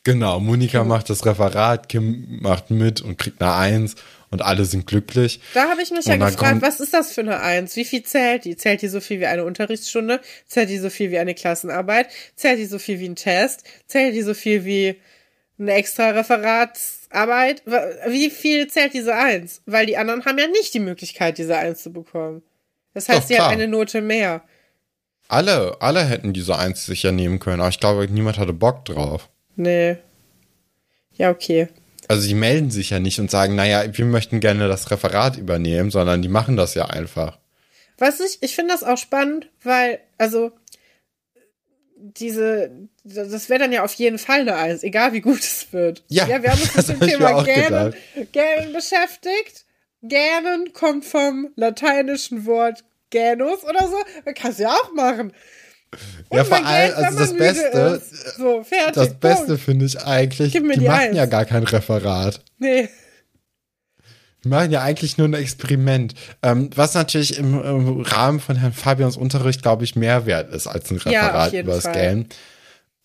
Genau, 0.04 0.40
Monika 0.40 0.82
macht 0.84 1.10
das 1.10 1.24
Referat, 1.24 1.88
Kim 1.88 2.38
macht 2.40 2.70
mit 2.70 3.00
und 3.00 3.18
kriegt 3.18 3.40
eine 3.40 3.54
Eins 3.54 3.94
und 4.30 4.42
alle 4.42 4.64
sind 4.64 4.86
glücklich. 4.86 5.40
Da 5.54 5.68
habe 5.68 5.82
ich 5.82 5.90
mich 5.90 6.06
ja 6.06 6.14
Und 6.14 6.20
dann 6.20 6.30
gefragt, 6.30 6.62
was 6.62 6.80
ist 6.80 6.92
das 6.92 7.12
für 7.12 7.20
eine 7.20 7.40
Eins? 7.40 7.76
Wie 7.76 7.84
viel 7.84 8.02
zählt 8.02 8.44
die? 8.44 8.56
Zählt 8.56 8.82
die 8.82 8.88
so 8.88 9.00
viel 9.00 9.20
wie 9.20 9.26
eine 9.26 9.44
Unterrichtsstunde? 9.44 10.20
Zählt 10.46 10.70
die 10.70 10.78
so 10.78 10.90
viel 10.90 11.10
wie 11.10 11.18
eine 11.18 11.34
Klassenarbeit? 11.34 12.08
Zählt 12.34 12.58
die 12.58 12.66
so 12.66 12.78
viel 12.78 12.98
wie 12.98 13.08
ein 13.08 13.16
Test? 13.16 13.62
Zählt 13.86 14.14
die 14.14 14.22
so 14.22 14.34
viel 14.34 14.64
wie 14.64 14.96
eine 15.58 15.74
extra 15.74 16.10
Referatsarbeit? 16.10 17.62
Wie 18.08 18.30
viel 18.30 18.68
zählt 18.68 18.94
diese 18.94 19.14
Eins? 19.14 19.62
Weil 19.66 19.86
die 19.86 19.96
anderen 19.96 20.24
haben 20.24 20.38
ja 20.38 20.48
nicht 20.48 20.74
die 20.74 20.80
Möglichkeit, 20.80 21.38
diese 21.38 21.56
Eins 21.56 21.82
zu 21.82 21.92
bekommen. 21.92 22.42
Das 22.94 23.08
heißt, 23.08 23.22
Doch, 23.22 23.26
sie 23.28 23.38
haben 23.38 23.52
eine 23.52 23.68
Note 23.68 24.00
mehr. 24.02 24.42
Alle, 25.28 25.80
alle 25.80 26.04
hätten 26.04 26.32
diese 26.32 26.58
Eins 26.58 26.84
sicher 26.84 27.12
nehmen 27.12 27.38
können, 27.38 27.60
aber 27.60 27.70
ich 27.70 27.80
glaube, 27.80 28.06
niemand 28.08 28.38
hatte 28.38 28.52
Bock 28.52 28.84
drauf. 28.84 29.30
Nee. 29.56 29.96
Ja, 31.14 31.30
okay. 31.30 31.68
Also 32.08 32.28
die 32.28 32.34
melden 32.34 32.70
sich 32.70 32.90
ja 32.90 32.98
nicht 32.98 33.18
und 33.18 33.30
sagen, 33.30 33.54
naja, 33.54 33.84
wir 33.90 34.04
möchten 34.04 34.40
gerne 34.40 34.68
das 34.68 34.90
Referat 34.90 35.38
übernehmen, 35.38 35.90
sondern 35.90 36.20
die 36.20 36.28
machen 36.28 36.56
das 36.56 36.74
ja 36.74 36.86
einfach. 36.86 37.38
Was 37.98 38.20
ich, 38.20 38.42
ich 38.42 38.54
finde 38.54 38.74
das 38.74 38.82
auch 38.82 38.98
spannend, 38.98 39.48
weil, 39.62 40.00
also, 40.18 40.52
diese, 42.02 42.70
das 43.04 43.48
wäre 43.48 43.60
dann 43.60 43.72
ja 43.72 43.84
auf 43.84 43.94
jeden 43.94 44.18
Fall 44.18 44.40
eine 44.40 44.56
Eins, 44.56 44.82
egal 44.82 45.12
wie 45.12 45.20
gut 45.20 45.40
es 45.40 45.72
wird. 45.72 46.02
Ja, 46.08 46.26
ja 46.26 46.42
wir 46.42 46.50
haben 46.50 46.60
uns 46.60 46.74
mit 46.88 46.88
dem 46.88 47.00
Thema 47.00 47.42
Gähnen. 47.44 47.94
Gähnen 48.32 48.72
beschäftigt. 48.72 49.64
Gähnen 50.02 50.72
kommt 50.72 51.04
vom 51.04 51.50
lateinischen 51.54 52.44
Wort 52.46 52.84
Gänus 53.10 53.62
oder 53.64 53.86
so. 53.86 53.96
Kannst 54.34 54.58
du 54.58 54.64
ja 54.64 54.70
auch 54.70 54.92
machen. 54.94 55.32
Und 56.28 56.36
Ja, 56.38 56.44
vor 56.44 56.64
allem, 56.64 56.94
also 56.94 57.18
das 57.18 57.36
Beste. 57.36 58.02
So, 58.36 58.64
fertig. 58.64 58.94
Das 58.94 59.14
Beste 59.14 59.58
finde 59.58 59.84
ich 59.84 60.02
eigentlich, 60.02 60.52
die, 60.52 60.60
die 60.60 60.80
machen 60.80 61.14
ja 61.14 61.26
gar 61.26 61.44
kein 61.44 61.62
Referat. 61.62 62.40
Nee. 62.58 62.88
Die 64.44 64.48
machen 64.48 64.70
ja 64.70 64.82
eigentlich 64.82 65.18
nur 65.18 65.28
ein 65.28 65.34
Experiment. 65.34 66.14
Ähm, 66.42 66.70
was 66.74 66.94
natürlich 66.94 67.38
im, 67.38 67.62
im 67.62 68.00
Rahmen 68.00 68.40
von 68.40 68.56
Herrn 68.56 68.72
Fabians 68.72 69.16
Unterricht, 69.16 69.62
glaube 69.62 69.84
ich, 69.84 69.94
mehr 69.94 70.26
wert 70.26 70.52
ist 70.52 70.66
als 70.66 70.90
ein 70.90 71.00
Ja, 71.04 71.26
Referat 71.26 71.52
jeden 71.52 71.66
über 71.66 71.76
das. 71.76 71.92
Gähnen. 71.92 72.26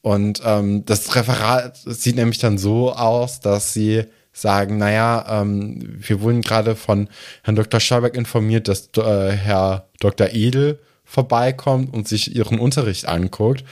Und 0.01 0.41
ähm, 0.45 0.85
das 0.85 1.15
Referat 1.15 1.77
sieht 1.85 2.15
nämlich 2.15 2.39
dann 2.39 2.57
so 2.57 2.93
aus, 2.93 3.39
dass 3.39 3.73
sie 3.73 4.05
sagen, 4.31 4.77
naja, 4.77 5.41
ähm, 5.41 5.97
wir 5.99 6.21
wurden 6.21 6.41
gerade 6.41 6.75
von 6.75 7.09
Herrn 7.43 7.55
Dr. 7.55 7.79
Schauberg 7.79 8.15
informiert, 8.15 8.67
dass 8.67 8.89
äh, 8.97 9.31
Herr 9.31 9.88
Dr. 9.99 10.29
Edel 10.31 10.79
vorbeikommt 11.03 11.93
und 11.93 12.07
sich 12.07 12.35
ihren 12.35 12.59
Unterricht 12.59 13.07
anguckt. 13.07 13.63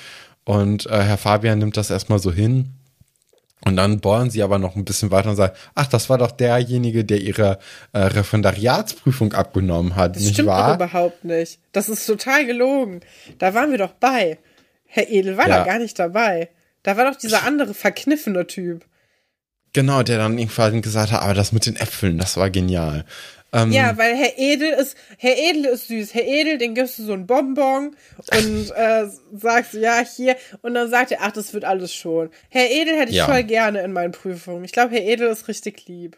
Und 0.43 0.87
äh, 0.87 1.01
Herr 1.01 1.17
Fabian 1.17 1.59
nimmt 1.59 1.77
das 1.77 1.89
erstmal 1.89 2.19
so 2.19 2.31
hin. 2.31 2.71
Und 3.67 3.77
dann 3.77 3.99
bohren 3.99 4.29
sie 4.29 4.43
aber 4.43 4.59
noch 4.59 4.75
ein 4.75 4.85
bisschen 4.85 5.09
weiter 5.11 5.31
und 5.31 5.35
sagen, 5.37 5.55
ach, 5.73 5.87
das 5.87 6.09
war 6.09 6.17
doch 6.19 6.31
derjenige, 6.31 7.03
der 7.03 7.19
ihre 7.19 7.57
äh, 7.93 7.99
Referendariatsprüfung 7.99 9.33
abgenommen 9.33 9.95
hat, 9.95 10.15
Das 10.15 10.23
nicht 10.23 10.33
stimmt 10.33 10.49
doch 10.49 10.53
wahr? 10.53 10.75
überhaupt 10.75 11.23
nicht. 11.25 11.59
Das 11.71 11.89
ist 11.89 12.05
total 12.05 12.45
gelogen. 12.45 13.01
Da 13.39 13.53
waren 13.53 13.71
wir 13.71 13.77
doch 13.79 13.93
bei. 13.93 14.37
Herr 14.85 15.09
Edel 15.09 15.37
war 15.37 15.47
Ja. 15.49 15.59
da 15.59 15.65
gar 15.65 15.79
nicht 15.79 15.97
dabei. 15.97 16.49
Da 16.83 16.95
war 16.95 17.11
doch 17.11 17.17
dieser 17.17 17.43
andere 17.43 17.73
verkniffene 17.73 18.45
Typ. 18.45 18.85
Genau, 19.73 20.03
der 20.03 20.19
dann 20.19 20.37
irgendwann 20.37 20.81
gesagt 20.81 21.11
hat, 21.11 21.21
aber 21.23 21.33
das 21.33 21.51
mit 21.51 21.65
den 21.65 21.75
Äpfeln, 21.75 22.17
das 22.17 22.37
war 22.37 22.49
genial. 22.49 23.03
Ähm, 23.55 23.71
Ja, 23.71 23.97
weil 23.97 24.15
Herr 24.15 24.33
Edel 24.37 24.69
ist, 24.73 24.95
Herr 25.17 25.37
Edel 25.37 25.65
ist 25.65 25.87
süß. 25.87 26.13
Herr 26.13 26.25
Edel, 26.25 26.57
den 26.57 26.75
gibst 26.75 26.99
du 26.99 27.03
so 27.03 27.13
ein 27.13 27.25
Bonbon 27.25 27.95
und 28.31 28.71
äh, 28.75 29.05
sagst, 29.33 29.73
ja, 29.73 29.99
hier. 30.05 30.35
Und 30.61 30.73
dann 30.73 30.89
sagt 30.89 31.11
er, 31.11 31.19
ach, 31.21 31.31
das 31.31 31.53
wird 31.53 31.63
alles 31.65 31.93
schon. 31.93 32.29
Herr 32.49 32.69
Edel 32.69 32.95
hätte 32.97 33.11
ich 33.11 33.17
Ja. 33.17 33.25
voll 33.25 33.43
gerne 33.43 33.81
in 33.81 33.93
meinen 33.93 34.11
Prüfungen. 34.11 34.63
Ich 34.65 34.71
glaube, 34.71 34.93
Herr 34.93 35.03
Edel 35.03 35.29
ist 35.29 35.47
richtig 35.47 35.87
lieb. 35.87 36.17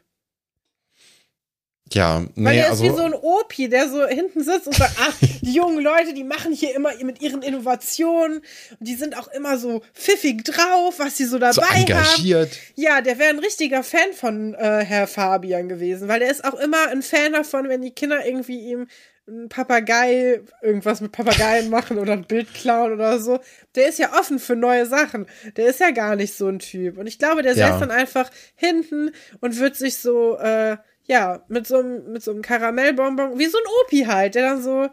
Ja, 1.93 2.25
Weil 2.35 2.53
nee, 2.53 2.57
er 2.59 2.65
ist 2.65 2.71
also, 2.71 2.83
wie 2.83 2.89
so 2.89 3.03
ein 3.03 3.13
Opi, 3.13 3.69
der 3.69 3.89
so 3.89 4.05
hinten 4.05 4.43
sitzt 4.43 4.67
und 4.67 4.75
sagt, 4.75 4.95
ach, 4.99 5.13
die 5.41 5.53
jungen 5.53 5.83
Leute, 5.83 6.13
die 6.13 6.23
machen 6.23 6.53
hier 6.53 6.75
immer 6.75 6.91
mit 7.03 7.21
ihren 7.21 7.41
Innovationen. 7.41 8.37
Und 8.37 8.79
die 8.79 8.95
sind 8.95 9.17
auch 9.17 9.27
immer 9.29 9.57
so 9.57 9.81
pfiffig 9.93 10.43
drauf, 10.43 10.95
was 10.99 11.17
sie 11.17 11.25
so 11.25 11.39
dabei 11.39 11.53
so 11.53 11.61
haben. 11.63 11.81
engagiert. 11.81 12.57
Ja, 12.75 13.01
der 13.01 13.17
wäre 13.19 13.29
ein 13.29 13.39
richtiger 13.39 13.83
Fan 13.83 14.13
von 14.13 14.53
äh, 14.55 14.83
Herr 14.85 15.07
Fabian 15.07 15.69
gewesen, 15.69 16.07
weil 16.07 16.19
der 16.19 16.31
ist 16.31 16.43
auch 16.43 16.55
immer 16.59 16.87
ein 16.89 17.01
Fan 17.01 17.33
davon, 17.33 17.69
wenn 17.69 17.81
die 17.81 17.91
Kinder 17.91 18.25
irgendwie 18.25 18.59
ihm 18.59 18.87
ein 19.29 19.49
Papagei, 19.49 20.39
irgendwas 20.61 21.01
mit 21.01 21.11
Papageien 21.11 21.69
machen 21.71 21.97
oder 21.99 22.13
ein 22.13 22.23
Bild 22.25 22.53
klauen 22.53 22.93
oder 22.93 23.19
so. 23.19 23.39
Der 23.75 23.89
ist 23.89 23.99
ja 23.99 24.13
offen 24.17 24.39
für 24.39 24.55
neue 24.55 24.85
Sachen. 24.85 25.25
Der 25.57 25.67
ist 25.67 25.81
ja 25.81 25.91
gar 25.91 26.15
nicht 26.15 26.33
so 26.35 26.47
ein 26.47 26.59
Typ. 26.59 26.97
Und 26.97 27.07
ich 27.07 27.19
glaube, 27.19 27.41
der 27.43 27.53
Ja. 27.55 27.71
säß 27.71 27.79
dann 27.81 27.91
einfach 27.91 28.29
hinten 28.55 29.11
und 29.41 29.59
wird 29.59 29.75
sich 29.75 29.97
so, 29.97 30.37
äh, 30.37 30.77
ja, 31.07 31.43
mit 31.47 31.65
so 31.65 31.79
einem, 31.79 32.11
mit 32.11 32.23
so 32.23 32.31
einem 32.31 32.41
Karamellbonbon, 32.41 33.39
wie 33.39 33.47
so 33.47 33.57
ein 33.57 33.63
Opi 33.81 34.05
halt, 34.05 34.35
der 34.35 34.43
dann 34.43 34.61
so, 34.61 34.89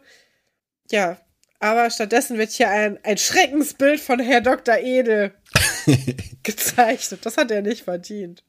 ja. 0.90 1.18
Aber 1.60 1.90
stattdessen 1.90 2.38
wird 2.38 2.50
hier 2.50 2.68
ein, 2.68 2.98
ein 3.04 3.16
Schreckensbild 3.16 4.00
von 4.00 4.20
Herr 4.20 4.40
Dr. 4.40 4.76
Edel 4.76 5.34
gezeichnet. 6.42 7.24
Das 7.24 7.36
hat 7.36 7.50
er 7.50 7.62
nicht 7.62 7.84
verdient. 7.84 8.44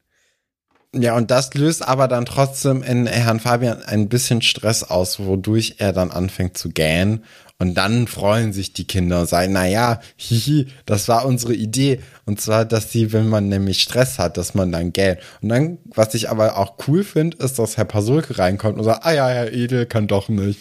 Ja, 0.94 1.16
und 1.16 1.30
das 1.30 1.52
löst 1.54 1.86
aber 1.86 2.08
dann 2.08 2.24
trotzdem 2.24 2.82
in 2.82 3.06
Herrn 3.06 3.40
Fabian 3.40 3.82
ein 3.82 4.08
bisschen 4.08 4.42
Stress 4.42 4.82
aus, 4.82 5.18
wodurch 5.20 5.76
er 5.78 5.92
dann 5.92 6.10
anfängt 6.10 6.56
zu 6.56 6.70
gähnen. 6.70 7.24
Und 7.58 7.74
dann 7.74 8.06
freuen 8.06 8.52
sich 8.52 8.74
die 8.74 8.86
Kinder 8.86 9.20
und 9.20 9.28
sagen, 9.28 9.54
na 9.54 9.66
ja, 9.66 10.00
hihi, 10.16 10.66
das 10.84 11.08
war 11.08 11.24
unsere 11.24 11.54
Idee. 11.54 12.00
Und 12.26 12.38
zwar, 12.38 12.66
dass 12.66 12.92
sie, 12.92 13.14
wenn 13.14 13.28
man 13.28 13.48
nämlich 13.48 13.80
Stress 13.80 14.18
hat, 14.18 14.36
dass 14.36 14.54
man 14.54 14.72
dann 14.72 14.92
gähnt. 14.92 15.20
Und 15.40 15.48
dann, 15.48 15.78
was 15.86 16.12
ich 16.12 16.28
aber 16.28 16.58
auch 16.58 16.74
cool 16.86 17.02
finde, 17.02 17.38
ist, 17.38 17.58
dass 17.58 17.78
Herr 17.78 17.86
Pasulke 17.86 18.38
reinkommt 18.38 18.76
und 18.76 18.84
sagt, 18.84 19.06
ah 19.06 19.12
ja, 19.12 19.28
Herr 19.28 19.52
Edel 19.54 19.86
kann 19.86 20.06
doch 20.06 20.28
nicht. 20.28 20.60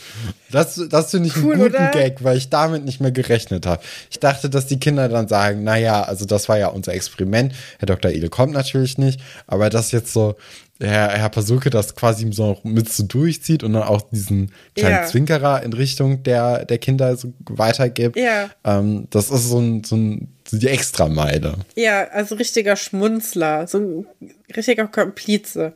Das, 0.51 0.81
das 0.89 1.11
finde 1.11 1.27
ich 1.27 1.35
Cool, 1.35 1.55
einen 1.55 1.63
guten 1.63 1.75
oder? 1.75 1.91
Gag, 1.91 2.23
weil 2.23 2.37
ich 2.37 2.49
damit 2.49 2.85
nicht 2.85 3.01
mehr 3.01 3.11
gerechnet 3.11 3.65
habe. 3.65 3.81
Ich 4.09 4.19
dachte, 4.21 4.49
dass 4.49 4.67
die 4.67 4.79
Kinder 4.79 5.09
dann 5.09 5.27
sagen, 5.27 5.65
na 5.65 5.75
ja, 5.75 6.03
also 6.03 6.23
das 6.23 6.47
war 6.47 6.57
ja 6.57 6.67
unser 6.67 6.93
Experiment. 6.93 7.53
Herr 7.79 7.87
Dr. 7.87 8.11
Edel 8.11 8.29
kommt 8.29 8.53
natürlich 8.53 8.97
nicht, 8.97 9.19
aber 9.47 9.69
das 9.69 9.91
jetzt 9.91 10.13
so, 10.13 10.35
Herr, 10.79 11.11
Herr 11.11 11.29
Pasulke 11.29 11.69
das 11.69 11.95
quasi 11.95 12.29
so 12.33 12.59
mit 12.63 12.91
so 12.91 13.03
durchzieht 13.03 13.63
und 13.63 13.73
dann 13.73 13.83
auch 13.83 14.01
diesen 14.09 14.51
kleinen 14.75 14.95
Ja. 14.95 15.05
Zwinkerer 15.05 15.63
in 15.63 15.71
Richtung 15.71 16.23
der, 16.23 16.65
der 16.65 16.79
Kinder 16.79 17.15
so 17.15 17.33
weitergibt. 17.45 18.17
Ja. 18.17 18.49
Ähm, 18.65 19.07
das 19.09 19.31
ist 19.31 19.47
so, 19.49 19.59
ein, 19.59 19.85
so, 19.85 19.95
ein, 19.95 20.33
so 20.45 20.57
die 20.57 20.67
Extrameile. 20.67 21.59
Ja, 21.75 22.09
also 22.09 22.35
richtiger 22.35 22.75
Schmunzler, 22.75 23.67
so 23.67 23.77
ein 23.77 24.07
richtiger 24.55 24.87
Komplize. 24.87 25.73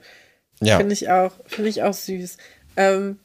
Ja. 0.61 0.77
Finde 0.77 0.93
ich 0.93 1.09
auch, 1.09 1.31
finde 1.45 1.69
ich 1.69 1.83
auch 1.83 1.93
süß. 1.93 2.37
Ähm, 2.75 3.19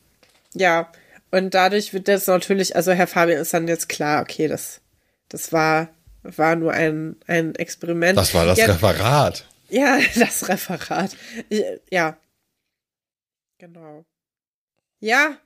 ja, 0.55 0.89
und 1.33 1.55
dadurch 1.55 1.93
wird 1.93 2.07
das 2.07 2.29
natürlich, 2.29 2.77
also 2.77 2.93
Herr 2.93 3.09
Fabian 3.09 3.41
ist 3.41 3.53
dann 3.53 3.67
jetzt 3.67 3.89
klar, 3.89 4.23
okay, 4.23 4.47
das, 4.47 4.81
das 5.29 5.53
war, 5.53 5.89
war 6.23 6.55
nur 6.55 6.73
ein, 6.73 7.17
ein 7.27 7.57
Experiment. 7.57 8.17
Das 8.17 8.33
war 8.33 8.47
das 8.47 8.59
ja, 8.59 8.67
Referat. 8.67 9.45
Ja, 9.69 9.99
das 10.19 10.49
Referat. 10.49 11.17
Ich, 11.49 11.63
ja. 11.91 12.17
Genau. 13.59 14.05
Ja. 15.01 15.39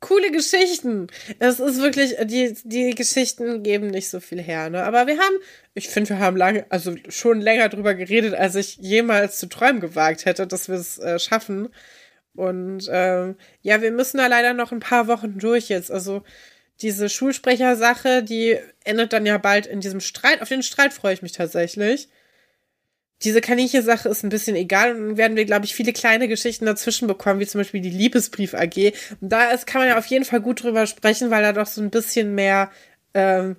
Coole 0.00 0.30
Geschichten. 0.30 1.08
Es 1.38 1.58
ist 1.58 1.80
wirklich, 1.80 2.16
die, 2.24 2.54
die 2.64 2.94
Geschichten 2.94 3.62
geben 3.62 3.88
nicht 3.88 4.10
so 4.10 4.20
viel 4.20 4.40
her, 4.40 4.68
ne? 4.68 4.84
Aber 4.84 5.06
wir 5.06 5.18
haben, 5.18 5.36
ich 5.74 5.88
finde, 5.88 6.10
wir 6.10 6.18
haben 6.18 6.36
lange, 6.36 6.66
also 6.68 6.94
schon 7.08 7.40
länger 7.40 7.70
drüber 7.70 7.94
geredet, 7.94 8.34
als 8.34 8.54
ich 8.56 8.76
jemals 8.76 9.38
zu 9.38 9.46
träumen 9.48 9.80
gewagt 9.80 10.26
hätte, 10.26 10.46
dass 10.46 10.68
wir 10.68 10.76
es 10.76 10.98
äh, 10.98 11.18
schaffen. 11.18 11.70
Und 12.34 12.86
ähm, 12.90 13.36
ja, 13.62 13.80
wir 13.80 13.90
müssen 13.90 14.18
da 14.18 14.26
leider 14.26 14.52
noch 14.52 14.70
ein 14.70 14.80
paar 14.80 15.08
Wochen 15.08 15.38
durch 15.38 15.70
jetzt. 15.70 15.90
Also 15.90 16.22
diese 16.82 17.08
Schulsprechersache, 17.08 18.22
die 18.22 18.58
endet 18.84 19.14
dann 19.14 19.24
ja 19.26 19.38
bald 19.38 19.66
in 19.66 19.80
diesem 19.80 20.00
Streit. 20.00 20.42
Auf 20.42 20.48
den 20.48 20.62
Streit 20.62 20.92
freue 20.92 21.14
ich 21.14 21.22
mich 21.22 21.32
tatsächlich 21.32 22.08
diese 23.22 23.40
Kaninchen-Sache 23.40 24.08
ist 24.08 24.22
ein 24.24 24.28
bisschen 24.28 24.56
egal 24.56 24.94
und 24.94 25.00
dann 25.00 25.16
werden 25.16 25.36
wir, 25.36 25.46
glaube 25.46 25.64
ich, 25.64 25.74
viele 25.74 25.92
kleine 25.92 26.28
Geschichten 26.28 26.66
dazwischen 26.66 27.08
bekommen, 27.08 27.40
wie 27.40 27.46
zum 27.46 27.60
Beispiel 27.60 27.80
die 27.80 27.90
Liebesbrief 27.90 28.52
AG. 28.54 28.92
Und 29.20 29.30
da 29.32 29.50
ist, 29.50 29.66
kann 29.66 29.80
man 29.80 29.88
ja 29.88 29.98
auf 29.98 30.06
jeden 30.06 30.24
Fall 30.24 30.40
gut 30.40 30.62
drüber 30.62 30.86
sprechen, 30.86 31.30
weil 31.30 31.42
da 31.42 31.52
doch 31.52 31.66
so 31.66 31.80
ein 31.80 31.90
bisschen 31.90 32.34
mehr, 32.34 32.70
ähm, 33.14 33.56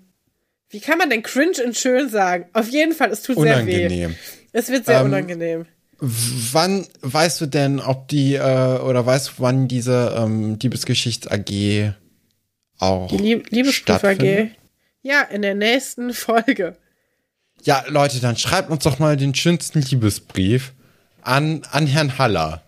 wie 0.70 0.80
kann 0.80 0.98
man 0.98 1.10
denn 1.10 1.24
cringe 1.24 1.64
und 1.66 1.76
schön 1.76 2.10
sagen? 2.10 2.46
Auf 2.54 2.70
jeden 2.70 2.94
Fall, 2.94 3.10
es 3.12 3.24
tut 3.24 3.40
sehr 3.40 3.66
weh. 3.66 3.86
Unangenehm. 3.86 4.16
Es 4.52 4.70
wird 4.70 4.86
sehr 4.86 5.00
Ähm, 5.00 5.08
unangenehm. 5.08 5.66
Wann 6.00 6.86
weißt 7.02 7.42
du 7.42 7.48
denn, 7.48 7.80
ob 7.80 8.08
die, 8.10 8.36
äh, 8.36 8.80
oder 8.80 9.04
weißt 9.06 9.30
du, 9.30 9.32
wann 9.38 9.68
diese 9.68 10.16
ähm, 10.18 10.60
Liebesgeschichts 10.62 11.28
AG 11.28 11.94
auch 12.78 13.08
Die 13.08 13.18
Lieb 13.18 13.50
Liebesbrief 13.50 14.04
AG. 14.04 14.50
Ja, 15.02 15.22
in 15.24 15.42
der 15.42 15.56
nächsten 15.56 16.14
Folge. 16.14 16.78
Ja, 17.64 17.84
Leute, 17.88 18.20
dann 18.20 18.38
schreibt 18.38 18.70
uns 18.70 18.84
doch 18.84 19.00
mal 19.00 19.18
den 19.18 19.36
schönsten 19.36 19.82
Liebesbrief 19.82 20.74
an, 21.22 21.64
an 21.72 21.88
Herrn 21.88 22.18
Haller. 22.18 22.64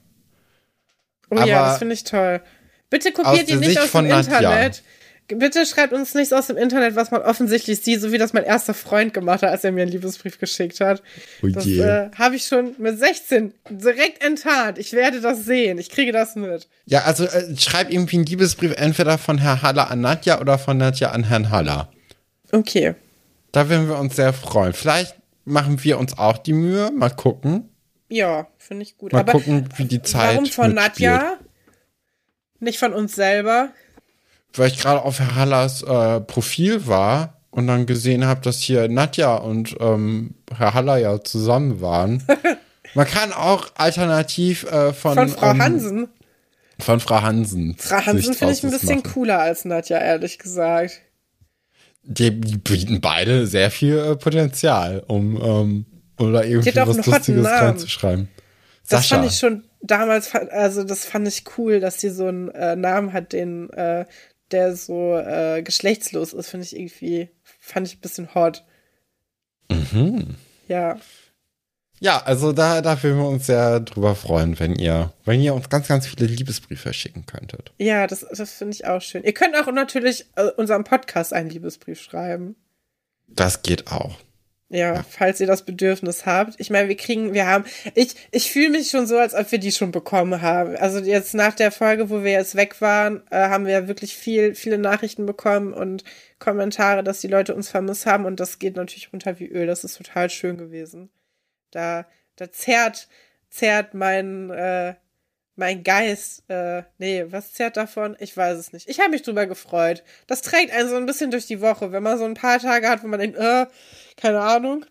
Oh 1.29 1.35
ja, 1.35 1.41
Aber 1.41 1.69
das 1.69 1.77
finde 1.77 1.93
ich 1.93 2.03
toll. 2.03 2.41
Bitte 2.89 3.11
kopiert 3.11 3.49
ihn 3.49 3.59
nicht 3.59 3.69
Sicht 3.69 3.81
aus 3.81 3.89
von 3.89 4.05
dem 4.05 4.11
Nadja. 4.11 4.39
Internet. 4.39 4.83
Bitte 5.27 5.63
schreibt 5.67 5.93
uns 5.93 6.15
nichts 6.15 6.33
aus 6.33 6.47
dem 6.47 6.57
Internet, 6.57 6.95
was 6.95 7.11
man 7.11 7.21
offensichtlich 7.21 7.81
sieht, 7.81 8.01
so 8.01 8.11
wie 8.11 8.17
das 8.17 8.33
mein 8.33 8.43
erster 8.45 8.73
Freund 8.73 9.13
gemacht 9.13 9.43
hat, 9.43 9.51
als 9.51 9.63
er 9.63 9.71
mir 9.71 9.83
einen 9.83 9.91
Liebesbrief 9.91 10.39
geschickt 10.39 10.79
hat. 10.79 11.03
Oh 11.43 11.47
Das 11.49 11.67
äh, 11.67 12.09
habe 12.17 12.35
ich 12.35 12.47
schon 12.47 12.73
mit 12.79 12.97
16 12.97 13.53
direkt 13.69 14.23
enttarnt. 14.23 14.79
Ich 14.79 14.91
werde 14.93 15.21
das 15.21 15.45
sehen. 15.45 15.77
Ich 15.77 15.91
kriege 15.91 16.11
das 16.11 16.35
mit. 16.35 16.67
Ja, 16.85 17.03
also 17.03 17.25
äh, 17.25 17.55
schreib 17.57 17.91
irgendwie 17.91 18.15
einen 18.15 18.25
Liebesbrief 18.25 18.73
entweder 18.75 19.19
von 19.19 19.37
Herrn 19.37 19.61
Haller 19.61 19.91
an 19.91 20.01
Nadja 20.01 20.41
oder 20.41 20.57
von 20.57 20.77
Nadja 20.77 21.11
an 21.11 21.25
Herrn 21.25 21.51
Haller. 21.51 21.91
Okay. 22.51 22.95
Da 23.51 23.69
würden 23.69 23.87
wir 23.87 23.97
uns 23.97 24.15
sehr 24.15 24.33
freuen. 24.33 24.73
Vielleicht 24.73 25.15
machen 25.45 25.83
wir 25.83 25.99
uns 25.99 26.17
auch 26.17 26.37
die 26.37 26.53
Mühe. 26.53 26.91
Mal 26.91 27.09
gucken. 27.09 27.69
Ja, 28.09 28.47
finde 28.57 28.83
ich 28.83 28.97
gut. 28.97 29.13
Mal 29.13 29.19
Aber 29.19 29.31
gucken, 29.33 29.69
wie 29.77 29.85
die 29.85 30.01
Zeit 30.01 30.35
warum 30.35 30.45
von 30.45 30.73
mitspielt. 30.73 31.11
Nadja? 31.11 31.37
Nicht 32.59 32.79
von 32.79 32.93
uns 32.93 33.15
selber? 33.15 33.69
Weil 34.53 34.67
ich 34.67 34.79
gerade 34.79 35.01
auf 35.01 35.19
Herr 35.19 35.35
Hallers 35.35 35.83
äh, 35.83 36.19
Profil 36.21 36.87
war 36.87 37.39
und 37.51 37.67
dann 37.67 37.85
gesehen 37.85 38.25
habe, 38.25 38.41
dass 38.41 38.59
hier 38.59 38.87
Nadja 38.87 39.35
und 39.35 39.75
ähm, 39.79 40.35
Herr 40.55 40.73
Haller 40.73 40.97
ja 40.97 41.23
zusammen 41.23 41.81
waren. 41.81 42.23
Man 42.95 43.05
kann 43.05 43.31
auch 43.31 43.67
alternativ 43.75 44.63
äh, 44.63 44.93
von, 44.93 45.13
Von 45.13 45.29
Frau 45.29 45.51
ähm, 45.51 45.61
Hansen. 45.61 46.07
Von 46.79 46.99
Frau 46.99 47.21
Hansen. 47.21 47.75
Frau 47.77 48.05
Hansen 48.05 48.33
finde 48.33 48.53
ich 48.53 48.63
ein 48.63 48.71
bisschen 48.71 48.99
machen. 48.99 49.13
cooler 49.13 49.39
als 49.39 49.65
Nadja, 49.65 49.99
ehrlich 49.99 50.39
gesagt. 50.39 51.01
Die 52.11 52.31
bieten 52.31 53.01
beide 53.01 53.45
sehr 53.45 53.69
viel 53.69 53.97
äh, 53.97 54.15
Potenzial, 54.15 55.03
um 55.07 55.39
ähm, 55.41 55.85
oder 56.17 56.43
irgendwie 56.43 56.75
was 56.75 57.05
Lustiges 57.05 57.45
reinzuschreiben. 57.45 58.27
Das 58.89 59.03
Sascha. 59.03 59.15
fand 59.17 59.31
ich 59.31 59.37
schon 59.37 59.63
damals, 59.81 60.33
also 60.33 60.83
das 60.83 61.05
fand 61.05 61.27
ich 61.27 61.43
cool, 61.57 61.79
dass 61.79 62.01
sie 62.01 62.09
so 62.09 62.25
einen 62.25 62.49
äh, 62.49 62.75
Namen 62.75 63.13
hat, 63.13 63.33
den, 63.33 63.69
äh, 63.69 64.05
der 64.49 64.75
so 64.75 65.15
äh, 65.15 65.61
geschlechtslos 65.61 66.33
ist, 66.33 66.49
finde 66.49 66.65
ich 66.65 66.75
irgendwie, 66.75 67.29
fand 67.59 67.87
ich 67.87 67.97
ein 67.97 68.01
bisschen 68.01 68.33
hot. 68.33 68.65
Mhm. 69.69 70.35
Ja. 70.67 70.99
Ja, 71.99 72.21
also 72.23 72.53
da, 72.53 72.81
da 72.81 73.01
würden 73.03 73.17
wir 73.17 73.27
uns 73.27 73.45
sehr 73.45 73.79
drüber 73.81 74.15
freuen, 74.15 74.57
wenn 74.59 74.75
ihr, 74.75 75.11
wenn 75.25 75.41
ihr 75.41 75.53
uns 75.53 75.69
ganz, 75.69 75.87
ganz 75.87 76.07
viele 76.07 76.27
Liebesbriefe 76.27 76.93
schicken 76.93 77.25
könntet. 77.25 77.73
Ja, 77.77 78.07
das, 78.07 78.25
das 78.31 78.53
finde 78.53 78.75
ich 78.75 78.85
auch 78.85 79.01
schön. 79.01 79.23
Ihr 79.23 79.33
könnt 79.33 79.55
auch 79.55 79.71
natürlich 79.71 80.25
äh, 80.35 80.49
unserem 80.55 80.83
Podcast 80.85 81.33
einen 81.33 81.49
Liebesbrief 81.49 82.01
schreiben. 82.01 82.55
Das 83.27 83.61
geht 83.61 83.91
auch. 83.91 84.17
Ja, 84.71 85.03
falls 85.09 85.39
ihr 85.39 85.47
das 85.47 85.65
Bedürfnis 85.65 86.27
habt. 86.27 86.53
Ich 86.59 86.69
meine, 86.69 86.89
wir 86.89 86.95
kriegen, 86.95 87.33
wir 87.33 87.47
haben, 87.47 87.65
ich, 87.95 88.13
ich 88.29 88.51
fühle 88.51 88.69
mich 88.69 88.91
schon 88.91 89.07
so, 89.07 89.17
als 89.17 89.33
ob 89.33 89.51
wir 89.51 89.57
die 89.57 89.71
schon 89.71 89.91
bekommen 89.91 90.43
haben. 90.43 90.75
Also 90.77 90.99
jetzt 90.99 91.33
nach 91.33 91.55
der 91.55 91.71
Folge, 91.71 92.11
wo 92.11 92.23
wir 92.23 92.31
jetzt 92.31 92.53
weg 92.53 92.79
waren, 92.79 93.23
äh, 93.31 93.49
haben 93.49 93.65
wir 93.65 93.87
wirklich 93.87 94.15
viel, 94.15 94.53
viele 94.53 94.77
Nachrichten 94.77 95.25
bekommen 95.25 95.73
und 95.73 96.03
Kommentare, 96.37 97.03
dass 97.03 97.19
die 97.19 97.27
Leute 97.27 97.55
uns 97.55 97.69
vermisst 97.69 98.05
haben 98.05 98.25
und 98.25 98.39
das 98.39 98.59
geht 98.59 98.75
natürlich 98.75 99.11
runter 99.11 99.39
wie 99.39 99.47
Öl. 99.47 99.65
Das 99.65 99.83
ist 99.83 99.97
total 99.97 100.29
schön 100.29 100.57
gewesen. 100.57 101.09
Da, 101.71 102.05
da 102.35 102.51
zerrt, 102.51 103.07
zerrt 103.49 103.93
mein, 103.93 104.49
äh, 104.49 104.95
mein 105.55 105.83
Geist, 105.83 106.49
äh, 106.49 106.83
nee, 106.97 107.25
was 107.27 107.53
zerrt 107.53 107.77
davon? 107.77 108.15
Ich 108.19 108.35
weiß 108.35 108.57
es 108.57 108.73
nicht. 108.73 108.89
Ich 108.89 108.99
habe 108.99 109.11
mich 109.11 109.23
drüber 109.23 109.45
gefreut. 109.45 110.03
Das 110.27 110.41
trägt 110.41 110.71
einen 110.71 110.89
so 110.89 110.95
ein 110.95 111.05
bisschen 111.05 111.31
durch 111.31 111.47
die 111.47 111.61
Woche, 111.61 111.91
wenn 111.91 112.03
man 112.03 112.17
so 112.17 112.25
ein 112.25 112.33
paar 112.33 112.59
Tage 112.59 112.89
hat, 112.89 113.03
wo 113.03 113.07
man 113.07 113.19
denkt, 113.19 113.37
äh, 113.37 113.67
keine 114.17 114.39
Ahnung. 114.41 114.85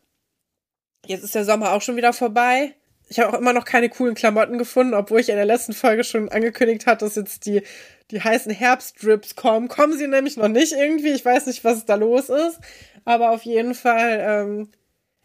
Jetzt 1.06 1.24
ist 1.24 1.34
der 1.34 1.44
Sommer 1.44 1.72
auch 1.72 1.82
schon 1.82 1.96
wieder 1.96 2.12
vorbei. 2.12 2.74
Ich 3.08 3.18
habe 3.18 3.32
auch 3.32 3.38
immer 3.40 3.54
noch 3.54 3.64
keine 3.64 3.88
coolen 3.88 4.14
Klamotten 4.14 4.58
gefunden, 4.58 4.92
obwohl 4.92 5.20
ich 5.20 5.30
in 5.30 5.36
der 5.36 5.46
letzten 5.46 5.72
Folge 5.72 6.04
schon 6.04 6.28
angekündigt 6.28 6.86
hatte, 6.86 7.06
dass 7.06 7.14
jetzt 7.14 7.46
die, 7.46 7.62
die 8.10 8.20
heißen 8.20 8.52
Herbstdrips 8.52 9.34
kommen. 9.34 9.68
Kommen 9.68 9.96
sie 9.96 10.06
nämlich 10.06 10.36
noch 10.36 10.48
nicht 10.48 10.72
irgendwie. 10.72 11.12
Ich 11.12 11.24
weiß 11.24 11.46
nicht, 11.46 11.64
was 11.64 11.86
da 11.86 11.94
los 11.94 12.28
ist. 12.28 12.60
Aber 13.06 13.30
auf 13.30 13.44
jeden 13.44 13.74
Fall, 13.74 14.18
ähm, 14.20 14.70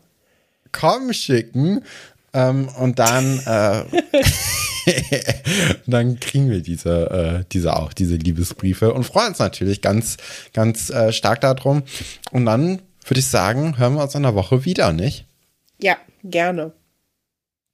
Komm. 0.73 1.13
schicken. 1.13 1.85
Ähm, 2.33 2.69
und 2.79 3.01
dann, 3.01 3.41
äh, 3.45 3.83
dann 5.86 6.20
kriegen 6.20 6.51
wir 6.51 6.61
diese, 6.62 7.11
äh, 7.11 7.44
diese 7.52 7.77
auch, 7.77 7.93
diese 7.93 8.16
Liebesbriefe 8.16 8.93
und 8.93 9.05
freuen 9.05 9.28
uns 9.28 9.39
natürlich 9.39 9.81
ganz, 9.81 10.16
ganz 10.52 10.90
äh, 10.90 11.12
stark 11.12 11.40
darum. 11.40 11.82
Und 12.31 12.47
dann 12.47 12.82
würde 13.07 13.20
ich 13.20 13.27
sagen, 13.27 13.78
hören 13.78 13.94
wir 13.94 14.02
uns 14.02 14.15
in 14.15 14.23
der 14.23 14.35
Woche 14.35 14.65
wieder, 14.65 14.93
nicht? 14.93 15.27
Ja, 15.78 15.97
gerne. 16.23 16.73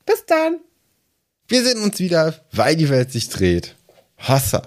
Bis 0.04 0.24
dann. 0.26 0.60
Wir 1.48 1.64
sehen 1.64 1.82
uns 1.82 1.98
wieder, 1.98 2.34
weil 2.52 2.76
die 2.76 2.88
Welt 2.88 3.12
sich 3.12 3.28
dreht. 3.28 3.76
Hossa. 4.26 4.62